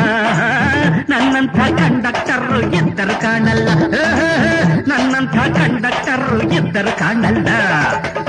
ನನ್ನಂಥ 1.09 1.57
ಕಂಡಕ್ಟರು 1.79 2.59
ಎದ್ದರು 2.71 3.15
ಕಾಣಲ್ಲ. 3.21 3.69
ನನ್ನಂತ 4.87 5.35
ಕಂಡಕ್ಟರ್ 5.57 6.53
ಎದ್ದರು 6.53 6.99
ಕಾಣಲ್ಲ. 6.99 7.49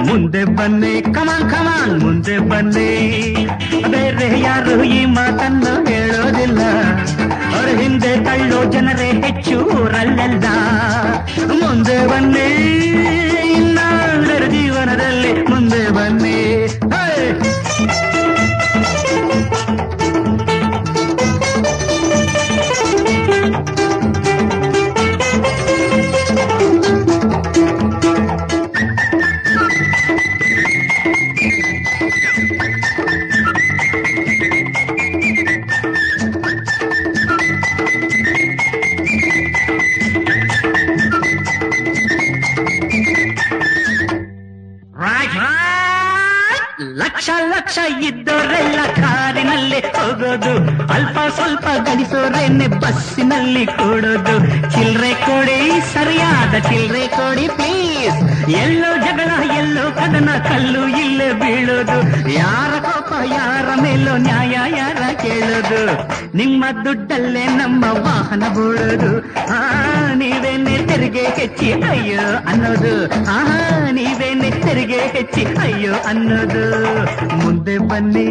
ಮುಂದೆ 0.01 0.45
ಬನ್ನಿ 0.45 0.95
ಕಮಾನ್ 1.03 1.47
ಕಮಾನ್ 1.51 1.95
ಮುಂದೆ 2.01 2.39
ಬನ್ನಿ. 2.39 2.91
ಬೇರೆ 3.91 4.41
ಯಾರು 4.41 4.85
ಈ 4.85 5.05
ಮಾತನ್ನು 5.05 5.73
ಹೇಳೋದಿಲ್ಲ. 5.87 6.63
ಅವ್ರ 7.55 7.69
ಹಿಂದೆ 7.81 8.13
ತಳ್ಳೋ 8.25 8.65
ಜನರೇ 8.65 9.09
ಹೆಚ್ಚು 9.11 9.40
ದುಡ್ಡಲ್ಲೇ 66.85 67.47
ನಮ್ಮ 67.47 67.85
ವಾಹನ 67.89 68.43
ಬೋಳೋದು. 68.55 69.19
ಆ, 69.53 69.61
ನೀವೇನೆ 70.15 70.87
ತೆರಿಗೆ 70.87 71.23
ಹೆಚ್ಚಿ, 71.23 71.73
ಅಯ್ಯೋ, 71.73 72.45
ಅನ್ನೋದು. 72.49 73.05
ಆ, 73.31 73.43
ನೀವೇನೆ 73.91 74.51
ತೆರಿಗೆ 74.51 74.99
ಹೆಚ್ಚಿ, 74.99 75.45
ಅಯ್ಯೋ, 75.45 75.95
ಅನ್ನೋದು. 75.95 77.05
ಮುಂದೆ 77.37 77.79
ಬನ್ನಿ. 77.79 78.27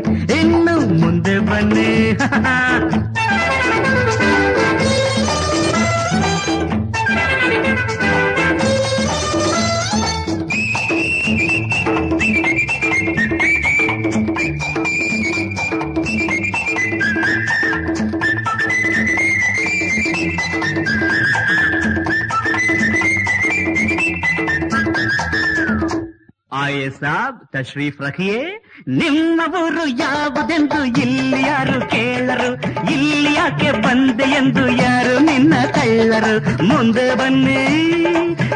ಸಾಬ್ 27.64 27.98
ಪ್ರಖಿಯೇ 27.98 28.38
ರಖಿಯೇ 28.38 28.64
ನಿಮ್ಮ 28.88 29.41
ಊರು 29.56 29.88
ಯಾವುದೆಂದು 29.88 30.86
ಇಲ್ಲಿ 30.86 31.41
ಯಾರು 31.41 31.90
ಕೇಳರು? 31.90 32.53
ಇಲ್ಲಿ 32.91 33.34
ಯಾಕೆ 33.34 33.72
ಬಂದೆ 33.72 34.23
ಎಂದು 34.23 34.69
ಯಾರು 34.69 35.19
ನಿನ್ನ 35.19 35.53
ಕಳ್ಳರು 35.72 36.65
ಮುಂದೆ 36.65 37.15
ಬನ್ನಿ, 37.15 37.65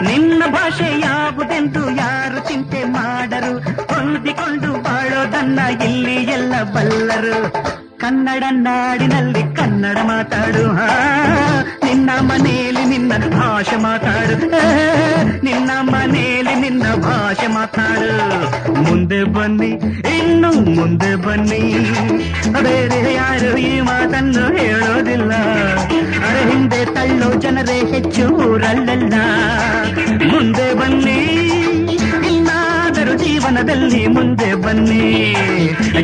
ನಿನ್ನ 0.09 0.43
ಭಾಷೆ 0.47 0.99
ಯಾವುದೆಂದು 0.99 1.89
ಯಾರು 1.89 2.47
ಚಿಂತೆ 2.49 2.83
ಮಾಡರು? 2.83 3.59
ಹೊಂದಿಕೊಂಡು 3.93 4.83
ಬಾಳೋದನ್ನ 4.83 5.59
ಇಲ್ಲಿ 5.83 6.15
ಎಲ್ಲ 6.15 6.63
ಬಲ್ಲರು. 6.63 7.51
ಕನ್ನಡ 7.97 8.43
ನಾಡಿನಲ್ಲಿ 8.49 9.55
ಕನ್ನಡ 9.55 9.97
ಮಾತಾಡು, 9.97 10.71
ಹಾ. 10.71 10.87
ನಿನ್ನ 11.83 12.09
ಮನೆಯಲ್ಲಿ 12.21 12.85
ನಿನ್ನ 12.85 13.17
ಭಾಷೆ 13.17 13.75
ಮಾತಾಡು 13.75 14.35
ನಿನ್ನ 15.45 15.71
ಮನೆಯಲ್ಲಿ 15.81 16.55
ನಿನ್ನ 16.55 16.95
ಭಾಷೆ 16.95 17.47
ಮಾತಾಡು. 17.47 18.62
ಮುಂದೆ 18.81 19.21
ಬನ್ನಿ, 19.35 19.71
ಇನ್ನು 20.17 20.51
ಮುಂದೆ 20.77 21.11
ಬನ್ನಿ. 21.25 21.61
ಬೇರೆ 22.65 23.13
ಯಾರು 23.13 23.51
ಈ 23.69 23.71
ಮಾತನ್ನು 23.89 24.43
ಹೇಳೋದಿಲ್ಲ. 24.57 25.31
ಅರೆ 26.27 26.41
ಹಿಂದೆ 26.51 26.81
ತಳ್ಳೋ 26.95 27.29
ಜನರೇ 27.43 27.77
ಹೆಚ್ಚು 27.93 28.25
ಊರಲ್ಲೆಲ್ಲ. 28.47 29.13
ಮುಂದೆ 30.31 30.67
ಬನ್ನಿ, 30.79 31.19
ಇನ್ನಾದರೂ 32.31 33.13
ಜೀವನದಲ್ಲಿ 33.23 34.01
ಮುಂದೆ 34.15 34.49
ಬನ್ನಿ. 34.65 35.05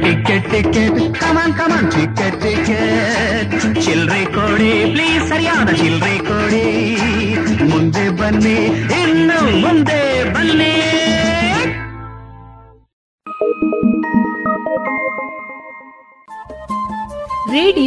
Ticket 0.04 0.48
ticket 0.52 1.00
come on 1.22 1.56
come on 1.60 1.90
ticket 1.96 2.38
ticket 2.44 3.56
ಚಿಲ್ರೆ 3.86 4.24
ಕೊಡಿ 4.38 4.74
ಪ್ಲೀಸ್ 4.94 5.26
ಸರಿಯಾದ 5.32 5.70
ಚಿಲ್ರೆ 5.82 6.16
ಕೊಡಿ. 6.30 6.68
ಮುಂದೆ 7.72 8.06
ಬನ್ನಿ, 8.22 8.60
ಇನ್ನು 9.02 9.40
ಮುಂದೆ 9.64 10.02
ಬನ್ನಿ. 10.36 10.74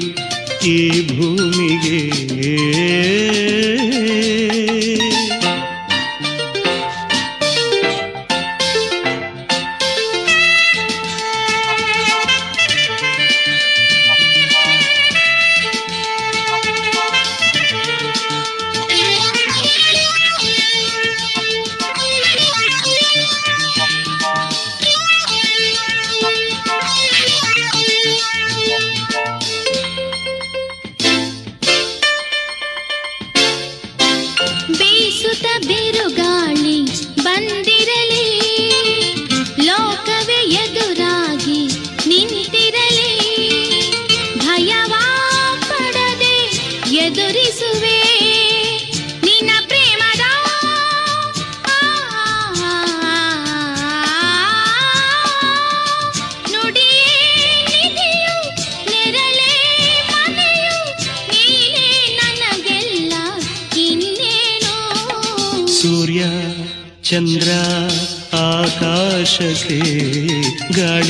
ಗಾಳಿ 70.78 71.09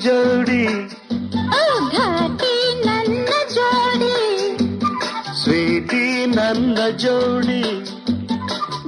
ಜೋಡಿ 0.00 0.64
ಘಾಟಿ 1.94 2.84
ನನ್ನ 2.84 3.28
ಜೋಡಿ. 3.54 4.14
ಸ್ವೀಟಿ 5.42 6.26
ನನ್ನ 6.26 6.78
ಜೋಡಿ. 6.96 7.62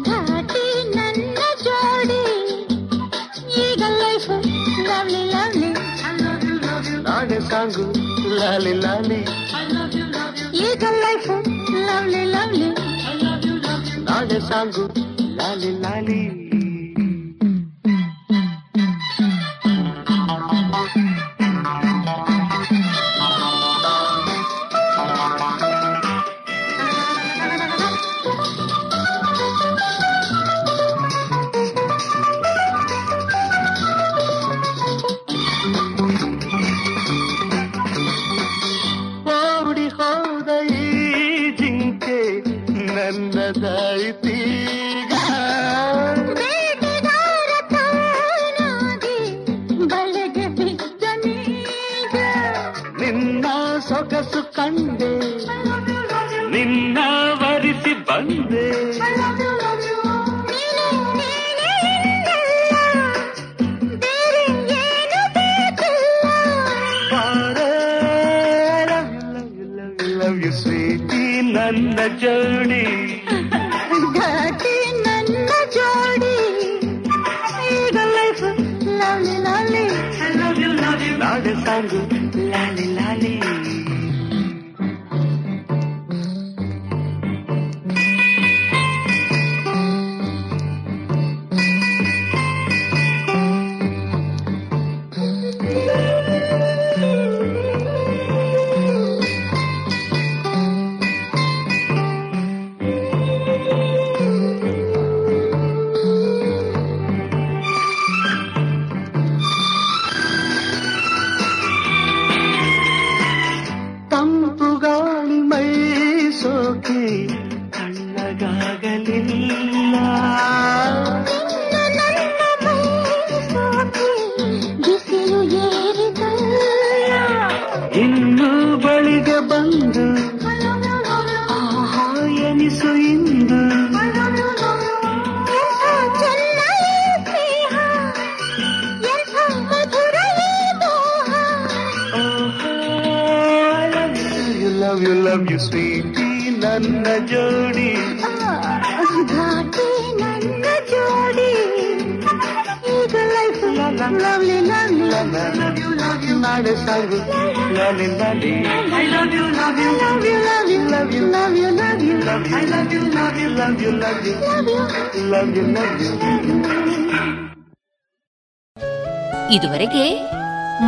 ಘಾಟಿ 0.05 0.95
ನನ್ನ 0.97 1.39
ಜೋಡಿ. 1.65 2.23
ಈಗ 3.57 3.83
ಲೈಫ್ 4.03 4.29
ಲವ್ಲಿ 4.89 5.33
ಲವ್ಲಿ 5.33 5.71
ನಾಳೆ 7.03 7.41
ಸಾಂಗು 7.51 7.87
ಲಾಲಿ 8.39 8.73
ಲಾಲಿ. 8.73 9.21
ಈಗ 10.69 10.85
ಲೈಫ್ 11.05 11.31
ಲವ್ಲಿ 11.89 12.25
ಲವ್ಲಿ 12.25 12.71
ನಾಳೆ 14.01 14.41
ಸಾಂಗು 14.41 14.87
ಲಾಲಿ 15.37 15.83
ಲಾಲಿ. 15.83 16.34